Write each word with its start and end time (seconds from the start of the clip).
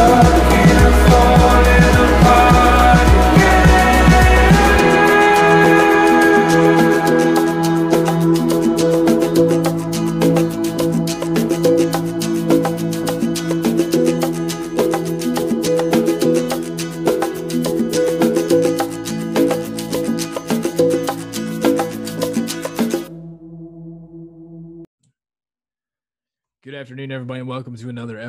Good 0.00 0.39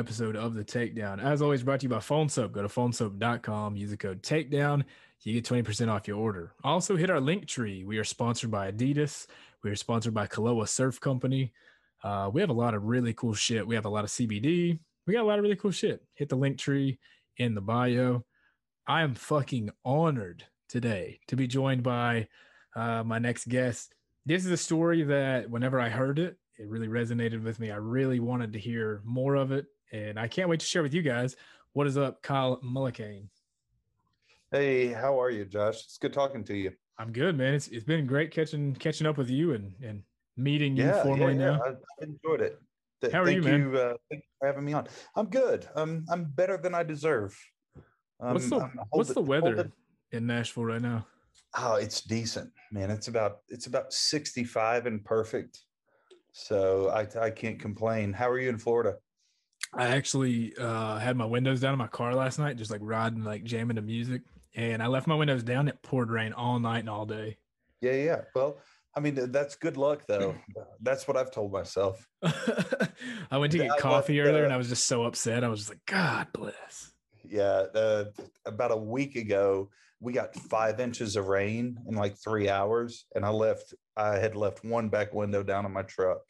episode 0.02 0.34
of 0.34 0.54
The 0.54 0.64
Takedown. 0.64 1.22
As 1.22 1.40
always, 1.40 1.62
brought 1.62 1.78
to 1.78 1.84
you 1.84 1.90
by 1.90 2.00
Phone 2.00 2.28
Soap. 2.28 2.50
Go 2.50 2.62
to 2.62 2.66
phonesoap.com, 2.66 3.76
use 3.76 3.90
the 3.90 3.96
code 3.96 4.20
TAKEDOWN. 4.20 4.82
You 5.22 5.40
get 5.40 5.44
20% 5.44 5.88
off 5.88 6.08
your 6.08 6.18
order. 6.18 6.54
Also, 6.64 6.96
hit 6.96 7.08
our 7.08 7.20
Linktree. 7.20 7.86
We 7.86 7.98
are 7.98 8.04
sponsored 8.04 8.50
by 8.50 8.72
Adidas. 8.72 9.28
We 9.62 9.70
are 9.70 9.76
sponsored 9.76 10.12
by 10.12 10.26
Kaloa 10.26 10.68
Surf 10.68 11.00
Company. 11.00 11.52
Uh, 12.02 12.28
we 12.34 12.40
have 12.40 12.50
a 12.50 12.52
lot 12.52 12.74
of 12.74 12.82
really 12.82 13.14
cool 13.14 13.32
shit. 13.32 13.64
We 13.64 13.76
have 13.76 13.84
a 13.84 13.88
lot 13.88 14.02
of 14.02 14.10
CBD. 14.10 14.80
We 15.06 15.12
got 15.12 15.22
a 15.22 15.28
lot 15.28 15.38
of 15.38 15.44
really 15.44 15.54
cool 15.54 15.70
shit. 15.70 16.02
Hit 16.14 16.28
the 16.28 16.36
Linktree 16.36 16.98
in 17.36 17.54
the 17.54 17.60
bio. 17.60 18.24
I 18.88 19.02
am 19.02 19.14
fucking 19.14 19.70
honored 19.84 20.44
today 20.68 21.20
to 21.28 21.36
be 21.36 21.46
joined 21.46 21.84
by 21.84 22.26
uh, 22.74 23.04
my 23.04 23.20
next 23.20 23.46
guest. 23.46 23.94
This 24.26 24.44
is 24.44 24.50
a 24.50 24.56
story 24.56 25.04
that 25.04 25.48
whenever 25.48 25.78
I 25.78 25.90
heard 25.90 26.18
it, 26.18 26.38
it 26.58 26.68
really 26.68 26.88
resonated 26.88 27.44
with 27.44 27.60
me. 27.60 27.70
I 27.70 27.76
really 27.76 28.18
wanted 28.18 28.52
to 28.54 28.58
hear 28.58 29.00
more 29.04 29.36
of 29.36 29.52
it, 29.52 29.66
and 29.92 30.18
I 30.18 30.26
can't 30.26 30.48
wait 30.48 30.60
to 30.60 30.66
share 30.66 30.82
with 30.82 30.94
you 30.94 31.02
guys. 31.02 31.36
What 31.74 31.86
is 31.86 31.96
up, 31.96 32.22
Kyle 32.22 32.58
Mullican? 32.64 33.28
Hey, 34.50 34.88
how 34.88 35.20
are 35.20 35.30
you, 35.30 35.44
Josh? 35.44 35.84
It's 35.84 35.98
good 35.98 36.12
talking 36.12 36.44
to 36.44 36.56
you. 36.56 36.72
I'm 36.98 37.12
good, 37.12 37.36
man. 37.36 37.54
It's 37.54 37.68
it's 37.68 37.84
been 37.84 38.06
great 38.06 38.30
catching 38.30 38.74
catching 38.74 39.06
up 39.06 39.16
with 39.16 39.30
you 39.30 39.54
and 39.54 39.72
and 39.82 40.02
meeting 40.36 40.76
you 40.76 40.84
Yeah, 40.84 41.02
formally 41.02 41.34
yeah, 41.34 41.40
yeah. 41.40 41.56
now. 41.56 41.60
I, 41.64 41.68
I 41.70 41.74
enjoyed 42.02 42.40
it. 42.42 42.58
Th- 43.00 43.12
How 43.12 43.22
are 43.22 43.30
you, 43.30 43.42
thank 43.42 43.60
man? 43.62 43.72
You, 43.72 43.78
uh, 43.78 43.94
thank 44.10 44.22
you 44.22 44.28
for 44.38 44.46
having 44.46 44.64
me 44.64 44.72
on. 44.74 44.86
I'm 45.16 45.26
good. 45.26 45.68
I'm 45.74 46.04
I'm 46.10 46.24
better 46.24 46.58
than 46.58 46.74
I 46.74 46.82
deserve. 46.82 47.36
Um, 48.20 48.34
what's 48.34 48.48
the 48.50 48.56
I'm 48.60 48.78
what's 48.90 49.08
the 49.08 49.14
holding- 49.14 49.28
weather 49.30 49.54
holding- 49.56 49.72
in 50.12 50.26
Nashville 50.26 50.66
right 50.66 50.82
now? 50.82 51.06
Oh, 51.56 51.74
it's 51.76 52.02
decent, 52.02 52.50
man. 52.70 52.90
It's 52.90 53.08
about 53.08 53.38
it's 53.48 53.66
about 53.66 53.92
65 53.92 54.86
and 54.86 55.02
perfect. 55.04 55.60
So 56.32 56.88
I 56.90 57.08
I 57.20 57.30
can't 57.30 57.58
complain. 57.58 58.12
How 58.12 58.28
are 58.30 58.38
you 58.38 58.50
in 58.50 58.58
Florida? 58.58 58.96
I 59.74 59.88
actually 59.88 60.54
uh, 60.56 60.98
had 60.98 61.16
my 61.16 61.24
windows 61.24 61.60
down 61.60 61.72
in 61.72 61.78
my 61.78 61.86
car 61.86 62.14
last 62.14 62.38
night, 62.38 62.56
just 62.56 62.70
like 62.70 62.80
riding, 62.82 63.24
like 63.24 63.44
jamming 63.44 63.76
to 63.76 63.82
music. 63.82 64.22
And 64.54 64.82
I 64.82 64.86
left 64.86 65.06
my 65.06 65.14
windows 65.14 65.42
down. 65.42 65.68
It 65.68 65.80
poured 65.82 66.10
rain 66.10 66.34
all 66.34 66.60
night 66.60 66.80
and 66.80 66.90
all 66.90 67.06
day. 67.06 67.38
Yeah, 67.80 67.92
yeah. 67.92 68.20
Well, 68.34 68.58
I 68.94 69.00
mean 69.00 69.32
that's 69.32 69.56
good 69.56 69.78
luck 69.78 70.02
though. 70.06 70.36
That's 70.82 71.08
what 71.08 71.16
I've 71.16 71.30
told 71.30 71.52
myself. 71.52 72.06
I 72.22 73.38
went 73.38 73.52
to 73.52 73.58
get 73.58 73.78
coffee 73.78 74.18
left, 74.18 74.28
earlier 74.28 74.42
uh, 74.42 74.44
and 74.44 74.52
I 74.52 74.58
was 74.58 74.68
just 74.68 74.86
so 74.86 75.04
upset. 75.04 75.44
I 75.44 75.48
was 75.48 75.60
just 75.60 75.70
like, 75.70 75.86
God 75.86 76.26
bless. 76.34 76.92
Yeah, 77.24 77.64
uh, 77.74 78.04
about 78.44 78.72
a 78.72 78.76
week 78.76 79.16
ago, 79.16 79.70
we 80.00 80.12
got 80.12 80.34
five 80.34 80.80
inches 80.80 81.16
of 81.16 81.28
rain 81.28 81.78
in 81.88 81.94
like 81.94 82.16
three 82.18 82.50
hours, 82.50 83.06
and 83.14 83.24
I 83.24 83.30
left. 83.30 83.72
I 83.96 84.18
had 84.18 84.36
left 84.36 84.64
one 84.64 84.90
back 84.90 85.14
window 85.14 85.42
down 85.42 85.64
in 85.64 85.72
my 85.72 85.82
truck, 85.82 86.20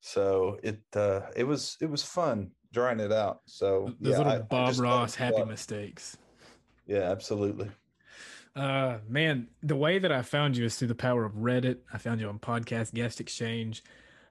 so 0.00 0.58
it 0.64 0.80
uh, 0.96 1.20
it 1.36 1.44
was 1.44 1.76
it 1.80 1.88
was 1.88 2.02
fun 2.02 2.50
drying 2.74 3.00
it 3.00 3.12
out. 3.12 3.40
So 3.46 3.94
Those 4.00 4.12
yeah, 4.12 4.18
little 4.18 4.32
I- 4.32 4.36
I 4.36 4.40
Bob 4.42 4.68
just 4.68 4.80
Ross 4.80 5.14
happy 5.14 5.38
go. 5.38 5.46
mistakes. 5.46 6.16
Yeah, 6.86 7.10
absolutely. 7.10 7.70
Uh, 8.54 8.98
man, 9.08 9.48
the 9.62 9.74
way 9.76 9.98
that 9.98 10.12
I 10.12 10.22
found 10.22 10.56
you 10.56 10.64
is 10.66 10.76
through 10.76 10.88
the 10.88 10.94
power 10.94 11.24
of 11.24 11.32
Reddit. 11.32 11.78
I 11.92 11.98
found 11.98 12.20
you 12.20 12.28
on 12.28 12.38
Podcast 12.38 12.92
Guest 12.94 13.20
Exchange. 13.20 13.82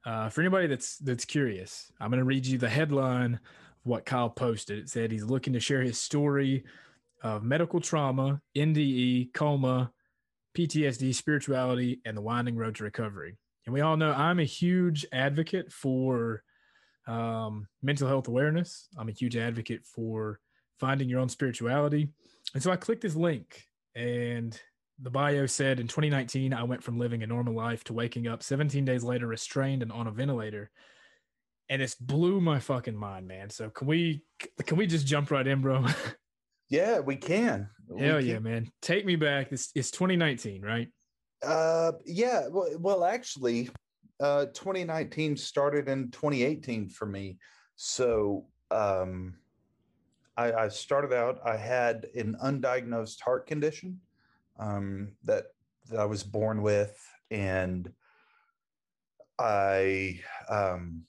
Uh, 0.05 0.29
for 0.29 0.41
anybody 0.41 0.67
that's 0.67 0.97
that's 0.97 1.25
curious, 1.25 1.91
I'm 1.99 2.09
going 2.09 2.19
to 2.19 2.25
read 2.25 2.45
you 2.45 2.57
the 2.57 2.69
headline 2.69 3.35
of 3.35 3.39
what 3.85 4.05
Kyle 4.05 4.29
posted. 4.29 4.79
It 4.79 4.89
said 4.89 5.11
he's 5.11 5.23
looking 5.25 5.53
to 5.53 5.59
share 5.59 5.81
his 5.81 5.97
story 5.99 6.63
of 7.21 7.43
medical 7.43 7.79
trauma, 7.81 8.41
NDE, 8.55 9.33
coma, 9.33 9.91
PTSD, 10.57 11.15
spirituality, 11.15 12.01
and 12.05 12.15
the 12.15 12.21
winding 12.21 12.55
road 12.55 12.75
to 12.75 12.83
recovery. 12.83 13.37
And 13.65 13.73
we 13.73 13.81
all 13.81 13.95
know 13.97 14.11
I'm 14.11 14.39
a 14.39 14.43
huge 14.45 15.05
advocate 15.13 15.71
for 15.71 16.43
um, 17.07 17.67
mental 17.81 18.07
health 18.07 18.27
awareness. 18.27 18.87
I'm 18.97 19.09
a 19.09 19.13
huge 19.13 19.35
advocate 19.37 19.85
for 19.85 20.39
finding 20.79 21.09
your 21.09 21.19
own 21.19 21.29
spirituality. 21.29 22.09
And 22.53 22.61
so 22.61 22.71
I 22.71 22.75
clicked 22.75 23.01
this 23.01 23.15
link, 23.15 23.63
and 23.95 24.59
the 25.01 25.09
bio 25.09 25.45
said 25.45 25.79
in 25.79 25.87
2019, 25.87 26.53
I 26.53 26.63
went 26.63 26.83
from 26.83 26.99
living 26.99 27.23
a 27.23 27.27
normal 27.27 27.55
life 27.55 27.83
to 27.85 27.93
waking 27.93 28.27
up 28.27 28.43
17 28.43 28.85
days 28.85 29.03
later, 29.03 29.27
restrained 29.27 29.81
and 29.81 29.91
on 29.91 30.07
a 30.07 30.11
ventilator. 30.11 30.69
And 31.69 31.81
it's 31.81 31.95
blew 31.95 32.41
my 32.41 32.59
fucking 32.59 32.95
mind, 32.95 33.27
man. 33.27 33.49
So 33.49 33.69
can 33.69 33.87
we 33.87 34.23
can 34.65 34.77
we 34.77 34.85
just 34.85 35.07
jump 35.07 35.31
right 35.31 35.47
in, 35.47 35.61
bro? 35.61 35.85
Yeah, 36.69 37.01
we 37.01 37.17
can. 37.17 37.69
We 37.87 38.01
Hell 38.01 38.17
can. 38.17 38.27
yeah, 38.27 38.39
man. 38.39 38.71
Take 38.81 39.05
me 39.05 39.15
back. 39.15 39.51
This 39.51 39.69
it's 39.75 39.91
2019, 39.91 40.63
right? 40.63 40.87
Uh, 41.45 41.91
yeah. 42.03 42.47
Well, 42.49 42.69
well, 42.79 43.03
actually, 43.03 43.69
uh, 44.19 44.45
2019 44.47 45.37
started 45.37 45.89
in 45.89 46.11
2018 46.11 46.89
for 46.89 47.05
me. 47.05 47.37
So, 47.75 48.45
um, 48.71 49.35
I, 50.35 50.51
I 50.53 50.67
started 50.69 51.13
out. 51.13 51.39
I 51.45 51.57
had 51.57 52.07
an 52.15 52.35
undiagnosed 52.43 53.21
heart 53.21 53.47
condition 53.47 53.99
um, 54.59 55.11
that 55.23 55.45
that 55.89 55.99
I 55.99 56.05
was 56.05 56.23
born 56.23 56.61
with, 56.61 56.97
and 57.29 57.91
I 59.37 60.19
um, 60.49 61.03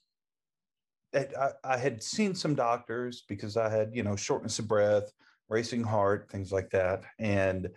I, 1.15 1.51
I 1.63 1.77
had 1.77 2.03
seen 2.03 2.35
some 2.35 2.55
doctors 2.55 3.25
because 3.29 3.57
I 3.57 3.71
had 3.71 3.95
you 3.95 4.03
know 4.03 4.17
shortness 4.17 4.59
of 4.59 4.69
breath, 4.69 5.11
racing 5.49 5.85
heart, 5.85 6.29
things 6.31 6.53
like 6.53 6.71
that, 6.71 7.05
and 7.19 7.69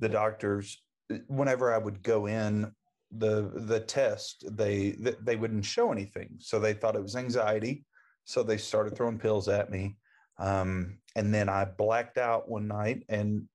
the 0.00 0.08
doctors 0.08 0.82
whenever 1.26 1.72
I 1.72 1.78
would 1.78 2.02
go 2.02 2.26
in 2.26 2.72
the 3.16 3.50
the 3.54 3.80
test 3.80 4.44
they 4.56 4.92
th- 4.92 5.18
they 5.22 5.36
wouldn't 5.36 5.64
show 5.64 5.90
anything 5.90 6.28
so 6.38 6.58
they 6.58 6.74
thought 6.74 6.96
it 6.96 7.02
was 7.02 7.16
anxiety 7.16 7.84
so 8.24 8.42
they 8.42 8.58
started 8.58 8.94
throwing 8.94 9.18
pills 9.18 9.48
at 9.48 9.70
me 9.70 9.96
um, 10.38 10.98
and 11.16 11.34
then 11.34 11.48
I 11.48 11.64
blacked 11.64 12.18
out 12.18 12.48
one 12.48 12.68
night 12.68 13.04
and 13.08 13.48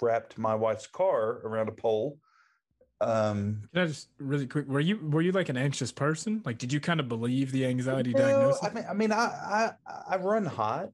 wrapped 0.00 0.36
my 0.36 0.54
wife's 0.54 0.86
car 0.86 1.40
around 1.44 1.68
a 1.68 1.72
pole 1.72 2.18
um, 3.02 3.68
Can 3.72 3.82
I 3.82 3.86
just 3.86 4.10
really 4.18 4.46
quick? 4.46 4.68
Were 4.68 4.78
you 4.78 4.96
were 4.98 5.22
you 5.22 5.32
like 5.32 5.48
an 5.48 5.56
anxious 5.56 5.90
person? 5.90 6.40
Like, 6.44 6.58
did 6.58 6.72
you 6.72 6.78
kind 6.78 7.00
of 7.00 7.08
believe 7.08 7.50
the 7.50 7.66
anxiety 7.66 8.12
no, 8.12 8.20
diagnosis? 8.20 8.62
I 8.62 8.72
mean 8.72 8.84
I 8.88 8.94
mean 8.94 9.12
I, 9.12 9.16
I 9.16 9.70
I 10.10 10.16
run 10.18 10.46
hot 10.46 10.92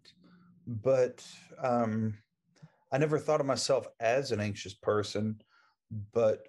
but 0.67 1.27
um, 1.63 2.15
I 2.91 2.99
never 2.99 3.19
thought 3.19 3.41
of 3.41 3.47
myself 3.47 3.89
as 4.01 4.33
an 4.33 4.41
anxious 4.41 4.75
person 4.75 5.41
but 6.13 6.47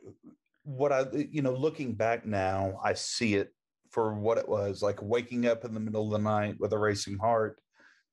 what 0.69 0.91
I, 0.91 1.05
you 1.31 1.41
know, 1.41 1.53
looking 1.53 1.95
back 1.95 2.27
now, 2.27 2.79
I 2.83 2.93
see 2.93 3.33
it 3.33 3.51
for 3.89 4.13
what 4.13 4.37
it 4.37 4.47
was 4.47 4.83
like 4.83 5.01
waking 5.01 5.47
up 5.47 5.65
in 5.65 5.73
the 5.73 5.79
middle 5.79 6.05
of 6.05 6.11
the 6.11 6.23
night 6.23 6.57
with 6.59 6.73
a 6.73 6.77
racing 6.77 7.17
heart, 7.17 7.59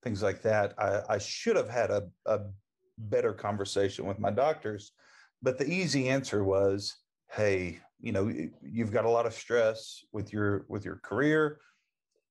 things 0.02 0.22
like 0.22 0.40
that. 0.42 0.72
I, 0.78 1.02
I 1.10 1.18
should 1.18 1.56
have 1.56 1.68
had 1.68 1.90
a, 1.90 2.08
a 2.24 2.40
better 2.96 3.34
conversation 3.34 4.06
with 4.06 4.18
my 4.18 4.30
doctors, 4.30 4.92
but 5.42 5.58
the 5.58 5.70
easy 5.70 6.08
answer 6.08 6.44
was, 6.44 6.96
hey, 7.30 7.78
you 8.00 8.12
know, 8.12 8.32
you've 8.62 8.92
got 8.92 9.04
a 9.04 9.10
lot 9.10 9.26
of 9.26 9.34
stress 9.34 10.02
with 10.12 10.32
your 10.32 10.64
with 10.68 10.84
your 10.84 10.96
career, 11.02 11.60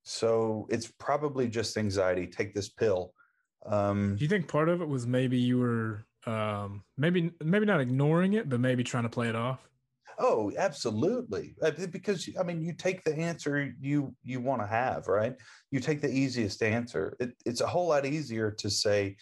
so 0.04 0.68
it's 0.72 0.88
probably 1.00 1.48
just 1.48 1.78
anxiety. 1.78 2.26
Take 2.26 2.56
this 2.56 2.70
pill. 2.70 3.14
Um, 3.66 4.16
Do 4.16 4.24
you 4.24 4.30
think 4.30 4.48
part 4.48 4.70
of 4.70 4.82
it 4.82 4.88
was 4.88 5.06
maybe 5.06 5.38
you 5.38 5.60
were 5.60 6.06
um 6.26 6.84
maybe 6.98 7.32
maybe 7.44 7.68
not 7.68 7.80
ignoring 7.80 8.34
it, 8.34 8.50
but 8.50 8.60
maybe 8.60 8.84
trying 8.84 9.04
to 9.04 9.10
play 9.10 9.30
it 9.30 9.36
off? 9.36 9.60
Oh, 10.18 10.52
absolutely. 10.58 11.56
Uh, 11.62 11.72
Because 11.92 12.30
I 12.40 12.44
mean, 12.44 12.62
you 12.62 12.74
take 12.74 13.04
the 13.04 13.16
answer 13.16 13.72
you 13.80 14.16
you 14.24 14.40
want 14.40 14.62
to 14.62 14.68
have, 14.68 15.08
right? 15.08 15.36
You 15.72 15.80
take 15.80 16.02
the 16.02 16.12
easiest 16.12 16.64
answer. 16.64 17.16
It, 17.20 17.32
it's 17.46 17.62
a 17.62 17.68
whole 17.68 17.88
lot 17.90 18.06
easier 18.06 18.52
to 18.52 18.70
say, 18.70 19.18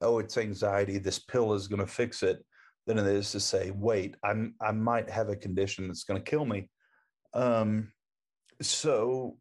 "Oh, 0.00 0.18
it's 0.18 0.38
anxiety. 0.38 0.98
This 0.98 1.18
pill 1.18 1.52
is 1.54 1.68
going 1.68 1.80
to 1.80 1.86
fix 1.86 2.22
it," 2.22 2.44
than 2.86 2.98
it 2.98 3.06
is 3.06 3.30
to 3.32 3.40
say, 3.40 3.70
"Wait, 3.72 4.16
I'm 4.24 4.54
I 4.60 4.72
might 4.72 5.10
have 5.10 5.28
a 5.28 5.36
condition 5.36 5.86
that's 5.88 6.04
going 6.04 6.22
to 6.22 6.30
kill 6.30 6.46
me." 6.46 6.70
Um, 7.34 7.92
so 8.62 9.38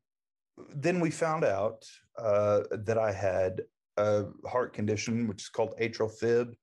then 0.75 0.99
we 0.99 1.11
found 1.11 1.45
out 1.45 1.85
uh, 2.17 2.63
that 2.71 2.97
I 2.97 3.11
had 3.13 3.61
a 3.97 4.25
heart 4.47 4.73
condition, 4.73 5.27
which 5.27 5.43
is 5.43 5.49
called 5.49 5.75
atrial 5.81 6.11
fib, 6.11 6.55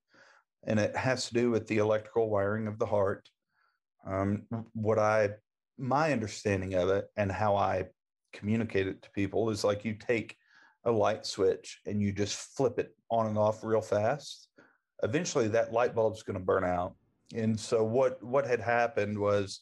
and 0.67 0.81
it 0.81 0.97
has 0.97 1.29
to 1.29 1.35
do 1.35 1.51
with 1.51 1.67
the 1.67 1.79
electrical 1.79 2.31
wiring 2.31 2.67
of 2.69 2.79
the 2.79 2.87
heart. 2.87 3.29
Um, 4.07 4.43
what 4.75 4.99
I, 4.99 5.31
my 5.79 6.13
understanding 6.13 6.75
of 6.75 6.89
it 6.89 7.07
and 7.17 7.31
how 7.31 7.57
I 7.57 7.87
communicate 8.33 8.87
it 8.87 9.03
to 9.03 9.11
people 9.11 9.51
is 9.51 9.65
like 9.65 9.85
you 9.85 9.95
take 9.95 10.37
a 10.85 10.91
light 10.91 11.25
switch 11.25 11.81
and 11.87 12.03
you 12.03 12.13
just 12.13 12.37
flip 12.57 12.79
it 12.79 12.95
on 13.11 13.27
and 13.27 13.39
off 13.39 13.65
real 13.65 13.81
fast, 13.81 14.49
eventually 15.03 15.49
that 15.49 15.73
light 15.73 15.95
bulb's 15.95 16.23
going 16.23 16.39
to 16.39 16.45
burn 16.45 16.65
out. 16.65 16.95
And 17.35 17.59
so 17.59 17.83
what 17.83 18.23
what 18.23 18.47
had 18.47 18.61
happened 18.61 19.19
was, 19.19 19.61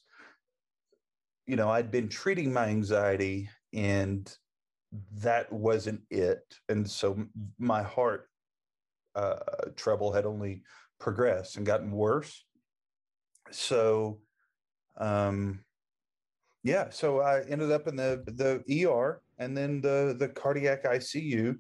you 1.47 1.57
know, 1.57 1.71
I'd 1.71 1.91
been 1.91 2.09
treating 2.09 2.53
my 2.53 2.67
anxiety 2.67 3.49
and 3.73 4.35
that 5.19 5.53
wasn't 5.53 6.03
it. 6.11 6.43
And 6.69 6.89
so 6.89 7.25
my 7.59 7.83
heart 7.83 8.29
uh, 9.15 9.37
trouble 9.77 10.13
had 10.13 10.27
only 10.27 10.63
progressed 10.99 11.57
and 11.57 11.67
gotten 11.67 11.91
worse. 11.91 12.45
So, 13.51 14.21
um, 14.99 15.61
yeah, 16.63 16.91
so 16.91 17.21
I 17.21 17.43
ended 17.43 17.73
up 17.73 17.89
in 17.89 17.97
the 17.97 18.23
the 18.27 18.87
ER 18.87 19.21
and 19.39 19.57
then 19.57 19.81
the 19.81 20.15
the 20.19 20.29
cardiac 20.29 20.85
ICU, 20.85 21.59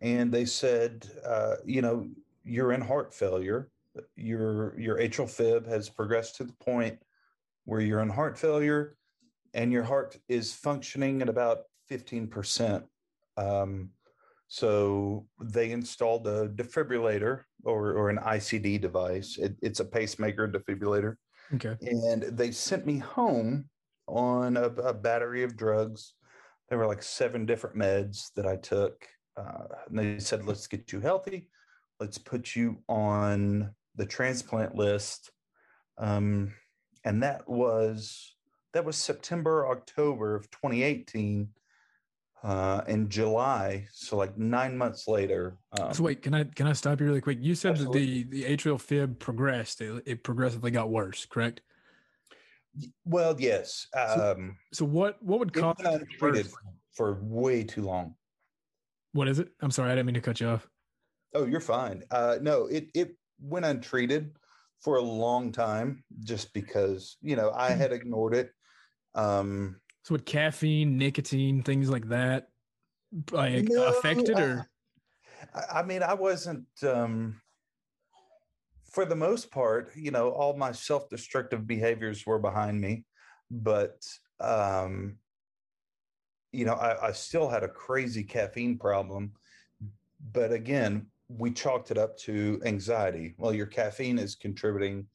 and 0.00 0.32
they 0.32 0.44
said, 0.44 1.08
uh, 1.24 1.56
you 1.64 1.80
know, 1.80 2.08
you're 2.44 2.72
in 2.72 2.80
heart 2.80 3.14
failure. 3.14 3.70
Your 4.14 4.78
your 4.78 4.98
atrial 4.98 5.28
fib 5.28 5.66
has 5.66 5.88
progressed 5.88 6.36
to 6.36 6.44
the 6.44 6.52
point 6.54 6.98
where 7.64 7.80
you're 7.80 8.00
in 8.00 8.10
heart 8.10 8.38
failure, 8.38 8.96
and 9.54 9.72
your 9.72 9.84
heart 9.84 10.18
is 10.28 10.52
functioning 10.52 11.22
at 11.22 11.28
about 11.28 11.60
fifteen 11.88 12.26
percent. 12.26 12.84
Um, 13.38 13.90
so 14.48 15.26
they 15.40 15.72
installed 15.72 16.26
a 16.26 16.48
defibrillator 16.48 17.42
or, 17.64 17.92
or 17.92 18.10
an 18.10 18.18
ICD 18.18 18.80
device. 18.80 19.38
It, 19.38 19.56
it's 19.60 19.80
a 19.80 19.84
pacemaker 19.84 20.48
defibrillator. 20.48 21.16
Okay. 21.54 21.76
And 21.82 22.22
they 22.36 22.50
sent 22.50 22.86
me 22.86 22.98
home 22.98 23.68
on 24.08 24.56
a, 24.56 24.64
a, 24.64 24.94
battery 24.94 25.42
of 25.42 25.56
drugs. 25.56 26.14
There 26.68 26.78
were 26.78 26.86
like 26.86 27.02
seven 27.02 27.46
different 27.46 27.76
meds 27.76 28.32
that 28.34 28.46
I 28.46 28.56
took. 28.56 29.06
Uh, 29.36 29.64
and 29.88 29.98
they 29.98 30.18
said, 30.18 30.46
let's 30.46 30.66
get 30.66 30.92
you 30.92 31.00
healthy. 31.00 31.48
Let's 32.00 32.18
put 32.18 32.56
you 32.56 32.82
on 32.88 33.70
the 33.96 34.06
transplant 34.06 34.74
list. 34.74 35.30
Um, 35.98 36.52
and 37.04 37.22
that 37.22 37.48
was 37.48 38.34
that 38.72 38.84
was 38.84 38.96
September, 38.96 39.68
October 39.68 40.34
of 40.34 40.50
2018 40.50 41.48
uh, 42.46 42.80
in 42.86 43.08
July. 43.08 43.88
So 43.92 44.16
like 44.16 44.38
nine 44.38 44.78
months 44.78 45.08
later. 45.08 45.58
Um, 45.80 45.92
so 45.92 46.04
wait, 46.04 46.22
can 46.22 46.32
I 46.32 46.44
can 46.44 46.68
I 46.68 46.72
stop 46.74 47.00
you 47.00 47.06
really 47.06 47.20
quick? 47.20 47.38
You 47.40 47.56
said 47.56 47.72
absolutely. 47.72 48.22
that 48.22 48.30
the 48.30 48.42
the 48.42 48.56
atrial 48.56 48.80
fib 48.80 49.18
progressed. 49.18 49.80
It, 49.80 50.02
it, 50.06 50.22
progressively 50.22 50.70
got 50.70 50.88
worse, 50.88 51.26
correct? 51.26 51.60
Well, 53.04 53.34
yes. 53.38 53.88
Um, 53.96 54.56
so, 54.72 54.78
so 54.78 54.84
what 54.84 55.20
what 55.22 55.40
would 55.40 55.52
cause 55.52 55.74
it 55.80 56.46
for 56.92 57.18
way 57.20 57.64
too 57.64 57.82
long? 57.82 58.14
What 59.12 59.26
is 59.26 59.40
it? 59.40 59.48
I'm 59.60 59.72
sorry, 59.72 59.90
I 59.90 59.96
didn't 59.96 60.06
mean 60.06 60.14
to 60.14 60.20
cut 60.20 60.40
you 60.40 60.48
off. 60.48 60.68
Oh, 61.34 61.46
you're 61.46 61.60
fine. 61.60 62.04
Uh, 62.12 62.36
no, 62.40 62.66
it 62.66 62.90
it 62.94 63.16
went 63.40 63.66
untreated 63.66 64.36
for 64.82 64.98
a 64.98 65.02
long 65.02 65.50
time 65.50 66.04
just 66.20 66.54
because 66.54 67.16
you 67.22 67.34
know 67.34 67.50
I 67.50 67.70
had 67.70 67.92
ignored 67.92 68.34
it. 68.36 68.52
Um, 69.16 69.80
so 70.06 70.12
with 70.12 70.24
caffeine, 70.24 70.96
nicotine, 70.96 71.64
things 71.64 71.90
like 71.90 72.08
that, 72.10 72.46
like 73.32 73.64
no, 73.68 73.88
affected 73.88 74.38
or? 74.38 74.70
I, 75.52 75.80
I 75.80 75.82
mean, 75.82 76.04
I 76.04 76.14
wasn't. 76.14 76.64
um 76.84 77.40
for 78.92 79.04
the 79.04 79.16
most 79.16 79.50
part, 79.50 79.90
you 79.96 80.12
know, 80.12 80.30
all 80.30 80.56
my 80.56 80.70
self-destructive 80.70 81.66
behaviors 81.66 82.24
were 82.24 82.38
behind 82.38 82.80
me, 82.80 83.04
but 83.50 84.06
um, 84.38 85.16
you 86.52 86.64
know, 86.64 86.74
I, 86.74 87.08
I 87.08 87.12
still 87.12 87.48
had 87.48 87.64
a 87.64 87.68
crazy 87.68 88.22
caffeine 88.22 88.78
problem. 88.78 89.32
But 90.32 90.52
again, 90.52 91.06
we 91.28 91.50
chalked 91.50 91.90
it 91.90 91.98
up 91.98 92.16
to 92.18 92.62
anxiety. 92.64 93.34
Well, 93.38 93.52
your 93.52 93.66
caffeine 93.66 94.20
is 94.20 94.36
contributing 94.36 95.08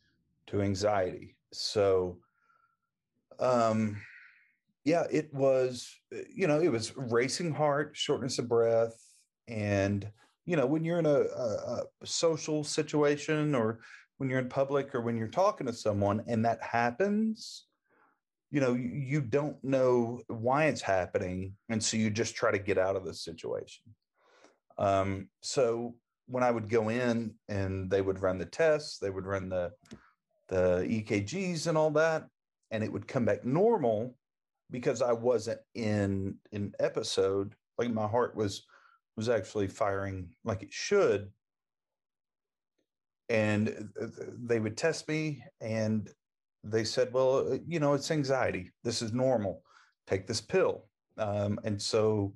to 0.48 0.62
anxiety. 0.62 1.38
So, 1.54 2.18
um, 3.40 3.96
yeah, 4.83 5.04
it 5.12 5.33
was, 5.33 5.94
uh, 6.13 6.19
you 6.33 6.48
know, 6.48 6.60
it 6.60 6.72
was 6.72 6.95
racing 6.98 7.54
heart, 7.54 7.92
shortness 7.94 8.39
of 8.39 8.50
breath. 8.50 9.00
And, 9.48 10.10
you 10.45 10.56
know, 10.56 10.66
when 10.66 10.83
you're 10.83 11.00
in 11.00 11.06
a, 11.06 11.22
a, 11.22 11.83
a 12.01 12.07
social 12.07 12.63
situation 12.63 13.54
or 13.54 13.80
when 14.18 14.30
you're 14.30 14.39
in 14.39 14.50
public 14.50 14.95
or 14.95 15.01
when 15.01 15.18
you're 15.18 15.28
talking 15.28 15.68
to 15.68 15.74
someone 15.74 16.24
and 16.28 16.45
that 16.45 16.62
happens, 16.62 17.66
you 18.50 18.60
know, 18.60 18.74
you, 18.74 18.89
you 18.89 19.22
don't 19.22 19.63
know 19.63 20.22
why 20.28 20.66
it's 20.66 20.81
happening. 20.81 21.54
And 21.69 21.83
so 21.83 21.98
you 21.98 22.10
just 22.10 22.36
try 22.36 22.51
to 22.51 22.60
get 22.60 22.78
out 22.78 22.95
of 22.95 23.06
the 23.06 23.13
situation. 23.13 23.83
Um, 24.78 25.30
so 25.42 25.95
when 26.28 26.44
I 26.44 26.51
would 26.51 26.69
go 26.69 26.89
in 26.89 27.36
and 27.50 27.89
they 27.89 28.01
would 28.01 28.22
run 28.22 28.38
the 28.38 28.45
tests, 28.45 28.98
they 28.98 29.10
would 29.10 29.25
run 29.25 29.50
the 29.50 29.72
the 30.48 30.86
EKGs 30.86 31.68
and 31.68 31.78
all 31.78 31.92
that, 31.92 32.28
and 32.72 32.83
it 32.83 32.92
would 32.92 33.07
come 33.07 33.24
back 33.24 33.45
normal 33.45 34.18
because 34.71 35.01
I 35.01 35.12
wasn't 35.12 35.59
in 35.75 36.35
an 36.51 36.73
episode, 36.79 37.56
like 37.77 37.91
my 37.91 38.07
heart 38.07 38.35
was 38.35 38.65
was 39.18 39.29
actually 39.29 39.68
firing 39.68 40.29
like 40.44 40.63
it 40.63 40.71
should. 40.71 41.29
And 43.29 43.89
they 44.39 44.59
would 44.59 44.77
test 44.77 45.07
me 45.07 45.44
and 45.62 46.09
they 46.63 46.83
said, 46.83 47.13
well, 47.13 47.53
uh, 47.53 47.57
you 47.68 47.79
know, 47.79 47.94
it's 47.94 48.12
anxiety. 48.12 48.71
This 48.83 49.01
is 49.01 49.13
normal. 49.13 49.63
Take 50.07 50.27
this 50.27 50.41
pill. 50.41 50.85
Um, 51.18 51.59
and 51.63 51.81
so 51.81 52.33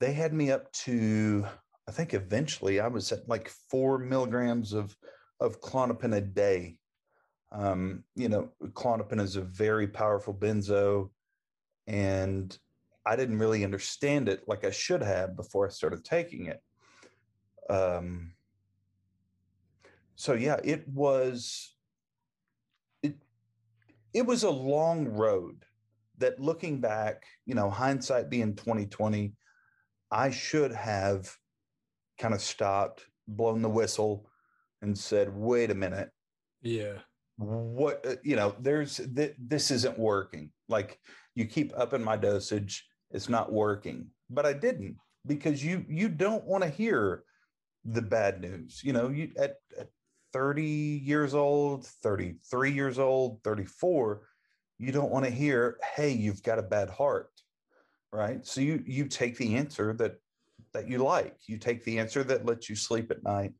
they 0.00 0.12
had 0.12 0.32
me 0.32 0.50
up 0.50 0.70
to, 0.72 1.46
I 1.88 1.92
think 1.92 2.14
eventually 2.14 2.80
I 2.80 2.88
was 2.88 3.10
at 3.12 3.28
like 3.28 3.48
four 3.48 3.98
milligrams 3.98 4.72
of, 4.72 4.96
of 5.40 5.60
Klonopin 5.60 6.16
a 6.16 6.20
day. 6.20 6.76
Um, 7.50 8.04
you 8.14 8.28
know, 8.28 8.50
Klonopin 8.62 9.20
is 9.20 9.36
a 9.36 9.42
very 9.42 9.86
powerful 9.86 10.34
benzo 10.34 11.10
and 11.86 12.56
I 13.04 13.16
didn't 13.16 13.38
really 13.38 13.64
understand 13.64 14.28
it 14.28 14.42
like 14.46 14.64
I 14.64 14.70
should 14.70 15.02
have 15.02 15.36
before 15.36 15.66
I 15.66 15.70
started 15.70 16.04
taking 16.04 16.46
it. 16.46 16.62
Um, 17.68 18.32
so 20.14 20.34
yeah, 20.34 20.60
it 20.62 20.86
was 20.88 21.74
it 23.02 23.16
it 24.14 24.26
was 24.26 24.42
a 24.42 24.50
long 24.50 25.08
road 25.08 25.64
that 26.18 26.38
looking 26.38 26.80
back, 26.80 27.24
you 27.46 27.54
know, 27.54 27.70
hindsight 27.70 28.30
being 28.30 28.54
2020, 28.54 29.32
I 30.10 30.30
should 30.30 30.72
have 30.72 31.34
kind 32.18 32.34
of 32.34 32.40
stopped, 32.40 33.06
blown 33.26 33.62
the 33.62 33.68
whistle 33.68 34.28
and 34.82 34.96
said, 34.96 35.34
"Wait 35.34 35.70
a 35.70 35.74
minute." 35.74 36.10
Yeah. 36.60 36.98
What 37.38 38.06
uh, 38.06 38.16
you 38.22 38.36
know, 38.36 38.54
there's 38.60 38.98
th- 38.98 39.34
this 39.38 39.70
isn't 39.70 39.98
working. 39.98 40.52
Like 40.68 41.00
you 41.34 41.46
keep 41.46 41.72
upping 41.76 42.02
my 42.02 42.16
dosage 42.16 42.86
it's 43.10 43.28
not 43.28 43.52
working. 43.52 44.06
But 44.30 44.46
i 44.46 44.52
didn't 44.52 44.96
because 45.26 45.64
you 45.64 45.84
you 45.88 46.08
don't 46.08 46.44
want 46.44 46.64
to 46.64 46.70
hear 46.70 47.24
the 47.84 48.02
bad 48.02 48.40
news 48.40 48.80
you 48.84 48.92
know 48.92 49.08
you 49.08 49.30
at, 49.38 49.56
at 49.78 49.88
30 50.32 50.62
years 50.64 51.34
old 51.34 51.84
33 51.84 52.72
years 52.72 52.98
old 52.98 53.42
34 53.42 54.22
you 54.78 54.92
don't 54.92 55.10
want 55.10 55.24
to 55.24 55.30
hear 55.30 55.78
hey 55.96 56.10
you've 56.10 56.42
got 56.42 56.58
a 56.58 56.62
bad 56.62 56.88
heart 56.88 57.28
right? 58.12 58.46
So 58.46 58.60
you 58.60 58.82
you 58.86 59.06
take 59.06 59.36
the 59.36 59.56
answer 59.56 59.92
that 59.94 60.16
that 60.72 60.88
you 60.88 60.98
like. 60.98 61.36
You 61.46 61.58
take 61.58 61.84
the 61.84 61.98
answer 61.98 62.22
that 62.24 62.46
lets 62.46 62.68
you 62.68 62.76
sleep 62.76 63.10
at 63.10 63.24
night. 63.24 63.54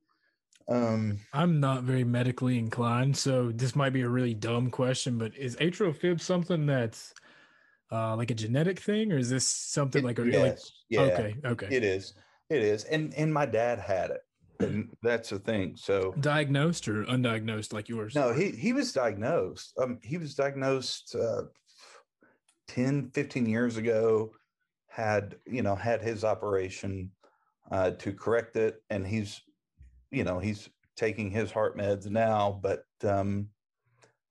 Um 0.68 1.18
i'm 1.32 1.58
not 1.58 1.82
very 1.82 2.04
medically 2.04 2.56
inclined 2.56 3.16
so 3.16 3.50
this 3.50 3.74
might 3.74 3.92
be 3.92 4.02
a 4.02 4.08
really 4.08 4.32
dumb 4.32 4.70
question 4.70 5.18
but 5.18 5.36
is 5.36 5.56
atrial 5.56 5.94
fib 5.94 6.20
something 6.20 6.66
that's 6.66 7.12
uh, 7.92 8.16
like 8.16 8.30
a 8.30 8.34
genetic 8.34 8.80
thing, 8.80 9.12
or 9.12 9.18
is 9.18 9.28
this 9.28 9.46
something 9.46 10.02
it, 10.02 10.06
like 10.06 10.18
a 10.18 10.26
yes, 10.26 10.40
like? 10.40 10.58
Yeah, 10.88 11.00
okay, 11.00 11.36
okay. 11.44 11.68
It 11.70 11.84
is. 11.84 12.14
It 12.48 12.62
is, 12.62 12.84
and 12.84 13.14
and 13.14 13.32
my 13.32 13.46
dad 13.46 13.78
had 13.78 14.10
it, 14.10 14.20
and 14.60 14.88
that's 15.02 15.30
the 15.30 15.38
thing. 15.38 15.76
So 15.76 16.14
diagnosed 16.20 16.88
or 16.88 17.04
undiagnosed, 17.04 17.72
like 17.72 17.88
yours? 17.88 18.14
No, 18.14 18.32
he 18.32 18.50
he 18.50 18.72
was 18.72 18.92
diagnosed. 18.92 19.74
Um, 19.78 19.98
he 20.02 20.18
was 20.18 20.34
diagnosed 20.34 21.14
uh, 21.14 21.42
10, 22.68 23.10
15 23.10 23.46
years 23.46 23.76
ago. 23.76 24.32
Had 24.88 25.36
you 25.46 25.62
know 25.62 25.74
had 25.74 26.02
his 26.02 26.24
operation 26.24 27.10
uh, 27.70 27.92
to 27.92 28.12
correct 28.12 28.56
it, 28.56 28.82
and 28.90 29.06
he's 29.06 29.40
you 30.10 30.24
know 30.24 30.38
he's 30.38 30.68
taking 30.96 31.30
his 31.30 31.50
heart 31.50 31.76
meds 31.76 32.10
now, 32.10 32.58
but 32.62 32.84
um, 33.04 33.48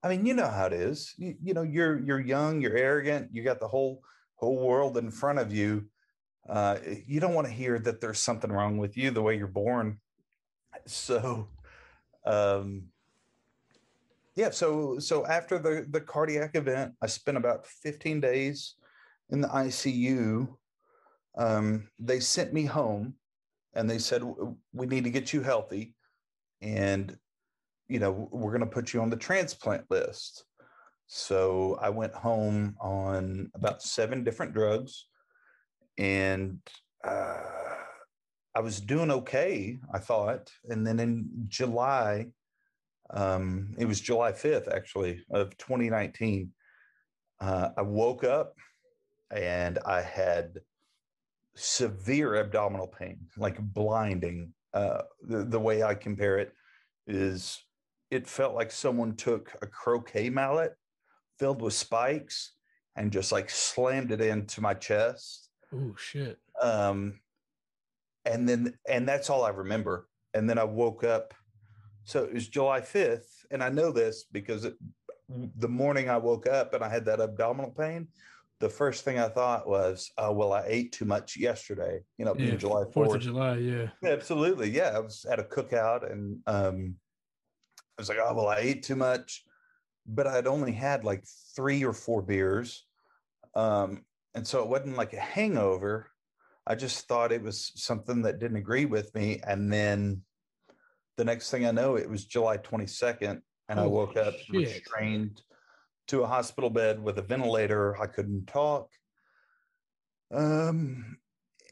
I 0.03 0.09
mean, 0.09 0.25
you 0.25 0.33
know 0.33 0.47
how 0.47 0.65
it 0.65 0.73
is. 0.73 1.13
You, 1.17 1.35
you, 1.41 1.53
know, 1.53 1.61
you're 1.61 1.99
you're 1.99 2.19
young, 2.19 2.61
you're 2.61 2.77
arrogant, 2.77 3.29
you 3.31 3.43
got 3.43 3.59
the 3.59 3.67
whole 3.67 4.01
whole 4.35 4.57
world 4.57 4.97
in 4.97 5.11
front 5.11 5.39
of 5.39 5.53
you. 5.53 5.85
Uh, 6.49 6.77
you 7.05 7.19
don't 7.19 7.35
want 7.35 7.47
to 7.47 7.53
hear 7.53 7.77
that 7.79 8.01
there's 8.01 8.19
something 8.19 8.51
wrong 8.51 8.77
with 8.77 8.97
you 8.97 9.11
the 9.11 9.21
way 9.21 9.37
you're 9.37 9.47
born. 9.47 9.99
So, 10.87 11.47
um, 12.25 12.85
yeah. 14.35 14.49
So 14.49 14.97
so 14.97 15.25
after 15.27 15.59
the 15.59 15.85
the 15.89 16.01
cardiac 16.01 16.55
event, 16.55 16.93
I 17.01 17.07
spent 17.07 17.37
about 17.37 17.67
15 17.67 18.19
days 18.21 18.75
in 19.29 19.41
the 19.41 19.47
ICU. 19.49 20.47
um, 21.37 21.87
they 21.99 22.19
sent 22.19 22.53
me 22.53 22.65
home 22.65 23.13
and 23.73 23.89
they 23.89 23.99
said 23.99 24.23
we 24.73 24.85
need 24.87 25.03
to 25.03 25.09
get 25.09 25.31
you 25.31 25.41
healthy 25.41 25.95
and 26.61 27.17
you 27.91 27.99
know 27.99 28.29
we're 28.31 28.51
going 28.51 28.61
to 28.61 28.65
put 28.65 28.93
you 28.93 29.01
on 29.01 29.09
the 29.09 29.15
transplant 29.15 29.83
list 29.89 30.45
so 31.07 31.77
i 31.81 31.89
went 31.89 32.13
home 32.13 32.75
on 32.79 33.49
about 33.53 33.81
seven 33.81 34.23
different 34.23 34.53
drugs 34.53 35.07
and 35.97 36.59
uh, 37.03 37.75
i 38.55 38.59
was 38.59 38.79
doing 38.79 39.11
okay 39.11 39.77
i 39.93 39.99
thought 39.99 40.51
and 40.69 40.85
then 40.85 40.99
in 40.99 41.27
july 41.47 42.27
um, 43.11 43.73
it 43.77 43.85
was 43.85 43.99
july 43.99 44.31
5th 44.31 44.73
actually 44.73 45.23
of 45.31 45.57
2019 45.57 46.49
uh, 47.41 47.69
i 47.77 47.81
woke 47.81 48.23
up 48.23 48.55
and 49.31 49.79
i 49.85 50.01
had 50.01 50.61
severe 51.55 52.35
abdominal 52.35 52.87
pain, 52.87 53.19
like 53.37 53.59
blinding. 53.59 54.53
Uh, 54.73 55.01
the, 55.21 55.43
the 55.43 55.59
way 55.59 55.83
I 55.83 55.95
compare 55.95 56.37
it 56.37 56.53
is 57.07 57.61
it 58.11 58.27
felt 58.27 58.53
like 58.53 58.71
someone 58.71 59.15
took 59.15 59.51
a 59.61 59.67
croquet 59.67 60.29
mallet 60.29 60.75
filled 61.39 61.61
with 61.61 61.73
spikes 61.73 62.51
and 62.95 63.11
just 63.11 63.31
like 63.31 63.49
slammed 63.49 64.11
it 64.11 64.21
into 64.21 64.61
my 64.61 64.73
chest. 64.73 65.49
Oh 65.73 65.95
shit. 65.97 66.37
Um 66.61 67.21
and 68.25 68.47
then 68.47 68.77
and 68.87 69.07
that's 69.07 69.29
all 69.29 69.43
I 69.43 69.49
remember. 69.49 70.07
And 70.33 70.49
then 70.49 70.59
I 70.59 70.65
woke 70.65 71.03
up. 71.03 71.33
So 72.03 72.23
it 72.23 72.33
was 72.33 72.47
July 72.47 72.81
5th. 72.81 73.45
And 73.49 73.63
I 73.63 73.69
know 73.69 73.91
this 73.91 74.25
because 74.31 74.65
it, 74.65 74.75
the 75.29 75.69
morning 75.69 76.09
I 76.09 76.17
woke 76.17 76.47
up 76.47 76.73
and 76.73 76.83
I 76.83 76.89
had 76.89 77.05
that 77.05 77.21
abdominal 77.21 77.71
pain 77.71 78.07
the 78.61 78.69
first 78.69 79.03
thing 79.03 79.19
I 79.19 79.27
thought 79.27 79.67
was, 79.67 80.11
oh, 80.17 80.31
well, 80.31 80.53
I 80.53 80.63
ate 80.67 80.91
too 80.91 81.03
much 81.03 81.35
yesterday, 81.35 81.99
you 82.17 82.25
know, 82.25 82.35
yeah, 82.37 82.55
July 82.55 82.83
4th. 82.83 82.93
4th 82.93 83.15
of 83.15 83.21
July, 83.21 83.55
yeah. 83.57 83.87
Absolutely. 84.05 84.69
Yeah. 84.69 84.91
I 84.95 84.99
was 84.99 85.25
at 85.29 85.39
a 85.39 85.43
cookout 85.43 86.09
and 86.09 86.37
um, 86.45 86.95
was 88.01 88.09
like, 88.09 88.17
oh, 88.21 88.33
well, 88.33 88.47
I 88.47 88.57
ate 88.57 88.83
too 88.83 88.95
much, 88.95 89.43
but 90.05 90.27
I'd 90.27 90.47
only 90.47 90.71
had 90.71 91.03
like 91.03 91.23
three 91.55 91.83
or 91.83 91.93
four 91.93 92.21
beers. 92.21 92.85
Um, 93.55 94.05
and 94.33 94.47
so 94.47 94.61
it 94.61 94.67
wasn't 94.69 94.97
like 94.97 95.13
a 95.13 95.19
hangover. 95.19 96.09
I 96.65 96.75
just 96.75 97.07
thought 97.07 97.31
it 97.31 97.43
was 97.43 97.71
something 97.75 98.21
that 98.23 98.39
didn't 98.39 98.57
agree 98.57 98.85
with 98.85 99.13
me. 99.13 99.41
And 99.45 99.71
then 99.71 100.21
the 101.17 101.25
next 101.25 101.51
thing 101.51 101.65
I 101.65 101.71
know, 101.71 101.95
it 101.95 102.09
was 102.09 102.25
July 102.25 102.57
22nd 102.57 103.41
and 103.69 103.79
I 103.79 103.85
woke 103.85 104.17
up 104.17 104.33
shit. 104.37 104.53
restrained 104.53 105.41
to 106.07 106.23
a 106.23 106.27
hospital 106.27 106.69
bed 106.69 107.01
with 107.01 107.17
a 107.17 107.21
ventilator. 107.21 107.99
I 108.01 108.07
couldn't 108.07 108.47
talk. 108.47 108.89
Um, 110.33 111.17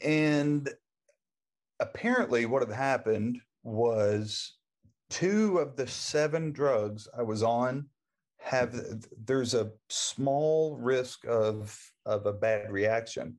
and 0.04 0.70
apparently, 1.80 2.46
what 2.46 2.68
had 2.68 2.76
happened 2.76 3.42
was 3.64 4.59
two 5.10 5.58
of 5.58 5.76
the 5.76 5.88
seven 5.88 6.52
drugs 6.52 7.08
I 7.18 7.24
was 7.24 7.44
on 7.44 7.88
have 8.40 8.74
there's 9.26 9.54
a 9.54 9.72
small 9.90 10.78
risk 10.78 11.26
of 11.28 11.78
of 12.06 12.26
a 12.26 12.34
bad 12.34 12.72
reaction 12.72 13.36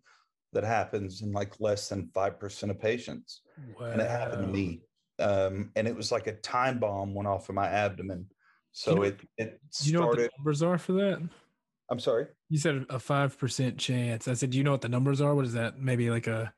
that 0.52 0.64
happens 0.64 1.22
in 1.22 1.32
like 1.32 1.60
less 1.60 1.88
than 1.88 2.10
5% 2.14 2.70
of 2.70 2.80
patients 2.80 3.42
wow. 3.78 3.86
and 3.86 4.00
it 4.00 4.10
happened 4.10 4.42
to 4.42 4.52
me 4.52 4.82
um, 5.20 5.70
and 5.76 5.86
it 5.86 5.94
was 5.94 6.10
like 6.10 6.26
a 6.26 6.32
time 6.32 6.78
bomb 6.78 7.14
went 7.14 7.28
off 7.28 7.48
in 7.48 7.54
my 7.54 7.68
abdomen 7.68 8.26
so 8.72 8.90
you 8.90 8.96
know, 8.96 9.02
it 9.02 9.20
it 9.36 9.60
started. 9.70 9.86
You 9.86 9.98
know 9.98 10.06
what 10.06 10.16
the 10.16 10.30
numbers 10.38 10.62
are 10.62 10.78
for 10.78 10.92
that? 10.92 11.28
I'm 11.90 11.98
sorry. 11.98 12.26
You 12.48 12.58
said 12.58 12.86
a 12.88 12.98
five 12.98 13.38
percent 13.38 13.78
chance. 13.78 14.28
I 14.28 14.34
said, 14.34 14.50
do 14.50 14.58
you 14.58 14.64
know 14.64 14.72
what 14.72 14.80
the 14.80 14.88
numbers 14.88 15.20
are? 15.20 15.34
What 15.34 15.44
is 15.44 15.54
that? 15.54 15.78
Maybe 15.78 16.10
like 16.10 16.26
a. 16.26 16.52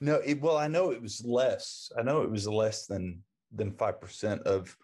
No, 0.00 0.16
it, 0.16 0.40
well, 0.40 0.56
I 0.56 0.68
know 0.68 0.90
it 0.90 1.00
was 1.00 1.24
less. 1.24 1.90
I 1.98 2.02
know 2.02 2.22
it 2.22 2.30
was 2.30 2.46
less 2.46 2.86
than 2.86 3.22
than 3.54 3.72
five 3.72 4.00
percent 4.00 4.42
of 4.42 4.76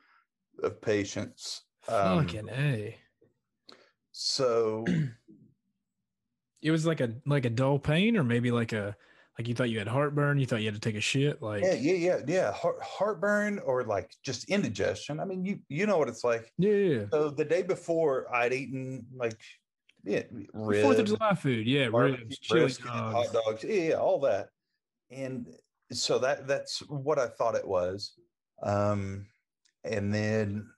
of 0.62 0.80
patients. 0.80 1.62
Um, 1.88 2.24
Fucking 2.24 2.48
a. 2.50 2.96
So. 4.12 4.84
it 6.62 6.70
was 6.70 6.86
like 6.86 7.00
a 7.00 7.14
like 7.26 7.44
a 7.44 7.50
dull 7.50 7.78
pain, 7.78 8.16
or 8.16 8.24
maybe 8.24 8.50
like 8.50 8.72
a 8.72 8.96
like 9.38 9.48
you 9.48 9.54
thought 9.54 9.70
you 9.70 9.78
had 9.78 9.88
heartburn, 9.88 10.38
you 10.38 10.46
thought 10.46 10.60
you 10.60 10.66
had 10.66 10.74
to 10.74 10.80
take 10.80 10.96
a 10.96 11.00
shit. 11.00 11.40
Like 11.40 11.62
yeah, 11.62 11.72
yeah, 11.72 11.94
yeah, 11.94 12.18
yeah. 12.26 12.52
Heart, 12.52 12.82
heartburn 12.82 13.58
or 13.60 13.84
like 13.84 14.10
just 14.22 14.50
indigestion. 14.50 15.20
I 15.20 15.24
mean, 15.24 15.44
you 15.44 15.60
you 15.68 15.86
know 15.86 15.98
what 15.98 16.08
it's 16.08 16.24
like. 16.24 16.52
Yeah. 16.58 16.72
yeah. 16.72 17.04
So 17.10 17.30
the 17.30 17.44
day 17.44 17.62
before, 17.62 18.32
I'd 18.34 18.52
eaten 18.52 19.06
like 19.14 19.38
yeah, 20.04 20.22
ribs, 20.52 20.82
Fourth 20.82 20.98
of 20.98 21.06
July 21.06 21.34
food. 21.34 21.66
Yeah, 21.66 21.88
ribs, 21.92 22.38
chili 22.38 22.72
hot 22.84 23.32
dogs. 23.32 23.64
Yeah, 23.64 23.74
yeah, 23.74 23.94
all 23.94 24.20
that. 24.20 24.48
And 25.10 25.46
so 25.92 26.18
that 26.18 26.46
that's 26.46 26.80
what 26.88 27.18
I 27.18 27.28
thought 27.28 27.54
it 27.54 27.66
was. 27.66 28.12
Um, 28.62 29.26
and 29.84 30.12
then, 30.12 30.68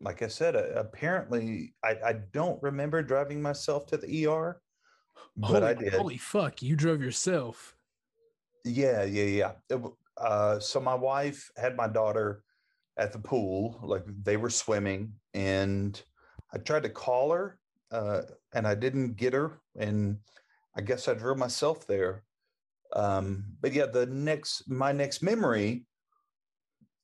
like 0.00 0.22
I 0.22 0.28
said, 0.28 0.56
uh, 0.56 0.64
apparently, 0.74 1.74
I, 1.84 1.96
I 2.04 2.12
don't 2.32 2.62
remember 2.62 3.02
driving 3.02 3.40
myself 3.40 3.86
to 3.86 3.96
the 3.96 4.26
ER, 4.26 4.60
but 5.36 5.46
holy, 5.46 5.62
I 5.62 5.74
did. 5.74 5.92
Holy 5.94 6.18
fuck! 6.18 6.62
You 6.62 6.76
drove 6.76 7.00
yourself. 7.00 7.76
Yeah, 8.64 9.04
yeah, 9.04 9.24
yeah. 9.24 9.52
It, 9.70 9.80
uh, 10.16 10.58
so 10.58 10.80
my 10.80 10.94
wife 10.94 11.50
had 11.56 11.76
my 11.76 11.86
daughter 11.86 12.42
at 12.96 13.12
the 13.12 13.18
pool, 13.18 13.78
like 13.82 14.04
they 14.24 14.36
were 14.36 14.50
swimming, 14.50 15.12
and 15.34 16.00
I 16.52 16.58
tried 16.58 16.82
to 16.82 16.88
call 16.88 17.30
her, 17.32 17.58
uh, 17.92 18.22
and 18.52 18.66
I 18.66 18.74
didn't 18.74 19.16
get 19.16 19.32
her, 19.32 19.60
and 19.78 20.18
I 20.76 20.80
guess 20.80 21.08
I 21.08 21.14
drove 21.14 21.38
myself 21.38 21.86
there. 21.86 22.24
Um, 22.92 23.44
but 23.60 23.72
yeah, 23.72 23.86
the 23.86 24.06
next 24.06 24.68
my 24.68 24.92
next 24.92 25.22
memory 25.22 25.86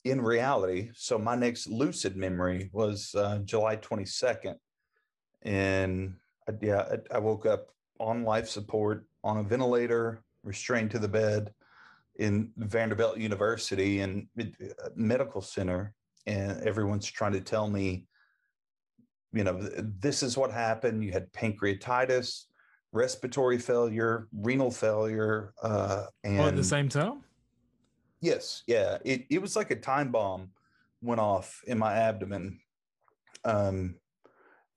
in 0.05 0.21
reality, 0.21 0.91
so 0.95 1.19
my 1.19 1.35
next 1.35 1.67
lucid 1.67 2.17
memory 2.17 2.69
was 2.73 3.15
uh, 3.15 3.39
July 3.45 3.77
22nd, 3.77 4.57
and 5.43 6.15
I, 6.49 6.53
yeah, 6.61 6.85
I, 7.11 7.17
I 7.17 7.19
woke 7.19 7.47
up 7.47 7.69
on 7.99 8.25
life 8.25 8.49
support 8.49 9.07
on 9.23 9.39
a 9.39 9.43
ventilator 9.43 10.23
restrained 10.43 10.91
to 10.91 10.99
the 10.99 11.09
bed 11.09 11.53
in 12.17 12.51
Vanderbilt 12.59 13.17
University 13.17 14.01
and 14.01 14.27
uh, 14.39 14.45
medical 14.95 15.41
center, 15.41 15.95
and 16.27 16.63
everyone's 16.63 17.11
trying 17.11 17.33
to 17.33 17.41
tell 17.41 17.69
me, 17.69 18.07
you 19.33 19.43
know, 19.43 19.59
this 19.99 20.23
is 20.23 20.37
what 20.37 20.53
happened. 20.53 21.03
You 21.03 21.13
had 21.13 21.33
pancreatitis, 21.33 22.45
respiratory 22.93 23.59
failure, 23.59 24.29
renal 24.33 24.71
failure, 24.71 25.55
uh, 25.63 26.05
and 26.23 26.41
oh, 26.41 26.47
at 26.47 26.57
the 26.57 26.63
same 26.63 26.91
time. 26.91 27.25
Yes, 28.25 28.63
yeah, 28.67 28.97
it 29.05 29.27
it 29.29 29.43
was 29.43 29.55
like 29.55 29.71
a 29.71 29.77
time 29.77 30.11
bomb 30.11 30.49
went 31.03 31.21
off 31.21 31.61
in 31.67 31.77
my 31.77 31.93
abdomen. 31.93 32.59
Um, 33.45 33.97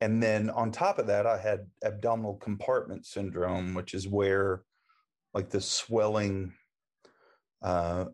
and 0.02 0.22
then 0.22 0.50
on 0.50 0.70
top 0.70 1.00
of 1.00 1.08
that, 1.08 1.26
I 1.26 1.38
had 1.38 1.66
abdominal 1.82 2.36
compartment 2.36 3.06
syndrome, 3.06 3.74
which 3.74 3.94
is 3.94 4.06
where 4.06 4.64
like 5.34 5.50
the 5.50 5.62
swelling 5.62 6.56
uh, 7.62 8.08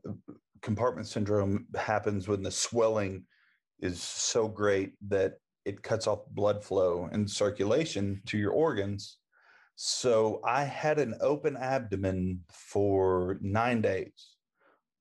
compartment 0.62 1.08
syndrome 1.08 1.66
happens 1.76 2.28
when 2.28 2.44
the 2.44 2.52
swelling 2.52 3.24
is 3.80 4.04
so 4.04 4.48
great 4.48 4.94
that 5.08 5.40
it 5.66 5.82
cuts 5.82 6.06
off 6.06 6.28
blood 6.30 6.64
flow 6.64 7.10
and 7.12 7.28
circulation 7.28 8.22
to 8.28 8.38
your 8.38 8.52
organs. 8.52 9.18
So 9.78 10.42
I 10.46 10.64
had 10.66 11.00
an 11.00 11.16
open 11.22 11.58
abdomen 11.58 12.42
for 12.52 13.40
nine 13.42 13.82
days. 13.82 14.33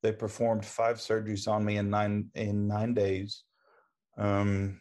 They 0.03 0.13
performed 0.13 0.65
five 0.65 0.97
surgeries 0.97 1.49
on 1.49 1.65
me 1.65 1.77
in 1.77 1.91
nine 1.91 2.31
in 2.35 2.67
nine 2.67 2.95
days. 2.95 3.45
Um, 4.19 4.81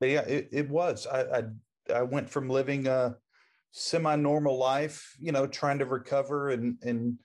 but 0.00 0.08
yeah, 0.08 0.22
it, 0.22 0.48
it 0.52 0.70
was. 0.70 1.06
I, 1.06 1.20
I 1.20 1.42
I 1.94 2.02
went 2.02 2.28
from 2.28 2.48
living 2.48 2.86
a 2.86 3.16
semi-normal 3.72 4.56
life, 4.56 5.14
you 5.20 5.32
know, 5.32 5.46
trying 5.46 5.78
to 5.78 5.84
recover 5.84 6.50
and 6.50 6.78
and 6.82 7.18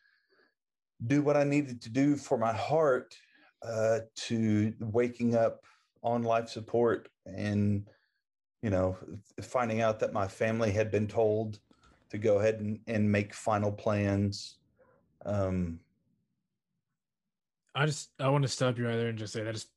do 1.08 1.22
what 1.22 1.38
I 1.38 1.44
needed 1.44 1.82
to 1.84 1.90
do 1.90 2.16
for 2.16 2.38
my 2.38 2.54
heart 2.54 3.16
uh, 3.64 4.00
to 4.16 4.74
waking 4.80 5.36
up 5.36 5.64
on 6.04 6.24
life 6.24 6.50
support 6.50 7.10
and 7.26 7.88
you 8.62 8.70
know 8.70 8.98
finding 9.42 9.82
out 9.82 10.00
that 10.00 10.14
my 10.14 10.28
family 10.28 10.72
had 10.72 10.92
been 10.92 11.08
told 11.08 11.60
to 12.10 12.18
go 12.18 12.40
ahead 12.40 12.56
and, 12.60 12.80
and 12.88 13.12
make 13.12 13.34
final 13.34 13.72
plans 13.72 14.58
um 15.26 15.80
i 17.76 17.86
just 17.86 18.10
i 18.20 18.30
want 18.30 18.44
to 18.44 18.48
stop 18.48 18.78
you 18.78 18.86
right 18.86 18.96
there 18.96 19.10
and 19.10 19.18
just 19.18 19.34
say 19.34 19.44
that 19.44 19.54
just 19.54 19.70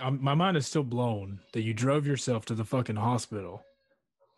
I, 0.00 0.10
my 0.10 0.34
mind 0.34 0.56
is 0.56 0.66
still 0.66 0.82
blown 0.82 1.38
that 1.52 1.62
you 1.62 1.72
drove 1.72 2.06
yourself 2.06 2.44
to 2.46 2.54
the 2.54 2.64
fucking 2.64 2.96
hospital 2.96 3.62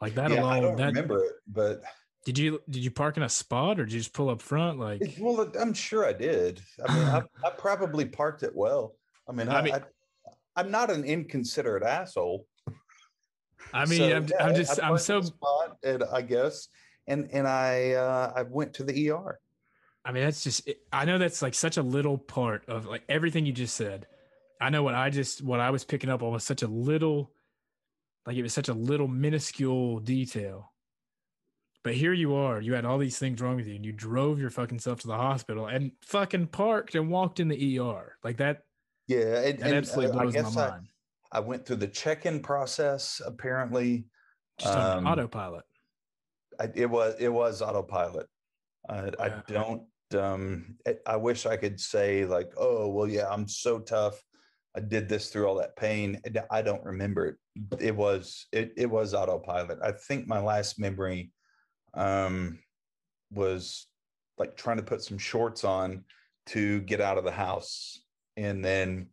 like 0.00 0.14
that 0.16 0.30
yeah, 0.30 0.42
alone. 0.42 0.52
I 0.52 0.60
don't 0.60 0.76
that, 0.76 0.86
remember 0.88 1.24
it, 1.24 1.32
but 1.46 1.82
did 2.24 2.38
you 2.38 2.60
did 2.68 2.84
you 2.84 2.90
park 2.90 3.16
in 3.16 3.22
a 3.22 3.28
spot 3.28 3.78
or 3.78 3.84
did 3.84 3.92
you 3.92 4.00
just 4.00 4.12
pull 4.12 4.28
up 4.28 4.42
front? 4.42 4.78
Like, 4.78 5.00
well, 5.18 5.50
I'm 5.58 5.74
sure 5.74 6.06
I 6.06 6.12
did. 6.12 6.60
I 6.86 6.94
mean, 6.94 7.08
I, 7.08 7.22
I 7.46 7.50
probably 7.50 8.04
parked 8.04 8.42
it 8.42 8.54
well. 8.54 8.94
I 9.28 9.32
mean, 9.32 9.48
I, 9.48 9.58
I 9.58 9.62
mean, 9.62 9.74
I, 10.56 10.60
am 10.60 10.70
not 10.70 10.90
an 10.90 11.04
inconsiderate 11.04 11.82
asshole. 11.82 12.46
I 13.72 13.86
mean, 13.86 13.98
so, 13.98 14.16
I'm, 14.16 14.26
yeah, 14.26 14.44
I'm, 14.44 14.54
just 14.54 14.82
I'm 14.82 14.98
so 14.98 15.20
spot, 15.20 15.76
and 15.82 16.04
I 16.12 16.22
guess, 16.22 16.68
and 17.06 17.28
and 17.32 17.46
I 17.46 17.92
uh, 17.92 18.32
I 18.36 18.42
went 18.42 18.74
to 18.74 18.84
the 18.84 19.10
ER. 19.10 19.38
I 20.04 20.12
mean, 20.12 20.24
that's 20.24 20.44
just, 20.44 20.68
I 20.92 21.04
know 21.04 21.18
that's 21.18 21.40
like 21.40 21.54
such 21.54 21.76
a 21.76 21.82
little 21.82 22.18
part 22.18 22.68
of 22.68 22.86
like 22.86 23.04
everything 23.08 23.46
you 23.46 23.52
just 23.52 23.74
said. 23.74 24.06
I 24.60 24.70
know 24.70 24.82
what 24.82 24.94
I 24.94 25.10
just, 25.10 25.42
what 25.42 25.60
I 25.60 25.70
was 25.70 25.84
picking 25.84 26.10
up 26.10 26.22
on 26.22 26.32
was 26.32 26.44
such 26.44 26.62
a 26.62 26.66
little, 26.66 27.32
like 28.26 28.36
it 28.36 28.42
was 28.42 28.52
such 28.52 28.68
a 28.68 28.74
little 28.74 29.08
minuscule 29.08 30.00
detail. 30.00 30.72
But 31.82 31.94
here 31.94 32.12
you 32.12 32.34
are, 32.34 32.60
you 32.60 32.74
had 32.74 32.84
all 32.84 32.98
these 32.98 33.18
things 33.18 33.40
wrong 33.40 33.56
with 33.56 33.66
you 33.66 33.74
and 33.76 33.84
you 33.84 33.92
drove 33.92 34.38
your 34.38 34.50
fucking 34.50 34.78
self 34.78 35.00
to 35.00 35.06
the 35.06 35.16
hospital 35.16 35.66
and 35.66 35.92
fucking 36.02 36.48
parked 36.48 36.94
and 36.94 37.10
walked 37.10 37.40
in 37.40 37.48
the 37.48 37.78
ER. 37.78 38.16
Like 38.22 38.38
that. 38.38 38.62
Yeah. 39.06 39.40
And, 39.40 39.58
That 39.58 39.74
absolutely 39.74 40.12
uh, 40.12 40.20
I 40.20 40.22
blows 40.22 40.34
my 40.34 40.40
guess 40.40 40.56
I, 40.56 40.70
mind. 40.70 40.88
I 41.32 41.40
went 41.40 41.66
through 41.66 41.76
the 41.76 41.88
check-in 41.88 42.40
process. 42.40 43.20
Apparently, 43.24 44.04
Just 44.58 44.74
on 44.74 44.98
um, 44.98 45.06
autopilot. 45.06 45.64
I, 46.60 46.68
it 46.74 46.88
was 46.88 47.16
it 47.18 47.28
was 47.28 47.60
autopilot. 47.60 48.28
I, 48.88 49.10
I 49.18 49.42
don't. 49.48 49.82
Um, 50.14 50.76
I- 51.06 51.16
wish 51.16 51.46
I 51.46 51.56
could 51.56 51.80
say 51.80 52.24
like, 52.24 52.52
oh 52.56 52.88
well, 52.88 53.08
yeah, 53.08 53.28
I'm 53.30 53.48
so 53.48 53.78
tough. 53.78 54.22
I 54.76 54.80
did 54.80 55.08
this 55.08 55.30
through 55.30 55.46
all 55.46 55.54
that 55.56 55.76
pain. 55.76 56.20
I 56.50 56.62
don't 56.62 56.84
remember 56.84 57.26
it. 57.26 57.36
It 57.80 57.94
was 57.94 58.46
it 58.52 58.72
it 58.76 58.90
was 58.90 59.14
autopilot. 59.14 59.78
I 59.82 59.92
think 59.92 60.26
my 60.26 60.40
last 60.40 60.78
memory 60.78 61.30
um, 61.94 62.58
was 63.30 63.86
like 64.36 64.56
trying 64.56 64.78
to 64.78 64.82
put 64.82 65.02
some 65.02 65.18
shorts 65.18 65.62
on 65.64 66.04
to 66.46 66.80
get 66.82 67.00
out 67.00 67.18
of 67.18 67.24
the 67.24 67.30
house, 67.32 68.02
and 68.36 68.64
then 68.64 69.08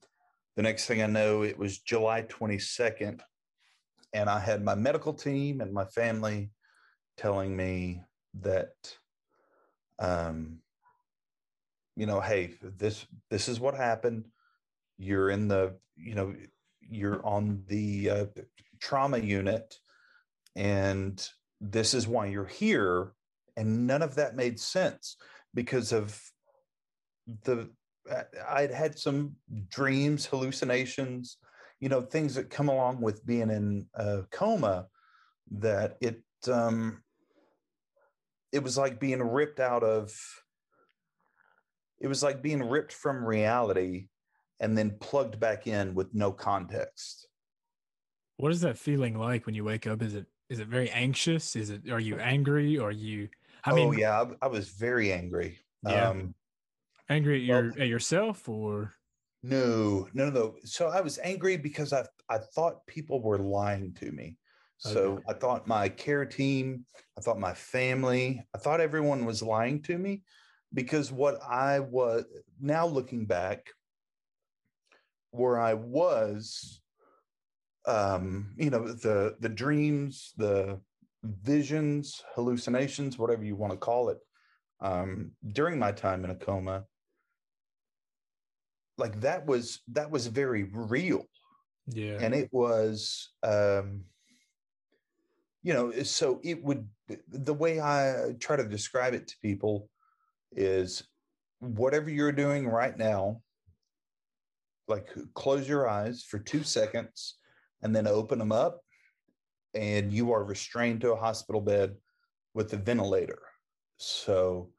the 0.56 0.64
next 0.64 0.86
thing 0.88 1.02
I 1.02 1.08
know, 1.08 1.44
it 1.44 1.58
was 1.58 1.80
July 1.80 2.24
22nd, 2.24 3.22
and 4.14 4.30
I 4.30 4.40
had 4.40 4.64
my 4.64 4.76
medical 4.76 5.14
team 5.14 5.62
and 5.62 5.72
my 5.72 5.86
family 5.86 6.50
telling 7.18 7.56
me 7.56 8.02
that 8.42 8.74
um 10.00 10.61
you 12.02 12.08
know 12.08 12.20
hey 12.20 12.56
this 12.64 13.06
this 13.30 13.48
is 13.48 13.60
what 13.60 13.76
happened. 13.76 14.28
You're 14.98 15.30
in 15.30 15.48
the 15.48 15.76
you 15.96 16.16
know 16.16 16.34
you're 16.82 17.24
on 17.24 17.64
the 17.68 18.10
uh, 18.10 18.26
trauma 18.80 19.20
unit 19.20 19.76
and 20.56 21.24
this 21.62 21.94
is 21.94 22.08
why 22.08 22.26
you're 22.26 22.48
here. 22.48 23.12
And 23.56 23.86
none 23.86 24.02
of 24.02 24.16
that 24.16 24.36
made 24.36 24.60
sense 24.60 25.16
because 25.54 25.92
of 25.92 26.20
the 27.44 27.70
i'd 28.50 28.72
had 28.72 28.98
some 28.98 29.36
dreams 29.70 30.26
hallucinations 30.26 31.38
you 31.80 31.88
know 31.88 32.02
things 32.02 32.34
that 32.34 32.50
come 32.50 32.68
along 32.68 33.00
with 33.00 33.24
being 33.28 33.52
in 33.52 33.86
a 33.94 34.24
coma 34.32 34.88
that 35.52 35.98
it 36.02 36.24
um 36.52 37.04
it 38.52 38.64
was 38.64 38.76
like 38.76 39.00
being 39.00 39.22
ripped 39.22 39.60
out 39.60 39.84
of 39.84 40.12
it 42.02 42.08
was 42.08 42.24
like 42.24 42.42
being 42.42 42.62
ripped 42.68 42.92
from 42.94 43.24
reality 43.24 44.08
and 44.60 44.78
then 44.78 44.98
plugged 45.00 45.40
back 45.40 45.68
in 45.68 45.94
with 45.96 46.14
no 46.14 46.32
context 46.32 47.28
What 48.38 48.52
is 48.52 48.62
that 48.62 48.78
feeling 48.78 49.18
like 49.18 49.46
when 49.46 49.56
you 49.56 49.64
wake 49.64 49.86
up? 49.88 50.02
Is 50.02 50.16
it, 50.16 50.26
is 50.50 50.60
it 50.60 50.68
very 50.68 50.90
anxious? 50.90 51.56
Is 51.56 51.70
it, 51.70 51.90
are 51.90 52.00
you 52.00 52.16
angry? 52.18 52.78
Are 52.80 52.92
you, 52.92 53.30
I 53.64 53.72
mean, 53.74 53.88
oh 53.90 53.92
yeah 53.92 54.22
I, 54.22 54.46
I 54.46 54.48
was 54.48 54.70
very 54.70 55.14
angry 55.14 55.60
Yeah. 55.84 56.10
um 56.10 56.34
angry 57.10 57.44
at 57.44 57.50
Well- 57.50 57.64
your, 57.74 57.82
at 57.84 57.88
yourself 57.88 58.50
or? 58.50 58.94
no 59.44 60.08
no 60.14 60.30
no 60.30 60.54
so 60.64 60.90
i 60.90 61.02
was 61.02 61.18
angry 61.24 61.58
because 61.58 61.94
i 61.94 62.06
i 62.30 62.38
thought 62.38 62.86
people 62.86 63.24
were 63.24 63.40
lying 63.40 63.92
to 63.96 64.12
me 64.12 64.38
so 64.78 65.00
Okay. 65.14 65.24
i 65.30 65.34
thought 65.34 65.68
my 65.68 65.90
care 65.90 66.26
team 66.28 66.86
i 67.18 67.22
thought 67.22 67.40
my 67.40 67.54
family 67.56 68.46
i 68.54 68.58
thought 68.60 68.80
everyone 68.82 69.26
was 69.26 69.42
lying 69.42 69.82
to 69.90 69.98
me 69.98 70.22
because 70.74 71.12
what 71.12 71.42
i 71.44 71.80
was 71.80 72.26
now 72.60 72.86
looking 72.86 73.26
back 73.26 73.70
where 75.32 75.60
i 75.60 75.74
was 75.74 76.82
um 77.86 78.54
you 78.58 78.70
know 78.70 78.88
the 78.88 79.36
the 79.40 79.50
dreams 79.50 80.34
the 80.38 80.80
visions 81.24 82.24
hallucinations 82.36 83.18
whatever 83.18 83.44
you 83.44 83.56
want 83.56 83.72
to 83.72 83.78
call 83.78 84.10
it 84.10 84.20
um 84.82 85.32
during 85.52 85.78
my 85.78 85.92
time 85.92 86.24
in 86.24 86.32
a 86.32 86.36
coma 86.36 86.84
like 88.98 89.20
that 89.22 89.46
was 89.46 89.82
that 89.88 90.12
was 90.12 90.28
very 90.28 90.64
real 90.64 91.26
Yeah. 91.88 92.18
and 92.20 92.34
it 92.34 92.50
was 92.52 93.30
um 93.44 94.06
you 95.64 95.74
know 95.74 95.92
so 96.04 96.40
it 96.44 96.64
would 96.64 96.88
the 97.30 97.54
way 97.54 97.80
i 97.80 98.34
try 98.40 98.56
to 98.56 98.68
describe 98.68 99.14
it 99.14 99.28
to 99.28 99.36
people 99.42 99.90
is 100.56 101.04
whatever 101.60 102.10
you're 102.10 102.32
doing 102.32 102.68
right 102.68 102.98
now 102.98 103.42
like 104.88 105.10
close 105.36 105.70
your 105.70 105.88
eyes 105.88 106.24
for 106.24 106.40
2 106.40 106.64
seconds 106.64 107.36
and 107.82 107.96
then 107.96 108.08
open 108.08 108.38
them 108.40 108.52
up 108.52 108.82
and 109.74 110.12
you 110.12 110.34
are 110.34 110.44
restrained 110.44 111.00
to 111.02 111.14
a 111.14 111.16
hospital 111.16 111.62
bed 111.62 111.96
with 112.54 112.74
a 112.74 112.78
ventilator. 112.78 113.40
So 113.98 114.72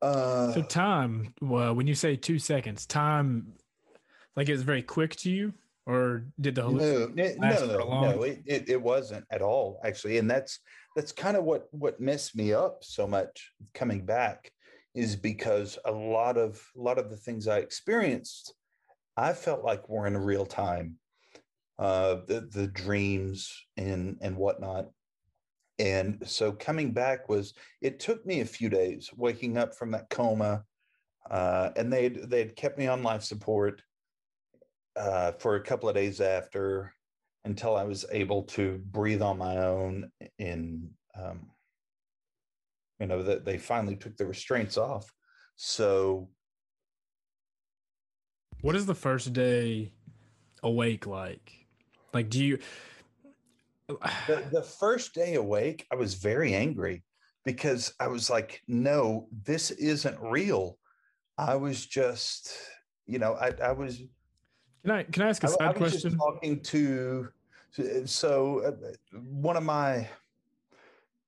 uh 0.00 0.52
So 0.52 0.62
time, 0.62 1.34
well, 1.40 1.74
when 1.74 1.88
you 1.88 1.94
say 1.96 2.14
two 2.14 2.38
seconds, 2.38 2.86
time, 2.86 3.54
like 4.36 4.48
it 4.48 4.52
was 4.52 4.62
very 4.62 4.82
quick 4.82 5.16
to 5.16 5.30
you, 5.30 5.54
or 5.86 6.26
did 6.40 6.54
the 6.54 6.62
halluc- 6.62 7.16
no, 7.16 7.24
it- 7.24 7.40
last 7.40 7.62
no, 7.62 7.68
for 7.68 7.80
a 7.80 7.84
no, 7.84 7.88
long 7.90 8.02
no, 8.02 8.22
it, 8.22 8.42
it, 8.46 8.68
it 8.68 8.80
wasn't 8.80 9.24
at 9.32 9.42
all 9.42 9.80
actually, 9.84 10.18
and 10.18 10.30
that's 10.30 10.60
that's 10.98 11.12
kind 11.12 11.36
of 11.36 11.44
what 11.44 11.68
what 11.70 12.00
messed 12.00 12.34
me 12.34 12.52
up 12.52 12.82
so 12.82 13.06
much 13.06 13.52
coming 13.72 14.04
back 14.04 14.50
is 14.96 15.14
because 15.14 15.78
a 15.84 15.92
lot 15.92 16.36
of 16.36 16.60
a 16.76 16.80
lot 16.80 16.98
of 16.98 17.08
the 17.08 17.16
things 17.16 17.46
I 17.46 17.58
experienced, 17.58 18.52
I 19.16 19.32
felt 19.32 19.62
like 19.62 19.88
were 19.88 20.08
in 20.08 20.16
real 20.16 20.44
time, 20.44 20.96
uh, 21.78 22.16
the 22.26 22.48
the 22.52 22.66
dreams 22.66 23.64
and 23.76 24.16
and 24.20 24.36
whatnot, 24.36 24.86
and 25.78 26.20
so 26.26 26.50
coming 26.50 26.90
back 26.90 27.28
was 27.28 27.54
it 27.80 28.00
took 28.00 28.26
me 28.26 28.40
a 28.40 28.44
few 28.44 28.68
days 28.68 29.08
waking 29.16 29.56
up 29.56 29.76
from 29.76 29.92
that 29.92 30.10
coma, 30.10 30.64
uh, 31.30 31.70
and 31.76 31.92
they'd 31.92 32.28
they'd 32.28 32.56
kept 32.56 32.76
me 32.76 32.88
on 32.88 33.04
life 33.04 33.22
support 33.22 33.82
uh, 34.96 35.30
for 35.38 35.54
a 35.54 35.62
couple 35.62 35.88
of 35.88 35.94
days 35.94 36.20
after 36.20 36.92
until 37.48 37.76
I 37.76 37.84
was 37.84 38.04
able 38.12 38.42
to 38.44 38.80
breathe 38.90 39.22
on 39.22 39.38
my 39.38 39.56
own. 39.56 40.10
In 40.38 40.90
um, 41.20 41.50
you 43.00 43.06
know 43.06 43.22
that 43.22 43.44
they 43.44 43.58
finally 43.58 43.96
took 43.96 44.16
the 44.16 44.26
restraints 44.26 44.76
off. 44.76 45.12
So 45.56 46.28
what 48.60 48.76
is 48.76 48.86
the 48.86 48.94
first 48.94 49.32
day 49.32 49.92
awake 50.62 51.06
like? 51.06 51.52
Like, 52.12 52.30
do 52.30 52.44
you, 52.44 52.58
the, 53.88 54.42
the 54.50 54.62
first 54.62 55.14
day 55.14 55.34
awake, 55.34 55.86
I 55.92 55.96
was 55.96 56.14
very 56.14 56.54
angry 56.54 57.04
because 57.44 57.92
I 58.00 58.08
was 58.08 58.30
like, 58.30 58.62
no, 58.66 59.28
this 59.44 59.70
isn't 59.70 60.18
real. 60.20 60.78
I 61.36 61.54
was 61.54 61.86
just, 61.86 62.52
you 63.06 63.18
know, 63.18 63.34
I, 63.34 63.52
I 63.62 63.72
was 63.72 64.02
can 64.82 64.90
I, 64.90 65.02
can 65.04 65.22
I 65.22 65.28
ask 65.28 65.44
a 65.44 65.48
I, 65.48 65.50
I 65.50 65.54
side 65.54 65.80
was 65.80 65.92
just 65.92 66.04
question? 66.04 66.18
talking 66.18 66.60
to 66.62 67.28
so 68.04 68.60
uh, 68.60 69.18
one 69.18 69.56
of 69.56 69.62
my 69.62 70.08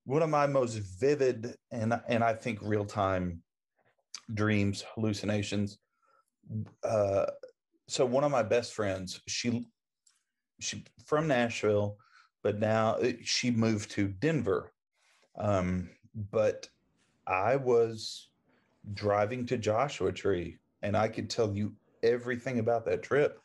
one 0.05 0.22
of 0.22 0.31
my 0.31 0.46
most 0.46 0.79
vivid 0.98 1.55
and 1.70 2.00
and 2.09 2.24
I 2.24 2.35
think 2.35 2.59
real 2.62 2.85
time 2.85 3.42
dreams 4.35 4.85
hallucinations. 4.94 5.79
Uh, 6.83 7.26
so 7.88 8.05
one 8.07 8.24
of 8.24 8.31
my 8.31 8.42
best 8.42 8.72
friends, 8.72 9.20
she 9.26 9.66
she 10.61 10.85
from 11.07 11.26
Nashville, 11.26 11.96
but 12.42 12.59
now 12.59 12.94
uh, 12.94 13.12
she 13.22 13.50
moved 13.50 13.90
to 13.92 14.09
Denver. 14.09 14.72
Um, 15.38 15.90
but 16.31 16.68
I 17.26 17.57
was 17.57 18.29
driving 18.94 19.46
to 19.46 19.59
Joshua 19.59 20.12
Tree, 20.12 20.59
and 20.83 20.96
I 20.96 21.09
could 21.09 21.31
tell 21.31 21.55
you 21.55 21.74
everything 22.03 22.59
about 22.59 22.85
that 22.87 23.03
trip. 23.03 23.40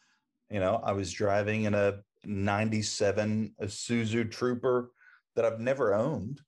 You 0.50 0.60
know, 0.60 0.82
I 0.84 0.92
was 0.94 1.12
driving 1.12 1.64
in 1.64 1.74
a 1.74 2.00
97 2.28 3.54
Isuzu 3.62 4.32
Trooper 4.32 4.92
that 5.36 5.46
I've 5.46 5.60
never 5.60 5.94
owned. 5.94 6.42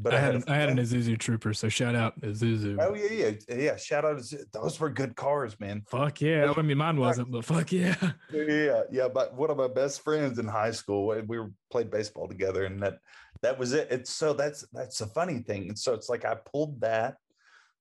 But 0.00 0.14
I 0.14 0.16
I, 0.16 0.20
had, 0.20 0.32
had, 0.32 0.34
an, 0.34 0.44
I 0.48 0.56
had 0.56 0.68
an 0.70 0.78
Isuzu 0.78 1.18
Trooper, 1.18 1.52
so 1.52 1.68
shout 1.68 1.94
out 1.94 2.18
Isuzu. 2.22 2.78
Oh 2.80 2.94
yeah, 2.94 3.32
yeah, 3.48 3.54
yeah. 3.54 3.76
Shout 3.76 4.06
out! 4.06 4.22
Those 4.52 4.80
were 4.80 4.88
good 4.88 5.14
cars, 5.16 5.60
man. 5.60 5.82
Fuck 5.90 6.22
yeah! 6.22 6.50
I 6.56 6.62
mean, 6.62 6.78
mine 6.78 6.98
wasn't, 6.98 7.30
but 7.30 7.44
fuck 7.44 7.70
yeah. 7.72 7.94
Yeah, 8.32 8.84
yeah. 8.90 9.08
But 9.08 9.34
one 9.34 9.50
of 9.50 9.58
my 9.58 9.68
best 9.68 10.02
friends 10.02 10.38
in 10.38 10.48
high 10.48 10.70
school, 10.70 11.08
we- 11.08 11.20
we 11.20 11.38
were 11.38 11.50
played 11.70 11.90
baseball 11.90 12.26
together, 12.26 12.64
and 12.64 12.82
that 12.82 13.00
that 13.42 13.58
was 13.58 13.74
it. 13.74 13.88
It's 13.90 14.10
so 14.10 14.32
that's 14.32 14.64
that's 14.72 15.02
a 15.02 15.06
funny 15.08 15.40
thing. 15.40 15.68
And 15.68 15.78
so 15.78 15.92
it's 15.92 16.08
like 16.08 16.24
I 16.24 16.36
pulled 16.36 16.80
that 16.80 17.16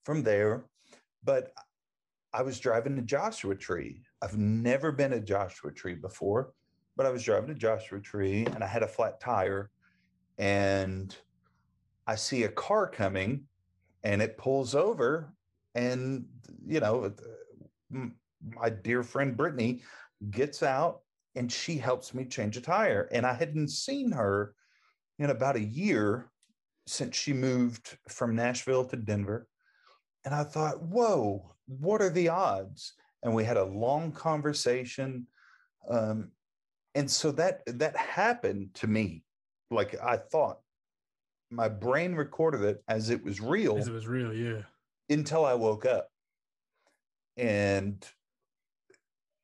from 0.04 0.22
there, 0.24 0.66
but 1.24 1.54
I 2.34 2.42
was 2.42 2.60
driving 2.60 2.98
to 2.98 3.02
Joshua 3.04 3.56
Tree. 3.56 4.04
I've 4.22 4.38
never 4.38 4.92
been 4.92 5.12
to 5.12 5.22
Joshua 5.22 5.72
Tree 5.72 5.96
before, 5.96 6.52
but 6.96 7.06
I 7.06 7.10
was 7.10 7.24
driving 7.24 7.48
to 7.50 7.54
Joshua 7.54 8.00
Tree, 8.00 8.46
and 8.46 8.64
I 8.64 8.68
had 8.68 8.84
a 8.84 8.88
flat 8.88 9.20
tire, 9.20 9.70
and 10.38 11.16
I 12.08 12.16
see 12.16 12.44
a 12.44 12.50
car 12.50 12.88
coming, 12.88 13.46
and 14.04 14.22
it 14.22 14.38
pulls 14.38 14.76
over 14.76 15.34
and 15.76 16.26
you 16.66 16.80
know 16.82 17.14
my 18.56 18.70
dear 18.70 19.04
friend 19.04 19.38
brittany 19.38 19.82
gets 20.30 20.64
out 20.64 21.02
and 21.36 21.50
she 21.50 21.78
helps 21.78 22.14
me 22.14 22.26
change 22.26 22.58
a 22.58 22.62
tire 22.62 23.08
and 23.14 23.26
i 23.26 23.32
hadn't 23.32 23.70
seen 23.70 24.12
her 24.12 24.54
in 25.20 25.30
about 25.30 25.56
a 25.56 25.64
year 25.64 26.30
since 26.88 27.16
she 27.16 27.32
moved 27.32 27.98
from 28.10 28.36
nashville 28.36 28.84
to 28.84 28.98
denver 28.98 29.48
and 30.26 30.36
i 30.36 30.44
thought 30.44 30.82
whoa 30.82 31.52
what 31.80 32.02
are 32.02 32.10
the 32.10 32.30
odds? 32.30 32.94
And 33.24 33.34
we 33.34 33.44
had 33.44 33.58
a 33.58 33.64
long 33.64 34.12
conversation 34.12 35.28
um, 35.90 36.32
and 36.96 37.10
so 37.10 37.32
that 37.32 37.62
that 37.66 37.96
happened 37.96 38.74
to 38.74 38.88
me 38.88 39.24
like 39.70 39.96
i 40.02 40.18
thought 40.18 40.60
my 41.50 41.68
brain 41.68 42.16
recorded 42.16 42.62
it 42.62 42.84
as 42.88 43.10
it 43.10 43.24
was 43.24 43.42
real 43.42 43.78
as 43.78 43.88
it 43.88 43.94
was 43.94 44.08
real 44.08 44.34
yeah. 44.34 44.62
until 45.10 45.46
i 45.46 45.54
woke 45.54 45.86
up. 45.86 46.08
And 47.38 48.06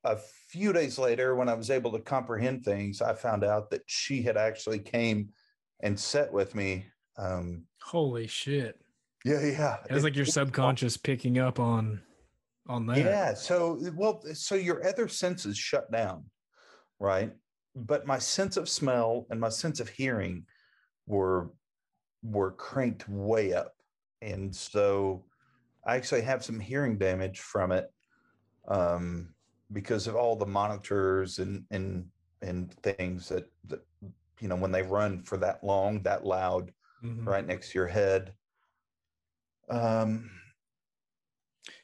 a 0.04 0.16
few 0.48 0.72
days 0.72 0.98
later 0.98 1.34
when 1.34 1.48
i 1.48 1.54
was 1.54 1.70
able 1.70 1.92
to 1.92 1.98
comprehend 1.98 2.64
things 2.64 3.02
i 3.02 3.12
found 3.12 3.44
out 3.44 3.70
that 3.70 3.82
she 3.86 4.22
had 4.22 4.36
actually 4.36 4.78
came 4.78 5.30
and 5.80 5.98
sat 5.98 6.32
with 6.32 6.54
me 6.54 6.86
um 7.18 7.64
holy 7.82 8.26
shit. 8.26 8.80
Yeah 9.24 9.44
yeah. 9.44 9.76
It 9.88 9.92
was 9.92 10.04
like 10.04 10.16
your 10.16 10.24
subconscious 10.24 10.96
picking 10.96 11.38
up 11.38 11.58
on 11.58 12.00
on 12.68 12.86
that. 12.86 12.98
Yeah 12.98 13.34
so 13.34 13.78
well 13.94 14.22
so 14.34 14.54
your 14.54 14.86
other 14.86 15.08
senses 15.08 15.58
shut 15.58 15.90
down 15.90 16.24
right? 16.98 17.32
But 17.74 18.06
my 18.06 18.18
sense 18.18 18.56
of 18.56 18.68
smell 18.68 19.26
and 19.30 19.40
my 19.40 19.48
sense 19.48 19.80
of 19.80 19.88
hearing 19.88 20.44
were 21.06 21.50
were 22.22 22.52
cranked 22.52 23.08
way 23.08 23.52
up. 23.52 23.74
And 24.20 24.54
so 24.54 25.24
i 25.86 25.96
actually 25.96 26.20
have 26.20 26.44
some 26.44 26.60
hearing 26.60 26.98
damage 26.98 27.40
from 27.40 27.72
it 27.72 27.90
um, 28.68 29.28
because 29.72 30.06
of 30.06 30.16
all 30.16 30.36
the 30.36 30.46
monitors 30.46 31.38
and 31.38 31.64
and 31.70 32.04
and 32.42 32.72
things 32.82 33.28
that 33.28 33.50
that 33.66 33.84
you 34.40 34.48
know 34.48 34.56
when 34.56 34.70
they 34.70 34.82
run 34.82 35.22
for 35.22 35.36
that 35.38 35.64
long 35.64 36.02
that 36.02 36.24
loud 36.24 36.72
mm-hmm. 37.02 37.28
right 37.28 37.46
next 37.46 37.72
to 37.72 37.78
your 37.78 37.88
head. 37.88 38.32
Um 39.68 40.30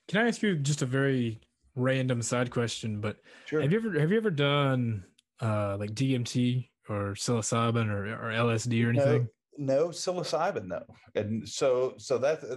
can 0.09 0.23
i 0.23 0.29
ask 0.29 0.43
you 0.43 0.57
just 0.57 0.83
a 0.83 0.87
very 0.87 1.41
random 1.77 2.23
side 2.23 2.51
question 2.51 3.01
but 3.01 3.17
sure. 3.47 3.61
have 3.61 3.73
you 3.73 3.79
ever 3.79 3.99
have 3.99 4.11
you 4.11 4.17
ever 4.17 4.31
done 4.31 5.05
uh 5.41 5.77
like 5.79 5.91
DMT 5.93 6.69
or 6.89 7.15
psilocybin 7.15 7.89
or, 7.89 8.07
or 8.07 8.33
LSD 8.33 8.85
or 8.85 8.91
anything? 8.91 9.29
No, 9.57 9.87
no 9.87 9.89
psilocybin, 9.89 10.67
no. 10.67 10.85
And 11.15 11.49
so 11.49 11.95
so 11.99 12.19
that 12.19 12.43
uh, 12.45 12.57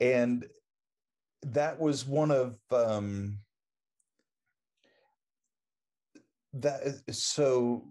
and 0.00 0.46
that 1.42 1.78
was 1.80 2.06
one 2.06 2.30
of 2.30 2.56
um 2.70 3.38
that 6.52 6.80
is 7.06 7.24
so 7.24 7.86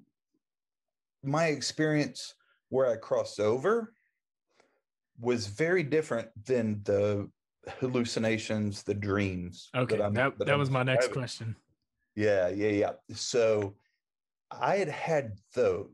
my 1.23 1.45
experience 1.45 2.35
where 2.69 2.87
I 2.87 2.97
crossed 2.97 3.39
over 3.39 3.93
was 5.19 5.47
very 5.47 5.83
different 5.83 6.29
than 6.45 6.81
the 6.83 7.29
hallucinations, 7.79 8.83
the 8.83 8.93
dreams. 8.93 9.69
Okay, 9.75 9.97
that, 9.97 10.13
that, 10.13 10.37
that, 10.39 10.47
that 10.47 10.57
was 10.57 10.69
my 10.69 10.83
next 10.83 11.11
question. 11.11 11.55
Yeah, 12.15 12.49
yeah, 12.49 12.69
yeah. 12.69 12.91
So 13.13 13.75
I 14.51 14.77
had 14.77 14.89
had 14.89 15.33
those, 15.53 15.87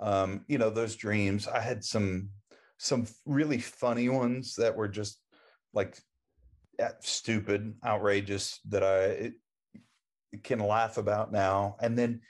um, 0.00 0.44
you 0.48 0.58
know, 0.58 0.70
those 0.70 0.96
dreams. 0.96 1.48
I 1.48 1.60
had 1.60 1.82
some 1.84 2.30
some 2.78 3.06
really 3.26 3.58
funny 3.58 4.08
ones 4.08 4.54
that 4.56 4.76
were 4.76 4.88
just 4.88 5.20
like 5.72 5.98
stupid, 7.00 7.74
outrageous 7.84 8.60
that 8.68 8.84
I 8.84 9.32
can 10.44 10.60
laugh 10.60 10.98
about 10.98 11.32
now. 11.32 11.76
And 11.80 11.98
then 11.98 12.20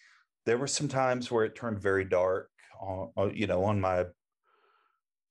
there 0.47 0.57
were 0.57 0.67
some 0.67 0.89
times 0.89 1.31
where 1.31 1.45
it 1.45 1.55
turned 1.55 1.81
very 1.81 2.05
dark, 2.05 2.51
on, 2.81 3.11
you 3.35 3.47
know, 3.47 3.65
on 3.65 3.81
my 3.81 4.07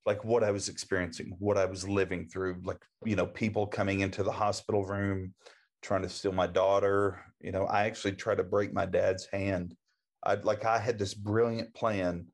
like 0.08 0.24
what 0.24 0.42
I 0.42 0.50
was 0.50 0.70
experiencing, 0.70 1.36
what 1.38 1.58
I 1.58 1.66
was 1.66 1.86
living 1.86 2.26
through, 2.28 2.62
like 2.64 2.82
you 3.04 3.14
know, 3.14 3.26
people 3.26 3.66
coming 3.66 4.00
into 4.00 4.22
the 4.22 4.32
hospital 4.32 4.86
room 4.86 5.34
trying 5.82 6.00
to 6.00 6.08
steal 6.08 6.32
my 6.32 6.46
daughter. 6.46 7.20
You 7.42 7.52
know, 7.52 7.66
I 7.66 7.84
actually 7.84 8.12
tried 8.12 8.38
to 8.38 8.42
break 8.42 8.72
my 8.72 8.86
dad's 8.86 9.26
hand. 9.26 9.76
I 10.24 10.36
like 10.36 10.64
I 10.64 10.78
had 10.78 10.98
this 10.98 11.12
brilliant 11.12 11.74
plan 11.74 12.26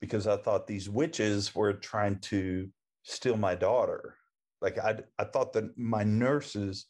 because 0.00 0.28
I 0.28 0.36
thought 0.36 0.68
these 0.68 0.88
witches 0.88 1.56
were 1.56 1.72
trying 1.72 2.20
to 2.30 2.68
steal 3.02 3.36
my 3.36 3.56
daughter. 3.56 4.14
Like 4.62 4.78
I 4.78 5.00
I 5.18 5.24
thought 5.24 5.52
that 5.54 5.76
my 5.76 6.04
nurses 6.04 6.86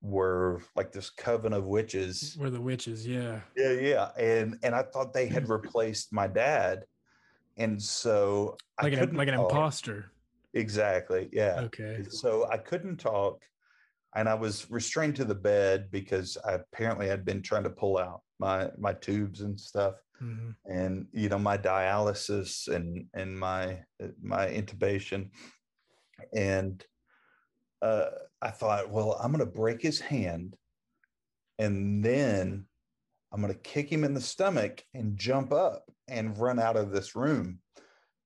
were 0.00 0.62
like 0.76 0.92
this 0.92 1.10
coven 1.10 1.52
of 1.52 1.64
witches. 1.64 2.36
Were 2.38 2.50
the 2.50 2.60
witches, 2.60 3.04
yeah. 3.04 3.40
Yeah, 3.56 3.72
yeah. 3.72 4.08
And 4.16 4.58
and 4.62 4.76
I 4.76 4.84
thought 4.84 5.12
they 5.12 5.26
had 5.26 5.48
replaced 5.48 6.12
my 6.12 6.28
dad. 6.28 6.84
And 7.56 7.80
so 7.82 8.56
like 8.82 8.94
I 8.94 8.98
an 8.98 9.16
like 9.16 9.28
an 9.28 9.34
talk. 9.34 9.50
imposter. 9.50 10.12
Exactly. 10.54 11.28
Yeah. 11.32 11.60
Okay. 11.64 12.04
So 12.08 12.46
I 12.50 12.56
couldn't 12.56 12.96
talk 12.96 13.42
and 14.16 14.30
I 14.30 14.34
was 14.34 14.68
restrained 14.70 15.14
to 15.16 15.24
the 15.24 15.34
bed 15.34 15.90
because 15.90 16.38
I 16.44 16.52
apparently 16.52 17.06
had 17.06 17.24
been 17.24 17.42
trying 17.42 17.64
to 17.64 17.70
pull 17.70 17.98
out 17.98 18.22
my 18.40 18.70
my 18.78 18.94
tubes 18.94 19.42
and 19.42 19.60
stuff, 19.60 19.94
mm-hmm. 20.20 20.50
and 20.64 21.06
you 21.12 21.28
know 21.28 21.38
my 21.38 21.58
dialysis 21.58 22.66
and 22.68 23.06
and 23.14 23.38
my 23.38 23.82
my 24.20 24.46
intubation, 24.48 25.28
and 26.34 26.82
uh, 27.82 28.06
I 28.40 28.50
thought, 28.50 28.90
well, 28.90 29.20
I'm 29.22 29.32
going 29.32 29.44
to 29.44 29.58
break 29.60 29.82
his 29.82 30.00
hand, 30.00 30.56
and 31.58 32.02
then 32.02 32.64
I'm 33.32 33.42
going 33.42 33.52
to 33.52 33.60
kick 33.60 33.92
him 33.92 34.02
in 34.02 34.14
the 34.14 34.20
stomach 34.20 34.82
and 34.94 35.18
jump 35.18 35.52
up 35.52 35.90
and 36.08 36.38
run 36.38 36.58
out 36.58 36.76
of 36.76 36.90
this 36.90 37.16
room. 37.16 37.60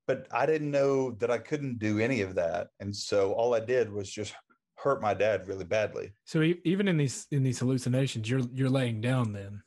But 0.07 0.27
I 0.33 0.47
didn't 0.47 0.71
know 0.71 1.13
that 1.13 1.31
I 1.31 1.39
couldn't 1.39 1.79
do 1.79 2.01
any 2.01 2.21
of 2.21 2.35
that, 2.35 2.69
and 2.81 2.95
so 2.95 3.33
all 3.33 3.55
I 3.55 3.61
did 3.61 3.93
was 3.93 4.11
just 4.11 4.35
hurt 4.77 5.03
my 5.03 5.15
dad 5.15 5.47
really 5.47 5.65
badly. 5.65 6.13
So 6.25 6.43
even 6.65 6.89
in 6.89 6.97
these 6.97 7.27
in 7.31 7.43
these 7.43 7.59
hallucinations, 7.59 8.29
you're 8.29 8.43
you're 8.53 8.71
laying 8.71 9.01
down 9.01 9.33
then. 9.33 9.63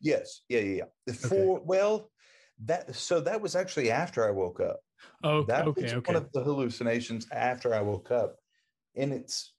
Yes. 0.00 0.42
Yeah. 0.48 0.60
Yeah. 0.60 0.84
yeah. 1.06 1.14
For 1.14 1.34
okay. 1.34 1.62
well, 1.64 2.10
that 2.64 2.94
so 2.94 3.20
that 3.20 3.40
was 3.40 3.56
actually 3.56 3.90
after 3.90 4.26
I 4.26 4.30
woke 4.30 4.60
up. 4.60 4.80
Oh, 5.22 5.42
that 5.44 5.66
okay. 5.66 5.82
was 5.82 5.92
okay. 5.94 6.12
one 6.12 6.22
of 6.22 6.30
the 6.32 6.42
hallucinations 6.42 7.26
after 7.32 7.74
I 7.74 7.80
woke 7.80 8.10
up, 8.10 8.36
and 8.96 9.12
it's 9.12 9.52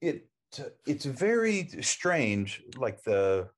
it 0.00 0.28
it's 0.86 1.04
very 1.04 1.68
strange, 1.80 2.62
like 2.76 3.02
the 3.02 3.48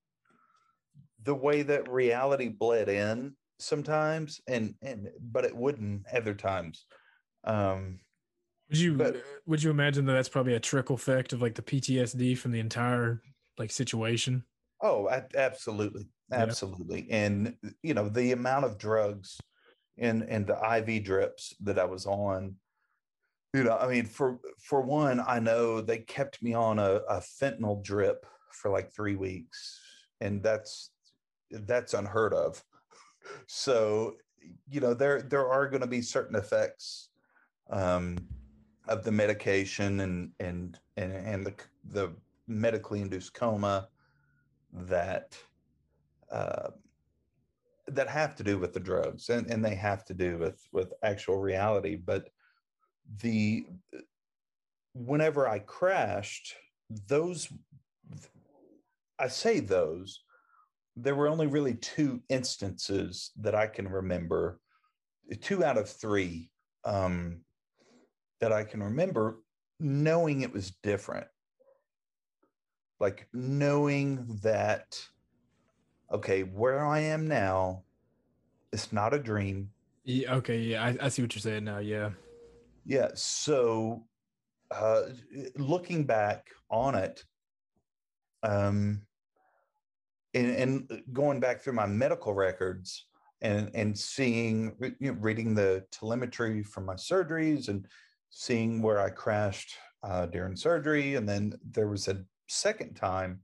the 1.27 1.35
way 1.35 1.61
that 1.61 1.91
reality 1.91 2.47
bled 2.47 2.87
in 2.87 3.35
sometimes, 3.59 4.39
and 4.47 4.73
and 4.81 5.09
but 5.21 5.43
it 5.43 5.55
wouldn't 5.55 6.05
other 6.11 6.33
times. 6.33 6.85
Um, 7.43 7.99
would 8.69 8.77
you 8.77 8.93
but, 8.93 9.17
would 9.45 9.61
you 9.61 9.69
imagine 9.69 10.05
that 10.05 10.13
that's 10.13 10.29
probably 10.29 10.53
a 10.53 10.59
trickle 10.59 10.95
effect 10.95 11.33
of 11.33 11.41
like 11.41 11.53
the 11.53 11.61
PTSD 11.61 12.37
from 12.37 12.51
the 12.51 12.61
entire 12.61 13.21
like 13.57 13.71
situation? 13.71 14.45
Oh, 14.81 15.09
absolutely, 15.35 16.07
absolutely, 16.31 17.07
yeah. 17.09 17.25
and 17.25 17.55
you 17.83 17.93
know 17.93 18.07
the 18.07 18.31
amount 18.31 18.63
of 18.63 18.77
drugs 18.77 19.37
and 19.97 20.23
and 20.23 20.47
the 20.47 20.57
IV 20.77 21.03
drips 21.03 21.53
that 21.61 21.77
I 21.77 21.85
was 21.85 22.05
on. 22.05 22.55
You 23.53 23.65
know, 23.65 23.77
I 23.77 23.89
mean, 23.89 24.05
for 24.05 24.39
for 24.63 24.81
one, 24.81 25.21
I 25.25 25.39
know 25.39 25.81
they 25.81 25.99
kept 25.99 26.41
me 26.41 26.53
on 26.53 26.79
a, 26.79 27.01
a 27.09 27.21
fentanyl 27.41 27.83
drip 27.83 28.25
for 28.53 28.71
like 28.71 28.93
three 28.93 29.17
weeks, 29.17 29.81
and 30.21 30.41
that's 30.41 30.91
that's 31.51 31.93
unheard 31.93 32.33
of. 32.33 32.63
So, 33.47 34.15
you 34.69 34.79
know, 34.79 34.93
there 34.93 35.21
there 35.21 35.49
are 35.49 35.67
going 35.67 35.81
to 35.81 35.87
be 35.87 36.01
certain 36.01 36.37
effects 36.37 37.09
um, 37.69 38.17
of 38.87 39.03
the 39.03 39.11
medication 39.11 39.99
and 39.99 40.31
and 40.39 40.79
and 40.95 41.11
and 41.11 41.45
the 41.45 41.53
the 41.89 42.13
medically 42.47 43.01
induced 43.01 43.33
coma 43.33 43.89
that 44.71 45.37
uh, 46.31 46.69
that 47.87 48.09
have 48.09 48.35
to 48.35 48.43
do 48.43 48.57
with 48.57 48.73
the 48.73 48.79
drugs 48.79 49.29
and, 49.29 49.49
and 49.51 49.63
they 49.63 49.75
have 49.75 50.03
to 50.05 50.13
do 50.13 50.37
with 50.37 50.61
with 50.71 50.93
actual 51.03 51.37
reality 51.37 51.95
but 51.95 52.29
the 53.21 53.65
whenever 54.93 55.47
i 55.47 55.59
crashed 55.59 56.55
those 57.07 57.47
i 59.19 59.27
say 59.27 59.59
those 59.59 60.23
there 60.99 61.15
were 61.15 61.27
only 61.27 61.47
really 61.47 61.75
two 61.75 62.21
instances 62.29 63.31
that 63.39 63.55
i 63.55 63.67
can 63.67 63.87
remember 63.87 64.59
two 65.41 65.63
out 65.63 65.77
of 65.77 65.89
three 65.89 66.49
um, 66.85 67.41
that 68.39 68.51
I 68.51 68.63
can 68.63 68.81
remember 68.81 69.39
knowing 69.79 70.41
it 70.41 70.53
was 70.53 70.71
different. 70.83 71.27
Like 72.99 73.27
knowing 73.33 74.39
that, 74.43 74.99
okay, 76.11 76.41
where 76.43 76.83
I 76.83 76.99
am 76.99 77.27
now, 77.27 77.83
it's 78.71 78.91
not 78.91 79.13
a 79.13 79.19
dream. 79.19 79.69
Yeah, 80.03 80.35
okay, 80.35 80.59
yeah, 80.59 80.83
I, 80.83 81.05
I 81.05 81.09
see 81.09 81.21
what 81.21 81.35
you're 81.35 81.41
saying 81.41 81.65
now. 81.65 81.79
Yeah. 81.79 82.11
Yeah. 82.85 83.09
So, 83.13 84.05
uh, 84.71 85.01
looking 85.55 86.05
back 86.05 86.47
on 86.71 86.95
it, 86.95 87.23
um, 88.43 89.01
and, 90.33 90.55
and 90.55 91.03
going 91.13 91.39
back 91.39 91.61
through 91.61 91.73
my 91.73 91.85
medical 91.85 92.33
records 92.33 93.05
and 93.41 93.69
and 93.73 93.97
seeing, 93.97 94.75
you 94.99 95.13
know, 95.13 95.17
reading 95.19 95.53
the 95.53 95.85
telemetry 95.91 96.63
from 96.63 96.85
my 96.85 96.95
surgeries 96.95 97.69
and 97.69 97.87
seeing 98.29 98.81
where 98.81 98.99
I 98.99 99.09
crashed 99.09 99.75
uh, 100.03 100.25
during 100.25 100.55
surgery, 100.55 101.15
and 101.15 101.27
then 101.27 101.53
there 101.71 101.87
was 101.87 102.07
a 102.07 102.23
second 102.47 102.95
time 102.95 103.41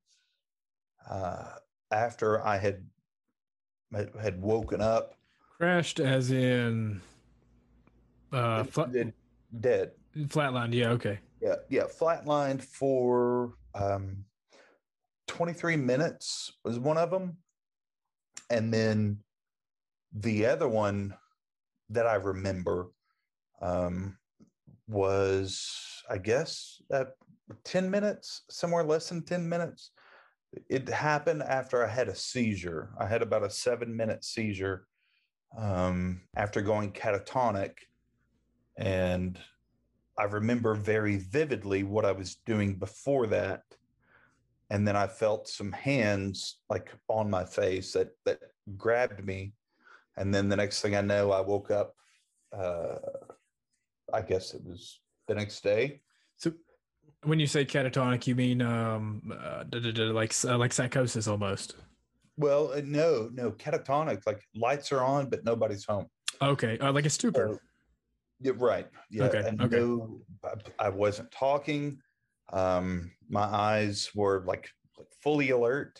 uh, 1.09 1.55
after 1.91 2.45
I 2.45 2.57
had 2.57 2.83
had 4.21 4.41
woken 4.41 4.81
up. 4.81 5.15
Crashed, 5.57 5.99
as 5.99 6.31
in 6.31 7.01
uh, 8.31 8.63
flat, 8.63 8.91
dead. 9.59 9.91
Flatlined. 10.17 10.73
Yeah. 10.73 10.89
Okay. 10.89 11.19
Yeah. 11.41 11.55
Yeah. 11.69 11.83
Flatlined 11.83 12.63
for 12.63 13.53
um, 13.75 14.25
23 15.27 15.77
minutes 15.77 16.53
was 16.63 16.79
one 16.79 16.97
of 16.97 17.11
them, 17.11 17.37
and 18.49 18.73
then 18.73 19.19
the 20.13 20.45
other 20.45 20.67
one 20.67 21.13
that 21.89 22.07
I 22.07 22.15
remember 22.15 22.91
um, 23.61 24.17
was, 24.87 26.03
I 26.09 26.17
guess, 26.17 26.81
at 26.91 27.09
10 27.63 27.89
minutes, 27.89 28.41
somewhere 28.49 28.83
less 28.83 29.09
than 29.09 29.23
10 29.23 29.47
minutes 29.47 29.91
it 30.69 30.89
happened 30.89 31.43
after 31.43 31.85
I 31.85 31.89
had 31.89 32.07
a 32.07 32.15
seizure. 32.15 32.89
I 32.99 33.07
had 33.07 33.21
about 33.21 33.43
a 33.43 33.49
seven 33.49 33.95
minute 33.95 34.23
seizure 34.23 34.85
um, 35.57 36.21
after 36.35 36.61
going 36.61 36.91
catatonic. 36.91 37.73
And 38.77 39.39
I 40.17 40.23
remember 40.23 40.75
very 40.75 41.17
vividly 41.17 41.83
what 41.83 42.05
I 42.05 42.11
was 42.11 42.35
doing 42.45 42.75
before 42.75 43.27
that. 43.27 43.63
And 44.69 44.87
then 44.87 44.95
I 44.95 45.07
felt 45.07 45.47
some 45.47 45.71
hands 45.71 46.59
like 46.69 46.91
on 47.07 47.29
my 47.29 47.45
face 47.45 47.93
that, 47.93 48.09
that 48.25 48.39
grabbed 48.77 49.23
me. 49.23 49.53
And 50.17 50.33
then 50.33 50.49
the 50.49 50.55
next 50.55 50.81
thing 50.81 50.95
I 50.95 51.01
know, 51.01 51.31
I 51.31 51.41
woke 51.41 51.71
up. 51.71 51.95
Uh, 52.55 52.95
I 54.13 54.21
guess 54.21 54.53
it 54.53 54.61
was 54.63 54.99
the 55.27 55.35
next 55.35 55.63
day. 55.63 56.01
So 56.37 56.53
when 57.23 57.39
you 57.39 57.47
say 57.47 57.65
catatonic, 57.65 58.27
you 58.27 58.35
mean 58.35 58.61
um, 58.61 59.31
uh, 59.31 59.63
like 59.71 60.33
uh, 60.45 60.57
like 60.57 60.73
psychosis 60.73 61.27
almost. 61.27 61.75
Well, 62.37 62.73
uh, 62.73 62.81
no, 62.83 63.29
no, 63.33 63.51
catatonic. 63.51 64.25
Like 64.25 64.43
lights 64.55 64.91
are 64.91 65.03
on, 65.03 65.29
but 65.29 65.43
nobody's 65.45 65.85
home. 65.85 66.07
Okay, 66.41 66.77
uh, 66.79 66.91
like 66.91 67.05
a 67.05 67.09
stupor. 67.09 67.59
yeah, 68.39 68.53
right. 68.55 68.87
Yeah. 69.09 69.25
Okay. 69.25 69.43
And 69.47 69.61
okay. 69.61 69.77
No, 69.77 70.21
I, 70.43 70.87
I 70.87 70.89
wasn't 70.89 71.31
talking. 71.31 71.99
Um, 72.53 73.11
my 73.29 73.41
eyes 73.41 74.11
were 74.15 74.43
like, 74.45 74.69
like 74.97 75.07
fully 75.21 75.49
alert, 75.49 75.99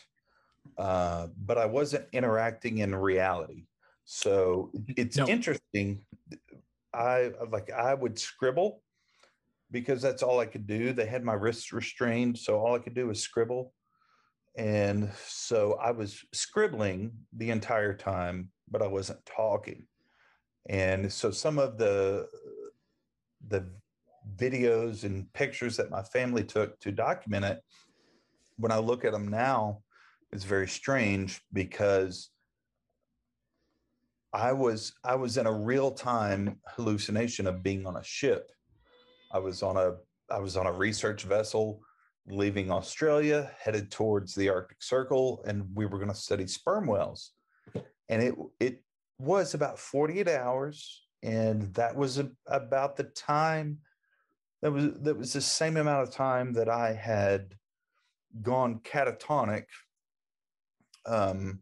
uh, 0.78 1.28
but 1.38 1.58
I 1.58 1.66
wasn't 1.66 2.06
interacting 2.14 2.78
in 2.78 2.96
reality. 2.96 3.66
So 4.06 4.72
it's 4.88 5.18
no. 5.18 5.28
interesting. 5.28 6.06
I 6.94 7.32
like 7.50 7.72
I 7.72 7.94
would 7.94 8.20
scribble 8.20 8.82
because 9.72 10.02
that's 10.02 10.22
all 10.22 10.40
I 10.40 10.46
could 10.46 10.68
do. 10.68 10.94
They 10.94 11.08
had 11.08 11.24
my 11.24 11.34
wrists 11.34 11.74
restrained, 11.74 12.38
so 12.38 12.60
all 12.60 12.76
I 12.76 12.80
could 12.80 12.94
do 12.94 13.08
was 13.08 13.22
scribble. 13.22 13.74
And 14.56 15.12
so 15.26 15.80
I 15.82 15.92
was 15.92 16.24
scribbling 16.32 17.12
the 17.36 17.50
entire 17.50 17.96
time, 17.96 18.52
but 18.70 18.84
I 18.84 18.88
wasn't 18.88 19.26
talking. 19.26 19.88
And 20.70 21.12
so 21.12 21.32
some 21.32 21.58
of 21.58 21.78
the 21.78 22.28
the 23.48 23.68
videos 24.38 25.04
and 25.04 25.32
pictures 25.34 25.78
that 25.78 25.92
my 25.92 26.04
family 26.04 26.44
took 26.44 26.80
to 26.80 26.92
document 26.92 27.46
it, 27.46 27.64
when 28.58 28.72
I 28.72 28.78
look 28.78 29.06
at 29.06 29.12
them 29.12 29.28
now, 29.28 29.82
it's 30.32 30.44
very 30.44 30.68
strange 30.68 31.42
because 31.52 32.30
I 34.34 34.52
was 34.52 34.94
I 35.04 35.16
was 35.16 35.38
in 35.38 35.46
a 35.46 35.54
real 35.54 35.92
time 35.92 36.60
hallucination 36.66 37.46
of 37.46 37.62
being 37.62 37.86
on 37.86 37.98
a 37.98 38.04
ship 38.04 38.50
I 39.34 39.40
was 39.40 39.64
on 39.64 39.76
a 39.76 39.96
I 40.30 40.40
was 40.40 40.56
on 40.56 40.68
a 40.68 40.72
research 40.72 41.24
vessel 41.24 41.82
leaving 42.28 42.72
Australia, 42.72 43.52
headed 43.60 43.92
towards 43.92 44.34
the 44.34 44.48
Arctic 44.48 44.82
Circle, 44.82 45.44
and 45.46 45.66
we 45.76 45.86
were 45.86 45.98
going 45.98 46.12
to 46.12 46.16
study 46.16 46.48
sperm 46.48 46.86
whales. 46.86 47.32
And 48.08 48.22
it 48.22 48.36
it 48.60 48.84
was 49.20 49.56
about 49.56 49.80
48 49.80 50.30
hours, 50.30 51.04
and 51.24 51.74
that 51.74 51.96
was 51.96 52.20
a, 52.20 52.30
about 52.48 52.96
the 52.96 53.06
time 53.06 53.80
that 54.64 54.72
was 54.72 54.94
that 55.02 55.18
was 55.18 55.34
the 55.34 55.42
same 55.42 55.76
amount 55.76 56.08
of 56.08 56.12
time 56.16 56.54
that 56.54 56.70
I 56.70 56.94
had 56.94 57.56
gone 58.42 58.80
catatonic. 58.80 59.66
Um, 61.06 61.60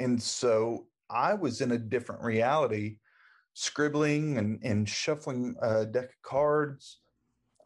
and 0.00 0.20
so 0.20 0.86
I 1.08 1.34
was 1.34 1.60
in 1.60 1.70
a 1.70 1.78
different 1.78 2.22
reality 2.22 2.96
scribbling 3.54 4.38
and, 4.38 4.58
and 4.64 4.88
shuffling 4.88 5.54
a 5.62 5.86
deck 5.86 6.06
of 6.06 6.22
cards. 6.22 6.98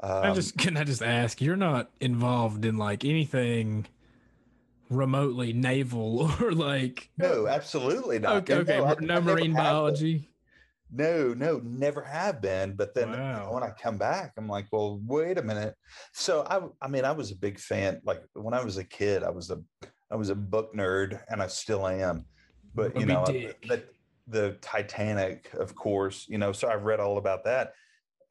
Um, 0.02 0.24
I 0.24 0.34
just 0.34 0.58
can 0.58 0.76
I 0.76 0.84
just 0.84 1.02
ask, 1.02 1.40
you're 1.40 1.56
not 1.56 1.90
involved 1.98 2.66
in 2.66 2.76
like 2.76 3.06
anything 3.06 3.86
remotely 4.90 5.54
naval 5.54 6.30
or 6.42 6.52
like 6.52 7.08
no, 7.16 7.46
absolutely 7.46 8.18
not. 8.18 8.36
Okay, 8.48 8.56
okay. 8.56 8.76
no, 8.78 8.94
no 9.00 9.20
marine 9.22 9.54
biology. 9.54 10.28
No, 10.96 11.34
no, 11.34 11.60
never 11.64 12.02
have 12.02 12.40
been. 12.40 12.76
But 12.76 12.94
then 12.94 13.10
wow. 13.10 13.52
when 13.52 13.62
I 13.62 13.70
come 13.70 13.98
back, 13.98 14.32
I'm 14.36 14.48
like, 14.48 14.66
well, 14.70 15.00
wait 15.06 15.38
a 15.38 15.42
minute. 15.42 15.74
So 16.12 16.46
I, 16.48 16.60
I 16.84 16.88
mean, 16.88 17.04
I 17.04 17.12
was 17.12 17.32
a 17.32 17.36
big 17.36 17.58
fan. 17.58 18.00
Like 18.04 18.22
when 18.34 18.54
I 18.54 18.62
was 18.62 18.78
a 18.78 18.84
kid, 18.84 19.24
I 19.24 19.30
was 19.30 19.50
a, 19.50 19.60
I 20.10 20.16
was 20.16 20.30
a 20.30 20.34
book 20.34 20.74
nerd, 20.74 21.20
and 21.28 21.42
I 21.42 21.48
still 21.48 21.86
am. 21.86 22.26
But 22.74 22.98
you 22.98 23.06
know, 23.06 23.24
the 23.26 23.82
the 24.26 24.56
Titanic, 24.60 25.52
of 25.54 25.74
course, 25.74 26.26
you 26.28 26.38
know, 26.38 26.52
so 26.52 26.68
I've 26.68 26.84
read 26.84 27.00
all 27.00 27.18
about 27.18 27.44
that. 27.44 27.72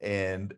And 0.00 0.54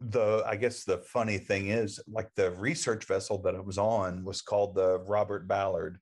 the, 0.00 0.42
I 0.46 0.56
guess 0.56 0.84
the 0.84 0.98
funny 0.98 1.38
thing 1.38 1.68
is, 1.68 2.00
like 2.08 2.28
the 2.34 2.50
research 2.52 3.04
vessel 3.04 3.40
that 3.42 3.54
I 3.54 3.60
was 3.60 3.78
on 3.78 4.24
was 4.24 4.42
called 4.42 4.74
the 4.74 4.98
Robert 5.00 5.46
Ballard, 5.46 5.98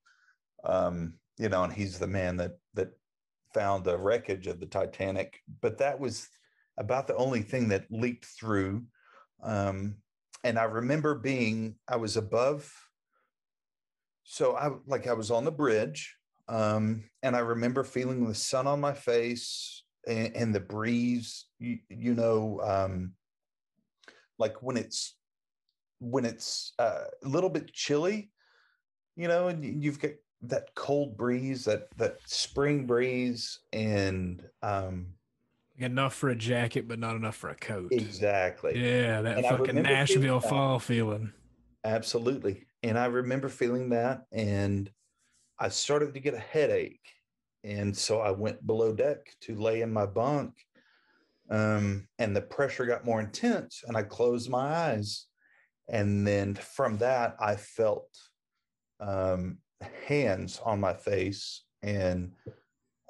um, 0.64 1.14
you 1.38 1.48
know, 1.48 1.64
and 1.64 1.72
he's 1.72 1.98
the 1.98 2.06
man 2.06 2.36
that, 2.36 2.52
that 2.74 2.90
found 3.54 3.84
the 3.84 3.98
wreckage 3.98 4.46
of 4.46 4.60
the 4.60 4.66
Titanic. 4.66 5.40
But 5.60 5.78
that 5.78 5.98
was 5.98 6.28
about 6.78 7.06
the 7.06 7.16
only 7.16 7.42
thing 7.42 7.68
that 7.68 7.90
leaked 7.90 8.24
through. 8.24 8.84
Um, 9.42 9.96
and 10.44 10.58
I 10.58 10.64
remember 10.64 11.14
being, 11.14 11.76
I 11.88 11.96
was 11.96 12.16
above, 12.16 12.72
so 14.24 14.56
I 14.56 14.70
like 14.86 15.06
I 15.06 15.12
was 15.12 15.30
on 15.30 15.44
the 15.44 15.50
bridge 15.50 16.16
um, 16.48 17.04
and 17.22 17.36
I 17.36 17.40
remember 17.40 17.84
feeling 17.84 18.26
the 18.26 18.34
sun 18.34 18.66
on 18.66 18.80
my 18.80 18.92
face 18.92 19.84
and, 20.06 20.34
and 20.34 20.54
the 20.54 20.60
breeze, 20.60 21.46
you, 21.58 21.78
you 21.88 22.14
know, 22.14 22.60
um, 22.62 23.12
like 24.38 24.62
when 24.62 24.76
it's 24.76 25.16
when 26.00 26.24
it's 26.24 26.72
uh, 26.78 27.04
a 27.24 27.28
little 27.28 27.50
bit 27.50 27.72
chilly, 27.72 28.32
you 29.16 29.28
know, 29.28 29.48
and 29.48 29.82
you've 29.82 30.00
got 30.00 30.10
that 30.42 30.74
cold 30.74 31.16
breeze, 31.16 31.64
that 31.64 31.88
that 31.96 32.18
spring 32.26 32.86
breeze, 32.86 33.60
and 33.72 34.42
um, 34.62 35.14
enough 35.78 36.14
for 36.14 36.30
a 36.30 36.36
jacket, 36.36 36.88
but 36.88 36.98
not 36.98 37.16
enough 37.16 37.36
for 37.36 37.50
a 37.50 37.54
coat. 37.54 37.92
Exactly. 37.92 38.72
Yeah, 38.76 39.22
that 39.22 39.38
and 39.38 39.46
fucking 39.46 39.82
Nashville 39.82 40.40
fall 40.40 40.78
feeling. 40.78 41.32
Absolutely. 41.84 42.66
And 42.82 42.98
I 42.98 43.06
remember 43.06 43.48
feeling 43.48 43.90
that, 43.90 44.24
and 44.32 44.90
I 45.58 45.68
started 45.68 46.14
to 46.14 46.20
get 46.20 46.34
a 46.34 46.38
headache. 46.38 47.00
And 47.64 47.96
so 47.96 48.20
I 48.20 48.32
went 48.32 48.66
below 48.66 48.92
deck 48.92 49.34
to 49.42 49.54
lay 49.54 49.82
in 49.82 49.92
my 49.92 50.06
bunk. 50.06 50.54
Um, 51.50 52.08
and 52.18 52.34
the 52.34 52.40
pressure 52.40 52.86
got 52.86 53.04
more 53.04 53.20
intense, 53.20 53.84
and 53.86 53.96
I 53.96 54.02
closed 54.02 54.50
my 54.50 54.74
eyes. 54.74 55.26
And 55.88 56.26
then 56.26 56.54
from 56.54 56.98
that, 56.98 57.36
I 57.38 57.56
felt 57.56 58.08
um, 59.00 59.58
hands 60.06 60.60
on 60.64 60.80
my 60.80 60.94
face. 60.94 61.62
And 61.82 62.32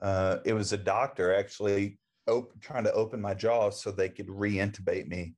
uh, 0.01 0.39
it 0.45 0.53
was 0.53 0.73
a 0.73 0.79
doctor 0.79 1.35
actually 1.35 1.99
op- 2.29 2.59
trying 2.61 2.85
to 2.85 2.93
open 2.93 3.21
my 3.21 3.35
jaw 3.35 3.71
so 3.71 3.91
they 3.91 4.09
could 4.09 4.31
re-intubate 4.31 5.09
me 5.09 5.35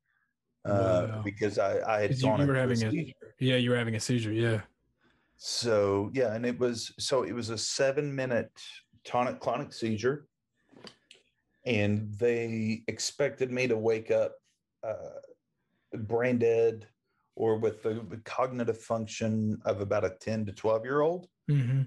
uh, 0.65 1.09
wow. 1.09 1.23
because 1.25 1.59
I, 1.59 1.81
I 1.81 2.01
had 2.03 2.21
gone 2.21 2.41
you 2.41 2.47
were 2.47 2.55
having 2.55 2.83
a, 2.83 2.89
a 2.89 3.15
yeah 3.39 3.57
you 3.57 3.69
were 3.69 3.77
having 3.77 3.97
a 3.97 4.01
seizure 4.01 4.33
yeah 4.33 4.61
so 5.37 6.11
yeah, 6.15 6.35
and 6.35 6.47
it 6.47 6.59
was 6.59 6.93
so 6.99 7.23
it 7.23 7.33
was 7.33 7.51
a 7.51 7.59
seven 7.59 8.15
minute 8.15 8.51
tonic 9.05 9.41
clonic 9.41 9.75
seizure, 9.75 10.27
and 11.67 12.13
they 12.15 12.83
expected 12.89 13.51
me 13.51 13.67
to 13.67 13.77
wake 13.77 14.11
up 14.11 14.33
uh, 14.83 15.21
brain 15.93 16.39
dead 16.39 16.87
or 17.37 17.57
with 17.57 17.83
the, 17.83 18.05
the, 18.09 18.19
cognitive 18.25 18.79
function 18.79 19.61
of 19.65 19.81
about 19.81 20.05
a 20.05 20.15
10 20.21 20.47
to 20.47 20.53
12 20.53 20.85
year 20.85 21.01
old. 21.01 21.27
Mm-hmm. 21.51 21.83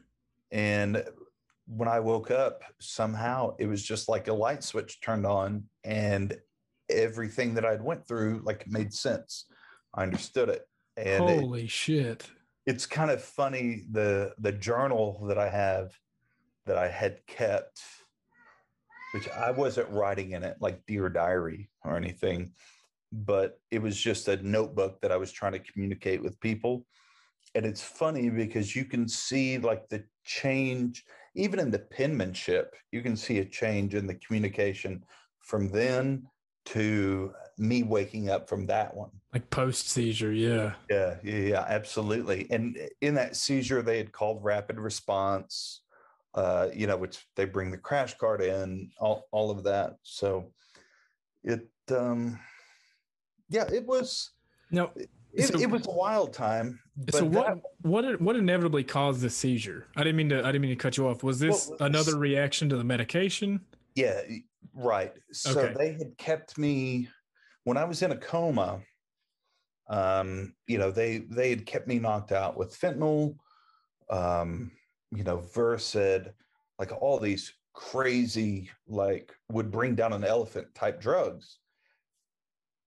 And 0.52 1.04
when 1.68 1.88
I 1.90 2.00
woke 2.00 2.32
up, 2.32 2.64
somehow 2.80 3.56
it 3.60 3.68
was 3.68 3.84
just 3.84 4.10
like 4.10 4.28
a 4.28 4.34
light 4.34 4.64
switch 4.64 5.02
turned 5.02 5.26
on 5.26 5.64
and 5.84 6.38
everything 6.90 7.54
that 7.56 7.66
I'd 7.66 7.82
went 7.82 8.08
through 8.08 8.42
like 8.44 8.68
made 8.68 8.94
sense. 8.94 9.46
I 9.94 10.04
understood 10.04 10.50
it. 10.50 10.68
And 10.96 11.30
it- 11.30 11.40
Holy 11.42 11.68
shit. 11.68 12.30
it's 12.66 12.86
kind 12.86 13.12
of 13.12 13.22
funny 13.22 13.84
the 13.92 14.34
the 14.40 14.52
journal 14.52 15.26
that 15.28 15.38
I 15.38 15.50
have 15.50 15.92
that 16.66 16.78
I 16.78 16.90
had 16.90 17.26
kept, 17.28 17.82
which 19.14 19.30
I 19.30 19.52
wasn't 19.52 19.90
writing 19.90 20.32
in 20.32 20.44
it 20.44 20.58
like 20.60 20.86
dear 20.86 21.10
diary 21.10 21.70
or 21.84 21.96
anything, 21.96 22.52
but 23.12 23.60
it 23.72 23.82
was 23.82 23.98
just 23.98 24.28
a 24.28 24.42
notebook 24.44 25.00
that 25.02 25.12
I 25.12 25.18
was 25.18 25.32
trying 25.32 25.54
to 25.54 25.60
communicate 25.60 26.22
with 26.22 26.40
people. 26.40 26.86
And 27.56 27.66
it's 27.66 27.82
funny 27.82 28.30
because 28.30 28.76
you 28.76 28.86
can 28.86 29.08
see 29.08 29.58
like 29.58 29.88
the 29.90 30.04
change, 30.26 31.06
even 31.36 31.60
in 31.60 31.72
the 31.72 31.80
penmanship, 31.80 32.76
you 32.92 33.02
can 33.02 33.16
see 33.16 33.40
a 33.40 33.46
change 33.46 33.96
in 33.96 34.06
the 34.06 34.16
communication 34.16 35.04
from 35.40 35.70
then 35.70 36.28
to 36.66 37.34
me 37.58 37.84
waking 37.84 38.30
up 38.30 38.50
from 38.50 38.66
that 38.68 38.94
one. 38.96 39.10
Like 39.34 39.50
post 39.50 39.90
seizure, 39.90 40.34
yeah. 40.34 40.74
Yeah, 40.90 41.16
yeah, 41.24 41.36
yeah, 41.36 41.66
absolutely. 41.68 42.48
And 42.52 42.78
in 43.02 43.16
that 43.16 43.36
seizure, 43.36 43.82
they 43.82 43.98
had 43.98 44.12
called 44.12 44.44
rapid 44.44 44.78
response, 44.78 45.82
uh, 46.36 46.68
you 46.74 46.86
know, 46.86 46.98
which 46.98 47.26
they 47.36 47.46
bring 47.46 47.72
the 47.72 47.78
crash 47.78 48.16
cart 48.18 48.42
in, 48.42 48.92
all, 49.00 49.28
all 49.32 49.50
of 49.50 49.64
that. 49.64 49.96
So 50.04 50.52
it, 51.44 51.68
um, 51.90 52.40
yeah, 53.50 53.66
it 53.72 53.86
was, 53.86 54.32
No, 54.72 54.92
it, 54.96 55.10
So- 55.48 55.60
it 55.60 55.70
was 55.70 55.86
a 55.88 55.92
wild 55.92 56.34
time. 56.34 56.80
But 56.98 57.14
so 57.16 57.26
what 57.26 57.48
that- 57.48 57.62
what 57.82 58.20
what 58.22 58.36
inevitably 58.36 58.84
caused 58.84 59.22
the 59.22 59.30
seizure? 59.30 59.88
I 59.96 60.04
didn't 60.04 60.16
mean 60.18 60.30
to 60.30 60.40
I 60.44 60.52
didn't 60.52 60.62
mean 60.62 60.72
to 60.72 60.76
cut 60.76 60.98
you 60.98 61.08
off. 61.08 61.24
Was 61.24 61.40
this 61.40 61.68
Well, 61.70 61.78
another 61.82 62.18
reaction 62.18 62.70
to 62.70 62.78
the 62.78 62.84
medication? 62.84 63.64
yeah, 63.96 64.22
right. 64.74 65.14
So 65.32 65.52
Okay. 65.60 65.74
they 65.78 65.92
had 65.94 66.18
kept 66.18 66.58
me 66.58 67.08
when 67.66 67.78
I 67.78 67.84
was 67.84 68.02
in 68.02 68.12
a 68.12 68.18
coma. 68.18 68.82
Um, 69.90 70.54
you 70.68 70.78
know, 70.80 70.92
they 70.92 71.20
they 71.20 71.50
had 71.50 71.66
kept 71.66 71.88
me 71.88 72.00
knocked 72.00 72.32
out 72.32 72.58
with 72.58 72.78
fentanyl, 72.78 73.38
um, 74.10 74.72
you 75.12 75.24
know, 75.24 75.38
Versed, 75.38 76.28
like 76.80 76.92
all 77.00 77.20
these 77.20 77.54
crazy, 77.74 78.70
like 78.88 79.34
would 79.50 79.72
bring 79.72 79.96
down 79.96 80.12
an 80.14 80.24
elephant 80.26 80.74
type 80.76 81.00
drugs. 81.00 81.60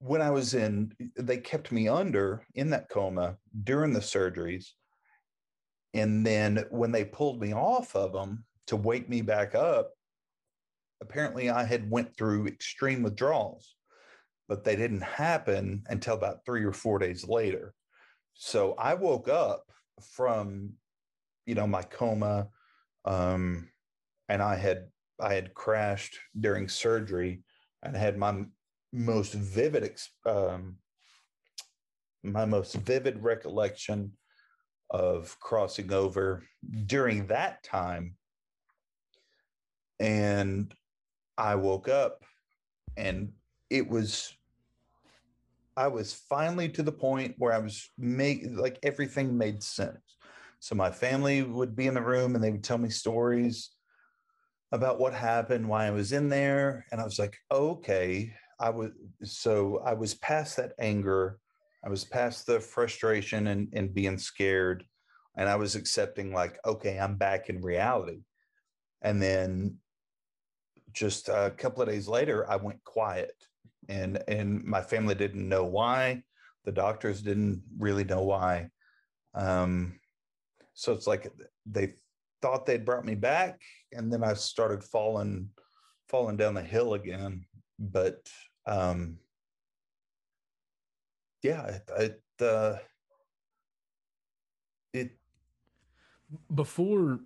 When 0.01 0.23
I 0.23 0.31
was 0.31 0.55
in, 0.55 0.93
they 1.15 1.39
kept 1.39 1.71
me 1.71 1.87
under 1.87 2.47
in 2.55 2.71
that 2.71 2.89
coma 2.89 3.37
during 3.65 3.93
the 3.93 4.01
surgeries. 4.01 4.67
And 5.93 6.25
then 6.25 6.65
when 6.71 6.91
they 6.91 7.05
pulled 7.05 7.41
me 7.41 7.53
off 7.53 7.95
of 7.95 8.13
them 8.13 8.45
to 8.69 8.77
wake 8.77 9.09
me 9.09 9.23
back 9.23 9.55
up, 9.55 9.93
apparently 11.03 11.51
I 11.51 11.65
had 11.65 11.91
went 11.91 12.17
through 12.17 12.47
extreme 12.47 13.03
withdrawals, 13.03 13.75
but 14.49 14.65
they 14.65 14.77
didn't 14.77 15.03
happen 15.03 15.85
until 15.89 16.15
about 16.15 16.45
three 16.45 16.65
or 16.65 16.73
four 16.73 16.99
days 16.99 17.29
later. 17.29 17.75
So 18.35 18.75
I 18.79 18.95
woke 18.95 19.29
up 19.29 19.65
from, 20.01 20.73
you 21.47 21.55
know, 21.55 21.67
my 21.67 21.83
coma, 21.83 22.49
um, 23.05 23.69
and 24.29 24.43
I 24.43 24.57
had 24.57 24.89
I 25.21 25.35
had 25.35 25.53
crashed 25.53 26.19
during 26.39 26.69
surgery 26.69 27.43
and 27.83 27.95
had 27.95 28.17
my 28.17 28.45
most 28.93 29.35
vivid 29.35 29.93
um, 30.27 30.77
my 32.23 32.45
most 32.45 32.75
vivid 32.75 33.23
recollection 33.23 34.13
of 34.91 35.39
crossing 35.41 35.93
over 35.93 36.43
during 36.87 37.27
that 37.29 37.63
time 37.63 38.17
and 40.01 40.75
I 41.39 41.55
woke 41.55 41.89
up 41.89 42.25
and 42.97 43.33
it 43.69 43.89
was 43.89 44.35
I 45.77 45.87
was 45.87 46.13
finally 46.13 46.69
to 46.71 46.83
the 46.83 46.93
point 46.93 47.37
where 47.39 47.53
I 47.53 47.59
was 47.59 47.91
make 47.97 48.45
like 48.51 48.79
everything 48.83 49.39
made 49.39 49.63
sense. 49.63 50.17
So 50.59 50.75
my 50.75 50.91
family 50.91 51.43
would 51.43 51.75
be 51.75 51.87
in 51.87 51.95
the 51.95 52.03
room 52.03 52.35
and 52.35 52.45
they 52.45 52.51
would 52.51 52.65
tell 52.65 52.77
me 52.77 52.91
stories 52.91 53.71
about 54.73 55.01
what 55.01 55.15
happened, 55.15 55.69
why 55.69 55.87
I 55.87 55.91
was 55.91 56.13
in 56.13 56.29
there, 56.29 56.85
and 56.93 57.01
I 57.01 57.05
was 57.05 57.19
like, 57.19 57.37
okay, 57.51 58.35
I 58.61 58.71
was 58.71 58.91
so 59.25 59.81
I 59.85 59.95
was 59.95 60.15
past 60.15 60.57
that 60.59 60.73
anger, 60.79 61.39
I 61.85 61.89
was 61.89 62.05
past 62.05 62.47
the 62.47 62.61
frustration 62.61 63.47
and, 63.49 63.69
and 63.73 63.95
being 63.95 64.19
scared, 64.19 64.85
and 65.37 65.49
I 65.49 65.57
was 65.57 65.75
accepting 65.75 66.33
like, 66.33 66.59
okay, 66.67 66.99
I'm 66.99 67.17
back 67.17 67.49
in 67.49 67.63
reality. 67.63 68.21
And 69.03 69.21
then 69.21 69.79
just 70.93 71.29
a 71.31 71.53
couple 71.57 71.83
of 71.83 71.89
days 71.89 72.07
later, 72.07 72.49
I 72.51 72.57
went 72.57 72.85
quiet, 72.85 73.33
and 73.89 74.23
and 74.29 74.63
my 74.63 74.83
family 74.83 75.15
didn't 75.15 75.49
know 75.49 75.65
why. 75.65 76.23
The 76.65 76.73
doctors 76.73 77.23
didn't 77.23 77.63
really 77.79 78.05
know 78.05 78.23
why. 78.23 78.69
Um, 79.35 79.99
so 80.75 80.93
it's 80.93 81.07
like 81.07 81.33
they 81.65 81.95
thought 82.43 82.67
they'd 82.67 82.85
brought 82.85 83.07
me 83.07 83.15
back, 83.15 83.61
and 83.93 84.13
then 84.13 84.23
I 84.23 84.35
started 84.35 84.85
falling, 84.85 85.49
falling 86.09 86.37
down 86.37 86.55
the 86.55 86.63
hill 86.63 86.93
again. 86.95 87.47
But 87.79 88.29
um, 88.71 89.19
yeah, 91.43 91.67
it, 91.67 91.91
it 91.99 92.45
uh, 92.45 92.77
it 94.93 95.11
Before 96.55 97.21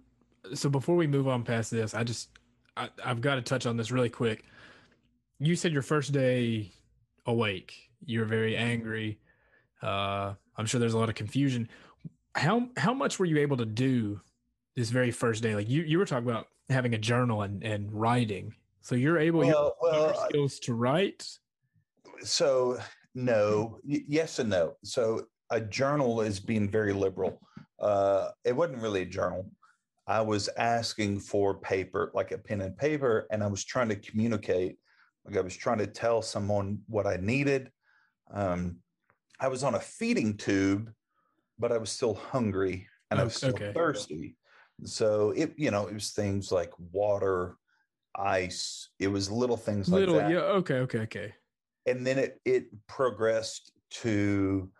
so 0.54 0.68
before 0.70 0.96
we 0.96 1.06
move 1.06 1.28
on 1.28 1.42
past 1.44 1.70
this, 1.70 1.94
I 1.94 2.04
just 2.04 2.30
I, 2.76 2.88
I've 3.04 3.20
got 3.20 3.36
to 3.36 3.42
touch 3.42 3.66
on 3.66 3.76
this 3.76 3.90
really 3.90 4.10
quick. 4.10 4.44
You 5.38 5.56
said 5.56 5.72
your 5.72 5.82
first 5.82 6.12
day 6.12 6.72
awake, 7.26 7.74
you 8.04 8.20
were 8.20 8.26
very 8.26 8.56
angry. 8.56 9.20
Uh, 9.82 10.34
I'm 10.56 10.66
sure 10.66 10.80
there's 10.80 10.94
a 10.94 10.98
lot 10.98 11.08
of 11.10 11.14
confusion. 11.16 11.68
How 12.34 12.68
how 12.76 12.94
much 12.94 13.18
were 13.18 13.26
you 13.26 13.38
able 13.38 13.56
to 13.58 13.66
do 13.66 14.20
this 14.76 14.90
very 14.90 15.10
first 15.10 15.42
day? 15.42 15.54
Like 15.54 15.68
you 15.68 15.82
you 15.82 15.98
were 15.98 16.06
talking 16.06 16.28
about 16.28 16.48
having 16.70 16.94
a 16.94 16.98
journal 16.98 17.42
and 17.42 17.62
and 17.64 17.92
writing. 17.92 18.54
So 18.84 18.94
you're 18.96 19.18
able 19.18 19.42
your 19.44 19.54
well, 19.54 19.76
well, 19.80 20.06
motor 20.08 20.20
skills 20.28 20.58
to 20.60 20.74
write. 20.74 21.26
so 22.20 22.78
no 23.14 23.78
y- 23.82 24.04
yes 24.06 24.38
and 24.38 24.50
no. 24.50 24.74
So 24.84 25.24
a 25.48 25.58
journal 25.60 26.20
is 26.20 26.38
being 26.38 26.70
very 26.70 26.92
liberal. 26.92 27.40
Uh 27.80 28.28
it 28.44 28.54
wasn't 28.54 28.82
really 28.82 29.02
a 29.02 29.06
journal. 29.06 29.50
I 30.06 30.20
was 30.20 30.50
asking 30.58 31.20
for 31.20 31.58
paper 31.60 32.10
like 32.14 32.30
a 32.32 32.36
pen 32.38 32.60
and 32.60 32.76
paper 32.76 33.26
and 33.30 33.42
i 33.42 33.46
was 33.46 33.64
trying 33.64 33.88
to 33.88 33.96
communicate. 33.96 34.76
Like 35.24 35.38
i 35.38 35.40
was 35.40 35.56
trying 35.56 35.78
to 35.78 35.86
tell 35.86 36.20
someone 36.20 36.82
what 36.86 37.06
i 37.06 37.16
needed. 37.16 37.72
Um 38.30 38.80
i 39.40 39.48
was 39.48 39.64
on 39.64 39.74
a 39.76 39.80
feeding 39.80 40.36
tube 40.36 40.92
but 41.58 41.72
i 41.72 41.78
was 41.78 41.90
still 41.90 42.14
hungry 42.14 42.86
and 43.10 43.18
i 43.18 43.24
was 43.24 43.34
still 43.34 43.54
Okay. 43.54 43.72
thirsty. 43.72 44.36
So 44.84 45.30
it 45.30 45.54
you 45.56 45.70
know 45.70 45.86
it 45.86 45.94
was 45.94 46.10
things 46.10 46.52
like 46.52 46.72
water 46.92 47.56
ice 48.16 48.90
it 48.98 49.08
was 49.08 49.30
little 49.30 49.56
things 49.56 49.88
like 49.88 50.00
Little 50.00 50.16
that 50.16 50.30
yeah 50.30 50.38
okay 50.38 50.76
okay 50.76 51.00
okay. 51.00 51.34
and 51.86 52.06
then 52.06 52.18
it 52.18 52.40
it 52.44 52.66
progressed 52.86 53.72
to 53.90 54.70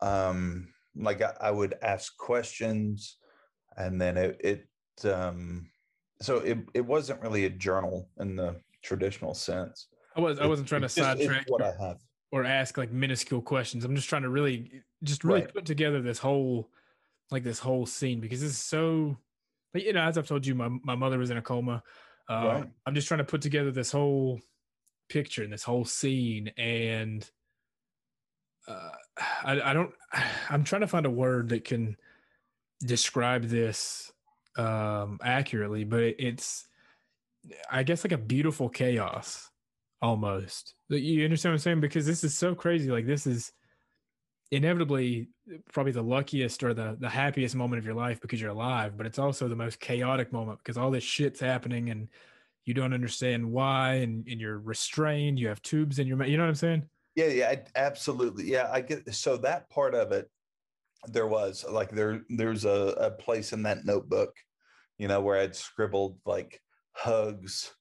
um 0.00 0.68
like 0.96 1.22
I, 1.22 1.34
I 1.40 1.50
would 1.50 1.74
ask 1.82 2.16
questions 2.16 3.16
and 3.76 4.00
then 4.00 4.16
it 4.16 4.40
it 4.40 5.12
um 5.12 5.68
so 6.22 6.38
it, 6.38 6.58
it 6.74 6.86
wasn't 6.86 7.20
really 7.20 7.44
a 7.44 7.50
journal 7.50 8.08
in 8.18 8.36
the 8.36 8.60
traditional 8.82 9.34
sense 9.34 9.88
I 10.16 10.20
was 10.20 10.38
I 10.38 10.46
wasn't 10.46 10.68
trying 10.68 10.82
to 10.82 10.86
it's 10.86 10.96
it's 10.96 11.06
sidetrack 11.06 11.44
what 11.48 11.62
i 11.62 11.72
have 11.80 11.98
or 12.34 12.44
ask 12.44 12.76
like 12.76 12.90
minuscule 12.90 13.40
questions. 13.40 13.84
I'm 13.84 13.94
just 13.94 14.08
trying 14.08 14.22
to 14.22 14.28
really 14.28 14.82
just 15.04 15.22
really 15.22 15.42
Right. 15.42 15.54
put 15.54 15.64
together 15.64 16.02
this 16.02 16.18
whole 16.18 16.68
like 17.30 17.44
this 17.44 17.60
whole 17.60 17.86
scene 17.86 18.18
because 18.18 18.40
this 18.40 18.50
is 18.50 18.58
so 18.58 19.16
you 19.72 19.92
know 19.92 20.02
as 20.02 20.18
I've 20.18 20.26
told 20.26 20.44
you 20.44 20.56
my 20.56 20.68
my 20.82 20.96
mother 20.96 21.16
was 21.16 21.30
in 21.30 21.36
a 21.36 21.42
coma. 21.42 21.84
Uh, 22.28 22.34
Right. 22.34 22.70
I'm 22.86 22.94
just 22.94 23.08
trying 23.08 23.18
to 23.18 23.24
put 23.24 23.42
together 23.42 23.70
this 23.70 23.92
whole 23.92 24.40
picture 25.08 25.42
and 25.42 25.52
this 25.52 25.62
whole 25.62 25.84
scene 25.84 26.50
and 26.56 27.28
uh, 28.66 28.90
I 29.44 29.70
I 29.70 29.72
don't 29.74 29.92
I'm 30.50 30.64
trying 30.64 30.80
to 30.82 30.88
find 30.88 31.06
a 31.06 31.10
word 31.10 31.50
that 31.50 31.64
can 31.64 31.96
describe 32.80 33.44
this 33.44 34.12
um 34.56 35.18
accurately 35.22 35.84
but 35.84 36.00
it, 36.02 36.16
it's 36.18 36.66
I 37.70 37.82
guess 37.82 38.04
like 38.04 38.12
a 38.12 38.18
beautiful 38.18 38.68
chaos 38.68 39.50
almost. 40.00 40.74
You 40.88 41.24
understand 41.24 41.52
what 41.52 41.56
I'm 41.56 41.58
saying? 41.60 41.80
Because 41.80 42.06
this 42.06 42.24
is 42.24 42.36
so 42.36 42.54
crazy. 42.54 42.90
Like 42.90 43.06
this 43.06 43.26
is 43.26 43.52
inevitably 44.54 45.28
probably 45.72 45.92
the 45.92 46.02
luckiest 46.02 46.62
or 46.62 46.74
the 46.74 46.96
the 47.00 47.08
happiest 47.08 47.54
moment 47.54 47.78
of 47.78 47.84
your 47.84 47.94
life 47.94 48.20
because 48.20 48.40
you're 48.40 48.50
alive, 48.50 48.96
but 48.96 49.06
it's 49.06 49.18
also 49.18 49.48
the 49.48 49.56
most 49.56 49.80
chaotic 49.80 50.32
moment 50.32 50.58
because 50.58 50.76
all 50.76 50.90
this 50.90 51.04
shit's 51.04 51.40
happening 51.40 51.90
and 51.90 52.08
you 52.64 52.72
don't 52.74 52.94
understand 52.94 53.50
why 53.50 53.94
and, 53.94 54.26
and 54.26 54.40
you're 54.40 54.58
restrained. 54.58 55.38
You 55.38 55.48
have 55.48 55.60
tubes 55.62 55.98
in 55.98 56.06
your 56.06 56.16
mouth. 56.16 56.28
You 56.28 56.36
know 56.38 56.44
what 56.44 56.48
I'm 56.50 56.54
saying? 56.54 56.84
yeah 57.14 57.26
yeah 57.26 57.48
I- 57.50 57.64
absolutely 57.76 58.50
yeah 58.50 58.68
i 58.72 58.80
get 58.80 59.12
so 59.14 59.36
that 59.38 59.70
part 59.70 59.94
of 59.94 60.12
it 60.12 60.28
there 61.08 61.26
was 61.26 61.64
like 61.70 61.90
there 61.90 62.22
there's 62.28 62.64
a, 62.64 62.94
a 62.98 63.10
place 63.10 63.52
in 63.52 63.62
that 63.64 63.84
notebook 63.84 64.34
you 64.98 65.08
know 65.08 65.20
where 65.20 65.38
i'd 65.38 65.54
scribbled 65.54 66.18
like 66.26 66.60
hugs 66.92 67.72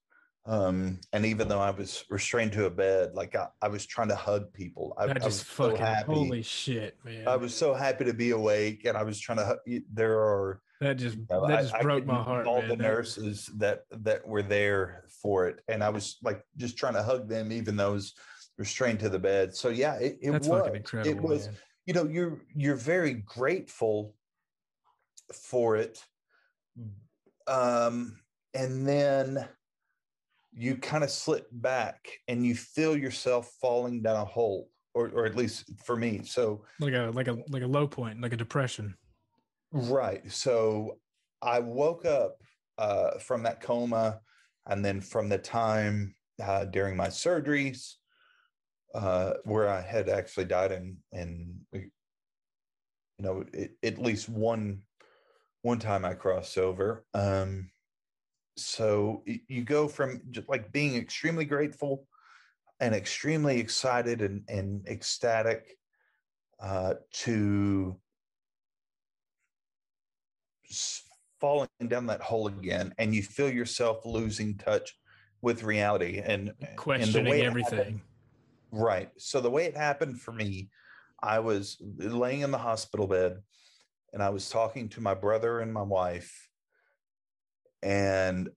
Um, 0.45 0.99
and 1.13 1.25
even 1.25 1.47
though 1.47 1.61
I 1.61 1.69
was 1.71 2.03
restrained 2.09 2.51
to 2.53 2.65
a 2.65 2.69
bed, 2.69 3.13
like 3.13 3.33
I, 3.35 3.47
I 3.61 3.69
was 3.69 3.85
trying 3.85 4.09
to 4.09 4.15
hug 4.15 4.51
people. 4.51 4.93
I, 4.97 5.03
I 5.05 5.13
was 5.13 5.23
just 5.23 5.47
so 5.49 5.75
happy. 5.75 6.13
holy 6.13 6.41
shit, 6.41 6.97
man. 7.05 7.27
I 7.27 7.37
was 7.37 7.55
so 7.55 7.73
happy 7.73 8.03
to 8.05 8.13
be 8.13 8.31
awake, 8.31 8.83
and 8.83 8.97
I 8.97 9.03
was 9.03 9.19
trying 9.19 9.37
to. 9.37 9.45
hug- 9.45 9.83
There 9.93 10.19
are 10.19 10.61
that 10.81 10.97
just 10.97 11.15
you 11.15 11.27
know, 11.29 11.47
that 11.47 11.61
just 11.61 11.73
I 11.73 11.81
broke 11.81 12.05
my 12.05 12.21
heart. 12.21 12.45
All 12.45 12.59
man. 12.59 12.67
the 12.67 12.75
nurses 12.75 13.49
that 13.57 13.83
that 13.91 14.27
were 14.27 14.41
there 14.41 15.05
for 15.21 15.47
it, 15.47 15.61
and 15.69 15.81
I 15.81 15.87
was 15.89 16.17
like 16.21 16.43
just 16.57 16.77
trying 16.77 16.95
to 16.95 17.03
hug 17.03 17.29
them, 17.29 17.53
even 17.53 17.77
though 17.77 17.91
I 17.91 17.93
was 17.93 18.13
restrained 18.57 18.99
to 18.99 19.09
the 19.09 19.19
bed. 19.19 19.55
So 19.55 19.69
yeah, 19.69 19.95
it, 19.95 20.17
it 20.21 20.31
that's 20.31 20.47
was. 20.47 20.59
fucking 20.61 20.75
incredible. 20.75 21.17
It 21.17 21.21
was. 21.23 21.47
man. 21.47 21.55
You 21.85 21.93
know, 21.93 22.05
you're 22.05 22.41
you're 22.53 22.75
very 22.75 23.13
grateful 23.13 24.13
for 25.33 25.77
it, 25.77 26.03
um, 27.47 28.19
and 28.53 28.85
then 28.87 29.47
you 30.55 30.75
kind 30.77 31.03
of 31.03 31.09
slip 31.09 31.47
back 31.51 32.07
and 32.27 32.45
you 32.45 32.55
feel 32.55 32.95
yourself 32.95 33.51
falling 33.61 34.01
down 34.01 34.17
a 34.17 34.25
hole, 34.25 34.69
or 34.93 35.09
or 35.09 35.25
at 35.25 35.35
least 35.35 35.65
for 35.85 35.95
me. 35.95 36.21
So 36.23 36.65
like 36.79 36.93
a 36.93 37.11
like 37.13 37.27
a 37.27 37.37
like 37.49 37.63
a 37.63 37.67
low 37.67 37.87
point, 37.87 38.21
like 38.21 38.33
a 38.33 38.37
depression. 38.37 38.95
Right. 39.71 40.31
So 40.31 40.99
I 41.41 41.59
woke 41.59 42.05
up 42.05 42.41
uh, 42.77 43.17
from 43.19 43.43
that 43.43 43.61
coma, 43.61 44.19
and 44.67 44.83
then 44.83 45.01
from 45.01 45.29
the 45.29 45.37
time 45.37 46.15
uh, 46.41 46.65
during 46.65 46.95
my 46.95 47.07
surgeries, 47.07 47.93
uh, 48.93 49.33
where 49.43 49.67
I 49.67 49.81
had 49.81 50.09
actually 50.09 50.45
died 50.45 50.71
in, 50.71 50.97
in 51.11 51.59
you 51.73 51.89
know, 53.19 53.43
it, 53.53 53.71
at 53.83 53.97
least 53.97 54.29
one 54.29 54.83
one 55.63 55.79
time 55.79 56.05
I 56.05 56.13
crossed 56.13 56.57
over. 56.57 57.05
Um, 57.13 57.69
so 58.55 59.23
you 59.25 59.63
go 59.63 59.87
from 59.87 60.21
just 60.31 60.47
like 60.49 60.71
being 60.71 60.95
extremely 60.95 61.45
grateful 61.45 62.07
and 62.79 62.93
extremely 62.93 63.59
excited 63.59 64.21
and, 64.21 64.43
and 64.47 64.87
ecstatic 64.87 65.77
uh, 66.61 66.95
to 67.11 67.95
falling 71.39 71.67
down 71.87 72.05
that 72.07 72.21
hole 72.21 72.47
again 72.47 72.93
and 72.97 73.13
you 73.13 73.21
feel 73.21 73.49
yourself 73.49 74.05
losing 74.05 74.55
touch 74.57 74.95
with 75.41 75.63
reality 75.63 76.21
and 76.23 76.53
and 76.61 76.77
Questioning 76.77 77.25
way 77.29 77.41
it 77.41 77.45
happened- 77.45 77.65
everything. 77.69 78.01
right 78.71 79.09
so 79.17 79.41
the 79.41 79.49
way 79.49 79.65
it 79.65 79.75
happened 79.75 80.19
for 80.21 80.31
me 80.31 80.69
i 81.21 81.39
was 81.39 81.77
laying 81.97 82.41
in 82.41 82.51
the 82.51 82.57
hospital 82.57 83.07
bed 83.07 83.37
and 84.13 84.23
i 84.23 84.29
was 84.29 84.49
talking 84.49 84.87
to 84.89 85.01
my 85.01 85.13
brother 85.13 85.59
and 85.59 85.71
my 85.73 85.81
wife 85.81 86.42
and 87.83 88.49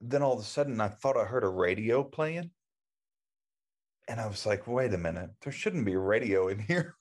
then 0.00 0.22
all 0.22 0.34
of 0.34 0.40
a 0.40 0.42
sudden 0.42 0.80
i 0.80 0.88
thought 0.88 1.16
i 1.16 1.24
heard 1.24 1.44
a 1.44 1.48
radio 1.48 2.02
playing 2.02 2.50
and 4.08 4.20
i 4.20 4.26
was 4.26 4.44
like 4.44 4.66
wait 4.66 4.92
a 4.92 4.98
minute 4.98 5.30
there 5.42 5.52
shouldn't 5.52 5.86
be 5.86 5.94
a 5.94 5.98
radio 5.98 6.48
in 6.48 6.58
here 6.68 6.96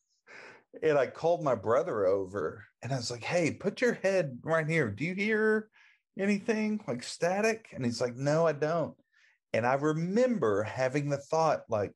and 0.81 0.97
I 0.97 1.05
called 1.05 1.43
my 1.43 1.53
brother 1.53 2.07
over 2.07 2.65
and 2.81 2.91
I 2.91 2.95
was 2.95 3.11
like, 3.11 3.23
hey, 3.23 3.51
put 3.51 3.79
your 3.79 3.93
head 3.93 4.39
right 4.43 4.67
here. 4.67 4.89
Do 4.89 5.05
you 5.05 5.13
hear 5.13 5.69
anything 6.17 6.81
like 6.87 7.03
static? 7.03 7.67
And 7.73 7.85
he's 7.85 8.01
like, 8.01 8.15
no, 8.15 8.47
I 8.47 8.53
don't. 8.53 8.95
And 9.53 9.67
I 9.67 9.75
remember 9.75 10.63
having 10.63 11.09
the 11.09 11.17
thought, 11.17 11.61
like, 11.69 11.95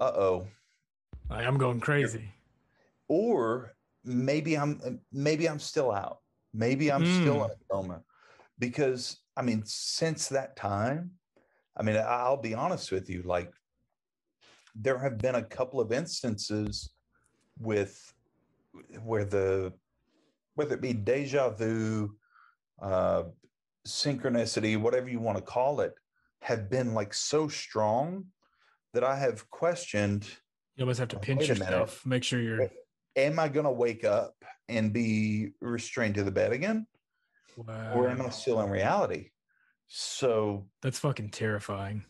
uh 0.00 0.10
oh, 0.12 0.48
Like, 1.30 1.46
I'm 1.46 1.56
going 1.56 1.78
crazy. 1.78 2.32
or 3.06 3.76
maybe 4.04 4.58
I'm 4.58 5.00
maybe 5.12 5.48
I'm 5.48 5.60
still 5.60 5.92
out. 5.92 6.18
Maybe 6.52 6.90
I'm 6.90 7.06
still 7.06 7.44
in 7.44 7.50
a 7.52 7.54
coma. 7.70 8.02
Because 8.60 9.16
I 9.36 9.42
mean, 9.42 9.62
since 9.64 10.28
that 10.28 10.54
time, 10.54 11.12
I 11.76 11.82
mean, 11.82 11.96
I'll 11.96 12.36
be 12.36 12.54
honest 12.54 12.92
with 12.92 13.10
you, 13.10 13.22
like 13.22 13.50
there 14.76 14.98
have 14.98 15.18
been 15.18 15.34
a 15.34 15.42
couple 15.42 15.80
of 15.80 15.90
instances 15.90 16.90
with 17.58 18.14
where 19.02 19.24
the 19.24 19.72
whether 20.54 20.74
it 20.74 20.80
be 20.80 20.92
deja 20.92 21.50
vu, 21.50 22.14
uh 22.80 23.24
synchronicity, 23.86 24.78
whatever 24.78 25.08
you 25.08 25.18
want 25.18 25.38
to 25.38 25.42
call 25.42 25.80
it, 25.80 25.94
have 26.42 26.68
been 26.70 26.94
like 26.94 27.14
so 27.14 27.48
strong 27.48 28.26
that 28.92 29.04
I 29.04 29.16
have 29.16 29.48
questioned 29.50 30.28
You 30.76 30.84
almost 30.84 30.98
have 30.98 31.08
to 31.08 31.18
pinch 31.18 31.48
a 31.48 31.54
minute. 31.54 31.60
yourself, 31.60 32.04
make 32.04 32.24
sure 32.24 32.40
you're. 32.40 32.70
am 33.16 33.38
I 33.38 33.48
going 33.48 33.64
to 33.64 33.72
wake 33.72 34.04
up 34.04 34.34
and 34.68 34.92
be 34.92 35.50
restrained 35.60 36.14
to 36.16 36.24
the 36.24 36.30
bed 36.30 36.52
again? 36.52 36.86
Or 37.68 38.08
am 38.08 38.22
I 38.22 38.30
still 38.30 38.60
in 38.60 38.70
reality? 38.70 39.30
So 39.88 40.66
that's 40.82 40.98
fucking 40.98 41.30
terrifying. 41.30 42.04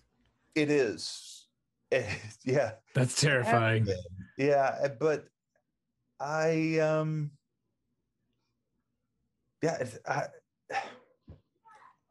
it 0.55 0.70
is. 0.70 1.46
Eh, 1.92 2.05
yeah. 2.44 2.72
That's 2.94 3.20
terrifying. 3.20 3.86
Yeah. 4.38 4.76
eh, 4.82 4.88
But 5.01 5.26
I, 6.20 6.78
um, 6.78 7.30
yeah, 9.62 9.82
I, 10.07 10.24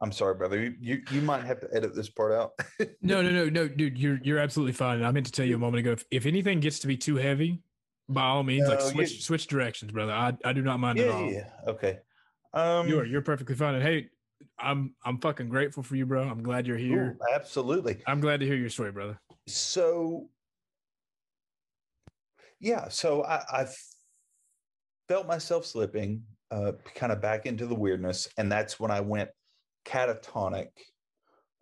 I'm 0.02 0.12
sorry, 0.12 0.34
brother. 0.34 0.58
You, 0.62 0.74
you 0.80 1.02
you 1.10 1.20
might 1.20 1.44
have 1.44 1.60
to 1.60 1.68
edit 1.74 1.94
this 1.94 2.08
part 2.08 2.32
out. 2.32 2.52
No, 3.02 3.22
no, 3.22 3.30
no, 3.30 3.48
no, 3.48 3.68
dude, 3.68 3.98
you're 3.98 4.18
you're 4.22 4.38
absolutely 4.38 4.72
fine. 4.72 5.02
I 5.04 5.10
meant 5.10 5.26
to 5.26 5.32
tell 5.32 5.44
you 5.46 5.54
a 5.54 5.58
moment 5.58 5.80
ago. 5.80 5.92
If, 5.92 6.04
if 6.10 6.26
anything 6.26 6.60
gets 6.60 6.78
to 6.80 6.86
be 6.86 6.96
too 6.96 7.16
heavy, 7.16 7.62
by 8.08 8.22
all 8.22 8.42
means, 8.42 8.68
like 8.68 8.78
No, 8.78 8.84
you- 8.86 8.90
switch 8.92 9.24
switch 9.24 9.46
directions, 9.46 9.92
brother. 9.92 10.12
I, 10.12 10.36
I 10.44 10.52
do 10.52 10.62
not 10.62 10.80
mind 10.80 10.98
yeah, 10.98 11.04
at 11.04 11.10
all. 11.10 11.30
yeah. 11.30 11.50
Okay. 11.68 11.98
Um, 12.52 12.88
You 12.88 13.00
are 13.00 13.04
you're 13.04 13.22
perfectly 13.22 13.54
fine. 13.54 13.74
And 13.74 13.82
hey, 13.82 14.08
I'm 14.58 14.94
I'm 15.04 15.18
fucking 15.18 15.48
grateful 15.48 15.82
for 15.82 15.96
you, 15.96 16.06
bro. 16.06 16.22
I'm 16.22 16.42
glad 16.42 16.66
you're 16.66 16.76
here. 16.76 17.16
ooh, 17.20 17.34
absolutely. 17.34 18.02
I'm 18.06 18.20
glad 18.20 18.40
to 18.40 18.46
hear 18.46 18.56
your 18.56 18.70
story, 18.70 18.92
brother. 18.92 19.18
so 19.46 20.28
yeah 22.60 22.88
so 22.88 23.24
i 23.24 23.42
i 23.62 23.66
felt 25.08 25.26
myself 25.26 25.64
slipping 25.64 26.22
uh 26.50 26.72
kind 26.94 27.10
of 27.10 27.20
back 27.20 27.46
into 27.46 27.66
the 27.66 27.74
weirdness 27.74 28.28
and 28.36 28.52
that's 28.52 28.78
when 28.78 28.90
i 28.90 29.00
went 29.00 29.30
catatonic 29.86 30.68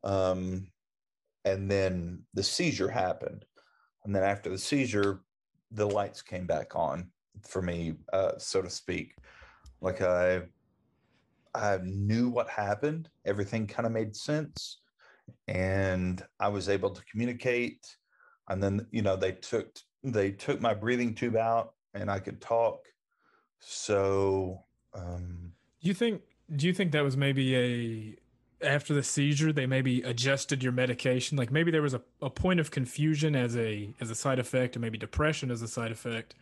um 0.02 0.66
and 1.44 1.70
then 1.70 2.22
the 2.34 2.42
seizure 2.42 2.88
happened 2.90 3.44
and 4.04 4.14
then 4.14 4.24
after 4.24 4.50
the 4.50 4.58
seizure 4.58 5.20
the 5.70 5.86
lights 5.86 6.20
came 6.20 6.46
back 6.46 6.74
on 6.74 7.08
for 7.46 7.62
me 7.62 7.94
uh 8.12 8.32
so 8.38 8.60
to 8.60 8.68
speak 8.68 9.14
like 9.80 10.02
i 10.02 10.42
i 11.54 11.78
knew 11.82 12.28
what 12.28 12.48
happened 12.48 13.08
everything 13.24 13.66
kind 13.66 13.86
of 13.86 13.92
made 13.92 14.14
sense 14.14 14.80
and 15.46 16.24
i 16.40 16.48
was 16.48 16.68
able 16.68 16.90
to 16.90 17.02
communicate 17.10 17.96
and 18.48 18.62
then 18.62 18.86
you 18.90 19.02
know 19.02 19.16
they 19.16 19.32
took 19.32 19.76
they 20.02 20.30
took 20.30 20.60
my 20.60 20.74
breathing 20.74 21.14
tube 21.14 21.36
out 21.36 21.74
and 21.94 22.10
i 22.10 22.18
could 22.18 22.40
talk 22.40 22.80
so 23.60 24.64
um 24.94 25.52
Do 25.82 25.88
you 25.88 25.94
think 25.94 26.22
do 26.56 26.66
you 26.66 26.72
think 26.72 26.92
that 26.92 27.04
was 27.04 27.16
maybe 27.16 27.56
a 27.56 28.16
after 28.66 28.94
the 28.94 29.02
seizure 29.02 29.52
they 29.52 29.66
maybe 29.66 30.02
adjusted 30.02 30.62
your 30.62 30.72
medication? 30.72 31.36
Like 31.36 31.52
maybe 31.52 31.70
there 31.70 31.82
was 31.82 31.94
a, 31.94 32.02
a 32.22 32.30
point 32.30 32.58
of 32.60 32.70
confusion 32.70 33.36
as 33.36 33.56
a 33.56 33.94
as 34.00 34.10
a 34.10 34.14
side 34.14 34.38
effect 34.38 34.76
and 34.76 34.82
maybe 34.82 34.98
depression 34.98 35.50
as 35.50 35.62
a 35.62 35.68
side 35.68 35.92
effect. 35.92 36.34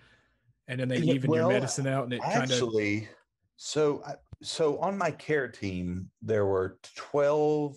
And 0.69 0.81
then 0.81 0.89
they 0.89 0.97
even 0.99 1.17
evened 1.17 1.35
your 1.35 1.49
medicine 1.49 1.87
out 1.87 2.05
and 2.05 2.13
it 2.13 2.23
kind 2.23 2.37
of 2.37 2.53
actually 2.53 3.09
so 3.57 4.03
I- 4.07 4.15
so 4.43 4.79
on 4.79 4.99
my 4.99 5.11
care 5.11 5.49
team 5.49 6.11
there 6.23 6.47
were 6.47 6.79
12 6.97 7.77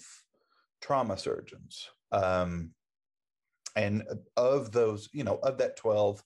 trauma 0.82 1.18
surgeons 1.18 1.90
um 2.12 2.72
and 3.76 4.04
of 4.36 4.72
those 4.72 5.10
you 5.14 5.24
know 5.24 5.40
of 5.44 5.58
that 5.58 5.78
12 5.78 6.24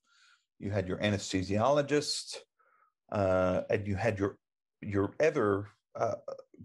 you 0.59 0.71
had 0.71 0.87
your 0.87 0.97
anesthesiologist 0.97 2.37
uh 3.11 3.61
and 3.69 3.87
you 3.87 3.95
had 3.95 4.17
your 4.17 4.37
your 4.81 5.13
other 5.19 5.67
uh, 5.95 6.15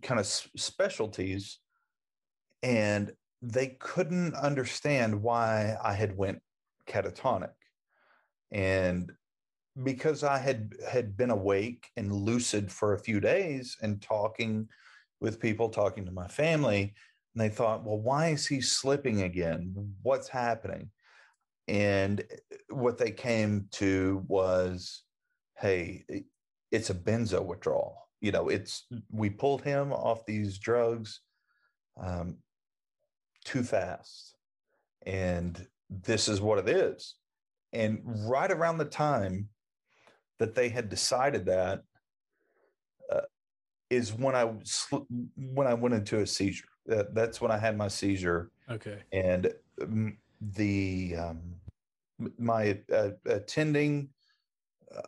kind 0.03 0.19
of 0.19 0.27
specialties 0.27 1.59
and 2.63 3.13
they 3.43 3.77
couldn't 3.79 4.35
understand 4.35 5.23
why 5.23 5.77
i 5.83 5.93
had 5.93 6.17
went 6.17 6.41
catatonic. 6.89 7.53
And 8.51 9.13
because 9.83 10.25
I 10.25 10.39
had 10.39 10.73
had 10.91 11.17
been 11.17 11.31
awake 11.31 11.91
and 11.97 12.13
lucid 12.13 12.71
for 12.73 12.95
a 12.95 12.99
few 12.99 13.21
days 13.21 13.77
and 13.83 14.03
talking 14.03 14.69
with 15.21 15.41
people, 15.41 15.69
talking 15.69 16.05
to 16.07 16.13
my 16.13 16.29
family, 16.29 16.95
and 17.35 17.41
they 17.41 17.49
thought, 17.49 17.85
well, 17.85 17.99
why 17.99 18.29
is 18.29 18.47
he 18.47 18.61
slipping 18.61 19.23
again? 19.23 19.75
What's 20.03 20.29
happening? 20.29 20.91
And 21.67 22.21
eh, 22.21 22.57
what 22.71 22.99
they 22.99 23.11
came 23.11 23.69
to 23.73 24.25
was, 24.27 25.03
hey, 25.57 26.05
it's 26.73 26.91
a 26.91 26.95
benzo 26.95 27.45
withdrawal. 27.45 28.09
You 28.21 28.33
know, 28.33 28.49
it's 28.49 28.87
we 29.11 29.31
pulled 29.31 29.63
him 29.63 29.93
off 29.93 30.27
these 30.27 30.59
drugs 30.59 31.21
um, 32.03 32.39
too 33.45 33.63
fast, 33.63 34.35
and 35.07 35.65
this 35.89 36.29
is 36.29 36.41
what 36.41 36.59
it 36.59 36.69
is. 36.69 37.15
And 37.73 38.01
right 38.05 38.51
around 38.51 38.79
the 38.79 38.85
time 38.87 39.49
that 40.39 40.55
they 40.55 40.69
had 40.69 40.89
decided 40.89 41.47
that 41.47 41.83
uh, 43.13 43.23
is 43.91 44.13
when 44.13 44.35
I 44.35 44.53
sl- 44.65 45.07
when 45.37 45.67
I 45.67 45.75
went 45.75 45.95
into 45.95 46.21
a 46.21 46.27
seizure. 46.27 46.69
That, 46.87 47.15
that's 47.15 47.41
when 47.41 47.51
I 47.51 47.59
had 47.59 47.77
my 47.77 47.89
seizure. 47.89 48.51
Okay. 48.71 49.03
And 49.13 49.53
um, 49.83 50.17
the 50.41 51.17
um, 51.19 51.41
my 52.39 52.79
uh, 52.93 53.11
attending, 53.27 54.09
uh, 54.95 55.03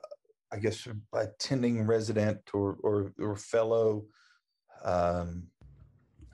I 0.52 0.58
guess, 0.58 0.86
attending 1.12 1.86
resident 1.86 2.40
or 2.52 2.78
or, 2.82 3.12
or 3.18 3.36
fellow, 3.36 4.04
um, 4.84 5.44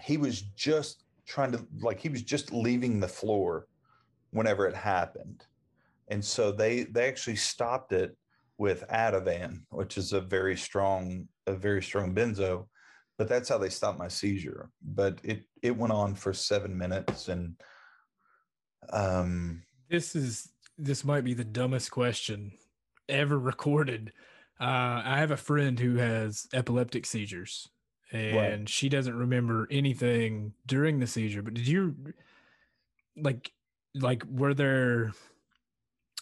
he 0.00 0.16
was 0.16 0.42
just 0.42 1.04
trying 1.26 1.52
to 1.52 1.66
like 1.80 2.00
he 2.00 2.08
was 2.08 2.22
just 2.22 2.52
leaving 2.52 3.00
the 3.00 3.08
floor 3.08 3.66
whenever 4.30 4.66
it 4.66 4.74
happened, 4.74 5.44
and 6.08 6.24
so 6.24 6.50
they 6.50 6.84
they 6.84 7.08
actually 7.08 7.36
stopped 7.36 7.92
it 7.92 8.16
with 8.58 8.84
Ativan, 8.88 9.62
which 9.70 9.98
is 9.98 10.12
a 10.12 10.20
very 10.20 10.56
strong 10.56 11.28
a 11.46 11.54
very 11.54 11.82
strong 11.82 12.14
benzo, 12.14 12.66
but 13.18 13.28
that's 13.28 13.48
how 13.48 13.58
they 13.58 13.68
stopped 13.68 13.98
my 13.98 14.08
seizure. 14.08 14.70
But 14.82 15.18
it 15.22 15.44
it 15.62 15.76
went 15.76 15.92
on 15.92 16.14
for 16.14 16.32
seven 16.32 16.76
minutes, 16.76 17.28
and 17.28 17.54
um, 18.92 19.62
this 19.88 20.16
is 20.16 20.48
this 20.78 21.04
might 21.04 21.24
be 21.24 21.34
the 21.34 21.44
dumbest 21.44 21.90
question 21.90 22.52
ever 23.08 23.38
recorded. 23.38 24.12
Uh, 24.60 25.02
I 25.04 25.18
have 25.18 25.30
a 25.30 25.36
friend 25.36 25.78
who 25.78 25.96
has 25.96 26.46
epileptic 26.52 27.06
seizures, 27.06 27.68
and 28.10 28.60
right. 28.60 28.68
she 28.68 28.88
doesn't 28.88 29.16
remember 29.16 29.68
anything 29.70 30.54
during 30.66 30.98
the 30.98 31.06
seizure. 31.06 31.42
But 31.42 31.54
did 31.54 31.68
you 31.68 31.94
like 33.16 33.52
like 33.94 34.24
were 34.30 34.54
there 34.54 35.12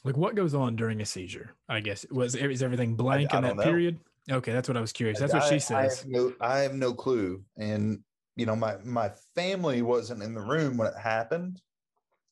like 0.05 0.17
what 0.17 0.35
goes 0.35 0.55
on 0.55 0.77
during 0.77 1.01
a 1.01 1.07
seizure? 1.07 1.55
I 1.69 1.81
guess 1.81 2.07
was 2.11 2.35
is 2.35 2.63
everything 2.63 2.95
blank 2.95 3.35
I, 3.35 3.39
in 3.39 3.45
I 3.45 3.55
that 3.55 3.65
period? 3.65 3.99
Okay, 4.31 4.53
that's 4.53 4.69
what 4.69 4.77
I 4.77 4.81
was 4.81 4.93
curious. 4.93 5.19
That's 5.19 5.35
what 5.35 5.45
she 5.45 5.59
says. 5.59 5.71
I 5.71 5.83
have, 5.83 6.07
no, 6.07 6.33
I 6.41 6.59
have 6.61 6.75
no 6.75 6.95
clue, 6.95 7.43
and 7.57 8.01
you 8.37 8.47
know 8.47 8.57
my 8.57 8.77
my 8.85 9.11
family 9.35 9.83
wasn't 9.83 10.23
in 10.23 10.35
the 10.35 10.41
room 10.41 10.77
when 10.77 10.89
it 10.89 10.99
happened. 10.99 11.61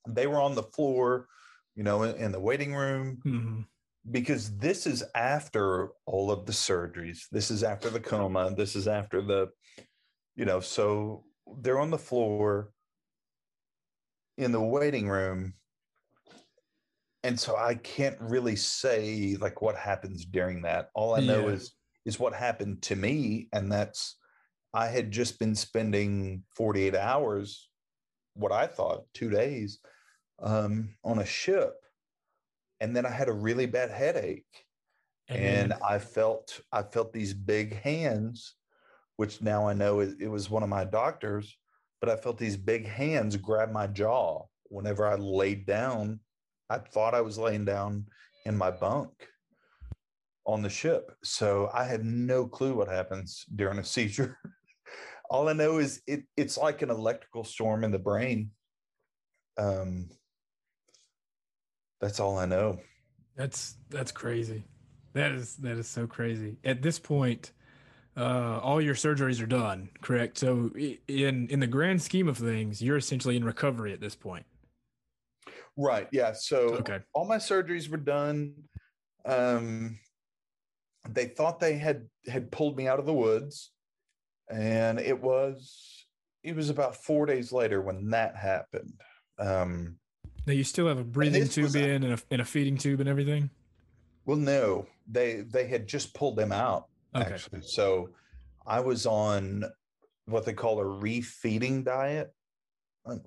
They 0.09 0.27
were 0.27 0.41
on 0.41 0.55
the 0.55 0.63
floor, 0.63 1.29
you 1.75 1.85
know, 1.85 2.03
in, 2.03 2.17
in 2.17 2.33
the 2.33 2.41
waiting 2.41 2.75
room. 2.75 3.19
Mm-hmm 3.25 3.61
because 4.11 4.57
this 4.57 4.87
is 4.87 5.05
after 5.15 5.91
all 6.07 6.31
of 6.31 6.47
the 6.47 6.53
surgeries. 6.53 7.29
This 7.31 7.51
is 7.51 7.63
after 7.63 7.89
the 7.89 8.01
coma. 8.01 8.53
This 8.55 8.75
is 8.75 8.89
after 8.89 9.23
the, 9.23 9.51
you 10.35 10.45
know, 10.45 10.61
so 10.61 11.25
they're 11.61 11.79
on 11.79 11.91
the 11.91 11.99
floor 11.99 12.71
in 14.37 14.51
the 14.51 14.61
waiting 14.61 15.09
room. 15.09 15.55
And 17.25 17.39
so 17.39 17.57
I 17.57 17.77
can't 17.77 18.17
really 18.21 18.57
say 18.57 19.37
like 19.41 19.63
what 19.63 19.77
happens 19.77 20.25
during 20.25 20.63
that. 20.63 20.91
All 20.95 21.15
I 21.15 21.21
know 21.21 21.49
yeah. 21.49 21.55
is 21.55 21.75
is 22.05 22.19
what 22.19 22.35
happened 22.35 22.83
to 22.83 22.97
me. 22.97 23.49
And 23.53 23.71
that's 23.71 24.17
I 24.75 24.87
had 24.87 25.11
just 25.11 25.39
been 25.39 25.55
spending 25.55 26.43
48 26.57 26.95
hours, 26.97 27.69
what 28.35 28.51
I 28.51 28.67
thought, 28.67 29.05
two 29.15 29.31
days, 29.31 29.79
um, 30.43 30.95
on 31.05 31.21
a 31.21 31.27
ship 31.27 31.75
and 32.83 32.97
then 32.97 33.07
I 33.07 33.11
had 33.11 33.29
a 33.29 33.33
really 33.33 33.67
bad 33.67 33.93
headache. 33.93 34.67
And, 35.29 35.73
and 35.73 35.75
I 35.89 36.01
felt 36.01 36.61
I 36.73 36.83
felt 36.83 37.13
these 37.13 37.33
big 37.33 37.81
hands, 37.81 38.55
which 39.17 39.41
now 39.41 39.69
I 39.69 39.73
know 39.73 40.01
it, 40.01 40.17
it 40.19 40.27
was 40.27 40.51
one 40.51 40.65
of 40.65 40.69
my 40.69 40.85
doctors, 40.85 41.57
but 42.01 42.11
I 42.11 42.17
felt 42.17 42.39
these 42.39 42.57
big 42.57 42.87
hands 42.87 43.37
grab 43.37 43.71
my 43.71 43.87
jaw 43.87 44.47
whenever 44.65 45.07
I 45.07 45.15
laid 45.15 45.65
down. 45.65 46.19
I 46.73 46.79
thought 46.79 47.15
I 47.15 47.21
was 47.21 47.37
laying 47.37 47.67
down 47.67 48.07
in 48.47 48.57
my 48.57 48.71
bunk 48.71 49.11
on 50.47 50.63
the 50.63 50.71
ship. 50.71 51.13
So 51.23 51.69
I 51.75 51.85
had 51.85 52.03
no 52.03 52.47
clue 52.47 52.75
what 52.75 52.89
happens 52.89 53.45
during 53.55 53.79
a 53.79 53.85
seizure. 53.85 54.39
All 55.31 55.49
I 55.49 55.53
know 55.53 55.79
is 55.79 56.01
it, 56.07 56.25
it's 56.37 56.57
like 56.57 56.81
an 56.81 56.89
electrical 56.89 57.45
storm 57.45 57.85
in 57.85 57.91
the 57.91 57.99
brain. 57.99 58.51
Um, 59.59 60.09
that's 62.01 62.21
all 62.21 62.37
I 62.37 62.47
know. 62.47 62.81
That's 63.37 63.77
that's 63.89 64.13
crazy. 64.13 64.65
That 65.13 65.33
is 65.33 65.57
that 65.57 65.79
is 65.79 65.87
so 65.87 66.07
crazy. 66.07 66.57
At 66.65 66.83
this 66.83 66.99
point, 66.99 67.53
uh, 68.17 68.59
all 68.61 68.81
your 68.81 68.95
surgeries 68.95 69.41
are 69.41 69.47
done, 69.47 69.89
correct? 70.03 70.37
So 70.37 70.71
in 71.07 71.49
in 71.49 71.61
the 71.61 71.67
grand 71.67 72.03
scheme 72.03 72.29
of 72.29 72.37
things, 72.37 72.83
you're 72.83 72.97
essentially 72.97 73.37
in 73.37 73.45
recovery 73.45 73.93
at 73.93 74.01
this 74.01 74.17
point. 74.17 74.45
Right. 75.77 76.09
Yeah. 76.13 76.33
So 76.33 76.75
okay. 76.77 77.01
all 77.13 77.25
my 77.25 77.39
surgeries 77.39 77.89
were 77.89 77.97
done. 77.97 78.55
Um, 79.25 79.99
they 81.09 81.27
thought 81.27 81.61
they 81.61 81.77
had 81.77 82.09
had 82.27 82.51
pulled 82.51 82.77
me 82.77 82.87
out 82.87 82.99
of 82.99 83.07
the 83.07 83.13
woods, 83.13 83.73
and 84.51 84.99
it 84.99 85.21
was 85.21 86.07
it 86.43 86.55
was 86.55 86.71
about 86.71 86.97
four 86.97 87.27
days 87.27 87.53
later 87.53 87.81
when 87.81 88.11
that 88.11 88.37
happened. 88.37 89.01
Um, 89.39 89.97
now 90.47 90.53
you 90.53 90.65
still 90.65 90.89
have 90.89 90.99
a 90.99 91.05
breathing 91.05 91.49
tube 91.49 91.77
in 91.77 92.03
and 92.05 92.15
a, 92.15 92.19
and 92.31 92.41
a 92.41 92.45
feeding 92.45 92.77
tube 92.77 93.01
and 93.01 93.09
everything. 93.09 93.51
Well, 94.25 94.37
no, 94.37 94.87
they 95.09 95.41
they 95.41 95.67
had 95.67 95.87
just 95.87 96.15
pulled 96.15 96.37
them 96.37 96.53
out 96.53 96.87
okay. 97.15 97.33
actually. 97.33 97.63
So 97.63 98.11
I 98.67 98.81
was 98.81 99.07
on 99.07 99.65
what 100.27 100.45
they 100.45 100.53
call 100.53 100.81
a 100.81 100.85
refeeding 100.85 101.85
diet. 101.85 102.33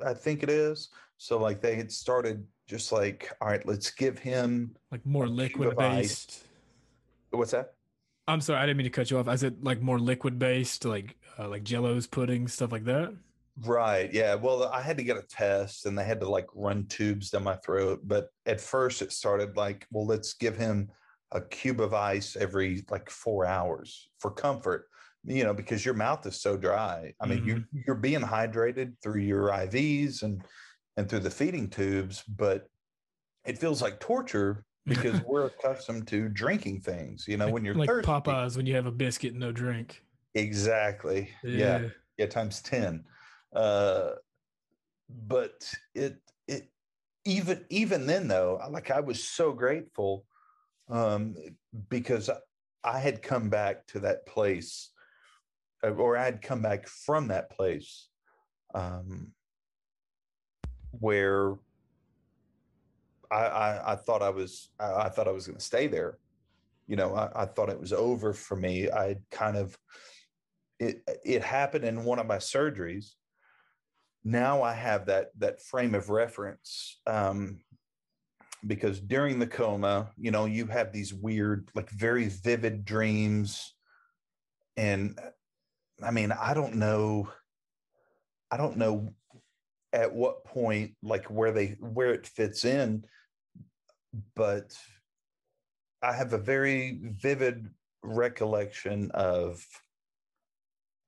I 0.06 0.14
think 0.14 0.42
it 0.42 0.50
is. 0.50 0.90
So 1.18 1.38
like 1.38 1.62
they 1.62 1.76
had 1.76 1.92
started 1.92 2.46
just 2.68 2.92
like, 2.92 3.32
all 3.42 3.48
right, 3.48 3.66
let's 3.66 3.92
give 3.92 4.20
him 4.20 4.76
like 4.92 5.06
more 5.06 5.28
liquid 5.28 5.78
based. 5.78 6.44
What's 7.32 7.52
that? 7.52 7.74
I'm 8.28 8.42
sorry, 8.42 8.60
I 8.60 8.66
didn't 8.66 8.78
mean 8.78 8.86
to 8.86 8.90
cut 8.90 9.12
you 9.12 9.20
off. 9.20 9.28
I 9.28 9.36
said 9.36 9.58
like 9.62 9.82
more 9.82 10.00
liquid 10.00 10.40
based, 10.40 10.86
like 10.86 11.16
uh, 11.38 11.48
like 11.48 11.64
Jellos, 11.64 12.10
pudding, 12.10 12.48
stuff 12.48 12.72
like 12.72 12.86
that. 12.86 13.14
Right. 13.64 14.12
Yeah. 14.14 14.36
Well, 14.36 14.66
I 14.66 14.82
had 14.82 14.98
to 14.98 15.04
get 15.04 15.18
a 15.18 15.22
test 15.22 15.86
and 15.86 15.98
they 15.98 16.04
had 16.04 16.20
to 16.20 16.30
like 16.30 16.48
run 16.54 16.86
tubes 16.88 17.30
down 17.30 17.44
my 17.44 17.56
throat. 17.58 18.02
But 18.04 18.30
at 18.46 18.60
first 18.60 19.02
it 19.02 19.14
started 19.14 19.56
like, 19.56 19.88
well, 19.92 20.06
let's 20.06 20.34
give 20.34 20.58
him 20.58 20.90
a 21.32 21.42
cube 21.42 21.80
of 21.80 21.94
ice 21.94 22.36
every 22.36 22.84
like 22.90 23.10
four 23.10 23.46
hours 23.46 24.10
for 24.20 24.32
comfort, 24.32 24.88
you 25.24 25.44
know, 25.44 25.54
because 25.54 25.86
your 25.86 25.94
mouth 25.94 26.26
is 26.26 26.42
so 26.42 26.58
dry. 26.58 27.14
I 27.22 27.28
mean, 27.28 27.40
mm-hmm. 27.40 27.50
you 27.50 27.66
you're 27.88 27.96
being 27.96 28.22
hydrated 28.22 28.94
through 29.02 29.22
your 29.22 29.50
IVs 29.50 30.24
and 30.24 30.44
and 30.98 31.10
through 31.10 31.20
the 31.20 31.30
feeding 31.30 31.70
tubes, 31.70 32.24
but 32.24 32.68
it 33.46 33.58
feels 33.58 33.82
like 33.82 34.00
torture 34.00 34.66
because 34.86 35.22
we're 35.28 35.48
accustomed 35.48 36.08
to 36.08 36.30
drinking 36.30 36.82
things, 36.82 37.26
you 37.28 37.38
know, 37.38 37.46
like, 37.46 37.54
when 37.54 37.66
you're 37.66 37.76
like 37.76 37.90
thirsty. 37.90 38.10
Popeyes 38.10 38.58
when 38.58 38.66
you 38.66 38.76
have 38.76 38.86
a 38.86 38.92
biscuit 38.92 39.32
and 39.32 39.40
no 39.40 39.52
drink. 39.52 40.04
Exactly. 40.34 41.30
Yeah. 41.44 41.80
Yeah, 41.80 41.88
yeah 42.18 42.26
times 42.28 42.62
10 42.62 43.04
uh, 43.56 44.12
but 45.10 45.72
it 45.94 46.18
it 46.48 46.70
even 47.24 47.66
even 47.70 48.06
then 48.06 48.28
though, 48.28 48.60
like 48.70 48.92
I 48.92 49.00
was 49.00 49.24
so 49.24 49.54
grateful 49.54 50.26
um, 50.90 51.36
because 51.90 52.30
I 52.84 53.00
had 53.00 53.22
come 53.22 53.50
back 53.50 53.88
to 53.88 54.00
that 54.02 54.26
place, 54.26 54.92
uh, 55.84 55.90
or 55.90 56.18
I 56.18 56.26
had 56.26 56.42
come 56.42 56.62
back 56.62 56.88
from 56.88 57.28
that 57.30 57.50
place 57.50 58.10
um, 58.74 59.32
where 61.00 61.56
I, 63.32 63.46
I, 63.46 63.94
I 63.94 63.96
thought 63.96 64.22
I 64.22 64.30
was 64.30 64.70
I, 64.80 64.94
I 64.94 65.10
thought 65.10 65.28
I 65.28 65.32
was 65.32 65.48
going 65.48 65.58
to 65.58 65.66
stay 65.66 65.88
there. 65.88 66.18
You 66.88 66.96
know, 66.96 67.16
I, 67.16 67.44
I 67.44 67.46
thought 67.46 67.70
it 67.70 67.80
was 67.80 67.94
over 67.94 68.34
for 68.34 68.56
me. 68.56 68.90
I 68.90 69.18
kind 69.32 69.58
of 69.58 69.78
it 70.80 71.02
it 71.24 71.44
happened 71.44 71.86
in 71.86 72.04
one 72.04 72.20
of 72.20 72.28
my 72.28 72.38
surgeries 72.38 73.14
now 74.26 74.64
I 74.64 74.74
have 74.74 75.06
that 75.06 75.30
that 75.38 75.62
frame 75.62 75.94
of 75.94 76.10
reference 76.10 77.00
um, 77.06 77.60
because 78.66 79.00
during 79.00 79.38
the 79.38 79.48
coma, 79.48 80.10
you 80.18 80.32
know, 80.32 80.46
you 80.46 80.66
have 80.66 80.92
these 80.92 81.14
weird, 81.14 81.70
like 81.76 81.92
very 81.92 82.28
vivid 82.28 82.84
dreams, 82.84 83.76
and 84.76 85.18
I 86.04 86.10
mean, 86.10 86.32
I 86.32 86.56
don't 86.56 86.76
know, 86.76 87.30
I 88.50 88.58
don't 88.58 88.78
know 88.78 89.14
at 89.96 90.14
what 90.14 90.44
point, 90.46 90.96
like 91.02 91.26
where 91.26 91.52
they 91.52 91.78
where 91.80 92.14
it 92.14 92.28
fits 92.28 92.66
in, 92.66 93.06
but 94.36 94.76
I 96.02 96.14
have 96.14 96.34
a 96.34 96.38
very 96.38 97.00
vivid 97.02 97.70
recollection 98.04 99.10
of 99.12 99.66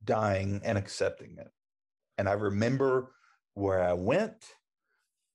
dying 0.04 0.62
and 0.64 0.78
accepting 0.78 1.36
it 1.38 1.52
and 2.18 2.28
I 2.28 2.34
remember 2.34 3.12
where 3.54 3.82
I 3.82 3.94
went 3.94 4.46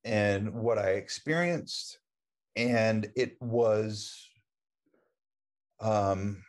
and 0.05 0.53
what 0.53 0.79
I 0.79 0.91
experienced. 0.91 1.99
And 2.57 3.11
it 3.17 3.41
was, 3.41 4.29
um, 5.81 6.43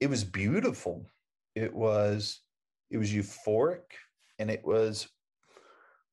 it 0.00 0.08
was 0.08 0.22
beautiful. 0.22 1.06
It 1.54 1.74
was, 1.74 2.40
it 2.90 2.98
was 2.98 3.12
euphoric, 3.12 3.82
and 4.38 4.50
it 4.50 4.64
was 4.64 5.08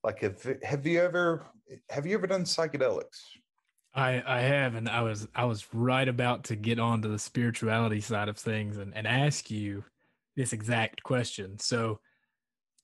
like, 0.07 0.23
if, 0.23 0.47
have 0.63 0.87
you 0.87 1.01
ever, 1.01 1.45
have 1.89 2.05
you 2.05 2.15
ever 2.15 2.27
done 2.27 2.43
psychedelics? 2.43 3.19
I, 3.93 4.23
I 4.25 4.39
have, 4.39 4.75
and 4.75 4.87
I 4.87 5.01
was 5.01 5.27
I 5.35 5.43
was 5.43 5.67
right 5.73 6.07
about 6.07 6.45
to 6.45 6.55
get 6.55 6.79
on 6.79 7.01
to 7.01 7.09
the 7.09 7.19
spirituality 7.19 7.99
side 7.99 8.29
of 8.29 8.37
things 8.37 8.77
and, 8.77 8.95
and 8.95 9.05
ask 9.05 9.51
you 9.51 9.83
this 10.37 10.53
exact 10.53 11.03
question. 11.03 11.59
So 11.59 11.99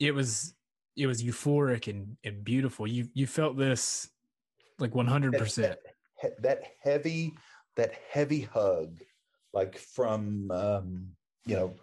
it 0.01 0.13
was 0.13 0.53
it 0.97 1.07
was 1.07 1.23
euphoric 1.23 1.87
and 1.87 2.17
and 2.25 2.43
beautiful. 2.43 2.85
You 2.87 3.07
you 3.13 3.25
felt 3.25 3.57
this 3.57 4.09
like 4.79 4.93
one 4.93 5.07
hundred 5.07 5.37
percent. 5.37 5.77
That 6.39 6.63
heavy 6.81 7.35
that 7.77 7.93
heavy 8.11 8.41
hug, 8.41 8.99
like 9.53 9.77
from 9.77 10.51
um, 10.51 11.07
you 11.45 11.55
know 11.55 11.73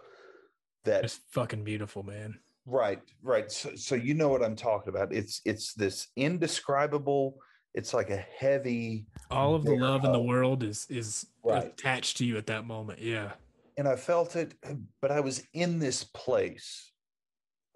that 0.85 1.05
it's 1.05 1.21
fucking 1.31 1.65
beautiful, 1.65 2.03
man. 2.03 2.41
Right, 2.71 3.01
right. 3.25 3.51
So, 3.51 3.75
so 3.75 3.97
you 3.97 4.15
know 4.15 4.29
what 4.29 4.45
I'm 4.45 4.55
talking 4.55 4.91
about. 4.91 5.13
It's 5.13 5.41
it's 5.45 5.75
this 5.75 6.07
indescribable. 6.15 7.35
It's 7.75 7.93
like 7.93 8.11
a 8.11 8.25
heavy. 8.39 9.07
All 9.29 9.57
of 9.57 9.65
the 9.65 9.75
love 9.75 10.05
in 10.05 10.13
the 10.13 10.23
world 10.23 10.63
is 10.63 10.87
is 10.89 11.27
right. 11.43 11.65
attached 11.65 12.19
to 12.19 12.25
you 12.25 12.39
at 12.39 12.47
that 12.47 12.65
moment. 12.65 13.01
Yeah. 13.01 13.33
And 13.77 13.89
I 13.89 13.97
felt 13.97 14.37
it, 14.37 14.55
but 15.03 15.11
I 15.11 15.19
was 15.19 15.43
in 15.53 15.81
this 15.81 16.05
place. 16.05 16.93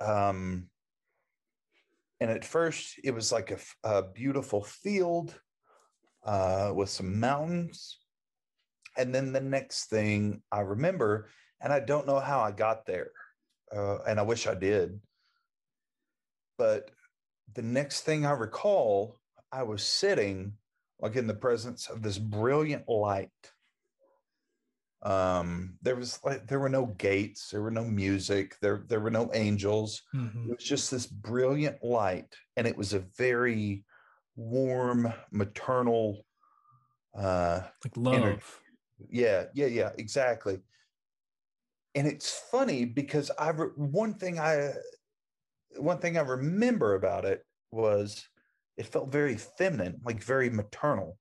Um. 0.01 0.69
And 2.21 2.31
at 2.31 2.45
first, 2.45 3.01
it 3.03 3.11
was 3.11 3.33
like 3.33 3.51
a, 3.51 3.59
a 3.83 4.03
beautiful 4.03 4.63
field 4.63 5.35
uh, 6.25 6.71
with 6.73 6.89
some 6.89 7.19
mountains. 7.19 7.99
And 8.97 9.13
then 9.13 9.33
the 9.33 9.41
next 9.41 9.91
thing 9.91 10.41
I 10.53 10.61
remember, 10.61 11.29
and 11.61 11.73
I 11.73 11.81
don't 11.81 12.07
know 12.07 12.21
how 12.21 12.41
I 12.41 12.53
got 12.53 12.87
there 12.87 13.11
uh, 13.75 13.99
and 14.07 14.19
I 14.19 14.23
wish 14.23 14.47
I 14.47 14.55
did. 14.55 15.01
But 16.59 16.91
the 17.55 17.63
next 17.63 18.03
thing 18.03 18.25
I 18.25 18.33
recall, 18.33 19.19
I 19.53 19.63
was 19.63 19.85
sitting 19.85 20.55
like 21.01 21.17
in 21.17 21.27
the 21.27 21.35
presence 21.35 21.89
of 21.89 22.03
this 22.03 22.19
brilliant 22.19 22.89
light. 22.89 23.31
Um, 25.03 25.77
there 25.83 25.97
was 25.97 26.19
like 26.25 26.47
there 26.47 26.61
were 26.61 26.71
no 26.71 26.87
gates, 26.87 27.51
there 27.51 27.61
were 27.61 27.71
no 27.71 27.85
music, 27.85 28.57
there 28.63 28.85
there 28.89 29.01
were 29.01 29.11
no 29.11 29.31
angels. 29.35 30.03
Mm-hmm. 30.15 30.51
It 30.51 30.57
was 30.57 30.65
just 30.65 30.91
this 30.91 31.07
brilliant 31.07 31.85
light, 31.85 32.35
and 32.57 32.67
it 32.67 32.77
was 32.77 32.95
a 32.95 33.05
very 33.19 33.85
warm, 34.35 35.13
maternal, 35.31 36.25
uh, 37.15 37.61
like 37.85 37.97
love. 37.97 38.15
Energy. 38.15 38.43
Yeah, 39.11 39.45
yeah, 39.53 39.67
yeah, 39.67 39.91
exactly 39.99 40.61
and 41.95 42.07
it's 42.07 42.43
funny 42.51 42.85
because 42.85 43.31
I 43.39 43.51
one 43.53 44.15
thing 44.15 44.39
I 44.39 44.73
one 45.77 45.99
thing 45.99 46.17
I 46.17 46.23
remember 46.23 46.95
about 46.95 47.25
it 47.25 47.45
was 47.71 48.29
it 48.77 48.87
felt 48.87 49.13
very 49.13 49.37
feminine, 49.37 50.01
like 50.05 50.23
very 50.23 50.51
maternal. 50.51 51.19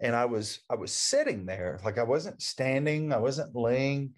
And 0.00 0.14
I 0.14 0.26
was 0.26 0.60
I 0.70 0.76
was 0.76 0.92
sitting 0.92 1.44
there, 1.44 1.80
like 1.84 1.98
I 1.98 2.04
wasn't 2.04 2.40
standing, 2.40 3.12
I 3.12 3.18
wasn't 3.18 3.54
laying, 3.54 4.14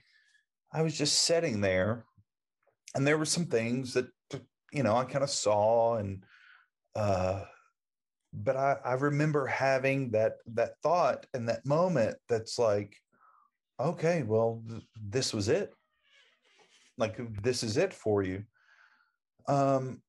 I 0.72 0.82
was 0.82 0.96
just 0.96 1.20
sitting 1.20 1.60
there. 1.60 2.04
And 2.94 3.06
there 3.06 3.18
were 3.18 3.24
some 3.24 3.46
things 3.46 3.94
that 3.94 4.06
you 4.72 4.82
know 4.82 4.96
I 4.96 5.04
kind 5.04 5.24
of 5.24 5.30
saw 5.30 5.96
and 5.96 6.24
uh 6.94 7.44
but 8.34 8.56
I, 8.56 8.76
I 8.84 8.94
remember 8.94 9.46
having 9.46 10.10
that 10.12 10.34
that 10.54 10.80
thought 10.82 11.26
and 11.34 11.48
that 11.48 11.66
moment 11.66 12.16
that's 12.28 12.58
like 12.58 12.96
okay, 13.80 14.22
well, 14.22 14.62
th- 14.68 14.82
this 15.00 15.32
was 15.32 15.48
it. 15.48 15.72
Like, 16.98 17.18
this 17.42 17.62
is 17.62 17.76
it 17.76 17.92
for 17.92 18.22
you. 18.22 18.44
Um, 19.48 20.02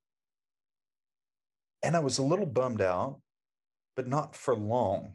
and 1.81 1.95
I 1.95 1.99
was 1.99 2.17
a 2.17 2.23
little 2.23 2.45
bummed 2.45 2.81
out, 2.81 3.19
but 3.95 4.07
not 4.07 4.35
for 4.35 4.55
long 4.55 5.13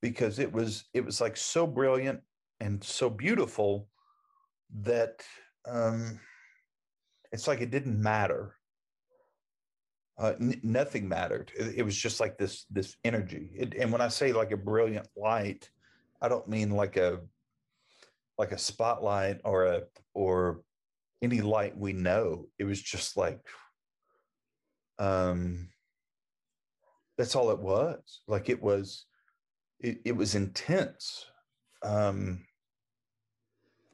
because 0.00 0.38
it 0.38 0.52
was 0.52 0.84
it 0.92 1.04
was 1.04 1.20
like 1.20 1.36
so 1.36 1.66
brilliant 1.66 2.20
and 2.60 2.84
so 2.84 3.08
beautiful 3.08 3.88
that 4.82 5.22
um, 5.66 6.20
it's 7.32 7.48
like 7.48 7.60
it 7.60 7.70
didn't 7.70 8.00
matter. 8.00 8.54
Uh, 10.18 10.34
n- 10.40 10.60
nothing 10.62 11.08
mattered. 11.08 11.50
It, 11.58 11.78
it, 11.78 11.82
was 11.82 11.96
just 11.96 12.20
like 12.20 12.38
this 12.38 12.66
this 12.70 12.96
energy. 13.02 13.50
It, 13.56 13.74
and 13.74 13.90
when 13.90 14.00
I 14.00 14.08
say 14.08 14.32
like 14.32 14.52
a 14.52 14.56
brilliant 14.56 15.08
light, 15.16 15.68
I 16.24 16.28
don't 16.28 16.48
mean 16.48 16.70
like 16.70 16.96
a 16.96 17.20
like 18.38 18.52
a 18.52 18.58
spotlight 18.58 19.42
or 19.44 19.66
a 19.66 19.82
or 20.14 20.62
any 21.20 21.42
light 21.42 21.76
we 21.76 21.92
know. 21.92 22.46
It 22.58 22.64
was 22.64 22.80
just 22.80 23.18
like 23.18 23.40
um 24.98 25.68
that's 27.18 27.36
all 27.36 27.50
it 27.50 27.58
was. 27.58 28.22
Like 28.26 28.48
it 28.48 28.62
was 28.62 29.04
it, 29.80 29.98
it 30.06 30.16
was 30.16 30.34
intense. 30.34 31.26
Um 31.82 32.46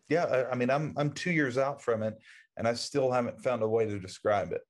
yeah, 0.08 0.24
I, 0.26 0.52
I 0.52 0.54
mean 0.54 0.70
I'm 0.70 0.94
I'm 0.96 1.10
two 1.10 1.32
years 1.32 1.58
out 1.58 1.82
from 1.82 2.04
it 2.04 2.16
and 2.56 2.68
I 2.68 2.74
still 2.74 3.10
haven't 3.10 3.42
found 3.42 3.64
a 3.64 3.68
way 3.68 3.86
to 3.86 3.98
describe 3.98 4.52
it. 4.52 4.60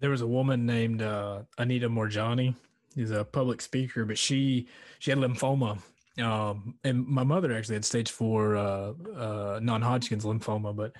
There 0.00 0.10
was 0.10 0.22
a 0.22 0.26
woman 0.26 0.64
named 0.64 1.02
uh, 1.02 1.42
Anita 1.58 1.90
Moorjani. 1.90 2.56
She's 2.94 3.10
a 3.10 3.22
public 3.22 3.60
speaker, 3.60 4.06
but 4.06 4.16
she 4.16 4.66
she 4.98 5.10
had 5.10 5.18
lymphoma 5.18 5.78
um, 6.20 6.74
and 6.84 7.06
my 7.06 7.24
mother 7.24 7.52
actually 7.52 7.76
had 7.76 7.84
stage 7.84 8.10
four 8.10 8.56
uh, 8.56 8.92
uh, 9.16 9.60
non-Hodgkin's 9.62 10.24
lymphoma, 10.24 10.74
but. 10.74 10.92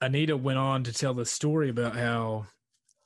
Anita 0.00 0.36
went 0.36 0.58
on 0.58 0.82
to 0.84 0.92
tell 0.92 1.14
the 1.14 1.24
story 1.24 1.68
about 1.68 1.94
how 1.94 2.46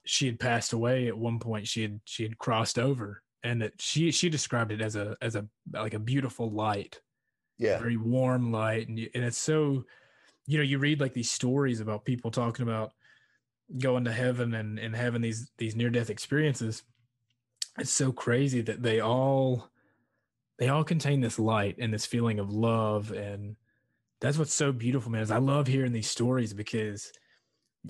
she 0.04 0.26
had 0.26 0.38
passed 0.38 0.72
away 0.72 1.08
at 1.08 1.16
one 1.16 1.38
point. 1.38 1.66
She 1.66 1.82
had 1.82 2.00
she 2.04 2.22
had 2.22 2.38
crossed 2.38 2.78
over, 2.78 3.22
and 3.42 3.62
that 3.62 3.72
she 3.80 4.10
she 4.10 4.28
described 4.28 4.72
it 4.72 4.80
as 4.80 4.96
a 4.96 5.16
as 5.20 5.34
a 5.34 5.46
like 5.72 5.94
a 5.94 5.98
beautiful 5.98 6.50
light, 6.50 7.00
yeah, 7.58 7.78
very 7.78 7.96
warm 7.96 8.52
light, 8.52 8.88
and 8.88 8.98
you, 8.98 9.08
and 9.14 9.24
it's 9.24 9.38
so, 9.38 9.84
you 10.46 10.58
know, 10.58 10.64
you 10.64 10.78
read 10.78 11.00
like 11.00 11.14
these 11.14 11.30
stories 11.30 11.80
about 11.80 12.04
people 12.04 12.30
talking 12.30 12.62
about 12.64 12.92
going 13.78 14.04
to 14.04 14.12
heaven 14.12 14.54
and 14.54 14.78
and 14.78 14.94
having 14.94 15.22
these 15.22 15.50
these 15.58 15.74
near 15.74 15.90
death 15.90 16.10
experiences. 16.10 16.82
It's 17.78 17.90
so 17.90 18.12
crazy 18.12 18.60
that 18.62 18.82
they 18.82 19.00
all 19.00 19.70
they 20.58 20.68
all 20.68 20.84
contain 20.84 21.20
this 21.20 21.38
light 21.38 21.76
and 21.78 21.92
this 21.92 22.06
feeling 22.06 22.38
of 22.38 22.50
love 22.52 23.10
and 23.10 23.56
that's 24.20 24.38
what's 24.38 24.54
so 24.54 24.72
beautiful 24.72 25.10
man 25.10 25.22
is 25.22 25.30
i 25.30 25.38
love 25.38 25.66
hearing 25.66 25.92
these 25.92 26.10
stories 26.10 26.52
because 26.52 27.12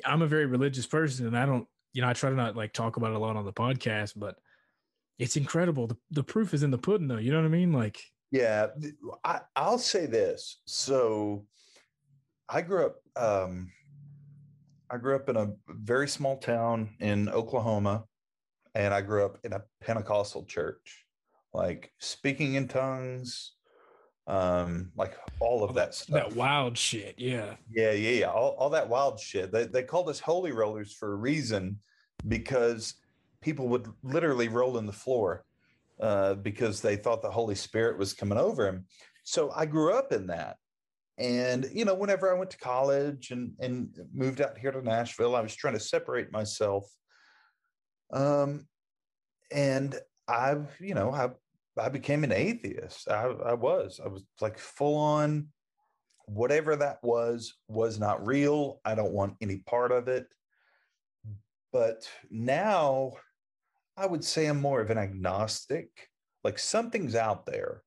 i'm 0.04 0.22
a 0.22 0.26
very 0.26 0.46
religious 0.46 0.86
person 0.86 1.26
and 1.26 1.38
i 1.38 1.46
don't 1.46 1.66
you 1.92 2.02
know 2.02 2.08
i 2.08 2.12
try 2.12 2.30
to 2.30 2.36
not 2.36 2.56
like 2.56 2.72
talk 2.72 2.96
about 2.96 3.10
it 3.10 3.16
a 3.16 3.18
lot 3.18 3.36
on 3.36 3.44
the 3.44 3.52
podcast 3.52 4.12
but 4.16 4.36
it's 5.18 5.36
incredible. 5.36 5.86
The, 5.86 5.96
the 6.10 6.24
proof 6.24 6.54
is 6.54 6.62
in 6.62 6.70
the 6.70 6.78
pudding 6.78 7.08
though 7.08 7.18
you 7.18 7.30
know 7.30 7.38
what 7.38 7.46
i 7.46 7.50
mean? 7.50 7.72
Like 7.72 8.00
yeah 8.30 8.68
I, 9.24 9.40
i'll 9.56 9.78
say 9.78 10.06
this. 10.06 10.60
So 10.66 11.46
i 12.48 12.60
grew 12.60 12.86
up 12.86 12.96
um 13.16 13.70
i 14.90 14.96
grew 14.96 15.16
up 15.16 15.28
in 15.28 15.36
a 15.36 15.52
very 15.68 16.08
small 16.08 16.36
town 16.36 16.90
in 17.00 17.28
oklahoma 17.30 18.04
and 18.74 18.92
i 18.92 19.00
grew 19.00 19.24
up 19.24 19.38
in 19.44 19.54
a 19.54 19.62
pentecostal 19.80 20.44
church 20.44 21.03
like 21.54 21.92
speaking 21.98 22.54
in 22.54 22.68
tongues, 22.68 23.52
um, 24.26 24.90
like 24.96 25.14
all 25.40 25.62
of 25.62 25.74
that 25.74 25.94
stuff. 25.94 26.14
That 26.14 26.36
wild 26.36 26.76
shit, 26.76 27.14
yeah. 27.16 27.54
Yeah, 27.70 27.92
yeah, 27.92 28.10
yeah. 28.10 28.30
All, 28.30 28.50
all 28.58 28.70
that 28.70 28.88
wild 28.88 29.20
shit. 29.20 29.52
They 29.52 29.64
they 29.64 29.84
called 29.84 30.08
us 30.08 30.20
holy 30.20 30.52
rollers 30.52 30.92
for 30.92 31.12
a 31.12 31.16
reason 31.16 31.78
because 32.26 32.94
people 33.40 33.68
would 33.68 33.88
literally 34.02 34.48
roll 34.48 34.78
in 34.78 34.86
the 34.86 34.92
floor 34.92 35.44
uh, 36.00 36.34
because 36.34 36.80
they 36.80 36.96
thought 36.96 37.22
the 37.22 37.30
Holy 37.30 37.54
Spirit 37.54 37.98
was 37.98 38.14
coming 38.14 38.38
over 38.38 38.66
him. 38.66 38.86
So 39.22 39.52
I 39.54 39.66
grew 39.66 39.94
up 39.94 40.12
in 40.12 40.26
that. 40.26 40.56
And 41.18 41.68
you 41.72 41.84
know, 41.84 41.94
whenever 41.94 42.34
I 42.34 42.36
went 42.36 42.50
to 42.50 42.58
college 42.58 43.30
and 43.30 43.52
and 43.60 43.96
moved 44.12 44.40
out 44.40 44.58
here 44.58 44.72
to 44.72 44.82
Nashville, 44.82 45.36
I 45.36 45.40
was 45.40 45.54
trying 45.54 45.74
to 45.74 45.80
separate 45.80 46.32
myself. 46.32 46.90
Um, 48.12 48.66
and 49.52 49.94
I've, 50.26 50.74
you 50.80 50.94
know, 50.94 51.12
I 51.12 51.30
I 51.78 51.88
became 51.88 52.24
an 52.24 52.32
atheist. 52.32 53.08
I, 53.10 53.24
I 53.24 53.54
was. 53.54 54.00
I 54.04 54.08
was 54.08 54.24
like 54.40 54.58
full 54.58 54.96
on. 54.96 55.48
Whatever 56.26 56.76
that 56.76 56.98
was 57.02 57.54
was 57.68 57.98
not 57.98 58.26
real. 58.26 58.80
I 58.84 58.94
don't 58.94 59.12
want 59.12 59.36
any 59.40 59.58
part 59.58 59.92
of 59.92 60.08
it. 60.08 60.26
But 61.72 62.08
now, 62.30 63.12
I 63.96 64.06
would 64.06 64.24
say 64.24 64.46
I'm 64.46 64.60
more 64.60 64.80
of 64.80 64.90
an 64.90 64.98
agnostic. 64.98 65.88
Like 66.42 66.58
something's 66.58 67.14
out 67.14 67.44
there. 67.46 67.82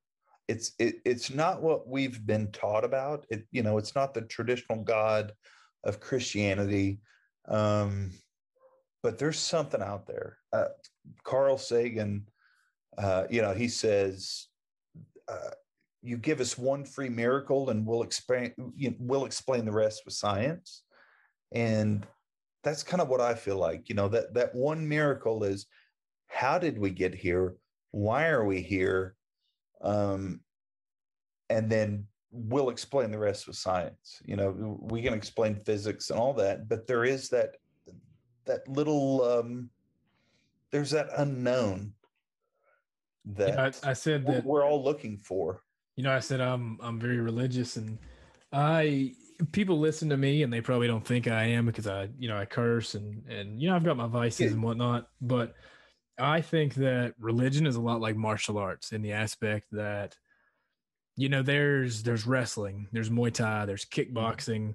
It's 0.46 0.72
it, 0.78 0.96
it's 1.04 1.30
not 1.30 1.62
what 1.62 1.88
we've 1.88 2.24
been 2.24 2.52
taught 2.52 2.84
about. 2.84 3.26
It 3.30 3.46
you 3.50 3.62
know 3.62 3.78
it's 3.78 3.94
not 3.94 4.14
the 4.14 4.22
traditional 4.22 4.82
God 4.82 5.32
of 5.84 6.00
Christianity. 6.00 7.00
Um, 7.48 8.12
but 9.02 9.18
there's 9.18 9.38
something 9.38 9.82
out 9.82 10.06
there. 10.06 10.38
Uh, 10.52 10.66
Carl 11.24 11.56
Sagan 11.56 12.26
uh, 12.96 13.24
you 13.30 13.42
know, 13.42 13.52
he 13.52 13.68
says, 13.68 14.46
uh, 15.28 15.50
"You 16.02 16.16
give 16.16 16.40
us 16.40 16.56
one 16.56 16.84
free 16.84 17.08
miracle, 17.08 17.70
and 17.70 17.86
we'll 17.86 18.02
explain. 18.02 18.52
You 18.76 18.90
know, 18.90 18.96
we'll 18.98 19.24
explain 19.24 19.64
the 19.64 19.72
rest 19.72 20.02
with 20.04 20.14
science." 20.14 20.82
And 21.52 22.06
that's 22.62 22.82
kind 22.82 23.00
of 23.00 23.08
what 23.08 23.20
I 23.20 23.34
feel 23.34 23.56
like. 23.56 23.88
You 23.88 23.94
know, 23.94 24.08
that 24.08 24.34
that 24.34 24.54
one 24.54 24.88
miracle 24.88 25.44
is, 25.44 25.66
how 26.28 26.58
did 26.58 26.78
we 26.78 26.90
get 26.90 27.14
here? 27.14 27.56
Why 27.90 28.28
are 28.28 28.44
we 28.44 28.60
here? 28.60 29.14
Um, 29.80 30.40
and 31.50 31.70
then 31.70 32.06
we'll 32.30 32.68
explain 32.68 33.10
the 33.10 33.18
rest 33.18 33.46
with 33.46 33.56
science. 33.56 34.20
You 34.24 34.36
know, 34.36 34.78
we 34.80 35.02
can 35.02 35.14
explain 35.14 35.56
physics 35.56 36.10
and 36.10 36.18
all 36.18 36.34
that, 36.34 36.68
but 36.68 36.86
there 36.86 37.04
is 37.04 37.28
that 37.30 37.56
that 38.44 38.66
little 38.66 39.22
um 39.24 39.70
there's 40.70 40.90
that 40.90 41.08
unknown 41.18 41.92
that 43.36 43.48
Yeah, 43.48 43.70
I, 43.84 43.90
I 43.90 43.92
said 43.92 44.26
that 44.26 44.44
we're 44.44 44.64
all 44.64 44.82
looking 44.82 45.18
for. 45.18 45.62
you 45.96 46.04
know 46.04 46.12
i 46.12 46.20
said 46.20 46.40
i'm 46.40 46.78
i'm 46.80 46.98
very 47.00 47.18
religious 47.18 47.76
and 47.76 47.98
i 48.52 49.12
people 49.52 49.78
listen 49.78 50.08
to 50.08 50.16
me 50.16 50.42
and 50.42 50.52
they 50.52 50.60
probably 50.60 50.86
don't 50.88 51.06
think 51.06 51.28
i 51.28 51.44
am 51.44 51.66
because 51.66 51.86
i 51.86 52.08
you 52.18 52.28
know 52.28 52.36
i 52.36 52.44
curse 52.44 52.94
and 52.94 53.24
and 53.28 53.60
you 53.60 53.68
know 53.68 53.76
i've 53.76 53.84
got 53.84 53.96
my 53.96 54.06
vices 54.06 54.40
Yeah. 54.46 54.52
and 54.52 54.62
whatnot 54.62 55.08
but 55.20 55.54
i 56.18 56.40
think 56.40 56.74
that 56.74 57.14
religion 57.18 57.66
is 57.66 57.76
a 57.76 57.80
lot 57.80 58.00
like 58.00 58.16
martial 58.16 58.58
arts 58.58 58.92
in 58.92 59.02
the 59.02 59.12
aspect 59.12 59.66
that 59.72 60.16
you 61.16 61.28
know 61.28 61.42
there's 61.42 62.02
there's 62.02 62.26
wrestling 62.26 62.86
there's 62.92 63.10
muay 63.10 63.32
thai 63.32 63.66
there's 63.66 63.84
kickboxing 63.84 64.74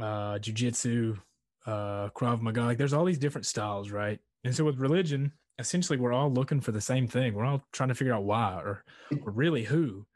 uh 0.00 0.38
jiu-jitsu 0.38 1.16
uh 1.66 2.08
krav 2.10 2.40
maga 2.40 2.62
like 2.62 2.78
there's 2.78 2.92
all 2.94 3.04
these 3.04 3.18
different 3.18 3.46
styles 3.46 3.90
right 3.90 4.20
and 4.44 4.54
so 4.54 4.64
with 4.64 4.78
religion 4.78 5.32
essentially 5.62 5.98
we're 5.98 6.12
all 6.12 6.30
looking 6.30 6.60
for 6.60 6.72
the 6.72 6.80
same 6.80 7.06
thing. 7.08 7.32
We're 7.34 7.46
all 7.46 7.62
trying 7.72 7.88
to 7.88 7.94
figure 7.94 8.12
out 8.14 8.24
why 8.24 8.60
or 8.62 8.84
or 9.24 9.32
really 9.42 9.64
who 9.64 10.06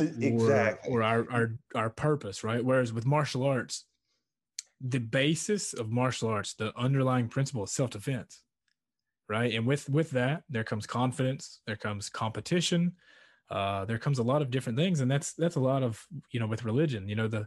or- 0.00 0.06
Exactly. 0.06 0.90
or, 0.90 1.02
our, 1.02 1.26
our 1.30 1.54
our 1.74 1.90
purpose 1.90 2.42
right? 2.42 2.64
Whereas 2.64 2.92
with 2.92 3.04
martial 3.04 3.42
arts 3.44 3.84
the 4.80 5.00
basis 5.00 5.74
of 5.74 5.90
martial 5.90 6.28
arts 6.28 6.54
the 6.54 6.72
underlying 6.76 7.28
principle 7.28 7.64
is 7.64 7.72
self-defense 7.72 8.42
right? 9.28 9.52
And 9.54 9.66
with 9.66 9.88
with 9.90 10.10
that 10.12 10.44
there 10.48 10.64
comes 10.64 10.86
confidence 10.86 11.60
there 11.66 11.76
comes 11.76 12.08
competition 12.08 12.92
uh 13.50 13.84
there 13.84 13.98
comes 13.98 14.18
a 14.18 14.22
lot 14.32 14.42
of 14.42 14.50
different 14.50 14.78
things. 14.78 15.00
And 15.00 15.10
that's 15.10 15.34
that's 15.34 15.56
a 15.56 15.60
lot 15.60 15.82
of 15.82 16.04
you 16.32 16.40
know 16.40 16.46
with 16.46 16.64
religion 16.64 17.08
you 17.08 17.16
know 17.16 17.28
the 17.28 17.46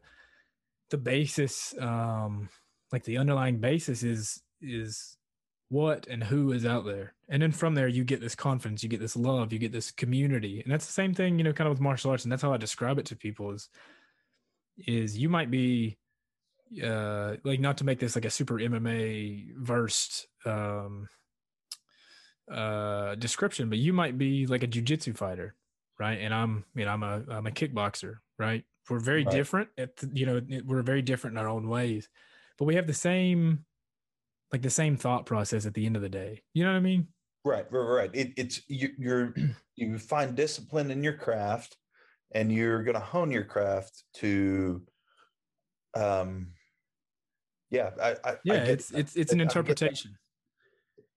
the 0.91 0.97
basis 0.97 1.73
um 1.79 2.47
like 2.91 3.03
the 3.05 3.17
underlying 3.17 3.57
basis 3.59 4.03
is 4.03 4.41
is 4.61 5.17
what 5.75 6.07
and 6.07 6.23
who 6.23 6.41
is 6.57 6.65
out 6.65 6.85
there. 6.85 7.07
And 7.27 7.41
then 7.41 7.51
from 7.51 7.75
there 7.75 7.87
you 7.97 8.03
get 8.03 8.21
this 8.21 8.35
confidence 8.35 8.83
you 8.83 8.89
get 8.89 9.01
this 9.01 9.15
love 9.29 9.51
you 9.53 9.59
get 9.59 9.71
this 9.71 9.91
community. 9.91 10.61
And 10.61 10.71
that's 10.71 10.85
the 10.85 10.97
same 11.01 11.13
thing 11.13 11.37
you 11.37 11.43
know 11.43 11.53
kind 11.53 11.67
of 11.67 11.73
with 11.75 11.81
martial 11.89 12.11
arts 12.11 12.23
and 12.23 12.31
that's 12.31 12.41
how 12.45 12.53
i 12.53 12.57
describe 12.57 12.97
it 12.99 13.05
to 13.07 13.15
people 13.15 13.51
is 13.51 13.69
is 14.77 15.17
you 15.17 15.29
might 15.29 15.49
be 15.51 15.97
uh 16.83 17.35
like 17.43 17.59
not 17.59 17.77
to 17.77 17.83
make 17.89 17.99
this 17.99 18.15
like 18.15 18.25
a 18.25 18.29
super 18.29 18.55
mma 18.55 19.47
versed 19.71 20.27
um 20.45 21.07
uh 22.51 23.15
description 23.15 23.69
but 23.69 23.77
you 23.77 23.93
might 23.93 24.17
be 24.17 24.45
like 24.47 24.63
a 24.63 24.67
jiu-jitsu 24.67 25.13
fighter 25.13 25.55
right? 25.99 26.19
And 26.25 26.33
i'm 26.33 26.65
you 26.75 26.85
know 26.85 26.91
i'm 26.91 27.03
a 27.03 27.23
i'm 27.29 27.47
a 27.47 27.51
kickboxer 27.51 28.15
right? 28.37 28.63
We're 28.89 28.99
very 28.99 29.23
Right. 29.23 29.31
different 29.39 29.69
at 29.77 29.95
the, 29.97 30.09
you 30.13 30.25
know 30.25 30.41
we're 30.65 30.83
very 30.83 31.01
different 31.01 31.33
in 31.35 31.39
our 31.43 31.49
own 31.49 31.67
ways 31.69 32.07
but 32.57 32.65
we 32.65 32.75
have 32.75 32.87
the 32.87 32.93
same 32.93 33.65
like 34.51 34.61
the 34.61 34.69
same 34.69 34.95
thought 34.97 35.25
process 35.25 35.65
at 35.65 35.73
the 35.73 35.85
end 35.85 35.95
of 35.95 36.01
the 36.01 36.09
day. 36.09 36.41
You 36.53 36.63
know 36.63 36.71
what 36.71 36.77
i 36.77 36.81
mean? 36.81 37.07
Right, 37.43 37.65
right, 37.71 37.79
right. 37.81 38.09
It, 38.13 38.33
it's 38.37 38.61
you, 38.67 38.89
you're 38.97 39.33
you 39.75 39.97
find 39.99 40.35
discipline 40.35 40.91
in 40.91 41.03
your 41.03 41.13
craft, 41.13 41.77
and 42.33 42.51
you're 42.51 42.83
going 42.83 42.95
to 42.95 42.99
hone 43.01 43.31
your 43.31 43.43
craft 43.43 44.03
to, 44.15 44.81
um, 45.95 46.47
yeah, 47.69 47.91
I, 48.01 48.11
I 48.11 48.15
I 48.23 48.35
yeah 48.43 48.55
get 48.57 48.67
it's 48.69 48.87
that. 48.89 48.99
it's 48.99 49.15
it's 49.15 49.33
an 49.33 49.41
I 49.41 49.43
interpretation. 49.43 50.17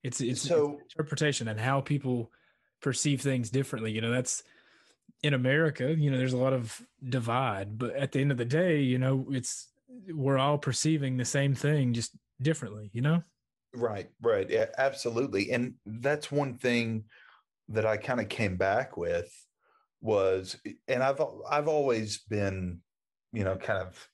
It's 0.03 0.21
it's, 0.21 0.31
it's 0.33 0.43
So- 0.43 0.75
an 0.75 0.79
interpretation 0.91 1.49
and 1.49 1.59
how 1.59 1.81
people 1.81 2.31
perceive 2.81 3.21
things 3.21 3.51
differently. 3.51 3.93
You 3.93 4.01
know 4.01 4.11
that's 4.13 4.43
in 5.25 5.35
america 5.35 5.97
you 5.99 6.11
know 6.13 6.17
there's 6.19 6.33
a 6.35 6.37
lot 6.39 6.53
of 6.53 6.81
divide 7.09 7.77
but 7.77 7.93
at 7.97 8.13
the 8.13 8.21
end 8.21 8.31
of 8.31 8.37
the 8.39 8.45
day 8.45 8.81
you 8.81 8.99
know 8.99 9.27
it's 9.31 9.67
we're 10.15 10.39
all 10.39 10.59
perceiving 10.59 11.17
the 11.17 11.25
same 11.25 11.57
thing 11.57 11.93
just 11.93 12.13
differently 12.41 12.91
you 12.93 13.01
know 13.03 13.23
Right, 13.75 14.11
right. 14.23 14.49
Yeah, 14.49 14.67
absolutely. 14.79 15.51
And 15.53 15.75
that's 15.85 16.33
one 16.33 16.57
thing 16.59 17.05
that 17.69 17.87
I 17.87 17.97
kind 17.99 18.21
of 18.21 18.29
came 18.29 18.57
back 18.57 18.97
with 18.97 19.33
was 20.01 20.61
and 20.89 21.03
I've 21.03 21.21
I've 21.51 21.69
always 21.69 22.25
been, 22.25 22.83
you 23.33 23.45
know, 23.45 23.57
kind 23.57 23.81
of 23.83 24.09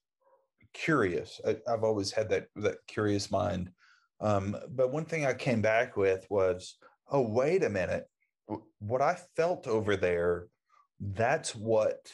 curious. 0.75 1.41
I, 1.47 1.59
I've 1.69 1.85
always 1.85 2.13
had 2.13 2.31
that 2.31 2.49
that 2.57 2.79
curious 2.89 3.31
mind. 3.31 3.73
Um, 4.21 4.57
but 4.71 4.93
one 4.93 5.07
thing 5.07 5.27
I 5.27 5.35
came 5.35 5.63
back 5.63 5.97
with 5.97 6.27
was, 6.31 6.79
oh, 7.09 7.23
wait 7.29 7.65
a 7.65 7.71
minute. 7.71 8.07
What 8.81 9.03
I 9.03 9.17
felt 9.37 9.67
over 9.69 9.97
there, 9.97 10.49
that's 11.01 11.55
what 11.55 12.13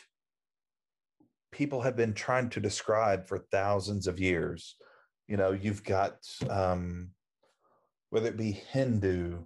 people 1.53 1.83
have 1.83 1.97
been 1.97 2.15
trying 2.15 2.49
to 2.51 2.61
describe 2.61 3.27
for 3.27 3.39
thousands 3.39 4.07
of 4.07 4.21
years. 4.21 4.77
You 5.31 5.37
know, 5.37 5.53
you've 5.53 5.85
got 5.85 6.17
um, 6.51 7.11
whether 8.11 8.27
it 8.27 8.37
be 8.37 8.51
Hindu, 8.51 9.39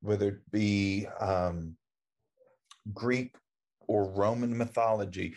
whether 0.00 0.30
it 0.30 0.50
be 0.50 1.06
um, 1.20 1.76
Greek 2.92 3.36
or 3.86 4.10
Roman 4.10 4.58
mythology, 4.58 5.36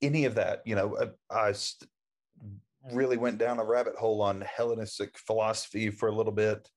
any 0.00 0.24
of 0.24 0.36
that, 0.36 0.62
you 0.64 0.76
know, 0.76 1.12
I, 1.32 1.48
I 1.48 1.50
st- 1.50 1.90
really 2.92 3.16
went 3.16 3.38
down 3.38 3.58
a 3.58 3.64
rabbit 3.64 3.96
hole 3.96 4.22
on 4.22 4.40
Hellenistic 4.42 5.18
philosophy 5.18 5.90
for 5.90 6.08
a 6.08 6.14
little 6.14 6.32
bit. 6.32 6.68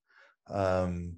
Um, 0.49 1.17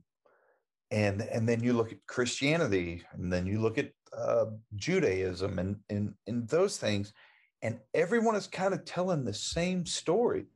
and 0.92 1.22
and 1.22 1.48
then 1.48 1.64
you 1.64 1.72
look 1.72 1.94
at 1.94 2.06
Christianity, 2.06 3.02
and 3.14 3.32
then 3.32 3.48
you 3.48 3.62
look 3.62 3.78
at 3.78 3.92
uh, 4.16 4.48
Judaism, 4.76 5.58
and 5.58 5.78
and 5.90 6.14
and 6.28 6.50
those 6.50 6.78
things, 6.78 7.14
and 7.62 7.80
everyone 7.94 8.36
is 8.36 8.46
kind 8.46 8.74
of 8.74 8.84
telling 8.84 9.24
the 9.24 9.34
same 9.34 9.86
story, 9.86 10.48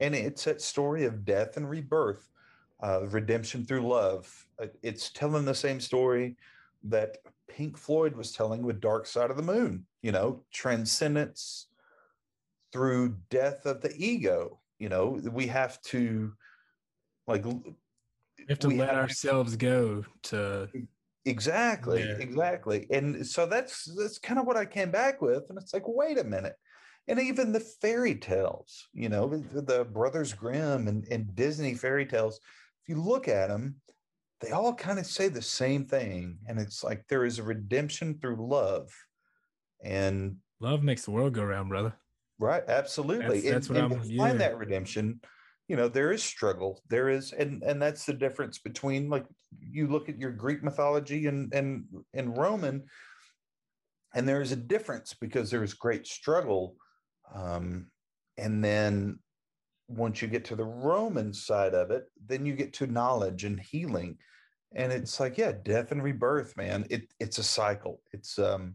and 0.00 0.14
it's 0.14 0.44
that 0.44 0.60
story 0.62 1.04
of 1.04 1.24
death 1.24 1.56
and 1.56 1.68
rebirth 1.68 2.28
uh, 2.82 3.06
redemption 3.08 3.64
through 3.64 3.86
love. 3.86 4.46
Uh, 4.58 4.66
It's 4.82 5.10
telling 5.10 5.44
the 5.44 5.54
same 5.54 5.80
story 5.80 6.36
that 6.84 7.18
Pink 7.48 7.76
Floyd 7.76 8.16
was 8.16 8.32
telling 8.32 8.62
with 8.62 8.80
Dark 8.80 9.06
Side 9.06 9.30
of 9.30 9.36
the 9.36 9.42
Moon, 9.42 9.84
you 10.02 10.12
know, 10.12 10.42
transcendence 10.52 11.66
through 12.72 13.16
death 13.28 13.66
of 13.66 13.80
the 13.82 13.92
ego. 13.96 14.60
You 14.78 14.88
know, 14.88 15.20
we 15.30 15.46
have 15.48 15.80
to 15.82 16.32
like 17.26 17.44
we 17.44 17.74
have 18.48 18.58
to 18.60 18.68
we 18.68 18.78
let 18.78 18.88
have 18.88 18.96
to- 18.96 19.02
ourselves 19.02 19.56
go 19.56 20.04
to 20.22 20.68
exactly, 21.26 22.00
Yeah. 22.02 22.16
exactly. 22.18 22.86
And 22.90 23.26
so 23.26 23.44
that's 23.44 23.84
that's 23.94 24.18
kind 24.18 24.40
of 24.40 24.46
what 24.46 24.56
I 24.56 24.64
came 24.64 24.90
back 24.90 25.20
with. 25.20 25.44
And 25.50 25.58
it's 25.58 25.74
like, 25.74 25.86
wait 25.86 26.18
a 26.18 26.24
minute. 26.24 26.56
And 27.10 27.18
even 27.18 27.50
the 27.50 27.58
fairy 27.58 28.14
tales, 28.14 28.86
you 28.92 29.08
know, 29.08 29.26
the, 29.26 29.62
the 29.62 29.84
Brothers 29.84 30.32
Grimm 30.32 30.86
and, 30.86 31.04
and 31.10 31.34
Disney 31.34 31.74
fairy 31.74 32.06
tales, 32.06 32.38
if 32.82 32.88
you 32.88 33.02
look 33.02 33.26
at 33.26 33.48
them, 33.48 33.74
they 34.40 34.52
all 34.52 34.72
kind 34.72 35.00
of 35.00 35.06
say 35.06 35.26
the 35.26 35.42
same 35.42 35.86
thing. 35.86 36.38
And 36.46 36.60
it's 36.60 36.84
like 36.84 37.04
there 37.08 37.24
is 37.24 37.40
a 37.40 37.42
redemption 37.42 38.16
through 38.20 38.48
love. 38.48 38.92
And 39.82 40.36
love 40.60 40.84
makes 40.84 41.04
the 41.04 41.10
world 41.10 41.34
go 41.34 41.42
round 41.42 41.68
brother 41.68 41.94
right, 42.38 42.62
absolutely. 42.68 43.40
That's- 43.40 43.52
that's 43.52 43.66
and, 43.68 43.76
what 43.76 43.84
and 43.84 43.92
I'm- 43.94 44.08
to 44.08 44.16
find 44.16 44.40
that 44.40 44.56
redemption, 44.56 45.20
you 45.66 45.76
know, 45.76 45.88
there 45.88 46.12
is 46.12 46.22
struggle. 46.22 46.80
There 46.88 47.08
is, 47.08 47.32
and 47.32 47.62
and 47.62 47.80
that's 47.80 48.04
the 48.04 48.14
difference 48.14 48.58
between 48.58 49.08
like 49.08 49.26
you 49.60 49.86
look 49.86 50.08
at 50.08 50.18
your 50.18 50.32
Greek 50.32 50.62
mythology 50.62 51.26
and 51.26 51.52
and 51.54 51.84
and 52.14 52.36
Roman, 52.36 52.84
and 54.14 54.28
there 54.28 54.40
is 54.40 54.52
a 54.52 54.56
difference 54.56 55.14
because 55.14 55.50
there 55.50 55.62
is 55.62 55.74
great 55.74 56.06
struggle. 56.06 56.76
Um, 57.34 57.86
and 58.36 58.64
then 58.64 59.18
once 59.88 60.22
you 60.22 60.28
get 60.28 60.44
to 60.46 60.56
the 60.56 60.64
Roman 60.64 61.32
side 61.32 61.74
of 61.74 61.90
it, 61.90 62.04
then 62.26 62.46
you 62.46 62.54
get 62.54 62.72
to 62.74 62.86
knowledge 62.86 63.44
and 63.44 63.58
healing. 63.58 64.16
And 64.74 64.92
it's 64.92 65.18
like, 65.18 65.36
yeah, 65.36 65.52
death 65.52 65.90
and 65.90 66.02
rebirth, 66.02 66.56
man. 66.56 66.86
It 66.90 67.12
it's 67.18 67.38
a 67.38 67.42
cycle. 67.42 68.00
It's 68.12 68.38
um, 68.38 68.74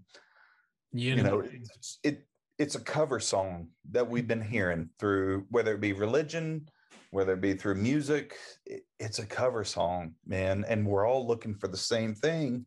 you 0.92 1.16
you 1.16 1.24
know, 1.24 1.40
know, 1.42 1.50
it's 1.52 2.00
it 2.04 2.28
it's 2.60 2.76
a 2.76 2.82
cover 2.82 3.20
song 3.20 3.70
that 3.92 4.10
we've 4.10 4.28
been 4.28 4.42
hearing 4.42 4.90
through 5.00 5.46
whether 5.50 5.74
it 5.74 5.82
be 5.82 5.94
religion, 5.94 6.68
whether 7.12 7.34
it 7.34 7.42
be 7.42 7.54
through 7.54 7.76
music. 7.76 8.36
It, 8.66 8.84
it's 9.00 9.20
a 9.20 9.26
cover 9.26 9.64
song, 9.64 10.16
man, 10.26 10.66
and 10.68 10.86
we're 10.86 11.08
all 11.08 11.26
looking 11.26 11.56
for 11.56 11.68
the 11.70 11.78
same 11.78 12.14
thing. 12.14 12.66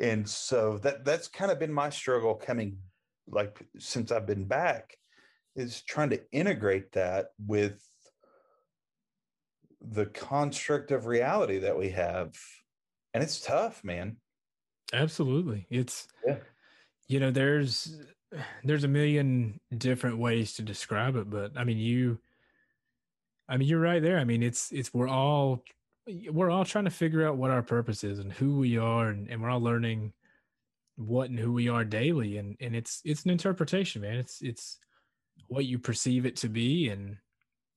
And 0.00 0.28
so 0.28 0.78
that 0.78 1.06
that's 1.06 1.28
kind 1.28 1.50
of 1.50 1.58
been 1.58 1.72
my 1.72 1.88
struggle 1.88 2.34
coming 2.34 2.76
like 3.28 3.66
since 3.78 4.12
I've 4.12 4.26
been 4.26 4.44
back 4.44 4.96
is 5.54 5.82
trying 5.82 6.10
to 6.10 6.20
integrate 6.32 6.92
that 6.92 7.28
with 7.46 7.82
the 9.80 10.06
construct 10.06 10.90
of 10.90 11.06
reality 11.06 11.58
that 11.58 11.78
we 11.78 11.90
have. 11.90 12.34
And 13.14 13.22
it's 13.22 13.40
tough, 13.40 13.82
man. 13.84 14.16
Absolutely. 14.92 15.66
It's 15.70 16.06
Yeah. 16.26 16.38
you 17.08 17.20
know, 17.20 17.30
there's 17.30 17.96
there's 18.64 18.84
a 18.84 18.88
million 18.88 19.60
different 19.76 20.18
ways 20.18 20.54
to 20.54 20.62
describe 20.62 21.16
it, 21.16 21.30
but 21.30 21.52
I 21.56 21.64
mean 21.64 21.78
you 21.78 22.18
I 23.48 23.56
mean 23.56 23.68
you're 23.68 23.80
right 23.80 24.02
there. 24.02 24.18
I 24.18 24.24
mean 24.24 24.42
it's 24.42 24.70
it's 24.72 24.92
we're 24.92 25.08
all 25.08 25.62
we're 26.30 26.50
all 26.50 26.64
trying 26.64 26.84
to 26.84 26.90
figure 26.90 27.26
out 27.26 27.36
what 27.36 27.50
our 27.50 27.62
purpose 27.62 28.04
is 28.04 28.18
and 28.18 28.32
who 28.32 28.58
we 28.58 28.78
are 28.78 29.08
and, 29.08 29.28
and 29.28 29.42
we're 29.42 29.50
all 29.50 29.60
learning 29.60 30.12
what 30.96 31.30
and 31.30 31.38
who 31.38 31.52
we 31.52 31.68
are 31.68 31.84
daily 31.84 32.38
and 32.38 32.56
and 32.60 32.74
it's 32.74 33.00
it's 33.04 33.24
an 33.24 33.30
interpretation, 33.30 34.02
man. 34.02 34.16
It's 34.16 34.40
it's 34.42 34.78
what 35.48 35.64
you 35.66 35.78
perceive 35.78 36.26
it 36.26 36.36
to 36.36 36.48
be 36.48 36.88
and 36.88 37.18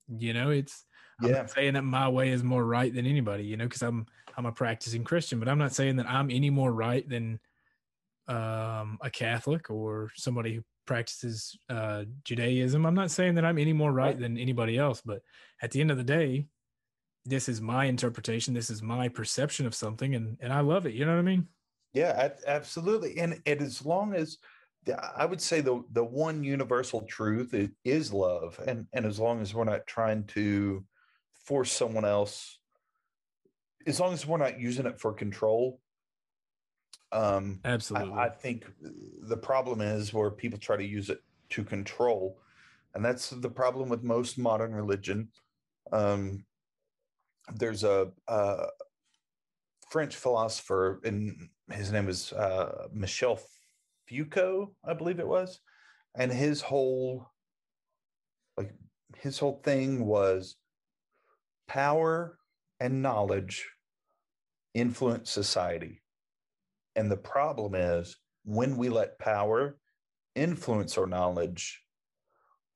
You 0.08 0.34
know, 0.34 0.50
it's 0.52 0.86
I'm 1.22 1.30
Yeah. 1.30 1.38
not 1.40 1.50
saying 1.52 1.74
that 1.74 1.84
my 1.84 2.10
way 2.10 2.30
is 2.30 2.44
more 2.44 2.66
right 2.66 2.94
than 2.94 3.06
anybody, 3.06 3.44
you 3.44 3.58
know, 3.58 3.66
because 3.66 3.84
I'm 3.84 4.06
I'm 4.38 4.46
a 4.46 4.52
practicing 4.52 5.04
Christian, 5.04 5.40
but 5.40 5.50
I'm 5.50 5.58
not 5.60 5.74
saying 5.74 5.98
that 5.98 6.10
I'm 6.10 6.32
any 6.32 6.50
more 6.50 6.72
right 6.74 7.08
than 7.08 7.40
um, 8.28 8.98
a 9.02 9.10
Catholic 9.12 9.70
or 9.70 10.12
somebody 10.16 10.56
who 10.56 10.62
practices 10.86 11.58
uh, 11.70 12.06
Judaism. 12.24 12.86
I'm 12.86 12.96
not 12.96 13.12
saying 13.12 13.36
that 13.36 13.46
I'm 13.46 13.58
any 13.58 13.74
more 13.74 13.92
right 13.92 14.08
Right. 14.16 14.20
than 14.20 14.38
anybody 14.38 14.78
else, 14.78 15.02
but 15.04 15.22
at 15.62 15.72
the 15.72 15.82
end 15.82 15.92
of 15.92 15.98
the 15.98 16.04
day, 16.04 16.48
this 17.26 17.50
is 17.50 17.60
my 17.62 17.86
interpretation. 17.86 18.54
This 18.54 18.70
is 18.70 18.82
my 18.82 19.10
perception 19.10 19.66
of 19.68 19.76
something, 19.76 20.16
and 20.16 20.38
and 20.40 20.54
I 20.54 20.62
love 20.62 20.86
it. 20.86 20.94
You 20.94 21.06
know 21.06 21.14
what 21.14 21.20
I 21.20 21.24
mean? 21.24 21.48
Yeah, 21.94 22.30
absolutely. 22.46 23.18
And, 23.18 23.42
and 23.46 23.62
as 23.62 23.84
long 23.86 24.14
as 24.14 24.38
I 25.16 25.26
would 25.26 25.42
say 25.42 25.62
the 25.62 25.84
the 25.92 26.04
one 26.04 26.44
universal 26.44 27.02
truth 27.02 27.54
is 27.84 28.14
love, 28.14 28.60
and 28.66 28.88
and 28.94 29.06
as 29.06 29.20
long 29.20 29.42
as 29.42 29.54
we're 29.54 29.66
not 29.66 29.88
trying 29.88 30.26
to 30.28 30.86
force 31.34 31.72
someone 31.72 32.06
else, 32.06 32.60
as 33.86 34.00
long 34.00 34.14
as 34.14 34.26
we're 34.26 34.38
not 34.38 34.60
using 34.60 34.86
it 34.86 35.00
for 35.00 35.14
control, 35.14 35.82
um, 37.12 37.60
Absolutely. 37.66 38.14
I, 38.14 38.26
I 38.26 38.30
think 38.30 38.66
the 39.22 39.38
problem 39.38 39.82
is 39.82 40.14
where 40.14 40.32
people 40.32 40.60
try 40.60 40.78
to 40.78 40.86
use 40.86 41.10
it 41.10 41.20
to 41.50 41.64
control, 41.64 42.40
and 42.94 43.04
that's 43.04 43.30
the 43.30 43.50
problem 43.50 43.90
with 43.90 44.04
most 44.04 44.38
modern 44.38 44.74
religion. 44.74 45.30
Um, 45.92 46.46
there's 47.54 47.84
a, 47.84 48.12
a 48.28 48.68
French 49.90 50.16
philosopher, 50.16 51.02
and 51.04 51.50
his 51.72 51.92
name 51.92 52.06
was 52.06 52.34
uh, 52.34 52.88
Michel 52.94 53.40
Foucault, 54.08 54.74
I 54.84 54.94
believe 54.94 55.20
it 55.20 55.28
was, 55.28 55.60
and 56.16 56.32
his 56.32 56.62
whole 56.62 57.32
like 58.58 58.74
his 59.18 59.40
whole 59.40 59.62
thing 59.64 60.06
was 60.06 60.56
power 61.68 62.38
and 62.80 63.02
knowledge 63.02 63.70
influence 64.74 65.32
society. 65.32 66.02
And 66.96 67.10
the 67.10 67.18
problem 67.18 67.76
is 67.76 68.18
when 68.44 68.78
we 68.78 68.90
let 68.90 69.20
power 69.20 69.78
influence 70.36 70.98
our 70.98 71.06
knowledge, 71.06 71.82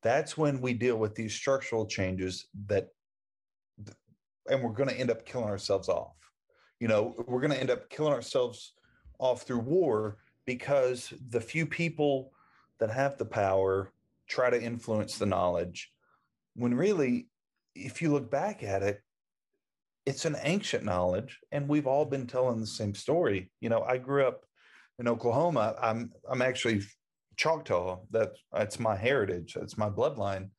that's 0.01 0.37
when 0.37 0.61
we 0.61 0.73
deal 0.73 0.97
with 0.97 1.15
these 1.15 1.33
structural 1.33 1.85
changes 1.85 2.47
that, 2.67 2.87
and 4.49 4.61
we're 4.61 4.73
going 4.73 4.89
to 4.89 4.99
end 4.99 5.09
up 5.09 5.25
killing 5.25 5.49
ourselves 5.49 5.89
off. 5.89 6.15
You 6.79 6.89
know, 6.89 7.15
we're 7.27 7.39
going 7.39 7.53
to 7.53 7.59
end 7.59 7.71
up 7.71 7.89
killing 7.89 8.13
ourselves 8.13 8.73
off 9.19 9.43
through 9.43 9.59
war 9.59 10.17
because 10.45 11.13
the 11.29 11.41
few 11.41 11.65
people 11.65 12.31
that 12.79 12.89
have 12.89 13.17
the 13.17 13.25
power 13.25 13.91
try 14.27 14.49
to 14.49 14.61
influence 14.61 15.17
the 15.17 15.25
knowledge. 15.25 15.91
When 16.55 16.73
really, 16.73 17.27
if 17.75 18.01
you 18.01 18.11
look 18.11 18.29
back 18.29 18.63
at 18.63 18.83
it, 18.83 19.01
it's 20.05 20.25
an 20.25 20.35
ancient 20.43 20.83
knowledge 20.83 21.39
and 21.51 21.67
we've 21.69 21.87
all 21.87 22.05
been 22.05 22.27
telling 22.27 22.59
the 22.59 22.67
same 22.67 22.93
story. 22.93 23.51
You 23.61 23.69
know 23.69 23.83
i 23.83 23.97
grew 23.97 24.27
up 24.27 24.45
in 24.99 25.07
oklahoma. 25.07 25.75
I'm 25.81 26.11
i'm 26.29 26.41
actually 26.41 26.81
choctaw. 27.37 27.99
That's 28.11 28.37
that's 28.51 28.79
my 28.79 28.95
heritage. 28.95 29.53
That's 29.53 29.77
my 29.77 29.89
bloodline. 29.89 30.49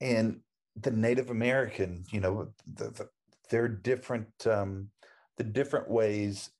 And 0.00 0.40
the 0.76 0.90
native 0.90 1.30
american 1.30 2.04
you 2.10 2.18
know 2.18 2.48
the, 2.74 2.90
the, 2.90 3.08
their 3.48 3.68
different 3.68 4.28
um 4.44 4.88
the 5.36 5.44
different 5.44 5.88
ways 5.88 6.50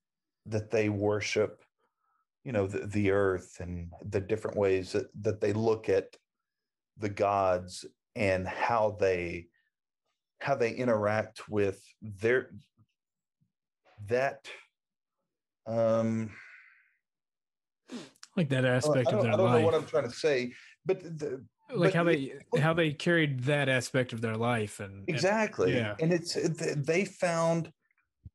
that 0.47 0.71
they 0.71 0.89
worship 0.89 1.63
you 2.45 2.53
know 2.53 2.67
the, 2.67 2.87
the 2.87 3.11
earth 3.11 3.57
and 3.61 3.91
the 4.11 4.21
different 4.21 4.57
ways 4.57 4.93
that, 4.93 5.07
that 5.23 5.41
they 5.41 5.53
look 5.53 5.89
at 5.89 6.17
the 6.99 7.09
gods 7.09 7.85
and 8.15 8.47
how 8.47 8.97
they 9.01 9.47
how 10.41 10.55
they 10.55 10.73
interact 10.73 11.49
with 11.49 11.83
their 12.03 12.51
that 14.07 14.47
um 15.67 16.31
like 18.37 18.49
that 18.51 18.65
aspect 18.65 19.13
of 19.13 19.23
their 19.23 19.33
I 19.33 19.37
don't 19.37 19.47
know 19.47 19.57
life. 19.57 19.65
what 19.65 19.75
I'm 19.75 19.87
trying 19.87 20.05
to 20.05 20.15
say, 20.15 20.53
but 20.85 21.03
the, 21.03 21.43
like 21.73 21.93
but 21.93 21.95
how 21.95 22.05
they 22.05 22.33
how 22.61 22.75
they 22.75 22.93
carried 22.93 23.41
that 23.45 23.69
aspect 23.69 24.13
of 24.13 24.21
their 24.21 24.37
life 24.37 24.81
and 24.81 24.93
and- 24.93 25.09
exactly 25.09 25.75
yeah. 25.75 25.95
and 26.01 26.13
it's 26.13 26.37
they 26.77 27.05
found 27.05 27.73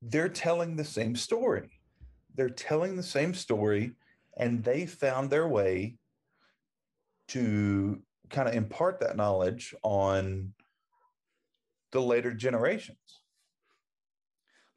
they're 0.01 0.30
telling 0.30 0.76
the 0.76 0.84
same 0.84 1.16
story 1.16 1.70
they're 2.39 2.49
telling 2.49 2.95
the 2.95 3.03
same 3.03 3.33
story 3.33 3.91
and 4.37 4.63
they 4.63 4.85
found 4.85 5.29
their 5.29 5.45
way 5.49 5.97
to 7.27 8.01
kind 8.29 8.47
of 8.47 8.55
impart 8.55 9.01
that 9.01 9.17
knowledge 9.17 9.75
on 9.83 10.53
the 11.91 11.99
later 11.99 12.33
generations 12.33 12.97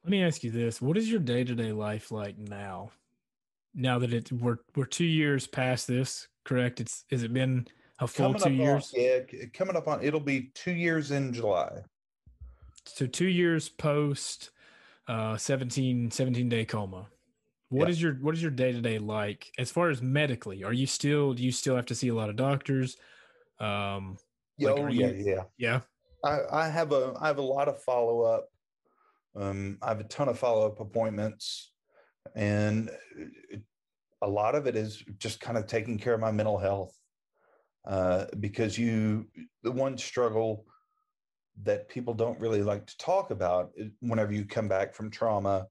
Let 0.03 0.11
me 0.11 0.21
ask 0.23 0.43
you 0.43 0.51
this: 0.51 0.81
What 0.81 0.97
is 0.97 1.09
your 1.09 1.21
day 1.21 1.45
to 1.45 1.55
day 1.55 1.71
life 1.71 2.11
like 2.11 2.37
now? 2.37 2.91
Now 3.73 3.97
that 3.99 4.11
it's 4.13 4.31
we're 4.31 4.57
we're 4.75 4.85
two 4.85 5.05
years 5.05 5.47
past 5.47 5.87
this, 5.87 6.27
correct? 6.43 6.81
It's 6.81 7.05
has 7.11 7.23
it 7.23 7.31
been 7.33 7.65
a 7.99 8.07
full 8.07 8.33
Coming 8.33 8.39
two 8.39 8.43
up 8.43 8.51
on- 8.51 8.57
years? 8.57 8.93
yeah 8.95 9.19
coming 9.53 9.75
up 9.77 9.87
on 9.87 10.03
it'll 10.03 10.19
be 10.19 10.51
two 10.55 10.73
years 10.73 11.11
in 11.11 11.31
july 11.31 11.69
So 12.85 13.05
two 13.07 13.27
years 13.27 13.69
post 13.69 14.49
uh 15.07 15.37
17, 15.37 16.11
17 16.11 16.49
day 16.49 16.65
coma. 16.65 17.07
What 17.73 17.87
Yeah. 17.87 17.91
is 17.91 18.01
your 18.01 18.13
what 18.15 18.35
is 18.35 18.41
your 18.41 18.51
day 18.51 18.71
to 18.71 18.81
day 18.81 18.99
like 18.99 19.51
as 19.57 19.71
far 19.71 19.89
as 19.89 19.99
medically? 20.01 20.63
Are 20.63 20.73
you 20.73 20.85
still 20.85 21.33
do 21.33 21.43
you 21.43 21.51
still 21.51 21.75
have 21.75 21.87
to 21.87 21.95
see 21.95 22.09
a 22.09 22.13
lot 22.13 22.29
of 22.29 22.35
doctors? 22.35 22.97
Um 23.59 24.17
yeah 24.57 24.69
Like, 24.69 24.79
oh 24.79 24.87
yeah 24.89 25.07
you- 25.07 25.25
yeah 25.25 25.43
yeah. 25.57 25.81
I, 26.23 26.39
I 26.51 26.69
have 26.69 26.91
a 26.91 27.13
I 27.19 27.27
have 27.27 27.39
a 27.39 27.41
lot 27.41 27.67
of 27.67 27.81
follow 27.81 28.21
up. 28.21 28.47
Um, 29.35 29.79
I 29.81 29.87
have 29.87 29.99
a 29.99 30.03
ton 30.03 30.29
of 30.29 30.37
follow 30.37 30.67
up 30.67 30.79
appointments, 30.79 31.73
and 32.35 32.91
a 34.21 34.27
lot 34.29 34.53
of 34.53 34.67
it 34.67 34.75
is 34.75 35.03
just 35.17 35.41
kind 35.41 35.57
of 35.57 35.65
taking 35.65 35.97
care 35.97 36.13
of 36.13 36.21
my 36.21 36.31
mental 36.31 36.59
health. 36.59 36.95
Uh, 37.83 38.27
because 38.39 38.77
you, 38.77 39.27
the 39.63 39.71
one 39.71 39.97
struggle 39.97 40.65
that 41.63 41.89
people 41.89 42.13
don't 42.13 42.39
really 42.39 42.63
like 42.63 42.85
to 42.85 42.97
talk 42.97 43.31
about 43.31 43.71
whenever 43.99 44.31
you 44.31 44.45
come 44.45 44.67
back 44.69 44.93
from 44.93 45.09
trauma 45.11 45.67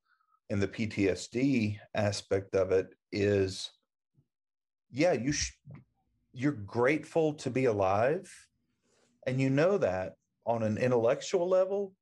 and 0.52 0.62
the 0.62 0.68
PTSD 0.68 1.78
aspect 1.94 2.54
of 2.54 2.70
it 2.70 2.94
is, 3.10 3.70
yeah, 4.90 5.12
you 5.12 5.32
sh- 5.32 5.56
you're 6.32 6.52
grateful 6.52 7.32
to 7.34 7.50
be 7.50 7.64
alive, 7.64 8.30
and 9.26 9.40
you 9.40 9.50
know 9.50 9.78
that 9.78 10.14
on 10.46 10.62
an 10.62 10.76
intellectual 10.78 11.48
level 11.48 11.94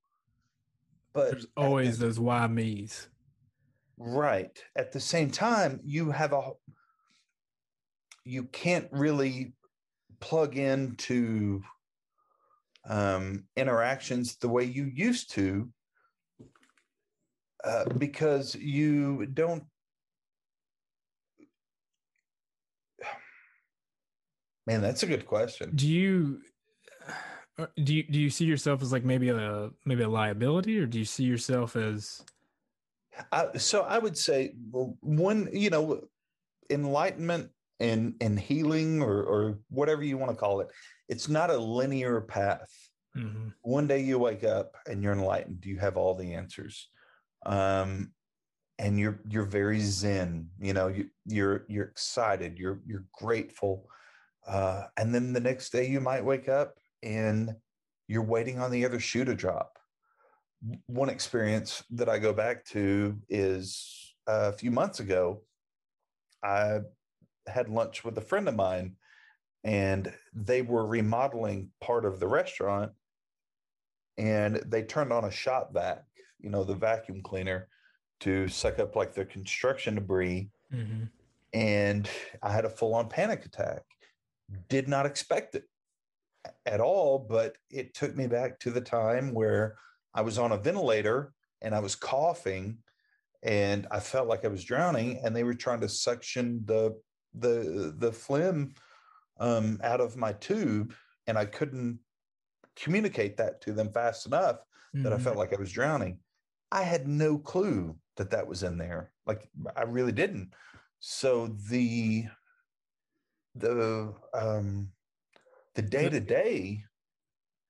but 1.13 1.33
There's 1.33 1.47
always 1.57 1.99
those 1.99 2.21
why 2.21 2.47
me's. 2.47 3.09
right 3.99 4.63
at 4.77 4.93
the 4.93 5.01
same 5.01 5.31
time 5.31 5.81
you 5.85 6.11
have 6.11 6.33
a 6.33 6.53
you 8.25 8.45
can't 8.45 8.89
really 8.93 9.53
plug 10.21 10.57
into 10.57 11.63
um, 12.89 13.45
interactions 13.57 14.37
the 14.37 14.49
way 14.49 14.65
you 14.65 14.85
used 14.85 15.31
to 15.33 15.69
uh, 17.65 17.85
because 17.99 18.55
you 18.55 19.27
don't 19.27 19.65
man 24.67 24.81
that's 24.81 25.03
a 25.03 25.07
good 25.07 25.27
question 25.27 25.71
Do 25.75 25.89
you 25.89 26.41
uh, 27.59 27.67
do 27.83 27.95
you 27.95 28.03
do 28.05 28.19
you 28.21 28.31
see 28.31 28.45
yourself 28.47 28.83
as 28.83 28.93
like 28.93 29.05
maybe 29.05 29.29
a 29.29 29.71
maybe 29.85 30.03
a 30.03 30.09
liability 30.09 30.79
or 30.79 30.87
do 30.87 30.99
you 30.99 31.05
see 31.05 31.25
yourself 31.25 31.77
as 31.77 32.23
I, 33.33 33.57
so 33.57 33.83
I 33.83 33.99
would 33.99 34.17
say 34.17 34.55
one, 34.71 35.49
you 35.53 35.71
know, 35.71 36.03
enlightenment 36.71 37.51
and 37.79 38.15
and 38.21 38.39
healing 38.39 39.03
or 39.03 39.23
or 39.23 39.59
whatever 39.69 40.03
you 40.03 40.19
want 40.19 40.31
to 40.31 40.37
call 40.37 40.61
it, 40.61 40.69
it's 41.09 41.29
not 41.29 41.51
a 41.51 41.57
linear 41.57 42.21
path. 42.21 42.71
Mhm. 43.17 43.53
One 43.63 43.87
day 43.87 44.01
you 44.01 44.19
wake 44.19 44.45
up 44.45 44.77
and 44.87 45.03
you're 45.03 45.13
enlightened. 45.13 45.65
You 45.67 45.79
have 45.79 45.97
all 45.97 46.15
the 46.15 46.35
answers, 46.35 46.89
um, 47.47 48.13
and 48.79 48.99
you're 48.99 49.21
you're 49.29 49.45
very 49.45 49.81
zen. 49.81 50.49
You 50.59 50.73
know, 50.73 50.89
you, 50.89 51.09
you're 51.27 51.65
you're 51.69 51.87
excited. 51.87 52.59
You're 52.59 52.81
you're 52.87 53.05
grateful, 53.13 53.89
uh, 54.47 54.85
and 54.97 55.15
then 55.15 55.33
the 55.33 55.41
next 55.41 55.71
day 55.71 55.89
you 55.89 56.01
might 56.01 56.25
wake 56.25 56.49
up 56.49 56.79
and 57.03 57.55
you're 58.09 58.23
waiting 58.25 58.59
on 58.59 58.71
the 58.71 58.85
other 58.85 59.01
shoe 59.01 59.25
to 59.25 59.35
drop 59.35 59.79
one 60.87 61.09
experience 61.09 61.83
that 61.91 62.09
I 62.09 62.19
go 62.19 62.33
back 62.33 62.65
to 62.67 63.17
is 63.29 64.15
a 64.27 64.53
few 64.53 64.71
months 64.71 65.01
ago. 65.01 65.43
I 66.45 66.81
had 67.47 67.69
lunch 67.69 68.05
with 68.05 68.17
a 68.19 68.23
friend 68.23 68.49
of 68.49 68.57
mine, 68.57 68.97
and 69.65 70.13
they 70.35 70.63
were 70.63 70.87
remodeling 70.87 71.71
part 71.81 72.05
of 72.05 72.21
the 72.21 72.29
restaurant, 72.29 72.93
and 74.19 74.57
they 74.67 74.83
turned 74.83 75.13
on 75.13 75.25
a 75.25 75.31
shop 75.31 75.73
vac, 75.73 76.05
you 76.43 76.51
know, 76.51 76.65
the 76.65 76.75
vacuum 76.75 77.23
cleaner, 77.23 77.69
to 78.21 78.49
suck 78.49 78.79
up 78.79 78.97
like 78.97 79.15
the 79.15 79.25
construction 79.25 79.95
debris. 79.95 80.51
Mhm. 80.73 81.11
And 81.53 82.09
I 82.43 82.53
had 82.53 82.65
a 82.65 82.71
full 82.71 82.95
on 82.95 83.09
panic 83.09 83.45
attack. 83.45 83.83
Did 84.69 84.89
not 84.89 85.07
expect 85.07 85.55
it. 85.55 85.65
at 86.65 86.81
all, 86.81 87.19
but 87.19 87.57
it 87.69 87.93
took 87.93 88.17
me 88.17 88.27
back 88.27 88.59
to 88.61 88.71
the 88.71 88.81
time 88.81 89.35
where 89.35 89.77
I 90.15 90.23
was 90.23 90.39
on 90.39 90.53
a 90.53 90.57
ventilator 90.57 91.35
and 91.61 91.75
I 91.75 91.81
was 91.81 91.95
coughing 91.95 92.79
and 93.43 93.87
I 93.91 94.01
felt 94.01 94.27
like 94.27 94.45
I 94.47 94.49
was 94.49 94.65
drowning 94.65 95.21
and 95.23 95.37
they 95.37 95.45
were 95.45 95.55
trying 95.55 95.81
to 95.81 95.89
suction 95.89 96.63
the 96.65 96.99
the 97.35 97.95
the 97.99 98.11
phlegm 98.11 98.75
um, 99.39 99.81
out 99.83 100.01
of 100.01 100.17
my 100.17 100.33
tube 100.33 100.95
and 101.27 101.39
I 101.39 101.45
couldn't 101.45 102.01
communicate 102.75 103.37
that 103.37 103.61
to 103.63 103.73
them 103.73 103.93
fast 103.93 104.27
enough 104.27 104.57
mm-hmm. 104.57 105.03
that 105.03 105.13
I 105.13 105.17
mm-hmm. 105.17 105.25
felt 105.25 105.37
like 105.37 105.53
I 105.53 105.61
was 105.61 105.73
drowning. 105.73 106.19
I 106.73 106.83
had 106.83 107.09
no 107.09 107.39
clue 107.39 107.97
that 108.17 108.31
that 108.31 108.47
was 108.47 108.63
in 108.63 108.79
there. 108.79 109.13
Like 109.27 109.49
I 109.77 109.83
really 109.83 110.13
didn't. 110.13 110.53
So 111.01 111.57
the 111.69 112.27
the 113.55 114.15
um 114.35 114.89
the 115.75 115.83
day 115.83 116.09
to 116.09 116.21
day 116.21 116.85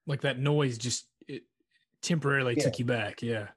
like 0.07 0.20
that 0.22 0.38
noise 0.38 0.78
just 0.78 1.07
it 1.26 1.42
temporarily 2.03 2.55
yeah. 2.57 2.64
took 2.64 2.78
you 2.78 2.84
back 2.84 3.22
yeah 3.22 3.48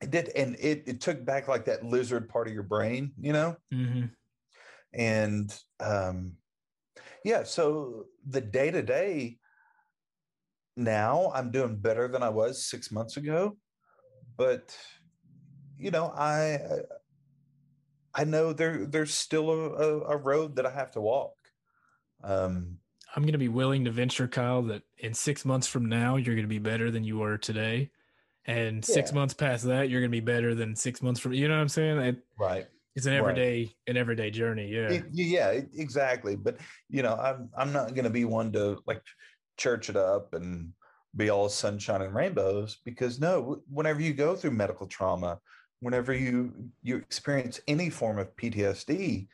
it 0.00 0.10
did 0.10 0.30
and 0.34 0.56
it, 0.58 0.82
it 0.86 1.00
took 1.00 1.24
back 1.24 1.46
like 1.46 1.64
that 1.66 1.84
lizard 1.84 2.28
part 2.28 2.48
of 2.48 2.54
your 2.54 2.62
brain 2.62 3.12
you 3.20 3.32
know 3.32 3.56
mm-hmm. 3.72 4.06
and 4.92 5.56
um 5.80 6.32
yeah 7.24 7.44
so 7.44 8.04
the 8.28 8.40
day 8.40 8.70
to 8.70 8.82
day 8.82 9.38
now 10.76 11.30
i'm 11.34 11.50
doing 11.50 11.76
better 11.76 12.08
than 12.08 12.22
i 12.22 12.28
was 12.28 12.66
six 12.66 12.90
months 12.90 13.16
ago 13.16 13.56
but 14.36 14.76
you 15.78 15.90
know 15.90 16.12
i 16.16 16.58
i 18.14 18.24
know 18.24 18.52
there 18.52 18.86
there's 18.86 19.14
still 19.14 19.50
a, 19.50 20.00
a 20.00 20.16
road 20.16 20.56
that 20.56 20.66
i 20.66 20.70
have 20.70 20.90
to 20.90 21.00
walk 21.00 21.34
um 22.24 22.78
I'm 23.14 23.22
going 23.22 23.32
to 23.32 23.38
be 23.38 23.48
willing 23.48 23.84
to 23.84 23.90
venture, 23.90 24.26
Kyle, 24.26 24.62
that 24.62 24.82
in 24.98 25.12
six 25.12 25.44
months 25.44 25.66
from 25.66 25.86
now, 25.86 26.16
you're 26.16 26.34
going 26.34 26.46
to 26.46 26.48
be 26.48 26.58
better 26.58 26.90
than 26.90 27.04
you 27.04 27.18
were 27.18 27.36
today. 27.36 27.90
And 28.46 28.76
yeah. 28.76 28.94
six 28.94 29.12
months 29.12 29.34
past 29.34 29.64
that, 29.66 29.90
you're 29.90 30.00
going 30.00 30.10
to 30.10 30.16
be 30.16 30.20
better 30.20 30.54
than 30.54 30.74
six 30.74 31.02
months 31.02 31.20
from, 31.20 31.34
you 31.34 31.46
know 31.46 31.54
what 31.54 31.60
I'm 31.60 31.68
saying? 31.68 31.98
It, 32.00 32.16
right. 32.38 32.66
It's 32.94 33.06
an 33.06 33.12
everyday, 33.12 33.64
right. 33.64 33.74
an 33.86 33.96
everyday 33.96 34.30
journey. 34.30 34.68
Yeah. 34.68 34.90
It, 34.90 35.04
yeah, 35.12 35.50
exactly. 35.50 36.36
But, 36.36 36.56
you 36.88 37.02
know, 37.02 37.14
I'm, 37.14 37.50
I'm 37.56 37.72
not 37.72 37.94
going 37.94 38.04
to 38.04 38.10
be 38.10 38.24
one 38.24 38.52
to 38.52 38.78
like 38.86 39.02
church 39.58 39.90
it 39.90 39.96
up 39.96 40.34
and 40.34 40.72
be 41.16 41.30
all 41.30 41.48
sunshine 41.48 42.02
and 42.02 42.14
rainbows 42.14 42.78
because 42.84 43.20
no, 43.20 43.60
whenever 43.70 44.00
you 44.00 44.14
go 44.14 44.34
through 44.34 44.52
medical 44.52 44.86
trauma, 44.86 45.38
whenever 45.80 46.12
you, 46.12 46.52
you 46.82 46.96
experience 46.96 47.60
any 47.68 47.90
form 47.90 48.18
of 48.18 48.34
PTSD, 48.36 49.26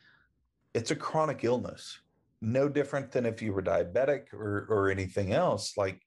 it's 0.73 0.91
a 0.91 0.95
chronic 0.95 1.43
illness. 1.43 1.99
No 2.41 2.69
different 2.69 3.11
than 3.11 3.25
if 3.25 3.41
you 3.41 3.53
were 3.53 3.61
diabetic 3.61 4.33
or 4.33 4.65
or 4.69 4.89
anything 4.89 5.33
else 5.33 5.75
like 5.75 6.01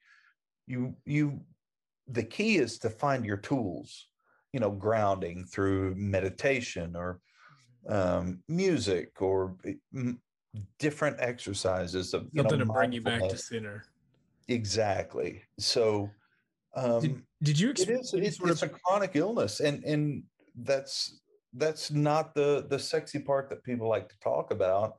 you 0.67 0.97
you 1.05 1.41
the 2.09 2.23
key 2.23 2.57
is 2.57 2.79
to 2.79 2.89
find 2.89 3.25
your 3.25 3.37
tools 3.37 4.07
you 4.53 4.61
know 4.61 4.71
grounding 4.71 5.45
through 5.45 5.95
meditation 5.95 6.95
or 6.97 7.21
um, 7.89 8.41
music 8.49 9.21
or 9.21 9.57
eh, 9.67 10.13
different 10.79 11.17
exercises 11.19 12.15
of 12.15 12.29
something 12.35 12.59
know, 12.59 12.65
to 12.65 12.73
bring 12.73 12.93
you 12.93 13.03
back 13.03 13.29
to 13.29 13.37
center 13.37 13.85
exactly 14.53 15.43
so 15.59 16.09
um 16.75 17.01
did, 17.01 17.23
did 17.43 17.61
you 17.61 17.71
experience 17.71 18.15
it 18.15 18.23
is 18.23 18.39
it's, 18.41 18.51
it's 18.51 18.63
a 18.63 18.69
chronic 18.69 19.13
illness 19.15 19.61
and 19.61 19.85
and 19.85 20.23
that's 20.57 21.21
that's 21.55 21.91
not 21.91 22.35
the 22.35 22.67
the 22.69 22.79
sexy 22.79 23.19
part 23.19 23.49
that 23.49 23.63
people 23.63 23.89
like 23.89 24.09
to 24.09 24.19
talk 24.21 24.51
about 24.51 24.95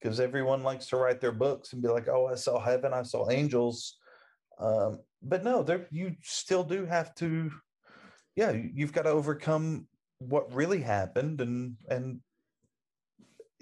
because 0.00 0.20
everyone 0.20 0.62
likes 0.62 0.86
to 0.86 0.96
write 0.96 1.20
their 1.20 1.32
books 1.32 1.72
and 1.72 1.82
be 1.82 1.88
like, 1.88 2.08
"Oh, 2.08 2.26
I 2.26 2.34
saw 2.34 2.60
heaven, 2.60 2.92
I 2.92 3.02
saw 3.02 3.30
angels," 3.30 3.98
um, 4.58 5.00
but 5.22 5.44
no, 5.44 5.62
there 5.62 5.86
you 5.90 6.16
still 6.22 6.64
do 6.64 6.86
have 6.86 7.14
to. 7.16 7.50
Yeah, 8.36 8.52
you've 8.52 8.92
got 8.92 9.02
to 9.02 9.10
overcome 9.10 9.88
what 10.18 10.52
really 10.54 10.80
happened, 10.80 11.40
and 11.40 11.76
and 11.88 12.20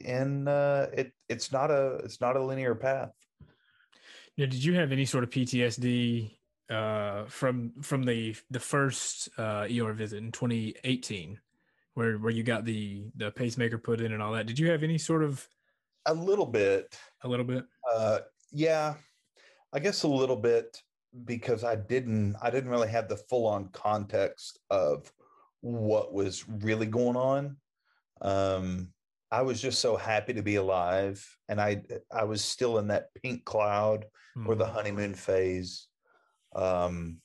and 0.05 0.49
uh, 0.49 0.88
it 0.92 1.12
it's 1.28 1.53
not 1.53 1.70
a 1.70 2.01
it's 2.05 2.20
not 2.20 2.36
a 2.36 2.44
linear 2.44 2.74
path. 2.74 3.12
Now, 4.39 4.47
did 4.47 4.62
you 4.62 4.74
have 4.74 4.93
any 4.93 5.05
sort 5.05 5.24
of 5.24 5.30
PTSD 5.30 6.30
uh, 6.70 7.24
from 7.26 7.72
from 7.82 8.05
the 8.05 8.34
the 8.51 8.61
first 8.61 9.28
uh, 9.39 9.66
ER 9.70 9.93
visit 9.93 10.18
in 10.18 10.32
2018, 10.32 11.39
where 11.95 12.18
where 12.18 12.32
you 12.32 12.43
got 12.43 12.64
the 12.64 13.05
the 13.16 13.30
pacemaker 13.30 13.78
put 13.78 14.01
in 14.01 14.12
and 14.12 14.22
all 14.22 14.32
that? 14.32 14.47
Did 14.47 14.59
you 14.59 14.70
have 14.70 14.82
any 14.82 14.99
sort 14.99 15.22
of 15.22 15.47
a 16.07 16.14
little 16.14 16.47
bit. 16.47 16.97
A 17.22 17.28
little 17.28 17.45
bit. 17.45 17.64
Uh, 17.93 18.20
yeah, 18.53 18.95
I 19.72 19.80
guess 19.80 20.05
a 20.05 20.09
little 20.09 20.37
bit 20.37 20.80
because 21.24 21.64
I 21.64 21.76
didn't 21.76 22.37
I 22.41 22.51
didn't 22.51 22.70
really 22.70 22.89
have 22.89 23.09
the 23.09 23.16
full 23.16 23.47
on 23.47 23.68
context 23.68 24.61
of 24.70 25.12
what 25.61 26.12
was 26.12 26.49
really 26.49 26.87
going 26.87 27.16
on. 27.16 27.57
Um, 28.22 28.89
I 29.31 29.43
was 29.43 29.61
just 29.61 29.81
so 29.81 29.97
happy 29.97 30.35
to 30.35 30.43
be 30.43 30.57
alive, 30.57 31.27
and 31.49 31.61
I 31.61 31.83
I 32.12 32.24
was 32.24 32.45
still 32.45 32.79
in 32.79 32.89
that 32.89 33.12
pink 33.14 33.45
cloud 33.45 34.07
mm. 34.37 34.47
or 34.47 34.55
the 34.55 34.66
hmm. 34.66 34.74
honeymoon 34.74 35.14
phase. 35.14 35.89
Um, 36.55 37.20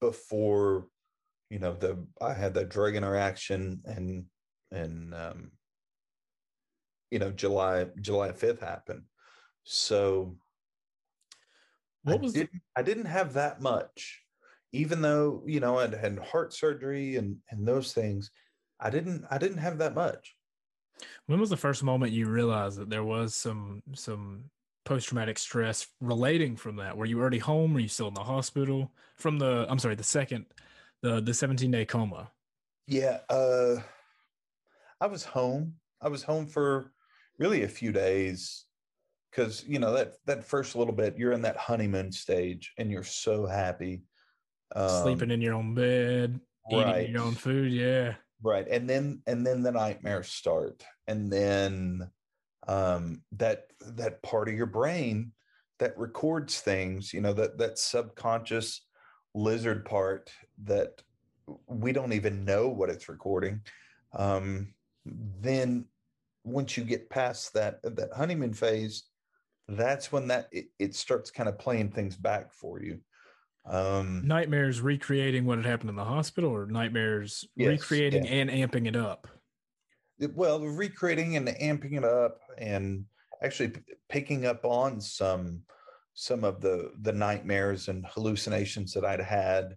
before 0.00 0.86
you 1.50 1.58
know 1.58 1.74
the 1.74 2.04
I 2.20 2.34
had 2.34 2.54
the 2.54 2.64
drug 2.64 2.96
interaction 2.96 3.80
and 3.84 4.24
and 4.72 5.14
um, 5.14 5.52
you 7.10 7.18
know 7.18 7.30
July 7.30 7.86
July 8.00 8.32
5th 8.32 8.60
happened. 8.60 9.02
So 9.62 10.36
what 12.02 12.20
was 12.20 12.34
I 12.34 12.38
didn't, 12.38 12.52
the- 12.52 12.60
I 12.76 12.82
didn't 12.82 13.06
have 13.06 13.32
that 13.34 13.60
much, 13.62 14.22
even 14.72 15.00
though 15.02 15.44
you 15.46 15.60
know 15.60 15.78
I 15.78 15.94
had 15.94 16.18
heart 16.18 16.52
surgery 16.52 17.16
and 17.16 17.36
and 17.50 17.66
those 17.66 17.92
things. 17.92 18.30
I 18.80 18.90
didn't 18.90 19.24
I 19.30 19.38
didn't 19.38 19.58
have 19.58 19.78
that 19.78 19.94
much. 19.94 20.34
When 21.26 21.40
was 21.40 21.50
the 21.50 21.56
first 21.56 21.82
moment 21.82 22.12
you 22.12 22.26
realized 22.26 22.78
that 22.78 22.90
there 22.90 23.04
was 23.04 23.34
some 23.34 23.82
some 23.94 24.44
post 24.84 25.08
traumatic 25.08 25.38
stress 25.38 25.86
relating 26.00 26.56
from 26.56 26.76
that? 26.76 26.96
Were 26.96 27.06
you 27.06 27.20
already 27.20 27.38
home? 27.38 27.74
Were 27.74 27.80
you 27.80 27.88
still 27.88 28.08
in 28.08 28.14
the 28.14 28.24
hospital? 28.24 28.92
From 29.16 29.38
the 29.38 29.66
I'm 29.68 29.78
sorry, 29.78 29.94
the 29.94 30.02
second 30.02 30.46
the 31.02 31.20
the 31.20 31.34
17 31.34 31.70
day 31.70 31.84
coma. 31.84 32.30
Yeah, 32.86 33.18
uh 33.28 33.76
I 35.00 35.06
was 35.06 35.24
home. 35.24 35.74
I 36.00 36.08
was 36.08 36.22
home 36.22 36.46
for 36.46 36.92
really 37.38 37.62
a 37.62 37.68
few 37.68 37.92
days 37.92 38.64
because 39.30 39.64
you 39.66 39.78
know 39.78 39.92
that 39.92 40.14
that 40.26 40.44
first 40.44 40.76
little 40.76 40.94
bit 40.94 41.18
you're 41.18 41.32
in 41.32 41.42
that 41.42 41.56
honeymoon 41.56 42.12
stage 42.12 42.72
and 42.78 42.90
you're 42.90 43.02
so 43.02 43.46
happy 43.46 44.02
um, 44.76 45.02
sleeping 45.02 45.30
in 45.30 45.40
your 45.40 45.54
own 45.54 45.74
bed 45.74 46.38
right. 46.72 47.02
eating 47.02 47.14
your 47.14 47.24
own 47.24 47.34
food 47.34 47.72
yeah 47.72 48.14
right 48.42 48.66
and 48.68 48.88
then 48.88 49.20
and 49.26 49.46
then 49.46 49.62
the 49.62 49.72
nightmares 49.72 50.28
start 50.28 50.84
and 51.06 51.32
then 51.32 52.08
um 52.68 53.22
that 53.32 53.66
that 53.80 54.22
part 54.22 54.48
of 54.48 54.54
your 54.54 54.66
brain 54.66 55.32
that 55.78 55.96
records 55.98 56.60
things 56.60 57.12
you 57.12 57.20
know 57.20 57.32
that 57.32 57.58
that 57.58 57.78
subconscious 57.78 58.82
lizard 59.34 59.84
part 59.84 60.30
that 60.62 61.02
we 61.66 61.92
don't 61.92 62.12
even 62.12 62.44
know 62.44 62.68
what 62.68 62.88
it's 62.88 63.08
recording 63.08 63.60
um 64.14 64.72
then 65.40 65.84
once 66.44 66.76
you 66.76 66.84
get 66.84 67.10
past 67.10 67.52
that 67.54 67.80
that 67.82 68.10
honeymoon 68.14 68.52
phase, 68.52 69.04
that's 69.68 70.12
when 70.12 70.28
that 70.28 70.48
it, 70.52 70.66
it 70.78 70.94
starts 70.94 71.30
kind 71.30 71.48
of 71.48 71.58
playing 71.58 71.90
things 71.90 72.16
back 72.16 72.52
for 72.52 72.82
you. 72.82 73.00
Um, 73.66 74.22
nightmares 74.26 74.82
recreating 74.82 75.46
what 75.46 75.56
had 75.56 75.66
happened 75.66 75.90
in 75.90 75.96
the 75.96 76.04
hospital, 76.04 76.50
or 76.50 76.66
nightmares 76.66 77.46
yes, 77.56 77.68
recreating 77.68 78.24
yeah. 78.24 78.32
and 78.32 78.50
amping 78.50 78.86
it 78.86 78.96
up. 78.96 79.26
Well, 80.34 80.60
recreating 80.60 81.36
and 81.36 81.48
amping 81.48 81.98
it 81.98 82.04
up, 82.04 82.40
and 82.58 83.04
actually 83.42 83.70
p- 83.70 83.80
picking 84.08 84.46
up 84.46 84.64
on 84.64 85.00
some 85.00 85.62
some 86.14 86.44
of 86.44 86.60
the 86.60 86.92
the 87.02 87.12
nightmares 87.12 87.88
and 87.88 88.06
hallucinations 88.06 88.92
that 88.94 89.04
I'd 89.04 89.20
had. 89.20 89.76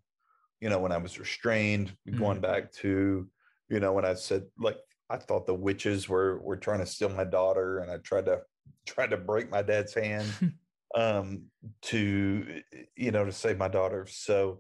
You 0.62 0.70
know, 0.70 0.80
when 0.80 0.92
I 0.92 0.98
was 0.98 1.20
restrained, 1.20 1.96
mm-hmm. 2.08 2.18
going 2.18 2.40
back 2.40 2.72
to 2.74 3.28
you 3.70 3.80
know 3.80 3.94
when 3.94 4.06
I 4.06 4.14
said 4.14 4.46
like 4.60 4.78
I 5.10 5.18
thought 5.18 5.46
the 5.46 5.54
witches 5.54 6.08
were 6.10 6.40
were 6.42 6.58
trying 6.58 6.80
to 6.80 6.86
steal 6.86 7.10
my 7.10 7.24
daughter, 7.24 7.80
and 7.80 7.92
I 7.92 7.98
tried 7.98 8.26
to 8.26 8.42
tried 8.86 9.12
to 9.12 9.18
break 9.18 9.50
my 9.50 9.62
dad's 9.62 9.94
hand 9.94 10.32
um, 10.96 11.44
to 11.84 12.62
you 12.96 13.12
know 13.12 13.26
to 13.26 13.32
save 13.32 13.58
my 13.58 13.68
daughter. 13.68 14.06
So 14.10 14.60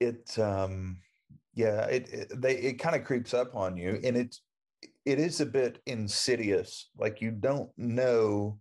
it 0.00 0.38
um, 0.38 0.98
yeah 1.56 1.86
it, 1.86 2.08
it 2.10 2.40
they 2.40 2.54
it 2.54 2.74
kind 2.74 2.94
of 2.94 3.04
creeps 3.04 3.34
up 3.34 3.56
on 3.56 3.76
you, 3.76 3.98
and 4.04 4.16
it's 4.16 4.42
it 5.04 5.18
is 5.18 5.40
a 5.40 5.46
bit 5.46 5.80
insidious. 5.86 6.90
Like 6.96 7.20
you 7.20 7.32
don't 7.32 7.70
know 7.76 8.60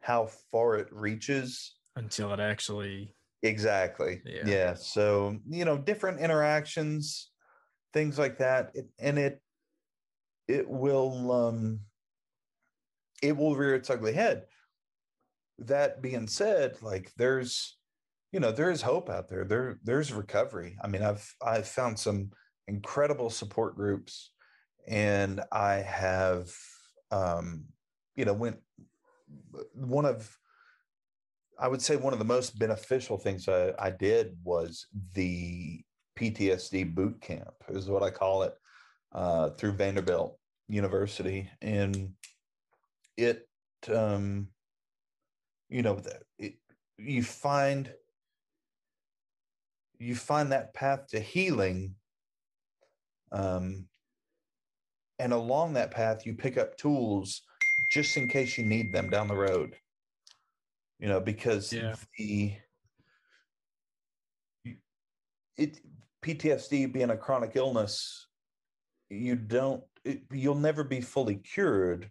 how 0.00 0.30
far 0.50 0.76
it 0.76 0.88
reaches 0.90 1.74
until 1.96 2.32
it 2.32 2.40
actually 2.40 3.14
exactly 3.42 4.22
yeah, 4.24 4.42
yeah. 4.46 4.74
so 4.74 5.36
you 5.48 5.64
know 5.64 5.76
different 5.76 6.20
interactions 6.20 7.30
things 7.92 8.18
like 8.18 8.38
that 8.38 8.70
it, 8.74 8.86
and 8.98 9.18
it 9.18 9.42
it 10.48 10.68
will 10.68 11.32
um 11.32 11.80
it 13.22 13.36
will 13.36 13.56
rear 13.56 13.74
its 13.74 13.90
ugly 13.90 14.12
head 14.12 14.44
that 15.60 16.02
being 16.02 16.26
said, 16.26 16.76
like 16.82 17.12
there's, 17.16 17.76
you 18.32 18.40
know, 18.40 18.52
there 18.52 18.70
is 18.70 18.82
hope 18.82 19.10
out 19.10 19.28
there. 19.28 19.44
There, 19.44 19.78
there's 19.82 20.12
recovery. 20.12 20.76
I 20.82 20.86
mean, 20.86 21.02
I've 21.02 21.34
I've 21.44 21.66
found 21.66 21.98
some 21.98 22.30
incredible 22.68 23.30
support 23.30 23.76
groups, 23.76 24.30
and 24.86 25.40
I 25.50 25.74
have, 25.74 26.52
um, 27.10 27.64
you 28.14 28.24
know, 28.24 28.34
when 28.34 28.58
one 29.74 30.04
of 30.04 30.36
I 31.58 31.68
would 31.68 31.82
say 31.82 31.96
one 31.96 32.12
of 32.12 32.18
the 32.18 32.24
most 32.24 32.58
beneficial 32.58 33.18
things 33.18 33.48
I, 33.48 33.72
I 33.78 33.90
did 33.90 34.36
was 34.42 34.86
the 35.14 35.82
PTSD 36.18 36.94
boot 36.94 37.20
camp, 37.20 37.52
is 37.68 37.88
what 37.88 38.02
I 38.02 38.10
call 38.10 38.44
it, 38.44 38.54
uh, 39.12 39.50
through 39.50 39.72
Vanderbilt 39.72 40.38
University, 40.68 41.50
and 41.60 42.12
it, 43.16 43.46
um, 43.92 44.48
you 45.68 45.82
know, 45.82 46.00
it, 46.38 46.54
you 46.96 47.22
find 47.22 47.92
you 50.00 50.14
find 50.14 50.52
that 50.52 50.74
path 50.74 51.06
to 51.08 51.20
healing, 51.20 51.94
um, 53.32 53.86
and 55.18 55.32
along 55.32 55.74
that 55.74 55.90
path, 55.90 56.26
you 56.26 56.34
pick 56.34 56.56
up 56.56 56.76
tools 56.76 57.42
just 57.90 58.16
in 58.16 58.28
case 58.28 58.56
you 58.56 58.64
need 58.64 58.92
them 58.92 59.10
down 59.10 59.28
the 59.28 59.36
road 59.36 59.76
you 61.00 61.08
know, 61.08 61.18
because 61.20 61.72
Yeah. 61.72 61.94
the 62.18 62.56
it 65.56 65.80
PTSD 66.22 66.92
being 66.92 67.10
a 67.10 67.16
chronic 67.16 67.56
illness, 67.56 68.28
you 69.08 69.34
don't 69.34 69.82
it, 70.04 70.22
you'll 70.30 70.54
never 70.54 70.84
be 70.84 71.00
fully 71.00 71.36
cured. 71.36 72.10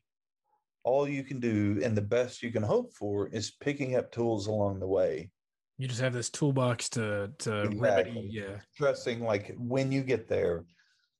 All 0.84 1.08
you 1.08 1.24
can 1.24 1.40
do 1.40 1.80
and 1.84 1.96
the 1.96 2.02
best 2.02 2.42
you 2.42 2.52
can 2.52 2.64
hope 2.64 2.94
for 2.94 3.28
is 3.30 3.52
picking 3.52 3.96
up 3.96 4.12
tools 4.12 4.48
along 4.48 4.80
the 4.80 4.88
way. 4.88 5.32
You 5.80 5.88
just 5.88 6.02
have 6.02 6.12
this 6.12 6.30
toolbox 6.30 6.90
to 6.90 7.32
to 7.40 7.62
Exactly. 7.62 8.12
remedy. 8.12 8.30
Yeah. 8.32 8.58
Trusting 8.78 9.22
like 9.24 9.56
when 9.58 9.94
you 9.94 10.04
get 10.04 10.28
there, 10.28 10.66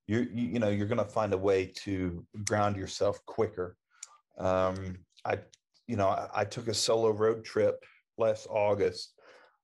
you're 0.06 0.24
you, 0.24 0.48
you 0.50 0.60
know 0.60 0.68
you're 0.68 0.86
going 0.86 0.98
to 1.00 1.06
find 1.06 1.34
a 1.34 1.38
way 1.38 1.72
to 1.86 2.26
ground 2.46 2.76
yourself 2.76 3.26
quicker. 3.26 3.78
Um, 4.38 4.98
I 5.24 5.40
you 5.88 5.96
know 5.96 6.10
I, 6.10 6.28
I 6.36 6.44
took 6.44 6.68
a 6.68 6.74
solo 6.74 7.12
road 7.12 7.46
trip 7.46 7.84
last 8.18 8.48
August. 8.50 9.14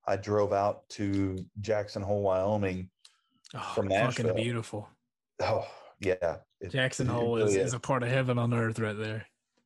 I 0.07 0.15
drove 0.15 0.53
out 0.53 0.87
to 0.91 1.45
Jackson 1.59 2.01
Hole, 2.01 2.21
Wyoming. 2.21 2.89
Oh, 3.53 3.71
From 3.75 3.89
fucking 3.89 4.33
beautiful. 4.35 4.87
Oh 5.41 5.67
yeah, 5.99 6.37
it- 6.61 6.71
Jackson 6.71 7.07
Hole 7.07 7.35
really 7.35 7.57
is, 7.59 7.67
is 7.67 7.73
a 7.73 7.79
part 7.81 8.01
of 8.01 8.07
heaven 8.09 8.39
on 8.39 8.53
earth 8.53 8.79
right 8.79 8.97
there. 8.97 9.25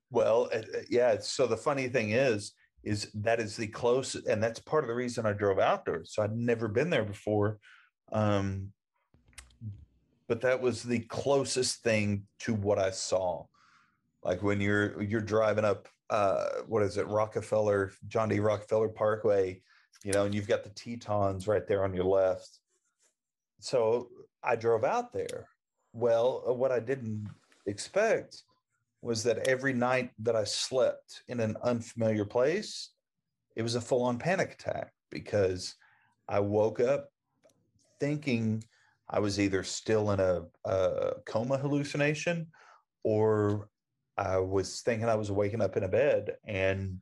Well, 0.10 0.50
uh, 0.52 0.62
yeah. 0.90 1.20
So 1.20 1.46
the 1.46 1.56
funny 1.58 1.88
thing 1.88 2.12
is, 2.14 2.54
is 2.84 3.10
that 3.14 3.40
is 3.40 3.58
the 3.58 3.68
closest, 3.68 4.28
and 4.28 4.42
that's 4.42 4.60
part 4.60 4.84
of 4.84 4.88
the 4.88 4.96
reason 4.96 5.26
I 5.26 5.34
drove 5.34 5.60
out 5.60 5.86
there. 5.86 6.02
So 6.06 6.24
I'd 6.24 6.36
never 6.36 6.68
been 6.68 6.90
there 6.90 7.04
before, 7.04 7.60
um, 8.12 8.72
but 10.28 10.42
that 10.42 10.62
was 10.62 10.84
the 10.84 11.00
closest 11.00 11.84
thing 11.84 12.24
to 12.40 12.54
what 12.54 12.80
I 12.80 12.92
saw. 12.92 13.46
Like 14.24 14.42
when 14.42 14.62
you're 14.62 15.02
you're 15.02 15.22
driving 15.22 15.66
up, 15.66 15.88
uh, 16.10 16.48
what 16.68 16.84
is 16.84 16.98
it, 16.98 17.08
Rockefeller, 17.08 17.92
John 18.08 18.30
D. 18.30 18.40
Rockefeller 18.40 18.90
Parkway, 18.90 19.62
you 20.04 20.14
know, 20.14 20.26
and 20.26 20.34
you've 20.34 20.48
got 20.48 20.64
the 20.64 20.70
Tetons 20.70 21.48
right 21.48 21.68
there 21.68 21.84
on 21.84 21.94
your 21.94 22.06
left. 22.06 22.60
So 23.60 24.10
I 24.44 24.56
drove 24.56 24.84
out 24.84 25.12
there. 25.12 25.48
Well, 25.94 26.56
what 26.56 26.72
I 26.72 26.80
didn't 26.80 27.28
expect 27.66 28.44
was 29.02 29.24
that 29.24 29.48
every 29.48 29.74
night 29.74 30.12
that 30.20 30.36
I 30.36 30.44
slept 30.44 31.24
in 31.28 31.40
an 31.40 31.56
unfamiliar 31.64 32.26
place, 32.26 32.92
it 33.56 33.62
was 33.62 33.76
a 33.76 33.82
full 33.82 34.04
on 34.04 34.18
panic 34.18 34.54
attack 34.54 34.92
because 35.10 35.76
I 36.28 36.40
woke 36.40 36.80
up 36.80 37.10
thinking 38.00 38.64
I 39.10 39.20
was 39.20 39.40
either 39.40 39.64
still 39.64 40.12
in 40.12 40.20
a, 40.20 40.44
a 40.66 41.14
coma 41.26 41.58
hallucination 41.58 42.48
or 43.04 43.70
I 44.18 44.38
was 44.38 44.82
thinking 44.82 45.08
I 45.08 45.16
was 45.16 45.32
waking 45.32 45.62
up 45.62 45.78
in 45.78 45.84
a 45.84 45.88
bed 45.88 46.36
and 46.46 47.00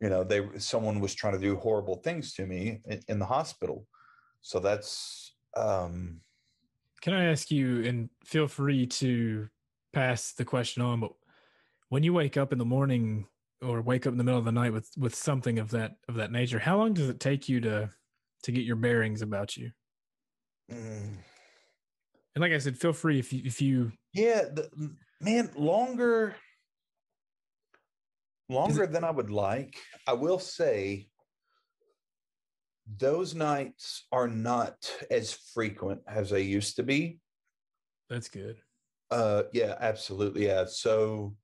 you 0.00 0.08
know 0.10 0.24
they 0.24 0.46
someone 0.58 1.00
was 1.00 1.14
trying 1.14 1.34
to 1.34 1.38
do 1.38 1.56
horrible 1.56 1.96
things 1.96 2.34
to 2.34 2.46
me 2.46 2.80
in, 2.86 3.00
in 3.08 3.18
the 3.18 3.24
hospital. 3.24 3.86
So 4.42 4.58
that's 4.58 5.34
um 5.56 6.20
Can 7.00 7.14
I 7.14 7.24
ask 7.26 7.50
you, 7.50 7.84
and 7.84 8.10
feel 8.24 8.48
free 8.48 8.86
to 8.86 9.48
pass 9.94 10.32
the 10.32 10.44
question 10.44 10.82
on, 10.82 11.00
but 11.00 11.12
when 11.88 12.02
you 12.02 12.12
wake 12.12 12.36
up 12.36 12.52
in 12.52 12.58
the 12.58 12.64
morning 12.64 13.26
or 13.62 13.80
wake 13.80 14.06
up 14.06 14.12
in 14.12 14.18
the 14.18 14.24
middle 14.24 14.38
of 14.38 14.44
the 14.44 14.52
night 14.52 14.72
with 14.72 14.90
with 14.98 15.14
something 15.14 15.58
of 15.58 15.70
that 15.70 15.96
of 16.08 16.16
that 16.16 16.32
nature, 16.32 16.58
how 16.58 16.76
long 16.78 16.92
does 16.94 17.08
it 17.08 17.20
take 17.20 17.48
you 17.48 17.60
to 17.60 17.90
to 18.42 18.52
get 18.52 18.64
your 18.64 18.76
bearings 18.76 19.22
about 19.22 19.56
you? 19.56 19.70
mm, 20.70 21.16
And 22.34 22.42
like 22.42 22.52
I 22.52 22.58
said, 22.58 22.76
feel 22.78 22.92
free 22.92 23.18
if 23.18 23.32
you 23.32 23.42
if 23.44 23.62
you 23.62 23.92
Yeah, 24.12 24.42
the, 24.42 24.68
man, 25.20 25.50
longer 25.56 26.36
longer 28.48 28.86
than 28.86 29.04
I 29.04 29.10
would 29.10 29.30
like. 29.30 29.76
I 30.06 30.12
will 30.12 30.38
say 30.38 31.08
those 32.98 33.34
nights 33.34 34.06
are 34.12 34.28
not 34.28 34.74
as 35.10 35.32
frequent 35.32 36.02
as 36.06 36.30
they 36.30 36.42
used 36.42 36.76
to 36.76 36.82
be. 36.82 37.18
that's 38.08 38.28
good. 38.28 38.56
Uh 39.14 39.44
yeah, 39.52 39.76
absolutely. 39.78 40.46
Yeah. 40.46 40.64
So 40.66 41.36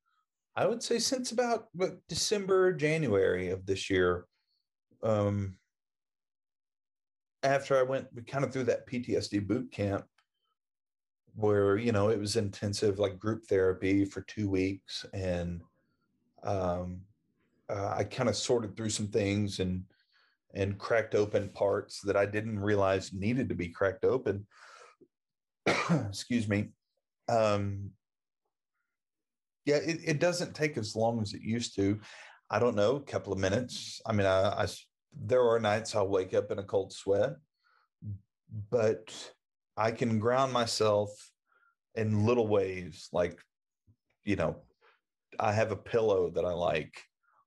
I 0.57 0.67
would 0.67 0.83
say 0.83 0.99
since 0.99 1.31
about 1.31 1.69
what, 1.73 1.99
December, 2.09 2.73
January 2.73 3.51
of 3.51 3.65
this 3.65 3.89
year, 3.89 4.27
um 5.05 5.55
after 7.45 7.79
I 7.79 7.83
went 7.83 8.09
kind 8.27 8.45
of 8.45 8.53
through 8.53 8.65
that 8.65 8.87
PTSD 8.89 9.47
boot 9.47 9.71
camp 9.71 10.05
where 11.37 11.77
you 11.77 11.93
know 11.93 12.09
it 12.09 12.19
was 12.19 12.37
intensive 12.37 12.99
like 12.99 13.19
group 13.19 13.45
therapy 13.47 14.05
for 14.05 14.23
two 14.23 14.51
weeks 14.51 15.07
and 15.15 15.63
um 16.43 17.03
uh, 17.71 17.95
I 17.99 18.03
kind 18.05 18.29
of 18.29 18.35
sorted 18.35 18.77
through 18.77 18.91
some 18.91 19.07
things 19.07 19.61
and 19.61 19.85
and 20.55 20.77
cracked 20.77 21.15
open 21.15 21.49
parts 21.51 22.01
that 22.03 22.17
I 22.17 22.27
didn't 22.27 22.59
realize 22.59 23.13
needed 23.13 23.49
to 23.49 23.55
be 23.55 23.69
cracked 23.69 24.05
open. 24.05 24.45
Excuse 26.09 26.49
me. 26.49 26.71
Um, 27.31 27.91
yeah, 29.65 29.77
it, 29.77 30.01
it 30.05 30.19
doesn't 30.21 30.55
take 30.55 30.77
as 30.77 30.97
long 30.97 31.23
as 31.23 31.33
it 31.33 31.43
used 31.43 31.77
to. 31.77 32.01
I 32.51 32.59
don't 32.59 32.75
know, 32.75 32.97
a 32.97 33.01
couple 33.01 33.33
of 33.33 33.39
minutes. 33.39 34.01
I 34.05 34.13
mean, 34.13 34.27
I, 34.27 34.65
I 34.65 34.67
there 35.17 35.49
are 35.49 35.61
nights 35.61 35.95
I'll 35.95 36.09
wake 36.09 36.35
up 36.35 36.51
in 36.51 36.59
a 36.59 36.65
cold 36.65 36.93
sweat, 36.93 37.37
but 38.71 39.33
I 39.77 39.93
can 39.93 40.19
ground 40.19 40.53
myself 40.53 41.11
in 41.95 42.27
little 42.27 42.49
ways. 42.49 43.09
Like, 43.13 43.39
you 44.25 44.37
know, 44.37 44.57
I 45.39 45.53
have 45.53 45.71
a 45.71 45.77
pillow 45.77 46.31
that 46.31 46.45
I 46.45 46.53
like, 46.53 46.95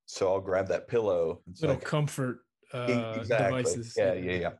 so 0.05 0.31
I'll 0.31 0.41
grab 0.41 0.67
that 0.69 0.87
pillow. 0.87 1.41
It's 1.49 1.61
Little 1.61 1.75
like, 1.75 1.85
comfort 1.85 2.39
uh, 2.73 3.17
devices. 3.23 3.93
yeah, 3.97 4.13
yeah, 4.13 4.35
yeah. 4.35 4.51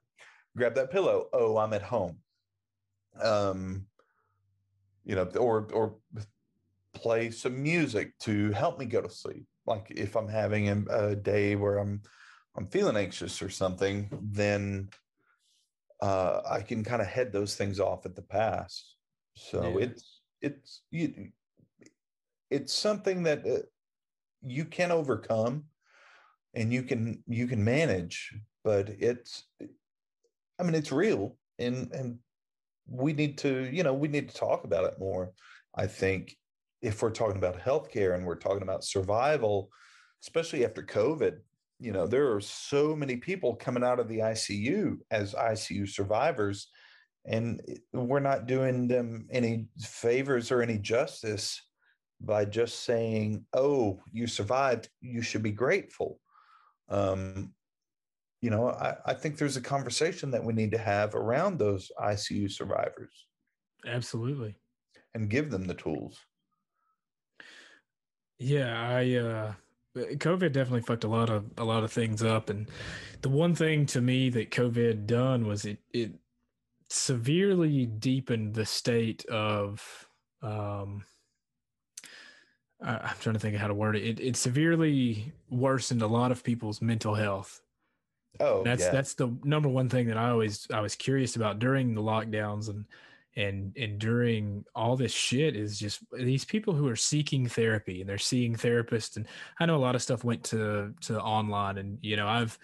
Grab 0.57 0.75
that 0.75 0.91
pillow. 0.91 1.27
Oh, 1.33 1.57
I'm 1.57 1.73
at 1.73 1.81
home. 1.81 2.17
Um, 3.21 3.85
you 5.05 5.15
know, 5.15 5.25
or 5.39 5.67
or 5.73 5.95
play 6.93 7.31
some 7.31 7.61
music 7.61 8.17
to 8.19 8.51
help 8.51 8.79
me 8.79 8.85
go 8.85 9.01
to 9.01 9.09
sleep. 9.09 9.45
Like 9.65 9.91
if 9.95 10.15
I'm 10.15 10.27
having 10.27 10.69
a, 10.69 11.09
a 11.09 11.15
day 11.15 11.55
where 11.55 11.77
I'm 11.77 12.01
I'm 12.55 12.67
feeling 12.67 12.97
anxious 12.97 13.41
or 13.41 13.49
something, 13.49 14.09
then 14.21 14.89
uh, 16.01 16.41
I 16.49 16.61
can 16.61 16.83
kind 16.83 17.01
of 17.01 17.07
head 17.07 17.31
those 17.31 17.55
things 17.55 17.79
off 17.79 18.05
at 18.05 18.15
the 18.15 18.21
pass. 18.21 18.95
So 19.35 19.77
Yeah. 19.77 19.85
it's 19.85 20.21
it's 20.41 20.81
you, 20.91 21.31
it's 22.49 22.73
something 22.73 23.23
that 23.23 23.45
uh, 23.47 23.63
you 24.45 24.65
can 24.65 24.91
overcome 24.91 25.65
and 26.53 26.71
you 26.71 26.83
can 26.83 27.23
you 27.27 27.47
can 27.47 27.63
manage 27.63 28.33
but 28.63 28.89
it's 28.89 29.45
i 30.59 30.63
mean 30.63 30.75
it's 30.75 30.91
real 30.91 31.35
and 31.59 31.91
and 31.91 32.19
we 32.87 33.13
need 33.13 33.37
to 33.37 33.69
you 33.71 33.83
know 33.83 33.93
we 33.93 34.07
need 34.07 34.29
to 34.29 34.35
talk 34.35 34.63
about 34.63 34.85
it 34.85 34.99
more 34.99 35.31
i 35.75 35.87
think 35.87 36.35
if 36.81 37.01
we're 37.01 37.09
talking 37.09 37.37
about 37.37 37.59
healthcare 37.59 38.15
and 38.15 38.25
we're 38.25 38.35
talking 38.35 38.63
about 38.63 38.83
survival 38.83 39.69
especially 40.21 40.65
after 40.65 40.83
covid 40.83 41.37
you 41.79 41.91
know 41.91 42.05
there 42.05 42.31
are 42.33 42.41
so 42.41 42.95
many 42.95 43.15
people 43.15 43.55
coming 43.55 43.83
out 43.83 43.99
of 43.99 44.07
the 44.07 44.19
icu 44.19 44.97
as 45.11 45.33
icu 45.33 45.87
survivors 45.87 46.67
and 47.25 47.61
we're 47.93 48.19
not 48.19 48.47
doing 48.47 48.87
them 48.87 49.27
any 49.31 49.67
favors 49.79 50.51
or 50.51 50.61
any 50.61 50.77
justice 50.77 51.61
by 52.21 52.45
just 52.45 52.83
saying 52.83 53.45
oh 53.53 54.01
you 54.11 54.27
survived 54.27 54.89
you 55.01 55.21
should 55.21 55.43
be 55.43 55.51
grateful. 55.51 56.19
Um, 56.89 57.53
you 58.43 58.49
know, 58.49 58.71
I, 58.71 58.97
I 59.05 59.13
think 59.13 59.37
there's 59.37 59.55
a 59.55 59.61
conversation 59.61 60.29
that 60.31 60.43
we 60.43 60.51
need 60.51 60.71
to 60.71 60.77
have 60.77 61.15
around 61.15 61.57
those 61.57 61.89
ICU 61.97 62.51
survivors 62.51 63.27
Absolutely. 63.87 64.55
and 65.15 65.29
give 65.29 65.49
them 65.49 65.63
the 65.63 65.73
tools. 65.73 66.19
Yeah, 68.39 68.77
I 68.77 69.13
uh 69.15 69.53
COVID 69.95 70.51
definitely 70.51 70.81
fucked 70.81 71.05
a 71.05 71.07
lot 71.07 71.29
of 71.29 71.45
a 71.57 71.63
lot 71.63 71.85
of 71.85 71.91
things 71.93 72.21
up, 72.21 72.49
and 72.49 72.67
the 73.21 73.29
one 73.29 73.55
thing 73.55 73.85
to 73.87 74.01
me 74.01 74.29
that 74.31 74.51
COVID 74.51 75.05
done 75.05 75.47
was 75.47 75.63
it 75.63 75.77
it 75.93 76.11
severely 76.89 77.85
deepened 77.85 78.55
the 78.55 78.65
state 78.65 79.23
of 79.27 80.07
um, 80.41 81.05
I, 82.83 82.95
I'm 82.95 83.15
trying 83.21 83.33
to 83.35 83.39
think 83.39 83.55
of 83.55 83.61
how 83.61 83.67
to 83.67 83.73
word 83.73 83.95
it. 83.95 84.03
It, 84.03 84.19
it 84.19 84.35
severely 84.35 85.31
worsened 85.49 86.01
a 86.01 86.07
lot 86.07 86.31
of 86.31 86.43
people's 86.43 86.81
mental 86.81 87.15
health. 87.15 87.62
Oh, 88.39 88.63
That's 88.63 88.83
yeah. 88.83 88.91
that's 88.91 89.13
the 89.13 89.35
number 89.43 89.69
one 89.69 89.89
thing 89.89 90.07
that 90.07 90.17
I 90.17 90.29
always 90.29 90.67
I 90.73 90.81
was 90.81 90.95
curious 90.95 91.35
about 91.35 91.59
during 91.59 91.93
the 91.93 92.01
lockdowns 92.01 92.69
and 92.69 92.85
and 93.35 93.75
and 93.77 93.99
during 93.99 94.63
all 94.75 94.95
this 94.95 95.11
shit 95.11 95.55
is 95.55 95.79
just 95.79 96.01
these 96.11 96.45
people 96.45 96.73
who 96.73 96.87
are 96.87 96.95
seeking 96.95 97.47
therapy 97.47 98.01
and 98.01 98.09
they're 98.09 98.17
seeing 98.17 98.55
therapists 98.55 99.17
and 99.17 99.27
I 99.59 99.65
know 99.65 99.75
a 99.75 99.77
lot 99.77 99.95
of 99.95 100.01
stuff 100.01 100.23
went 100.23 100.43
to 100.45 100.93
to 101.01 101.19
online 101.19 101.77
and 101.77 101.97
you 102.01 102.15
know 102.15 102.27
I've 102.27 102.57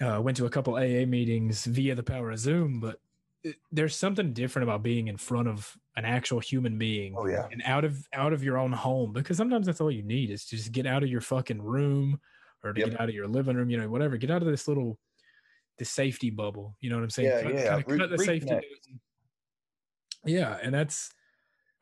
uh, 0.00 0.20
went 0.20 0.36
to 0.38 0.46
a 0.46 0.50
couple 0.50 0.74
AA 0.74 1.06
meetings 1.06 1.64
via 1.64 1.94
the 1.94 2.02
power 2.02 2.30
of 2.30 2.38
Zoom 2.38 2.80
but 2.80 3.00
there's 3.72 3.94
something 3.94 4.32
different 4.32 4.64
about 4.64 4.82
being 4.82 5.08
in 5.08 5.18
front 5.18 5.48
of 5.48 5.76
an 5.96 6.04
actual 6.06 6.40
human 6.40 6.78
being 6.78 7.14
oh 7.16 7.26
yeah. 7.26 7.46
and 7.52 7.62
out 7.66 7.84
of 7.84 8.06
out 8.14 8.32
of 8.32 8.42
your 8.42 8.56
own 8.56 8.72
home 8.72 9.12
because 9.12 9.36
sometimes 9.36 9.66
that's 9.66 9.82
all 9.82 9.90
you 9.90 10.02
need 10.02 10.30
is 10.30 10.46
to 10.46 10.56
just 10.56 10.72
get 10.72 10.86
out 10.86 11.02
of 11.02 11.10
your 11.10 11.20
fucking 11.20 11.60
room 11.60 12.18
or 12.64 12.72
to 12.72 12.80
Yep. 12.80 12.90
get 12.90 13.00
out 13.00 13.08
of 13.08 13.14
your 13.14 13.28
living 13.28 13.56
room 13.56 13.70
you 13.70 13.76
know 13.76 13.88
whatever 13.88 14.16
get 14.16 14.30
out 14.30 14.42
of 14.42 14.48
this 14.48 14.66
little 14.66 14.98
the 15.78 15.84
safety 15.84 16.30
bubble 16.30 16.76
you 16.80 16.88
know 16.90 16.96
what 16.96 17.02
i'm 17.04 17.10
saying 17.10 17.28
Yeah, 17.28 17.42
cut, 17.42 17.52
yeah, 17.54 17.82
re- 17.86 17.98
cut 17.98 18.10
the 18.10 18.18
safety 18.18 18.46
button. 18.54 19.00
yeah 20.24 20.58
and 20.62 20.72
that's 20.74 21.10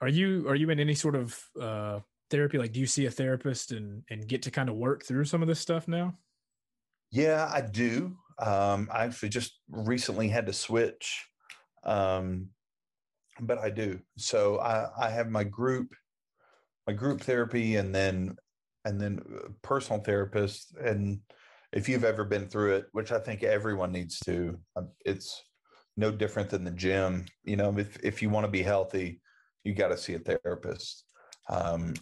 are 0.01 0.09
you 0.09 0.49
are 0.49 0.55
you 0.57 0.69
in 0.71 0.81
any 0.81 0.95
sort 0.95 1.15
of 1.15 1.39
uh 1.61 2.01
therapy 2.31 2.59
like 2.59 2.73
do 2.73 2.81
you 2.81 2.87
see 2.87 3.07
a 3.07 3.11
therapist 3.11 3.73
and 3.73 4.03
and 4.11 4.27
get 4.27 4.43
to 4.43 4.51
kind 4.51 4.69
of 4.69 4.75
work 4.77 5.05
through 5.05 5.25
some 5.25 5.43
of 5.43 5.49
this 5.49 5.61
stuff 5.61 5.87
now 5.89 6.17
Yeah, 7.11 7.49
I 7.53 7.61
do. 7.61 8.17
Um, 8.39 8.89
I 8.91 9.05
actually 9.05 9.29
just 9.29 9.61
recently 9.69 10.29
had 10.29 10.47
to 10.47 10.53
switch, 10.55 11.29
um, 11.85 12.49
but 13.39 13.59
I 13.59 13.69
do. 13.69 14.01
So 14.17 14.59
I, 14.59 14.89
I 14.99 15.11
have 15.11 15.29
my 15.29 15.45
group, 15.45 15.93
my 16.87 16.95
group 16.95 17.21
therapy, 17.21 17.77
and 17.77 17.95
then 17.95 18.37
and 18.85 19.01
then 19.01 19.21
uh, 19.21 19.49
personal 19.63 20.01
therapist. 20.01 20.75
And 20.77 21.21
if 21.73 21.89
you've 21.89 22.05
ever 22.05 22.25
been 22.25 22.49
through 22.49 22.77
it, 22.77 22.87
which 22.93 23.13
I 23.13 23.19
think 23.19 23.43
everyone 23.43 23.93
needs 23.93 24.19
to, 24.21 24.59
um, 24.77 24.91
it's 25.05 25.43
no 25.97 26.11
different 26.11 26.51
than 26.51 26.65
the 26.65 26.71
gym. 26.71 27.27
You 27.45 27.57
know, 27.57 27.77
if 27.79 27.99
if 28.03 28.23
you 28.23 28.31
want 28.31 28.45
to 28.45 28.51
be 28.51 28.63
healthy, 28.63 29.21
you 29.65 29.75
got 29.75 29.89
to 29.89 29.97
see 29.97 30.15
a 30.15 30.19
therapist. 30.19 31.05
Um, 31.49 31.95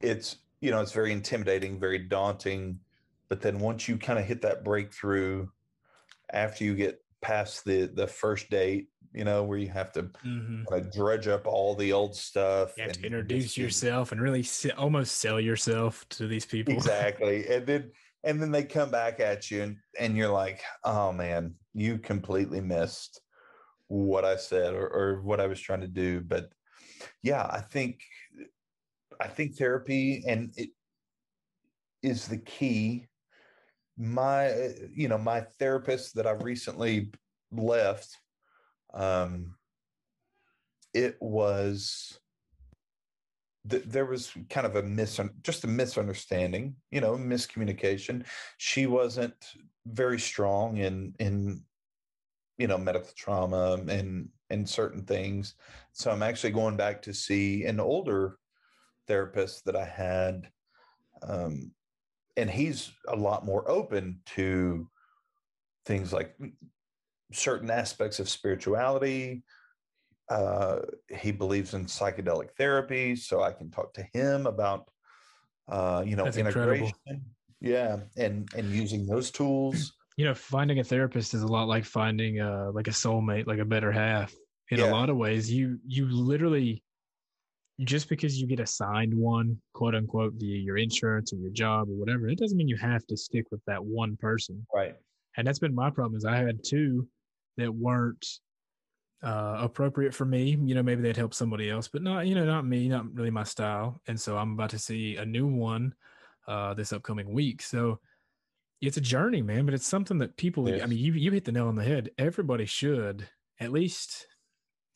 it's 0.00 0.36
you 0.60 0.70
know 0.70 0.80
it's 0.80 0.92
very 0.92 1.12
intimidating, 1.12 1.78
very 1.78 1.98
daunting 1.98 2.80
but 3.28 3.40
then 3.40 3.58
once 3.58 3.88
you 3.88 3.96
kind 3.96 4.18
of 4.18 4.24
hit 4.24 4.42
that 4.42 4.64
breakthrough 4.64 5.48
after 6.32 6.64
you 6.64 6.74
get 6.74 7.02
past 7.20 7.64
the 7.64 7.86
the 7.86 8.06
first 8.06 8.50
date 8.50 8.88
you 9.16 9.24
know 9.24 9.42
where 9.42 9.56
you 9.56 9.68
have 9.68 9.90
to 9.92 10.02
mm-hmm. 10.02 10.64
kind 10.64 10.84
of 10.84 10.92
dredge 10.92 11.26
up 11.26 11.46
all 11.46 11.74
the 11.74 11.92
old 11.92 12.14
stuff 12.14 12.72
you 12.76 12.82
have 12.82 12.92
and 12.92 13.00
to 13.00 13.06
introduce 13.06 13.44
just 13.44 13.56
yourself 13.56 14.12
and 14.12 14.20
really 14.20 14.42
se- 14.42 14.70
almost 14.72 15.16
sell 15.16 15.40
yourself 15.40 16.06
to 16.10 16.28
these 16.28 16.44
people. 16.44 16.74
Exactly 16.76 17.46
and 17.48 17.66
then 17.66 17.90
and 18.24 18.40
then 18.40 18.50
they 18.50 18.62
come 18.62 18.90
back 18.90 19.18
at 19.18 19.50
you 19.50 19.62
and 19.62 19.76
and 19.98 20.16
you're 20.16 20.28
like 20.28 20.62
oh 20.84 21.10
man 21.12 21.54
you 21.72 21.98
completely 21.98 22.60
missed 22.60 23.20
what 23.88 24.24
i 24.24 24.36
said 24.36 24.74
or, 24.74 24.86
or 24.88 25.22
what 25.22 25.40
i 25.40 25.46
was 25.46 25.60
trying 25.60 25.80
to 25.80 25.88
do. 25.88 26.20
But 26.20 26.50
yeah 27.22 27.46
i 27.50 27.60
think 27.60 28.00
i 29.20 29.26
think 29.26 29.56
therapy 29.56 30.24
and 30.28 30.52
it 30.56 30.70
is 32.02 32.28
the 32.28 32.38
key. 32.38 33.06
My 33.96 34.52
you 34.94 35.08
know 35.08 35.18
my 35.18 35.40
therapist 35.58 36.16
that 36.16 36.26
i 36.26 36.32
recently 36.32 37.10
left 37.50 38.18
um 38.96 39.54
it 40.94 41.16
was 41.20 42.18
th- 43.68 43.84
there 43.84 44.06
was 44.06 44.32
kind 44.48 44.66
of 44.66 44.76
a 44.76 44.82
mis 44.82 45.20
just 45.42 45.64
a 45.64 45.68
misunderstanding 45.68 46.74
you 46.90 47.00
know 47.00 47.16
miscommunication. 47.16 48.26
She 48.58 48.86
wasn't 48.86 49.34
very 49.86 50.18
strong 50.18 50.78
in 50.78 51.14
in 51.18 51.62
you 52.58 52.66
know 52.66 52.78
medical 52.78 53.10
trauma 53.16 53.78
and 53.88 54.28
and 54.50 54.68
certain 54.68 55.04
things. 55.04 55.54
So 55.92 56.10
i'm 56.10 56.22
actually 56.22 56.52
going 56.52 56.76
back 56.76 57.02
to 57.02 57.14
see 57.14 57.64
an 57.64 57.80
older 57.80 58.38
therapist 59.06 59.64
that 59.64 59.76
i 59.76 59.84
had 59.84 60.48
um 61.22 61.70
and 62.36 62.50
he's 62.50 62.92
a 63.08 63.16
lot 63.16 63.46
more 63.46 63.68
open 63.70 64.20
to 64.26 64.88
things 65.86 66.12
like 66.12 66.36
certain 67.32 67.70
aspects 67.70 68.20
of 68.20 68.28
spirituality 68.28 69.42
uh, 70.28 70.80
he 71.08 71.30
believes 71.30 71.72
in 71.74 71.86
psychedelic 71.86 72.50
therapy, 72.58 73.14
so 73.14 73.42
I 73.42 73.52
can 73.52 73.70
talk 73.70 73.94
to 73.94 74.04
him 74.12 74.46
about, 74.46 74.88
uh, 75.68 76.02
you 76.04 76.16
know, 76.16 76.24
That's 76.24 76.36
integration. 76.36 76.86
incredible. 76.86 77.22
Yeah, 77.60 77.98
and 78.16 78.48
and 78.56 78.68
using 78.68 79.06
those 79.06 79.30
tools. 79.30 79.92
you 80.18 80.24
know 80.24 80.34
finding 80.34 80.78
a 80.78 80.84
therapist 80.84 81.34
is 81.34 81.42
a 81.42 81.46
lot 81.46 81.68
like 81.68 81.84
finding 81.84 82.40
uh 82.40 82.70
like 82.72 82.88
a 82.88 82.90
soulmate 82.90 83.46
like 83.46 83.58
a 83.58 83.64
better 83.66 83.92
half 83.92 84.34
in 84.70 84.80
Yeah. 84.80 84.90
a 84.90 84.90
lot 84.90 85.10
of 85.10 85.16
ways 85.18 85.52
you 85.52 85.78
you 85.86 86.06
literally 86.08 86.82
just 87.80 88.08
because 88.08 88.40
you 88.40 88.46
get 88.46 88.58
assigned 88.58 89.12
one 89.12 89.60
quote 89.74 89.94
unquote 89.94 90.32
via 90.38 90.56
your 90.56 90.78
insurance 90.78 91.34
or 91.34 91.36
your 91.36 91.50
job 91.50 91.90
or 91.90 91.96
whatever 91.96 92.28
it 92.28 92.38
doesn't 92.38 92.56
mean 92.56 92.66
you 92.66 92.78
have 92.78 93.06
to 93.08 93.16
stick 93.16 93.44
with 93.50 93.60
that 93.66 93.84
one 93.84 94.16
person 94.16 94.66
Right. 94.74 94.96
and 95.36 95.46
that's 95.46 95.58
been 95.58 95.74
my 95.74 95.90
problem 95.90 96.16
is 96.16 96.24
i 96.24 96.36
had 96.38 96.64
two 96.64 97.06
that 97.56 97.72
weren't 97.72 98.26
uh 99.22 99.58
appropriate 99.60 100.14
for 100.14 100.24
me. 100.24 100.58
You 100.62 100.74
know 100.74 100.82
maybe 100.82 101.02
they'd 101.02 101.16
help 101.16 101.34
somebody 101.34 101.70
else 101.70 101.88
but 101.88 102.02
not 102.02 102.26
you 102.26 102.34
know 102.34 102.44
not 102.44 102.66
me 102.66 102.88
not 102.88 103.14
really 103.14 103.30
my 103.30 103.44
style. 103.44 104.00
And 104.06 104.20
so 104.20 104.36
i'm 104.36 104.52
about 104.52 104.70
to 104.70 104.78
see 104.78 105.16
a 105.16 105.24
new 105.24 105.46
one 105.46 105.94
uh 106.46 106.74
this 106.74 106.92
upcoming 106.92 107.32
week. 107.32 107.62
So 107.62 108.00
it's 108.82 108.98
a 108.98 109.00
journey 109.00 109.40
man 109.40 109.64
but 109.64 109.74
it's 109.74 109.86
something 109.86 110.18
that 110.18 110.36
people 110.36 110.68
i 110.68 110.86
mean 110.86 110.98
you 110.98 111.14
you 111.14 111.30
hit 111.30 111.44
the 111.44 111.52
nail 111.52 111.68
on 111.68 111.76
the 111.76 111.84
head. 111.84 112.10
Everybody 112.18 112.66
should 112.66 113.26
at 113.58 113.72
least 113.72 114.26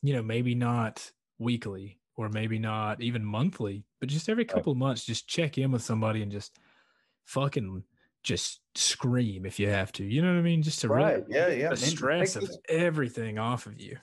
you 0.02 0.12
know 0.12 0.22
maybe 0.22 0.54
not 0.54 1.10
weekly 1.38 1.98
or 2.16 2.28
maybe 2.28 2.58
not 2.58 3.00
even 3.00 3.24
monthly 3.24 3.84
but 3.98 4.08
just 4.08 4.28
every 4.28 4.44
couple 4.44 4.72
of 4.72 4.78
months 4.78 5.04
just 5.04 5.26
check 5.26 5.56
in 5.56 5.72
with 5.72 5.82
somebody 5.82 6.22
and 6.22 6.30
just 6.30 6.58
fucking 7.24 7.82
just 8.22 8.60
scream 8.74 9.46
if 9.46 9.58
you 9.58 9.68
have 9.68 9.90
to 9.92 10.04
you 10.04 10.22
know 10.22 10.32
what 10.32 10.38
i 10.38 10.42
mean 10.42 10.62
just 10.62 10.80
to 10.80 10.88
really 10.88 11.02
Right. 11.02 11.24
Yeah. 11.28 11.48
Yeah. 11.48 11.70
the 11.70 11.76
stress 11.76 12.36
of 12.36 12.50
everything 12.68 13.38
off 13.38 13.66
of 13.66 13.80
you. 13.80 13.96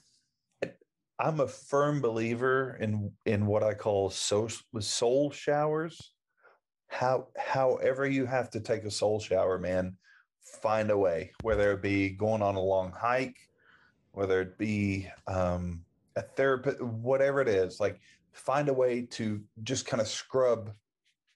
I'm 1.19 1.39
a 1.39 1.47
firm 1.47 1.99
believer 1.99 2.77
in 2.79 3.11
in 3.25 3.47
what 3.47 3.63
I 3.63 3.73
call 3.73 4.09
soul 4.11 4.49
soul 4.79 5.31
showers. 5.31 6.13
How 6.87 7.27
however 7.35 8.05
you 8.07 8.25
have 8.25 8.51
to 8.51 8.59
take 8.59 8.83
a 8.83 8.91
soul 8.91 9.19
shower, 9.19 9.57
man, 9.57 9.97
find 10.61 10.91
a 10.91 10.97
way. 10.97 11.31
Whether 11.41 11.71
it 11.71 11.81
be 11.81 12.09
going 12.09 12.43
on 12.43 12.55
a 12.55 12.61
long 12.61 12.91
hike, 12.91 13.37
whether 14.11 14.41
it 14.41 14.57
be 14.59 15.09
um, 15.25 15.83
a 16.15 16.21
therapist, 16.21 16.81
whatever 16.81 17.41
it 17.41 17.47
is, 17.47 17.79
like 17.79 17.99
find 18.31 18.69
a 18.69 18.73
way 18.73 19.01
to 19.11 19.41
just 19.63 19.87
kind 19.87 20.01
of 20.01 20.07
scrub, 20.07 20.71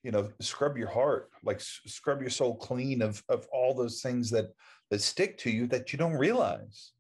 you 0.04 0.12
know, 0.12 0.30
scrub 0.40 0.78
your 0.78 0.90
heart, 0.90 1.30
like 1.44 1.60
scrub 1.62 2.22
your 2.22 2.30
soul 2.30 2.56
clean 2.56 3.02
of 3.02 3.24
of 3.30 3.48
all 3.52 3.74
those 3.74 4.02
things 4.02 4.30
that 4.32 4.54
that 4.90 5.02
stick 5.02 5.38
to 5.40 5.50
you 5.52 5.68
that 5.68 5.94
you 5.94 6.00
don't 6.00 6.14
realize. 6.18 6.92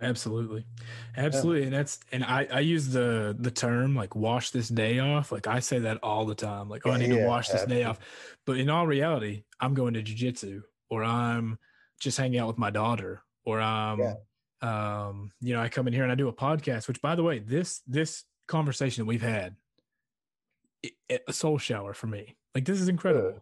Absolutely. 0.00 0.64
Absolutely. 1.16 1.64
And 1.64 1.72
that's 1.72 1.98
and 2.12 2.22
I, 2.24 2.46
I 2.52 2.60
use 2.60 2.88
the 2.88 3.34
the 3.38 3.50
term 3.50 3.96
like 3.96 4.14
wash 4.14 4.50
this 4.50 4.68
day 4.68 5.00
off. 5.00 5.32
Like 5.32 5.46
I 5.48 5.58
say 5.58 5.80
that 5.80 5.98
all 6.04 6.24
the 6.24 6.34
time. 6.36 6.68
Like, 6.68 6.86
oh, 6.86 6.92
I 6.92 6.98
need 6.98 7.08
to 7.10 7.26
wash 7.26 7.48
this 7.48 7.64
day 7.64 7.82
off. 7.84 7.98
But 8.46 8.58
in 8.58 8.70
all 8.70 8.86
reality, 8.86 9.42
I'm 9.60 9.74
going 9.74 9.94
to 9.94 10.02
jujitsu 10.02 10.62
or 10.88 11.02
I'm 11.02 11.58
just 12.00 12.16
hanging 12.16 12.38
out 12.38 12.46
with 12.46 12.58
my 12.58 12.70
daughter 12.70 13.22
or 13.44 13.60
I'm 13.60 13.98
um, 14.60 15.30
you 15.40 15.54
know, 15.54 15.60
I 15.60 15.68
come 15.68 15.86
in 15.88 15.92
here 15.92 16.02
and 16.04 16.12
I 16.12 16.16
do 16.16 16.28
a 16.28 16.32
podcast, 16.32 16.88
which 16.88 17.00
by 17.02 17.14
the 17.14 17.22
way, 17.22 17.38
this 17.40 17.80
this 17.86 18.24
conversation 18.46 19.02
that 19.02 19.08
we've 19.08 19.22
had, 19.22 19.56
it, 20.82 20.92
it- 21.08 21.24
a 21.28 21.32
soul 21.32 21.58
shower 21.58 21.92
for 21.92 22.06
me. 22.06 22.36
Like 22.54 22.64
this 22.64 22.80
is 22.80 22.88
incredible. 22.88 23.40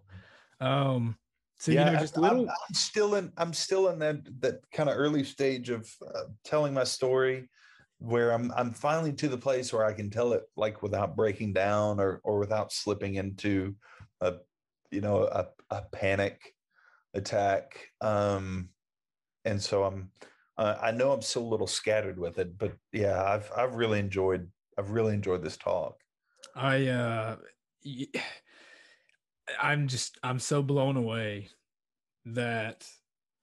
Um 0.60 1.18
so 1.58 1.72
you 1.72 1.78
know, 1.78 1.96
just 1.96 2.16
I'm- 2.16 2.22
little 2.22 2.48
I'm, 2.50 2.74
still 2.74 3.14
in. 3.14 3.32
I'm 3.38 3.52
still 3.54 3.88
in 3.88 3.98
that 4.00 4.40
that 4.42 4.70
kind 4.72 4.90
of 4.90 4.96
early 4.98 5.24
stage 5.24 5.70
of 5.70 5.90
uh, 6.06 6.24
telling 6.44 6.74
my 6.74 6.84
story, 6.84 7.48
where 7.98 8.32
I'm 8.32 8.52
I'm 8.52 8.72
finally 8.72 9.14
to 9.14 9.28
the 9.28 9.38
place 9.38 9.72
where 9.72 9.84
I 9.84 9.94
can 9.94 10.10
tell 10.10 10.34
it 10.34 10.44
like 10.56 10.82
without 10.82 11.16
breaking 11.16 11.54
down 11.54 11.98
or 11.98 12.20
or 12.24 12.38
without 12.38 12.72
slipping 12.72 13.14
into 13.14 13.74
a 14.20 14.34
you 14.90 15.00
know 15.00 15.24
a, 15.24 15.46
a 15.70 15.82
panic 15.92 16.54
attack. 17.14 17.88
Um, 18.02 18.70
and 19.44 19.62
so 19.62 19.84
I'm. 19.84 20.10
Uh, 20.58 20.76
I 20.80 20.90
know 20.90 21.12
I'm 21.12 21.20
still 21.22 21.42
a 21.42 21.48
little 21.52 21.66
scattered 21.66 22.18
with 22.18 22.38
it, 22.38 22.56
but 22.58 22.76
yeah, 22.92 23.22
I've 23.22 23.50
I've 23.56 23.74
really 23.74 23.98
enjoyed 23.98 24.50
I've 24.78 24.90
really 24.90 25.14
enjoyed 25.14 25.42
this 25.42 25.56
talk. 25.56 25.96
I 26.54 26.86
uh 26.88 27.36
y- 27.84 28.06
I'm 29.60 29.88
just 29.88 30.18
I'm 30.22 30.38
so 30.38 30.62
blown 30.62 30.96
away 30.96 31.48
that 32.26 32.86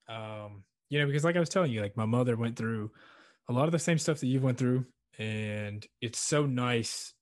um 0.08 0.64
you 0.90 1.00
know 1.00 1.06
because 1.06 1.24
like 1.24 1.36
I 1.36 1.40
was 1.40 1.48
telling 1.48 1.72
you 1.72 1.80
like 1.80 1.96
my 1.96 2.04
mother 2.04 2.36
went 2.36 2.56
through 2.56 2.90
a 3.48 3.52
lot 3.52 3.66
of 3.66 3.72
the 3.72 3.78
same 3.78 3.98
stuff 3.98 4.20
that 4.20 4.26
you 4.26 4.40
went 4.40 4.58
through 4.58 4.86
and 5.18 5.86
it's 6.00 6.18
so 6.18 6.44
nice 6.46 7.14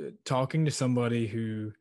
uh, 0.00 0.10
talking 0.24 0.64
to 0.64 0.70
somebody 0.70 1.26
who 1.26 1.72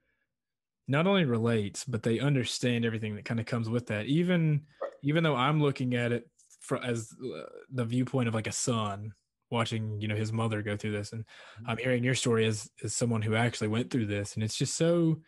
not 0.88 1.07
only 1.07 1.26
relates 1.26 1.84
but 1.84 2.03
they 2.03 2.19
understand 2.19 2.85
everything 2.85 3.15
that 3.15 3.26
kind 3.26 3.39
of 3.39 3.45
comes 3.45 3.69
with 3.69 3.88
that 3.88 4.05
even 4.05 4.61
even 5.03 5.23
though 5.23 5.35
I'm 5.35 5.61
looking 5.61 5.95
at 5.95 6.11
it 6.11 6.30
for, 6.61 6.84
as 6.84 7.13
uh, 7.23 7.43
the 7.72 7.85
viewpoint 7.85 8.27
of 8.27 8.34
like 8.34 8.47
a 8.47 8.51
son 8.51 9.13
watching 9.51 9.99
you 10.01 10.07
know 10.07 10.15
his 10.15 10.34
mother 10.34 10.61
go 10.61 10.76
through 10.76 10.91
this 10.91 11.13
and 11.13 11.22
mm-hmm. 11.23 11.69
i'm 11.69 11.77
hearing 11.77 12.03
your 12.03 12.15
story 12.15 12.45
as 12.45 12.69
as 12.84 12.95
someone 12.95 13.22
who 13.22 13.35
actually 13.35 13.67
went 13.67 13.91
through 13.91 14.05
this 14.07 14.34
and 14.34 14.43
it's 14.43 14.55
just 14.55 14.76
so 14.76 15.19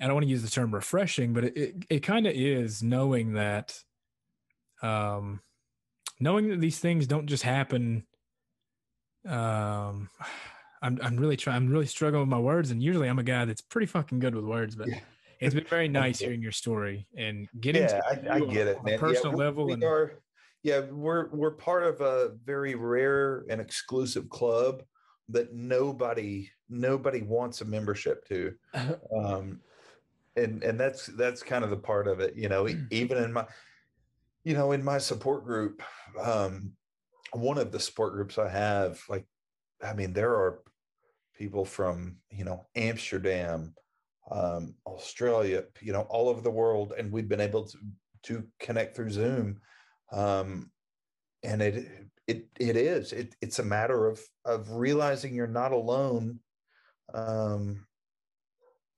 i 0.00 0.06
don't 0.06 0.14
want 0.14 0.24
to 0.24 0.30
use 0.30 0.42
the 0.42 0.50
term 0.50 0.74
refreshing 0.74 1.32
but 1.32 1.44
it 1.44 1.56
it, 1.56 1.84
it 1.90 2.00
kind 2.00 2.26
of 2.26 2.32
is 2.34 2.82
knowing 2.82 3.34
that 3.34 3.78
um 4.82 5.40
knowing 6.20 6.48
that 6.48 6.60
these 6.60 6.78
things 6.78 7.06
don't 7.06 7.26
just 7.26 7.42
happen 7.42 8.04
um 9.28 10.08
i'm 10.82 10.98
i'm 11.02 11.16
really 11.16 11.36
trying 11.36 11.56
i'm 11.56 11.68
really 11.68 11.86
struggling 11.86 12.20
with 12.20 12.28
my 12.28 12.38
words 12.38 12.70
and 12.70 12.82
usually 12.82 13.08
i'm 13.08 13.18
a 13.18 13.24
guy 13.24 13.44
that's 13.44 13.62
pretty 13.62 13.86
fucking 13.86 14.18
good 14.18 14.34
with 14.34 14.44
words 14.44 14.76
but 14.76 14.88
yeah. 14.88 15.00
it's 15.40 15.54
been 15.54 15.64
very 15.64 15.88
nice 16.02 16.18
hearing 16.18 16.42
your 16.42 16.52
story 16.52 17.06
and 17.16 17.48
getting 17.60 17.82
yeah, 17.82 18.00
I, 18.08 18.36
I, 18.36 18.40
get 18.40 18.66
it, 18.66 18.78
on, 18.78 18.84
man. 18.84 18.98
personal 18.98 19.32
yeah, 19.32 19.36
we, 19.36 19.44
level 19.44 19.66
we 19.66 19.72
and 19.72 19.84
are, 19.84 20.20
yeah, 20.66 20.80
we're 20.90 21.28
we're 21.28 21.52
part 21.52 21.84
of 21.84 22.00
a 22.00 22.32
very 22.44 22.74
rare 22.74 23.44
and 23.48 23.60
exclusive 23.60 24.28
club 24.28 24.82
that 25.28 25.54
nobody 25.54 26.50
nobody 26.68 27.22
wants 27.22 27.60
a 27.60 27.64
membership 27.64 28.26
to. 28.28 28.52
Um, 29.16 29.60
and 30.36 30.62
and 30.62 30.78
that's 30.78 31.06
that's 31.06 31.42
kind 31.42 31.64
of 31.64 31.70
the 31.70 31.76
part 31.76 32.08
of 32.08 32.20
it, 32.20 32.34
you 32.36 32.48
know, 32.48 32.68
even 32.90 33.18
in 33.18 33.32
my 33.32 33.46
you 34.44 34.54
know, 34.54 34.72
in 34.72 34.84
my 34.84 34.98
support 34.98 35.44
group, 35.44 35.82
um, 36.22 36.72
one 37.32 37.58
of 37.58 37.72
the 37.72 37.80
support 37.80 38.12
groups 38.12 38.38
I 38.38 38.48
have, 38.48 39.02
like, 39.08 39.26
I 39.82 39.92
mean, 39.92 40.12
there 40.12 40.30
are 40.30 40.60
people 41.36 41.64
from, 41.64 42.18
you 42.30 42.44
know, 42.44 42.64
Amsterdam, 42.76 43.74
um, 44.30 44.74
Australia, 44.86 45.64
you 45.80 45.92
know, 45.92 46.02
all 46.02 46.28
over 46.28 46.40
the 46.40 46.50
world, 46.50 46.92
and 46.96 47.10
we've 47.10 47.28
been 47.28 47.40
able 47.40 47.64
to 47.64 47.78
to 48.24 48.44
connect 48.60 48.96
through 48.96 49.10
Zoom 49.10 49.60
um, 50.12 50.70
and 51.42 51.62
it 51.62 51.86
it 52.26 52.46
it 52.58 52.76
is 52.76 53.12
it, 53.12 53.34
it's 53.40 53.58
a 53.58 53.64
matter 53.64 54.06
of 54.06 54.20
of 54.44 54.70
realizing 54.72 55.34
you're 55.34 55.46
not 55.46 55.72
alone 55.72 56.40
um, 57.14 57.85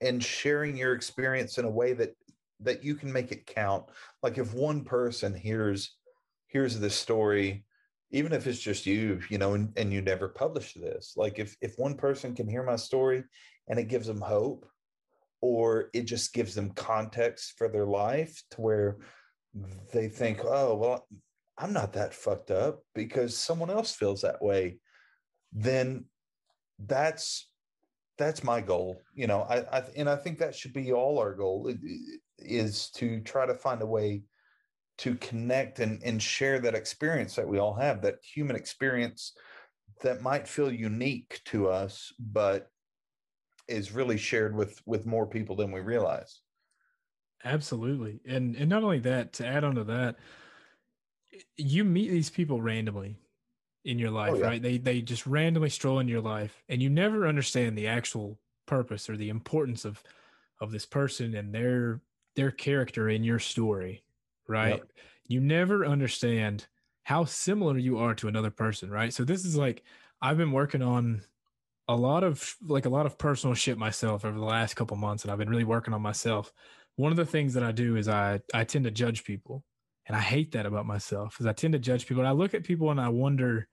and 0.00 0.22
sharing 0.22 0.76
your 0.76 0.94
experience 0.94 1.58
in 1.58 1.64
a 1.64 1.70
way 1.70 1.92
that 1.92 2.14
that 2.60 2.82
you 2.82 2.94
can 2.94 3.12
make 3.12 3.30
it 3.30 3.46
count. 3.46 3.84
Like 4.22 4.38
if 4.38 4.52
one 4.54 4.84
person 4.84 5.34
hears 5.34 5.96
hears 6.48 6.78
this 6.78 6.94
story 6.94 7.64
even 8.10 8.32
if 8.32 8.46
it's 8.46 8.60
just 8.60 8.86
you 8.86 9.20
you 9.28 9.36
know 9.36 9.52
and, 9.52 9.70
and 9.76 9.92
you 9.92 10.00
never 10.00 10.28
publish 10.28 10.72
this 10.72 11.12
like 11.14 11.38
if 11.38 11.54
if 11.60 11.74
one 11.76 11.94
person 11.94 12.34
can 12.34 12.48
hear 12.48 12.62
my 12.62 12.74
story 12.74 13.22
and 13.68 13.78
it 13.78 13.88
gives 13.88 14.06
them 14.06 14.20
hope 14.22 14.66
or 15.40 15.90
it 15.92 16.02
just 16.02 16.32
gives 16.32 16.54
them 16.54 16.70
context 16.70 17.54
for 17.56 17.68
their 17.68 17.86
life 17.86 18.42
to 18.50 18.60
where 18.60 18.96
they 19.92 20.08
think, 20.08 20.40
oh, 20.44 20.74
well, 20.74 21.06
I'm 21.56 21.72
not 21.72 21.92
that 21.94 22.14
fucked 22.14 22.50
up 22.50 22.80
because 22.94 23.36
someone 23.36 23.70
else 23.70 23.92
feels 23.92 24.22
that 24.22 24.42
way, 24.42 24.78
then 25.52 26.04
that's 26.78 27.48
that's 28.18 28.42
my 28.44 28.60
goal. 28.60 29.00
You 29.14 29.26
know, 29.26 29.42
I, 29.42 29.78
I 29.78 29.82
and 29.96 30.08
I 30.08 30.16
think 30.16 30.38
that 30.38 30.54
should 30.54 30.72
be 30.72 30.92
all 30.92 31.18
our 31.18 31.34
goal 31.34 31.72
is 32.38 32.90
to 32.90 33.20
try 33.20 33.46
to 33.46 33.54
find 33.54 33.80
a 33.80 33.86
way 33.86 34.22
to 34.98 35.14
connect 35.16 35.78
and, 35.78 36.02
and 36.02 36.20
share 36.20 36.58
that 36.58 36.74
experience 36.74 37.36
that 37.36 37.46
we 37.46 37.58
all 37.58 37.74
have, 37.74 38.02
that 38.02 38.16
human 38.22 38.56
experience 38.56 39.32
that 40.02 40.22
might 40.22 40.48
feel 40.48 40.72
unique 40.72 41.40
to 41.46 41.68
us, 41.68 42.12
but 42.18 42.70
is 43.68 43.92
really 43.92 44.16
shared 44.16 44.54
with 44.56 44.80
with 44.86 45.06
more 45.06 45.26
people 45.26 45.56
than 45.56 45.70
we 45.70 45.80
realize. 45.80 46.40
Absolutely. 47.44 48.20
And 48.26 48.56
and 48.56 48.68
not 48.68 48.82
only 48.82 48.98
that, 49.00 49.32
to 49.34 49.46
add 49.46 49.64
on 49.64 49.76
to 49.76 49.84
that, 49.84 50.16
you 51.56 51.84
meet 51.84 52.10
these 52.10 52.30
people 52.30 52.60
randomly 52.60 53.20
in 53.88 53.98
your 53.98 54.10
oh, 54.10 54.14
life, 54.14 54.32
oh, 54.34 54.38
yeah. 54.38 54.46
right? 54.46 54.62
They 54.62 54.78
they 54.78 55.00
just 55.00 55.26
randomly 55.26 55.70
stroll 55.70 55.98
in 55.98 56.08
your 56.08 56.20
life 56.20 56.62
and 56.68 56.82
you 56.82 56.90
never 56.90 57.26
understand 57.26 57.76
the 57.76 57.88
actual 57.88 58.38
purpose 58.66 59.08
or 59.08 59.16
the 59.16 59.30
importance 59.30 59.84
of 59.84 60.02
of 60.60 60.70
this 60.70 60.86
person 60.86 61.34
and 61.34 61.54
their 61.54 62.00
their 62.36 62.50
character 62.50 63.08
in 63.08 63.24
your 63.24 63.38
story, 63.38 64.02
right? 64.46 64.76
Yep. 64.76 64.92
You 65.26 65.40
never 65.40 65.84
understand 65.84 66.66
how 67.02 67.24
similar 67.24 67.78
you 67.78 67.98
are 67.98 68.14
to 68.14 68.28
another 68.28 68.50
person, 68.50 68.90
right? 68.90 69.12
So 69.12 69.24
this 69.24 69.44
is 69.44 69.56
like 69.56 69.82
I've 70.22 70.36
been 70.36 70.52
working 70.52 70.82
on 70.82 71.22
a 71.88 71.96
lot 71.96 72.22
of 72.22 72.56
like 72.66 72.86
a 72.86 72.90
lot 72.90 73.06
of 73.06 73.18
personal 73.18 73.54
shit 73.54 73.78
myself 73.78 74.24
over 74.24 74.38
the 74.38 74.44
last 74.44 74.74
couple 74.74 74.96
months 74.96 75.24
and 75.24 75.32
I've 75.32 75.38
been 75.38 75.48
really 75.48 75.64
working 75.64 75.94
on 75.94 76.02
myself 76.02 76.52
one 76.98 77.12
of 77.12 77.16
the 77.16 77.24
things 77.24 77.54
that 77.54 77.62
I 77.62 77.70
do 77.70 77.96
is 77.96 78.08
I 78.08 78.40
I 78.52 78.64
tend 78.64 78.84
to 78.84 78.90
judge 78.90 79.22
people, 79.22 79.64
and 80.08 80.16
I 80.16 80.20
hate 80.20 80.52
that 80.52 80.66
about 80.66 80.84
myself. 80.84 81.36
Is 81.38 81.46
I 81.46 81.52
tend 81.52 81.72
to 81.72 81.78
judge 81.78 82.06
people, 82.06 82.22
and 82.22 82.28
I 82.28 82.32
look 82.32 82.54
at 82.54 82.64
people 82.64 82.90
and 82.90 83.00
I 83.00 83.08
wonder, 83.08 83.68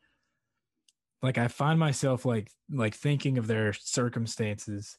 like 1.26 1.38
I 1.38 1.47
find 1.47 1.80
myself 1.80 2.26
like 2.26 2.52
like 2.72 2.93
thinking 2.93 3.38
of 3.38 3.47
their 3.47 3.73
circumstances 3.73 4.97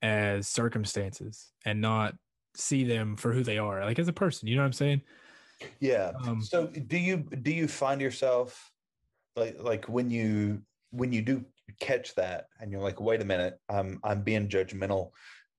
as 0.00 0.48
circumstances 0.48 1.52
and 1.64 1.80
not 1.80 2.14
see 2.54 2.84
them 2.84 3.16
for 3.16 3.32
who 3.32 3.42
they 3.42 3.58
are, 3.58 3.84
like 3.84 3.98
as 3.98 4.08
a 4.08 4.12
person. 4.12 4.48
You 4.48 4.56
know 4.56 4.62
what 4.62 4.66
I'm 4.66 4.72
saying? 4.72 5.02
Yeah. 5.80 6.12
Um, 6.24 6.40
so 6.40 6.66
do 6.66 6.96
you 6.96 7.18
do 7.18 7.52
you 7.52 7.68
find 7.68 8.00
yourself 8.00 8.70
like 9.36 9.56
like 9.60 9.88
when 9.88 10.10
you 10.10 10.62
when 10.90 11.12
you 11.12 11.22
do 11.22 11.44
catch 11.80 12.14
that 12.14 12.46
and 12.60 12.70
you're 12.70 12.80
like, 12.80 13.00
wait 13.00 13.20
a 13.20 13.24
minute, 13.24 13.58
I'm 13.68 14.00
I'm 14.04 14.22
being 14.22 14.48
judgmental 14.48 15.10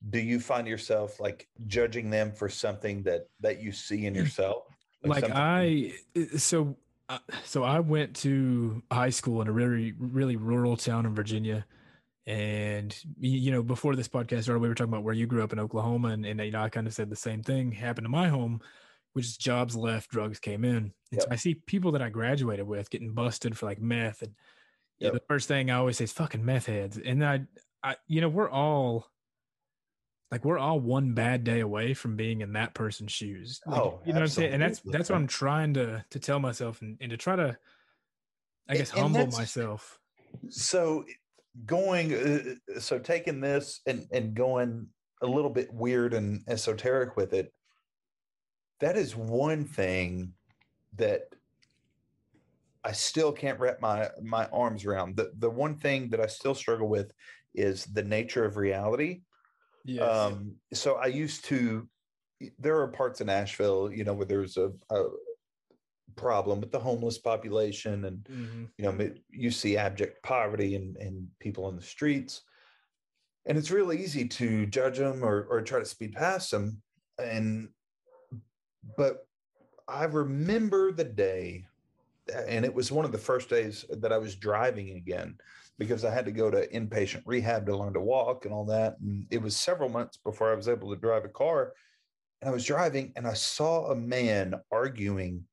do 0.09 0.19
you 0.19 0.39
find 0.39 0.67
yourself 0.67 1.19
like 1.19 1.47
judging 1.67 2.09
them 2.09 2.31
for 2.31 2.49
something 2.49 3.03
that 3.03 3.27
that 3.39 3.61
you 3.61 3.71
see 3.71 4.05
in 4.05 4.13
yourself 4.13 4.63
like, 5.03 5.23
like 5.23 5.31
i 5.33 5.93
so 6.37 6.75
uh, 7.09 7.19
so 7.43 7.63
i 7.63 7.79
went 7.79 8.15
to 8.15 8.81
high 8.91 9.09
school 9.09 9.41
in 9.41 9.47
a 9.47 9.51
really 9.51 9.93
really 9.97 10.35
rural 10.35 10.77
town 10.77 11.05
in 11.05 11.15
virginia. 11.15 11.65
And 12.25 12.95
you 13.19 13.51
know 13.51 13.61
before 13.61 13.97
this 13.97 14.07
podcast 14.07 14.43
started 14.43 14.59
we 14.59 14.69
were 14.69 14.75
talking 14.75 14.93
about 14.93 15.03
where 15.03 15.13
you 15.13 15.27
grew 15.27 15.43
up 15.43 15.51
in 15.51 15.59
oklahoma. 15.59 16.09
And, 16.09 16.25
and 16.25 16.39
you 16.39 16.51
know 16.51 16.61
i 16.61 16.69
kind 16.69 16.87
of 16.87 16.93
said 16.93 17.09
the 17.09 17.15
same 17.15 17.43
thing 17.43 17.71
happened 17.71 18.05
to 18.05 18.09
my 18.09 18.29
home 18.29 18.61
which 19.11 19.25
is 19.25 19.37
jobs 19.37 19.75
left 19.75 20.09
drugs 20.09 20.39
came 20.39 20.63
in. 20.65 20.77
And 20.77 20.93
yep. 21.11 21.21
so 21.23 21.27
i 21.31 21.35
see 21.35 21.55
people 21.55 21.91
that 21.91 22.01
i 22.01 22.09
graduated 22.09 22.65
with 22.65 22.89
getting 22.89 23.13
busted 23.13 23.57
for 23.57 23.65
like 23.65 23.81
meth. 23.81 24.21
And 24.21 24.33
yep. 24.99 25.13
know, 25.13 25.19
the 25.19 25.25
first 25.27 25.47
thing 25.47 25.69
i 25.69 25.75
always 25.75 25.97
say 25.97 26.05
is 26.05 26.13
fucking 26.13 26.45
meth 26.45 26.67
heads. 26.67 26.97
And 26.97 27.25
i 27.25 27.41
i 27.83 27.97
you 28.07 28.21
know 28.21 28.29
we're 28.29 28.49
all 28.49 29.07
like 30.33 30.43
we're 30.43 30.57
all 30.57 30.79
one 30.79 31.13
bad 31.13 31.43
day 31.43 31.59
away 31.59 31.93
from 31.93 32.15
being 32.15 32.41
in 32.41 32.53
that 32.53 32.73
person's 32.73 33.11
shoes. 33.11 33.61
Like, 33.67 33.79
oh, 33.79 33.99
you 34.03 34.13
know 34.13 34.21
absolutely. 34.21 34.21
what 34.21 34.21
I'm 34.21 34.27
saying? 34.29 34.53
And 34.53 34.61
that's 34.63 34.81
that's 34.83 35.09
what 35.11 35.15
I'm 35.15 35.27
trying 35.27 35.75
to 35.75 36.03
to 36.09 36.19
tell 36.19 36.39
myself 36.39 36.81
and, 36.81 36.97
and 36.99 37.11
to 37.11 37.17
try 37.17 37.35
to, 37.35 37.55
I 38.67 38.77
guess, 38.77 38.89
and, 38.93 39.05
and 39.05 39.15
humble 39.15 39.37
myself. 39.37 39.99
So 40.49 41.05
going, 41.67 42.15
uh, 42.15 42.79
so 42.79 42.97
taking 42.97 43.41
this 43.41 43.81
and 43.85 44.07
and 44.11 44.33
going 44.33 44.87
a 45.21 45.27
little 45.27 45.51
bit 45.51 45.71
weird 45.71 46.15
and 46.15 46.41
esoteric 46.47 47.15
with 47.15 47.33
it. 47.33 47.53
That 48.79 48.97
is 48.97 49.15
one 49.15 49.65
thing 49.65 50.33
that 50.95 51.25
I 52.83 52.93
still 52.93 53.31
can't 53.31 53.59
wrap 53.59 53.81
my 53.81 54.09
my 54.19 54.47
arms 54.47 54.83
around. 54.83 55.15
The 55.15 55.31
the 55.37 55.51
one 55.51 55.75
thing 55.75 56.09
that 56.09 56.19
I 56.19 56.25
still 56.25 56.55
struggle 56.55 56.89
with 56.89 57.11
is 57.53 57.85
the 57.85 58.01
nature 58.01 58.45
of 58.45 58.57
reality 58.57 59.21
Yes. 59.85 60.09
Um, 60.09 60.55
so 60.73 60.95
I 60.95 61.07
used 61.07 61.45
to, 61.45 61.87
there 62.59 62.79
are 62.79 62.87
parts 62.87 63.21
in 63.21 63.27
Nashville, 63.27 63.91
you 63.91 64.03
know, 64.03 64.13
where 64.13 64.25
there's 64.25 64.57
a, 64.57 64.71
a 64.89 65.05
problem 66.15 66.61
with 66.61 66.71
the 66.71 66.79
homeless 66.79 67.17
population 67.17 68.05
and, 68.05 68.17
mm-hmm. 68.23 68.63
you 68.77 68.85
know, 68.85 69.11
you 69.29 69.51
see 69.51 69.77
abject 69.77 70.23
poverty 70.23 70.75
and, 70.75 70.95
and 70.97 71.27
people 71.39 71.69
in 71.69 71.75
the 71.75 71.81
streets. 71.81 72.41
And 73.45 73.57
it's 73.57 73.71
real 73.71 73.91
easy 73.91 74.27
to 74.27 74.65
judge 74.67 74.97
them 74.97 75.23
or, 75.23 75.47
or 75.49 75.61
try 75.61 75.79
to 75.79 75.85
speed 75.85 76.13
past 76.13 76.51
them. 76.51 76.81
And, 77.21 77.69
but 78.97 79.27
I 79.87 80.05
remember 80.05 80.91
the 80.91 81.03
day, 81.03 81.65
and 82.47 82.63
it 82.63 82.73
was 82.73 82.89
one 82.89 83.03
of 83.03 83.11
the 83.11 83.17
first 83.17 83.49
days 83.49 83.83
that 83.89 84.13
I 84.13 84.17
was 84.17 84.35
driving 84.35 84.91
again 84.91 85.37
because 85.83 86.05
I 86.05 86.13
had 86.13 86.25
to 86.25 86.31
go 86.31 86.49
to 86.49 86.67
inpatient 86.69 87.23
rehab 87.25 87.65
to 87.65 87.75
learn 87.75 87.93
to 87.93 87.99
walk 87.99 88.45
and 88.45 88.53
all 88.53 88.65
that. 88.65 88.97
And 89.01 89.25
it 89.29 89.41
was 89.41 89.55
several 89.55 89.89
months 89.89 90.17
before 90.17 90.51
I 90.51 90.55
was 90.55 90.69
able 90.69 90.89
to 90.89 90.99
drive 90.99 91.25
a 91.25 91.29
car. 91.29 91.73
And 92.41 92.49
I 92.49 92.53
was 92.53 92.65
driving 92.65 93.11
and 93.15 93.27
I 93.27 93.33
saw 93.33 93.91
a 93.91 93.95
man 93.95 94.55
arguing 94.71 95.43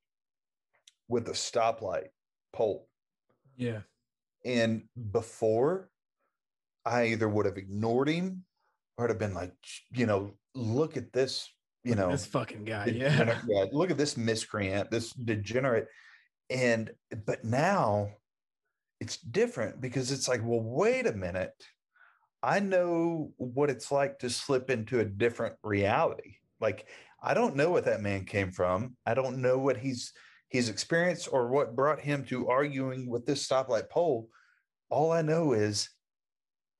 with 1.09 1.29
a 1.29 1.33
stoplight 1.33 2.09
pole. 2.53 2.89
Yeah. 3.57 3.81
And 4.45 4.85
before, 5.11 5.91
I 6.87 7.07
either 7.07 7.29
would 7.29 7.47
have 7.47 7.59
ignored 7.59 8.09
him 8.09 8.45
or 8.97 9.05
I'd 9.05 9.11
have 9.11 9.19
been 9.19 9.35
like, 9.35 9.53
you 9.93 10.07
know, 10.07 10.35
look 10.55 10.97
at 10.97 11.13
this, 11.13 11.53
you 11.83 11.95
know, 11.95 12.11
this 12.11 12.27
fucking 12.27 12.65
guy. 12.65 12.87
Yeah. 12.87 13.39
yeah, 13.49 13.65
look 13.73 13.91
at 13.91 13.99
this 13.99 14.17
miscreant, 14.17 14.91
this 14.91 15.13
degenerate. 15.13 15.89
And 16.49 16.91
but 17.27 17.45
now 17.45 18.11
it's 19.01 19.17
different 19.19 19.81
because 19.81 20.13
it's 20.13 20.29
like, 20.29 20.43
well, 20.45 20.61
wait 20.61 21.07
a 21.07 21.13
minute. 21.13 21.53
I 22.43 22.61
know 22.61 23.33
what 23.37 23.71
it's 23.71 23.91
like 23.91 24.19
to 24.21 24.31
slip 24.31 24.71
into 24.71 25.01
a 25.01 25.05
different 25.05 25.57
reality. 25.63 26.37
Like 26.61 26.87
I 27.23 27.35
don't 27.35 27.57
know 27.57 27.71
what 27.71 27.85
that 27.85 28.01
man 28.01 28.25
came 28.25 28.51
from. 28.53 28.97
I 29.05 29.15
don't 29.15 29.39
know 29.43 29.59
what 29.59 29.77
he's 29.77 30.13
he's 30.49 30.69
experienced 30.69 31.29
or 31.31 31.49
what 31.49 31.77
brought 31.77 32.01
him 32.01 32.25
to 32.27 32.49
arguing 32.49 33.09
with 33.09 33.27
this 33.27 33.47
stoplight 33.47 33.89
pole. 33.91 34.29
All 34.89 35.13
I 35.13 35.23
know 35.23 35.53
is 35.53 35.91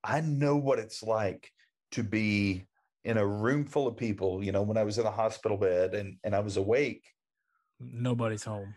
I 0.03 0.21
know 0.21 0.57
what 0.57 0.79
it's 0.79 1.03
like 1.03 1.51
to 1.93 2.03
be 2.03 2.67
in 3.05 3.17
a 3.17 3.27
room 3.27 3.65
full 3.65 3.87
of 3.87 3.97
people, 3.97 4.43
you 4.43 4.53
know, 4.53 4.63
when 4.63 4.77
I 4.77 4.85
was 4.85 4.99
in 4.99 5.07
a 5.07 5.11
hospital 5.11 5.57
bed 5.57 5.95
and 5.95 6.17
and 6.25 6.35
I 6.35 6.41
was 6.41 6.57
awake, 6.57 7.05
Nobody's 7.79 8.45
home. 8.45 8.75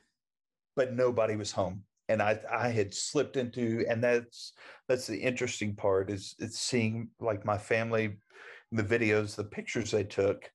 but 0.76 0.94
nobody 0.94 1.36
was 1.36 1.52
home. 1.52 1.84
And 2.10 2.22
I 2.22 2.40
I 2.52 2.70
had 2.70 2.94
slipped 2.94 3.38
into 3.38 3.86
and 3.90 4.04
that's 4.04 4.54
that's 4.88 5.08
the 5.08 5.22
interesting 5.22 5.76
part 5.76 6.10
is 6.12 6.36
it's 6.40 6.60
seeing 6.60 7.12
like 7.20 7.46
my 7.46 7.58
family 7.58 8.18
the 8.72 8.84
videos, 8.84 9.36
the 9.36 9.44
pictures 9.44 9.92
they 9.92 10.04
took. 10.04 10.52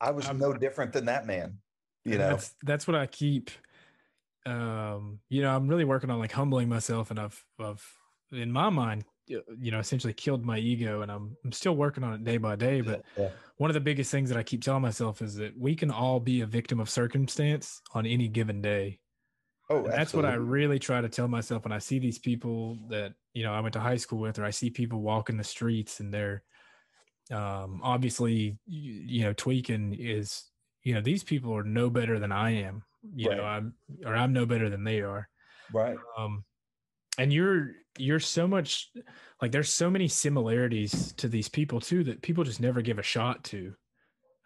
I 0.00 0.10
was 0.12 0.26
I'm- 0.26 0.38
no 0.38 0.52
different 0.54 0.92
than 0.92 1.06
that 1.06 1.26
man. 1.26 1.60
You 2.04 2.18
know, 2.18 2.28
that's 2.28 2.54
that's 2.62 2.86
what 2.86 2.96
I 2.96 3.06
keep. 3.06 3.50
Um, 4.46 5.20
you 5.28 5.42
know, 5.42 5.54
I'm 5.54 5.68
really 5.68 5.84
working 5.84 6.10
on 6.10 6.18
like 6.18 6.32
humbling 6.32 6.68
myself, 6.68 7.10
and 7.10 7.18
I've 7.18 7.44
I've 7.58 7.86
in 8.32 8.52
my 8.52 8.70
mind, 8.70 9.04
you 9.26 9.70
know, 9.70 9.78
essentially 9.78 10.12
killed 10.14 10.44
my 10.44 10.58
ego, 10.58 11.02
and 11.02 11.10
I'm 11.12 11.36
I'm 11.44 11.52
still 11.52 11.76
working 11.76 12.04
on 12.04 12.14
it 12.14 12.24
day 12.24 12.38
by 12.38 12.56
day. 12.56 12.80
But 12.80 13.02
Yeah. 13.16 13.30
one 13.56 13.70
of 13.70 13.74
the 13.74 13.80
biggest 13.80 14.10
things 14.10 14.30
that 14.30 14.38
I 14.38 14.42
keep 14.42 14.62
telling 14.62 14.82
myself 14.82 15.22
is 15.22 15.36
that 15.36 15.58
we 15.58 15.74
can 15.76 15.90
all 15.90 16.20
be 16.20 16.40
a 16.40 16.46
victim 16.46 16.80
of 16.80 16.88
circumstance 16.90 17.82
on 17.92 18.06
any 18.06 18.28
given 18.28 18.62
day. 18.62 19.00
Oh, 19.70 19.82
that's 19.86 20.14
what 20.14 20.24
I 20.24 20.34
really 20.34 20.78
try 20.78 21.00
to 21.00 21.08
tell 21.08 21.28
myself 21.28 21.64
when 21.64 21.72
I 21.72 21.78
see 21.78 21.98
these 21.98 22.18
people 22.18 22.78
that 22.88 23.14
you 23.34 23.42
know 23.42 23.52
I 23.52 23.60
went 23.60 23.74
to 23.74 23.80
high 23.80 23.96
school 23.96 24.18
with, 24.18 24.38
or 24.38 24.44
I 24.44 24.50
see 24.50 24.70
people 24.70 25.00
walking 25.00 25.36
the 25.36 25.44
streets 25.44 26.00
and 26.00 26.12
they're 26.12 26.42
um, 27.30 27.80
obviously 27.82 28.58
you, 28.66 28.92
you 28.92 29.22
know 29.24 29.32
tweaking 29.32 29.94
is 29.98 30.44
you 30.82 30.94
know 30.94 31.00
these 31.00 31.22
people 31.22 31.54
are 31.54 31.64
no 31.64 31.90
better 31.90 32.18
than 32.18 32.32
I 32.32 32.62
am. 32.62 32.82
You 33.14 33.30
know 33.34 33.44
I'm 33.44 33.74
or 34.04 34.14
I'm 34.14 34.32
no 34.32 34.46
better 34.46 34.68
than 34.68 34.84
they 34.84 35.00
are. 35.00 35.28
right. 35.72 35.96
Um, 36.16 36.44
and 37.18 37.32
you're 37.32 37.72
you're 37.98 38.20
so 38.20 38.46
much 38.46 38.90
like 39.42 39.52
there's 39.52 39.72
so 39.72 39.90
many 39.90 40.08
similarities 40.08 41.12
to 41.14 41.28
these 41.28 41.48
people 41.48 41.80
too 41.80 42.04
that 42.04 42.22
people 42.22 42.44
just 42.44 42.60
never 42.60 42.80
give 42.80 42.98
a 42.98 43.02
shot 43.02 43.44
to. 43.44 43.74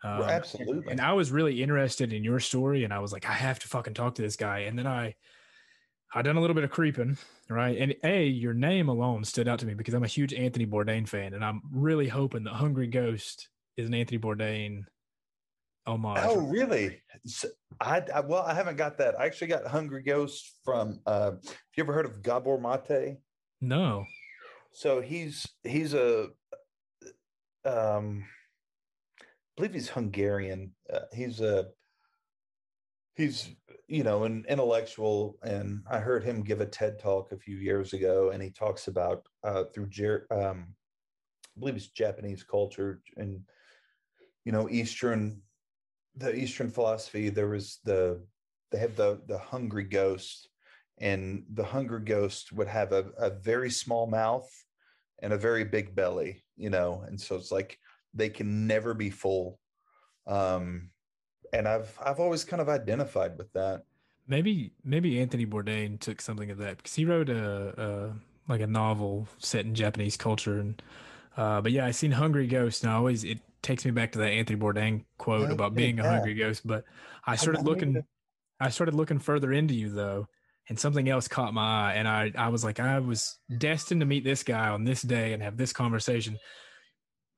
Um, 0.05 0.23
absolutely. 0.23 0.91
and 0.91 1.01
I 1.01 1.13
was 1.13 1.31
really 1.31 1.63
interested 1.63 2.13
in 2.13 2.25
your 2.25 2.41
story, 2.41 2.85
and 2.85 2.93
I 2.93 2.99
was 2.99 3.13
like, 3.13 3.29
I 3.29 3.33
have 3.33 3.59
to 3.61 3.69
fucking 3.69 3.95
talk 3.95 4.17
to 4.17 4.23
this 4.23 4.37
guy. 4.37 4.61
And 4.61 4.79
then 4.79 4.87
I, 4.87 5.15
I 6.15 6.23
done 6.23 6.37
a 6.37 6.41
little 6.41 6.55
bit 6.55 6.65
of 6.65 6.71
creeping, 6.71 7.19
right? 7.49 7.77
And 7.79 7.95
a, 8.03 8.27
your 8.27 8.55
name 8.55 8.89
alone 8.89 9.25
stood 9.25 9.49
out 9.49 9.61
to 9.61 9.67
me 9.67 9.75
because 9.75 9.95
I'm 9.95 10.05
a 10.05 10.09
huge 10.09 10.35
Anthony 10.35 10.67
Bourdain 10.67 11.09
fan, 11.09 11.35
and 11.35 11.45
I'm 11.45 11.63
really 11.73 12.09
hoping 12.09 12.45
that 12.45 12.55
Hungry 12.55 12.89
Ghost 12.89 13.49
is 13.77 13.87
an 13.87 13.95
Anthony 13.95 14.19
Bourdain 14.19 14.85
homage. 15.87 16.23
Oh, 16.25 16.39
really? 16.39 17.01
I 17.81 18.03
well, 18.25 18.43
I 18.43 18.55
haven't 18.55 18.77
got 18.77 18.99
that. 18.99 19.19
I 19.19 19.27
actually 19.27 19.49
got 19.49 19.67
Hungry 19.67 20.03
Ghost 20.03 20.53
from. 20.65 21.01
Uh, 21.07 21.33
have 21.33 21.55
you 21.77 21.85
ever 21.85 21.93
heard 21.93 22.07
of 22.07 22.23
Gabor 22.23 22.59
Mate? 22.59 23.19
no, 23.61 24.05
So 24.73 25.01
he's 25.01 25.49
he's 25.63 25.95
a, 25.95 26.29
um, 27.65 28.25
I 28.25 28.42
believe 29.63 29.75
he's 29.75 29.91
Hungarian. 29.91 30.73
Uh, 30.93 31.03
he's 31.13 31.41
a 31.41 31.67
he's 33.15 33.51
you 33.87 34.03
know 34.03 34.25
an 34.25 34.45
intellectual, 34.49 35.39
and 35.45 35.85
I 35.89 35.99
heard 35.99 36.25
him 36.25 36.43
give 36.43 36.61
a 36.61 36.67
TED 36.67 36.99
talk 36.99 37.31
a 37.31 37.39
few 37.39 37.57
years 37.59 37.93
ago, 37.93 38.31
and 38.31 38.43
he 38.43 38.51
talks 38.51 38.89
about 38.89 39.23
uh, 39.45 39.65
through 39.73 39.89
um, 40.33 40.75
I 41.57 41.61
believe 41.61 41.77
it's 41.77 41.87
Japanese 41.87 42.43
culture 42.43 43.03
and 43.17 43.43
you 44.45 44.51
know 44.51 44.69
Eastern 44.69 45.41
the 46.17 46.35
Eastern 46.35 46.69
philosophy. 46.69 47.29
There 47.29 47.51
was 47.51 47.79
the 47.85 48.21
they 48.73 48.79
have 48.79 48.97
the 48.97 49.21
the 49.29 49.39
hungry 49.39 49.85
ghost, 49.85 50.49
and 50.99 51.45
the 51.55 51.65
hungry 51.65 52.03
ghost 52.05 52.53
would 52.53 52.69
have 52.69 52.91
a, 52.91 53.05
a 53.17 53.31
very 53.31 53.71
small 53.71 54.09
mouth 54.09 54.51
and 55.23 55.33
a 55.33 55.39
very 55.39 55.63
big 55.63 55.95
belly, 55.95 56.43
you 56.57 56.69
know, 56.69 57.05
and 57.07 57.21
so 57.21 57.37
it's 57.37 57.53
like 57.53 57.79
they 58.15 58.31
can 58.31 58.67
never 58.67 58.95
be 58.95 59.11
full. 59.11 59.59
Um, 60.27 60.91
and 61.53 61.69
I've 61.69 61.97
I've 62.05 62.21
always 62.21 62.45
kind 62.45 62.61
of 62.63 62.69
identified 62.69 63.37
with 63.39 63.53
that. 63.53 63.83
maybe 64.27 64.73
maybe 64.85 65.21
Anthony 65.21 65.47
Bourdain 65.47 65.99
took 65.99 66.21
something 66.21 66.51
of 66.51 66.59
that 66.59 66.77
because 66.79 66.95
he 66.95 67.05
wrote 67.05 67.29
a, 67.29 67.83
a 67.83 68.51
like 68.51 68.61
a 68.61 68.67
novel 68.67 69.29
set 69.39 69.65
in 69.65 69.75
Japanese 69.75 70.17
culture, 70.17 70.59
and 70.59 70.83
uh, 71.37 71.61
but 71.61 71.73
yeah, 71.73 71.87
I 71.87 71.91
seen 71.91 72.13
Hungry 72.13 72.47
Ghost, 72.47 72.83
and 72.83 72.93
I 72.93 72.97
always 72.97 73.25
it 73.25 73.41
takes 73.63 73.85
me 73.85 73.91
back 73.91 74.13
to 74.13 74.19
that 74.19 74.31
Anthony 74.31 74.59
Bourdain 74.59 75.05
quote 75.19 75.49
Yeah, 75.49 75.53
about 75.53 75.73
yeah, 75.73 75.77
being 75.77 76.01
a 76.01 76.05
hungry 76.05 76.35
ghost. 76.35 76.67
But 76.67 76.85
I 77.27 77.37
started 77.37 77.59
wanted 77.63 77.69
looking, 77.71 77.95
to- 77.95 78.05
I 78.61 78.69
started 78.71 78.95
looking 78.95 79.19
further 79.19 79.53
into 79.53 79.75
you 79.75 79.91
though, 79.91 80.27
and 80.69 80.79
something 80.79 81.09
else 81.09 81.29
caught 81.29 81.55
my 81.55 81.91
eye, 81.91 81.95
and 81.95 82.09
I 82.09 82.33
I 82.37 82.49
was 82.49 82.65
like, 82.65 82.81
I 82.81 82.99
was 83.01 83.39
destined 83.59 84.01
to 84.01 84.07
meet 84.07 84.25
this 84.25 84.43
guy 84.43 84.69
on 84.69 84.85
this 84.85 85.03
day 85.03 85.33
and 85.33 85.43
have 85.43 85.57
this 85.57 85.73
conversation. 85.73 86.39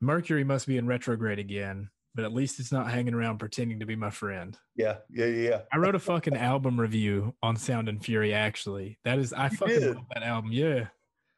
Mercury 0.01 0.45
must 0.45 0.67
be 0.67 0.77
in 0.77 0.87
retrograde 0.87 1.39
again, 1.39 1.91
but 2.15 2.25
at 2.25 2.33
least 2.33 2.61
it's 2.61 2.73
not 2.73 2.91
hanging 2.91 3.15
around 3.15 3.39
pretending 3.39 3.81
to 3.81 3.87
be 3.87 3.97
my 3.97 4.11
friend. 4.11 4.57
Yeah, 4.77 4.99
yeah, 5.11 5.27
yeah. 5.27 5.61
I 5.73 5.79
wrote 5.79 5.95
a 5.95 5.99
fucking 6.01 6.37
album 6.37 6.79
review 6.81 7.35
on 7.43 7.57
Sound 7.57 7.89
and 7.89 8.05
Fury. 8.05 8.35
Actually, 8.35 8.99
that 9.05 9.19
is 9.19 9.33
I 9.33 9.49
You 9.49 9.57
fucking 9.57 9.81
did? 9.81 9.97
love 9.97 10.05
that 10.15 10.23
album. 10.23 10.53
Yeah, 10.53 10.89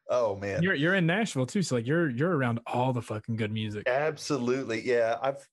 Oh 0.09 0.37
man, 0.37 0.63
you're 0.63 0.75
you're 0.75 0.95
in 0.95 1.07
Nashville 1.07 1.47
too, 1.47 1.63
so 1.63 1.77
like 1.77 1.87
you're 1.87 2.09
you're 2.11 2.37
around 2.37 2.61
all 2.67 2.93
the 2.93 3.03
fucking 3.03 3.37
good 3.37 3.53
music. 3.53 3.89
Absolutely. 3.89 4.81
Yeah. 4.87 5.17
I've 5.21 5.47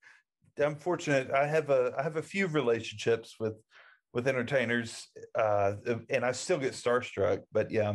I'm 0.59 0.75
fortunate. 0.75 1.31
I 1.31 1.47
have 1.47 1.71
a 1.71 1.93
I 1.97 2.03
have 2.03 2.17
a 2.17 2.21
few 2.21 2.45
relationships 2.47 3.35
with 3.39 3.55
with 4.13 4.27
entertainers 4.27 5.07
uh 5.33 5.73
and 6.11 6.23
I 6.23 6.31
still 6.33 6.59
get 6.59 6.73
starstruck, 6.73 7.41
but 7.51 7.71
yeah, 7.71 7.93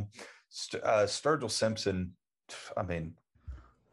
St- 0.48 0.82
uh 0.82 1.05
Sturgill 1.06 1.51
Simpson, 1.51 2.16
I 2.76 2.82
mean, 2.82 3.14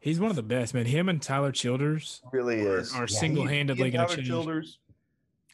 He's 0.00 0.20
one 0.20 0.30
of 0.30 0.36
the 0.36 0.42
best, 0.42 0.74
man. 0.74 0.86
Him 0.86 1.08
and 1.08 1.20
Tyler 1.20 1.52
Childers. 1.52 2.20
really 2.32 2.66
Are- 2.66 2.78
is 2.78 2.94
are 2.94 3.00
Yeah, 3.02 3.18
single-handedly 3.18 3.90
gonna 3.90 4.08
change- 4.14 4.28
Childers. 4.28 4.78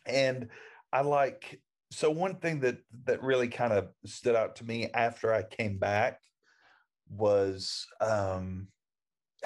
And 0.05 0.49
I 0.93 1.03
like 1.03 1.61
so 1.91 2.11
one 2.11 2.37
thing 2.37 2.61
that 2.61 2.79
that 3.05 3.23
really 3.23 3.49
kind 3.49 3.73
of 3.73 3.89
stood 4.05 4.35
out 4.35 4.57
to 4.57 4.65
me 4.65 4.89
after 4.93 5.33
I 5.33 5.43
came 5.43 5.79
back 5.79 6.21
was 7.09 7.87
um 8.01 8.69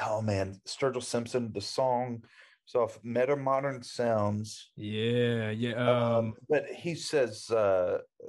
oh 0.03 0.21
man, 0.23 0.61
Sturgill 0.67 1.03
Simpson, 1.03 1.53
the 1.53 1.61
song 1.61 2.23
is 2.69 2.75
off 2.75 2.99
Metamodern 3.03 3.85
Sounds. 3.85 4.71
Yeah, 4.77 5.51
yeah. 5.51 5.73
Um, 5.75 6.13
Um, 6.27 6.35
but 6.49 6.67
he 6.67 6.95
says 6.95 7.49
uh, 7.51 7.99
uh, 8.23 8.27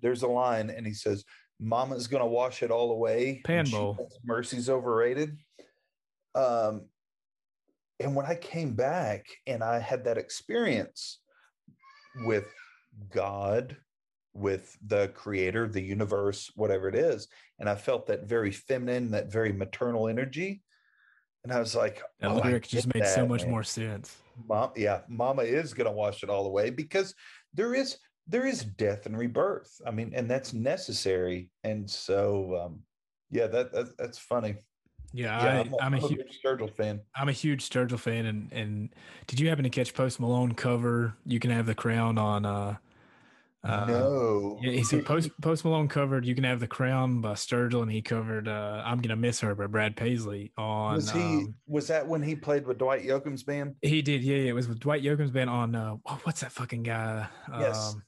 there's 0.00 0.22
a 0.22 0.28
line 0.28 0.70
and 0.70 0.86
he 0.86 0.92
says, 0.94 1.24
Mama's 1.60 2.06
gonna 2.08 2.26
wash 2.26 2.62
it 2.62 2.70
all 2.70 2.90
away. 2.92 3.42
and 3.48 3.66
she 3.68 3.74
Panbowl. 3.74 3.96
thinks 3.96 4.18
Mercy's 4.24 4.68
overrated. 4.68 5.36
Um 6.34 6.86
and 8.00 8.14
when 8.16 8.26
I 8.26 8.34
came 8.34 8.74
back 8.74 9.26
and 9.46 9.62
I 9.62 9.78
had 9.78 10.04
that 10.04 10.18
experience 10.18 11.20
with 12.24 12.46
God, 13.10 13.76
with 14.34 14.76
the 14.84 15.08
creator, 15.08 15.68
the 15.68 15.80
universe, 15.80 16.50
whatever 16.56 16.88
it 16.88 16.96
is, 16.96 17.28
and 17.58 17.68
I 17.68 17.76
felt 17.76 18.06
that 18.08 18.24
very 18.24 18.50
feminine, 18.50 19.12
that 19.12 19.30
very 19.30 19.52
maternal 19.52 20.08
energy. 20.08 20.62
And 21.44 21.52
I 21.52 21.60
was 21.60 21.74
like, 21.76 22.02
that 22.20 22.30
"Oh, 22.30 22.40
lyric 22.42 22.66
just 22.66 22.92
made 22.94 23.06
so 23.06 23.26
much 23.26 23.42
man." 23.42 23.50
more 23.50 23.62
sense. 23.62 24.16
mom 24.48 24.70
yeah 24.76 25.02
mama 25.08 25.42
is 25.42 25.74
going 25.74 25.86
to 25.86 25.92
wash 25.92 26.22
it 26.22 26.30
all 26.30 26.46
away 26.46 26.70
because 26.70 27.14
there 27.52 27.74
is 27.74 27.98
there 28.26 28.46
is 28.46 28.64
death 28.64 29.06
and 29.06 29.16
rebirth 29.16 29.80
i 29.86 29.90
mean 29.90 30.10
and 30.14 30.28
that's 30.28 30.52
necessary 30.52 31.50
and 31.62 31.88
so 31.88 32.60
um 32.60 32.80
yeah 33.30 33.46
that, 33.46 33.72
that 33.72 33.96
that's 33.96 34.18
funny 34.18 34.56
Yeah, 35.16 35.42
yeah 35.44 35.50
I, 35.52 35.60
i'm 35.60 35.72
a, 35.72 35.76
I'm 35.80 35.94
a 35.94 36.08
huge 36.08 36.40
sturgill 36.44 36.74
fan 36.74 37.00
I'm 37.14 37.28
a 37.28 37.32
huge 37.32 37.68
Sturgill 37.70 37.98
fan, 38.00 38.26
and 38.26 38.52
and 38.52 38.88
did 39.28 39.38
you 39.38 39.48
happen 39.48 39.62
to 39.62 39.70
catch 39.70 39.94
Post 39.94 40.18
Malone 40.18 40.54
cover? 40.54 41.14
You 41.24 41.38
can 41.38 41.50
have 41.52 41.66
the 41.66 41.74
crown 41.74 42.18
on. 42.18 42.44
uh 42.44 42.76
uh, 43.62 43.86
no 43.86 44.58
Yeah, 44.60 44.72
he 44.72 44.82
said 44.84 45.06
Post 45.06 45.30
Post 45.40 45.64
Malone 45.64 45.88
covered 45.88 46.26
"You 46.26 46.34
Can 46.34 46.44
Have 46.44 46.60
the 46.60 46.66
Crown" 46.66 47.22
by 47.22 47.32
Sturgill, 47.32 47.80
and 47.80 47.90
he 47.90 48.02
covered 48.02 48.46
uh, 48.46 48.82
"I'm 48.84 49.00
Gonna 49.00 49.16
Miss 49.16 49.40
Her" 49.40 49.54
by 49.54 49.66
Brad 49.68 49.96
Paisley. 49.96 50.52
On 50.58 50.96
was 50.96 51.10
he 51.10 51.20
um, 51.20 51.54
was 51.66 51.86
that 51.88 52.06
when 52.06 52.22
he 52.22 52.34
played 52.34 52.66
with 52.66 52.76
dwight 52.76 53.04
yoakam's 53.04 53.42
band 53.42 53.76
he 53.80 54.02
did, 54.02 54.22
yeah, 54.22 54.36
yeah, 54.36 54.50
it 54.50 54.54
was 54.54 54.68
with 54.68 54.80
Dwight 54.80 55.02
Yoakam's 55.02 55.30
band 55.30 55.48
on. 55.48 55.74
Uh, 55.74 55.96
oh, 56.04 56.20
what's 56.24 56.40
that 56.42 56.52
fucking 56.52 56.82
guy? 56.82 57.26
Yes. 57.58 57.94
Um, 57.94 58.02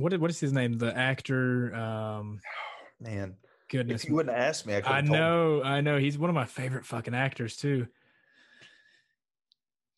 what 0.00 0.12
is- 0.12 0.20
what 0.20 0.30
is 0.30 0.38
his 0.38 0.52
name? 0.52 0.78
The 0.78 0.96
actor. 0.96 1.74
Um, 1.74 2.38
man 3.00 3.34
goodness, 3.68 4.02
if 4.04 4.08
you 4.10 4.14
wouldn't 4.16 4.36
ask 4.36 4.66
me 4.66 4.74
i, 4.74 4.80
I 4.98 5.00
know, 5.00 5.62
I 5.62 5.80
know. 5.80 5.98
He's 5.98 6.18
one 6.18 6.30
of 6.30 6.34
my 6.34 6.44
favorite 6.46 6.84
fucking 6.84 7.14
actors 7.14 7.56
too. 7.56 7.86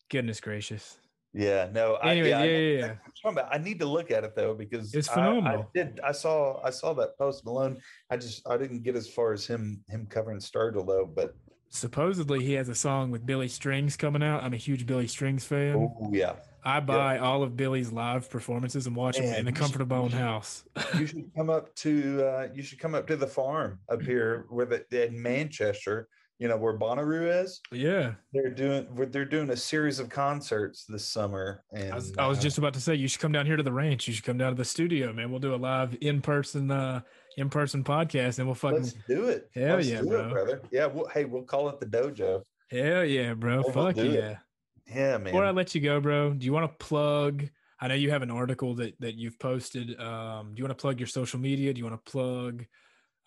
Goodness 0.09 0.41
gracious. 0.41 0.97
Yeah, 1.33 1.69
no. 1.71 1.95
Anyway, 1.95 2.33
I, 2.33 2.43
yeah, 2.43 2.53
I, 2.53 2.57
yeah, 2.59 2.85
yeah. 3.23 3.29
About- 3.31 3.53
I 3.55 3.57
need 3.57 3.79
to 3.79 3.85
look 3.85 4.11
at 4.11 4.25
it 4.25 4.35
though 4.35 4.53
because 4.53 4.93
It's 4.93 5.07
I- 5.07 5.13
I, 5.13 5.15
phenomenal. 5.15 5.69
did. 5.73 5.99
I 6.03 6.11
saw. 6.11 6.61
I 6.63 6.69
saw 6.71 6.93
that 6.95 7.17
post 7.17 7.45
Malone. 7.45 7.79
I 8.09 8.17
just. 8.17 8.45
I 8.49 8.57
didn't 8.57 8.83
get 8.83 8.95
as 8.97 9.07
far 9.07 9.31
as 9.31 9.45
him. 9.47 9.81
Him 9.87 10.05
covering 10.09 10.39
Sturgill 10.39 10.85
though. 10.85 11.05
But 11.05 11.35
Supposedly 11.69 12.43
he 12.43 12.51
has 12.53 12.67
a 12.67 12.75
song 12.75 13.11
with 13.11 13.25
Billy 13.25 13.47
Strings 13.47 13.95
coming 13.95 14.21
out. 14.21 14.43
I'm 14.43 14.53
a 14.53 14.57
huge 14.57 14.85
Billy 14.85 15.07
Strings 15.07 15.45
fan. 15.45 15.75
oh 15.77 16.09
yeah, 16.11 16.33
I 16.63 16.79
buy 16.79 17.17
all 17.17 17.43
of 17.43 17.55
Billy's 17.57 17.91
live 17.91 18.29
performances 18.29 18.87
and 18.87 18.95
watch 18.95 19.17
them 19.17 19.33
in 19.33 19.45
the 19.45 19.51
comfort 19.51 19.81
of 19.81 19.89
my 19.89 19.97
own 19.97 20.11
house. 20.11 20.63
you 20.97 21.05
should 21.07 21.31
come 21.35 21.49
up 21.49 21.73
to. 21.75 22.23
uh 22.25 22.47
You 22.53 22.61
should 22.63 22.79
come 22.79 22.95
up 22.95 23.07
to 23.07 23.15
the 23.15 23.27
farm 23.27 23.79
up 23.89 24.01
here 24.01 24.45
where 24.49 24.65
the 24.65 25.07
in 25.07 25.21
Manchester. 25.21 26.07
You 26.39 26.47
know 26.47 26.57
where 26.57 26.75
Bonnaroo 26.75 27.43
is. 27.43 27.61
yeah. 27.71 28.13
They're 28.33 28.49
doing. 28.49 28.87
They're 29.11 29.25
doing 29.25 29.51
a 29.51 29.55
series 29.55 29.99
of 29.99 30.09
concerts 30.09 30.85
this 30.85 31.05
summer. 31.05 31.63
And 31.71 31.91
I 31.91 31.95
was, 31.95 32.17
I 32.17 32.25
was 32.25 32.39
uh, 32.39 32.41
just 32.41 32.57
about 32.57 32.73
to 32.73 32.81
say 32.81 32.95
you 32.95 33.07
should 33.07 33.21
come 33.21 33.31
down 33.31 33.45
here 33.45 33.57
to 33.57 33.61
the 33.61 33.71
ranch. 33.71 34.07
You 34.07 34.13
should 34.15 34.23
come 34.25 34.39
down 34.39 34.49
to 34.51 34.57
the 34.57 34.65
studio, 34.65 35.13
man. 35.13 35.29
We'll 35.29 35.39
do 35.39 35.53
a 35.53 35.55
live 35.55 35.95
in 36.01 36.19
person 36.19 36.71
uh 36.71 37.01
in 37.37 37.49
person 37.51 37.83
podcast 37.83 38.39
and 38.39 38.47
we'll 38.47 38.55
fucking 38.55 38.81
Let's 38.81 38.95
do 39.07 39.29
it. 39.29 39.51
Hell 39.53 39.75
Let's 39.75 39.87
yeah, 39.87 40.01
do 40.01 40.07
bro. 40.07 40.19
it, 40.27 40.29
brother. 40.31 40.61
Yeah. 40.71 40.87
Well, 40.87 41.07
hey, 41.13 41.25
we'll 41.25 41.43
call 41.43 41.69
it 41.69 41.79
the 41.79 41.85
dojo. 41.85 42.41
hell 42.71 43.05
yeah, 43.05 43.35
bro. 43.35 43.61
We'll 43.61 43.71
Fuck 43.71 43.95
do 43.95 44.09
it. 44.11 44.37
Yeah. 44.87 45.17
Man. 45.17 45.25
Before 45.25 45.45
I 45.45 45.51
let 45.51 45.73
you 45.75 45.81
go, 45.81 45.99
bro, 45.99 46.33
do 46.33 46.45
you 46.45 46.53
want 46.53 46.71
to 46.71 46.85
plug? 46.85 47.47
I 47.79 47.87
know 47.87 47.95
you 47.95 48.11
have 48.11 48.21
an 48.21 48.31
article 48.31 48.75
that 48.75 48.93
that 48.99 49.15
you've 49.15 49.39
posted. 49.39 49.99
Um, 49.99 50.53
do 50.53 50.59
you 50.59 50.63
want 50.63 50.77
to 50.77 50.81
plug 50.81 50.99
your 50.99 51.07
social 51.07 51.39
media? 51.39 51.73
Do 51.73 51.79
you 51.79 51.85
want 51.85 52.03
to 52.03 52.11
plug 52.11 52.65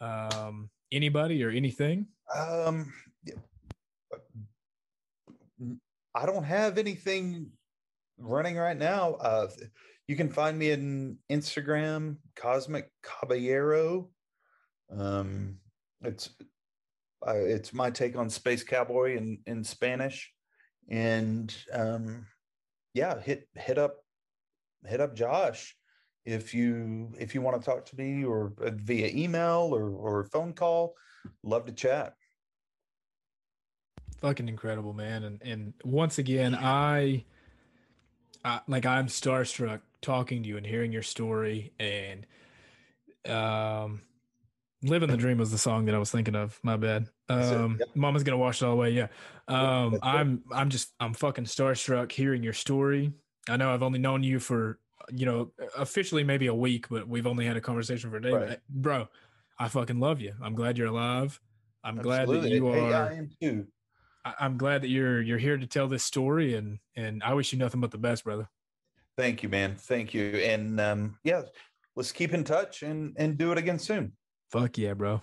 um, 0.00 0.70
anybody 0.92 1.42
or 1.44 1.50
anything? 1.50 2.06
Um, 2.34 2.92
I 6.14 6.26
don't 6.26 6.44
have 6.44 6.78
anything 6.78 7.50
running 8.18 8.56
right 8.56 8.76
now. 8.76 9.14
Uh, 9.14 9.48
you 10.06 10.16
can 10.16 10.28
find 10.28 10.58
me 10.58 10.70
in 10.70 11.18
Instagram, 11.30 12.16
Cosmic 12.36 12.90
Caballero. 13.02 14.10
Um, 14.96 15.56
it's 16.02 16.30
uh, 17.26 17.34
it's 17.36 17.72
my 17.72 17.90
take 17.90 18.16
on 18.16 18.28
Space 18.28 18.62
Cowboy 18.62 19.16
in 19.16 19.38
in 19.46 19.64
Spanish, 19.64 20.32
and 20.88 21.54
um, 21.72 22.26
yeah, 22.92 23.20
hit 23.20 23.48
hit 23.54 23.78
up 23.78 23.96
hit 24.86 25.00
up 25.00 25.14
Josh 25.14 25.76
if 26.24 26.54
you 26.54 27.12
if 27.18 27.34
you 27.34 27.42
want 27.42 27.60
to 27.60 27.64
talk 27.64 27.84
to 27.86 27.96
me 27.96 28.24
or 28.24 28.52
uh, 28.62 28.70
via 28.74 29.08
email 29.08 29.70
or 29.72 29.90
or 29.90 30.24
phone 30.24 30.52
call. 30.52 30.94
Love 31.42 31.66
to 31.66 31.72
chat. 31.72 32.14
Fucking 34.20 34.48
incredible, 34.48 34.92
man. 34.92 35.24
And 35.24 35.42
and 35.42 35.74
once 35.84 36.18
again, 36.18 36.54
I, 36.54 37.24
I 38.44 38.60
like 38.66 38.86
I'm 38.86 39.06
starstruck 39.06 39.80
talking 40.00 40.42
to 40.42 40.48
you 40.48 40.56
and 40.56 40.66
hearing 40.66 40.92
your 40.92 41.02
story 41.02 41.72
and 41.78 42.26
um 43.26 44.02
living 44.84 45.08
the 45.10 45.16
dream 45.16 45.38
was 45.38 45.50
the 45.50 45.58
song 45.58 45.86
that 45.86 45.94
I 45.94 45.98
was 45.98 46.10
thinking 46.10 46.34
of. 46.34 46.58
My 46.62 46.76
bad. 46.76 47.06
Um 47.28 47.76
yep. 47.80 47.88
Mama's 47.94 48.22
gonna 48.22 48.38
wash 48.38 48.62
it 48.62 48.64
all 48.66 48.72
away. 48.72 48.90
Yeah. 48.90 49.08
Um. 49.48 49.98
I'm 50.02 50.42
I'm 50.52 50.70
just 50.70 50.92
I'm 51.00 51.14
fucking 51.14 51.44
starstruck 51.44 52.12
hearing 52.12 52.42
your 52.42 52.52
story. 52.52 53.12
I 53.48 53.56
know 53.56 53.72
I've 53.72 53.82
only 53.82 53.98
known 53.98 54.22
you 54.22 54.38
for 54.38 54.78
you 55.10 55.26
know 55.26 55.52
officially 55.76 56.24
maybe 56.24 56.46
a 56.46 56.54
week, 56.54 56.88
but 56.88 57.06
we've 57.08 57.26
only 57.26 57.44
had 57.46 57.56
a 57.56 57.60
conversation 57.60 58.10
for 58.10 58.16
a 58.16 58.22
day. 58.22 58.32
Right. 58.32 58.58
Bro, 58.68 59.08
I 59.58 59.68
fucking 59.68 60.00
love 60.00 60.20
you. 60.20 60.32
I'm 60.42 60.54
glad 60.54 60.78
you're 60.78 60.88
alive. 60.88 61.40
I'm 61.82 61.96
glad 61.96 62.28
that 62.28 62.36
Absolutely. 62.36 62.54
you 62.54 62.72
Hey, 62.72 62.92
are. 62.92 63.10
I 63.10 63.14
am 63.14 63.30
too. 63.42 63.66
I- 64.24 64.34
I'm 64.40 64.56
glad 64.56 64.80
that 64.82 64.88
you're 64.88 65.20
you're 65.20 65.38
here 65.38 65.58
to 65.58 65.66
tell 65.66 65.86
this 65.88 66.02
story, 66.04 66.54
and 66.54 66.78
and 66.96 67.22
I 67.22 67.34
wish 67.34 67.52
you 67.52 67.58
nothing 67.58 67.80
but 67.80 67.90
the 67.90 67.98
best, 67.98 68.24
brother. 68.24 68.48
Thank 69.18 69.42
you, 69.42 69.48
man. 69.48 69.76
Thank 69.76 70.14
you. 70.14 70.24
And 70.24 70.80
um, 70.80 71.18
yeah, 71.22 71.42
let's 71.94 72.10
keep 72.10 72.32
in 72.32 72.42
touch 72.42 72.82
and 72.82 73.14
and 73.18 73.36
do 73.36 73.52
it 73.52 73.58
again 73.58 73.78
soon. 73.78 74.12
Fuck 74.54 74.78
yeah, 74.78 74.94
bro. 74.94 75.20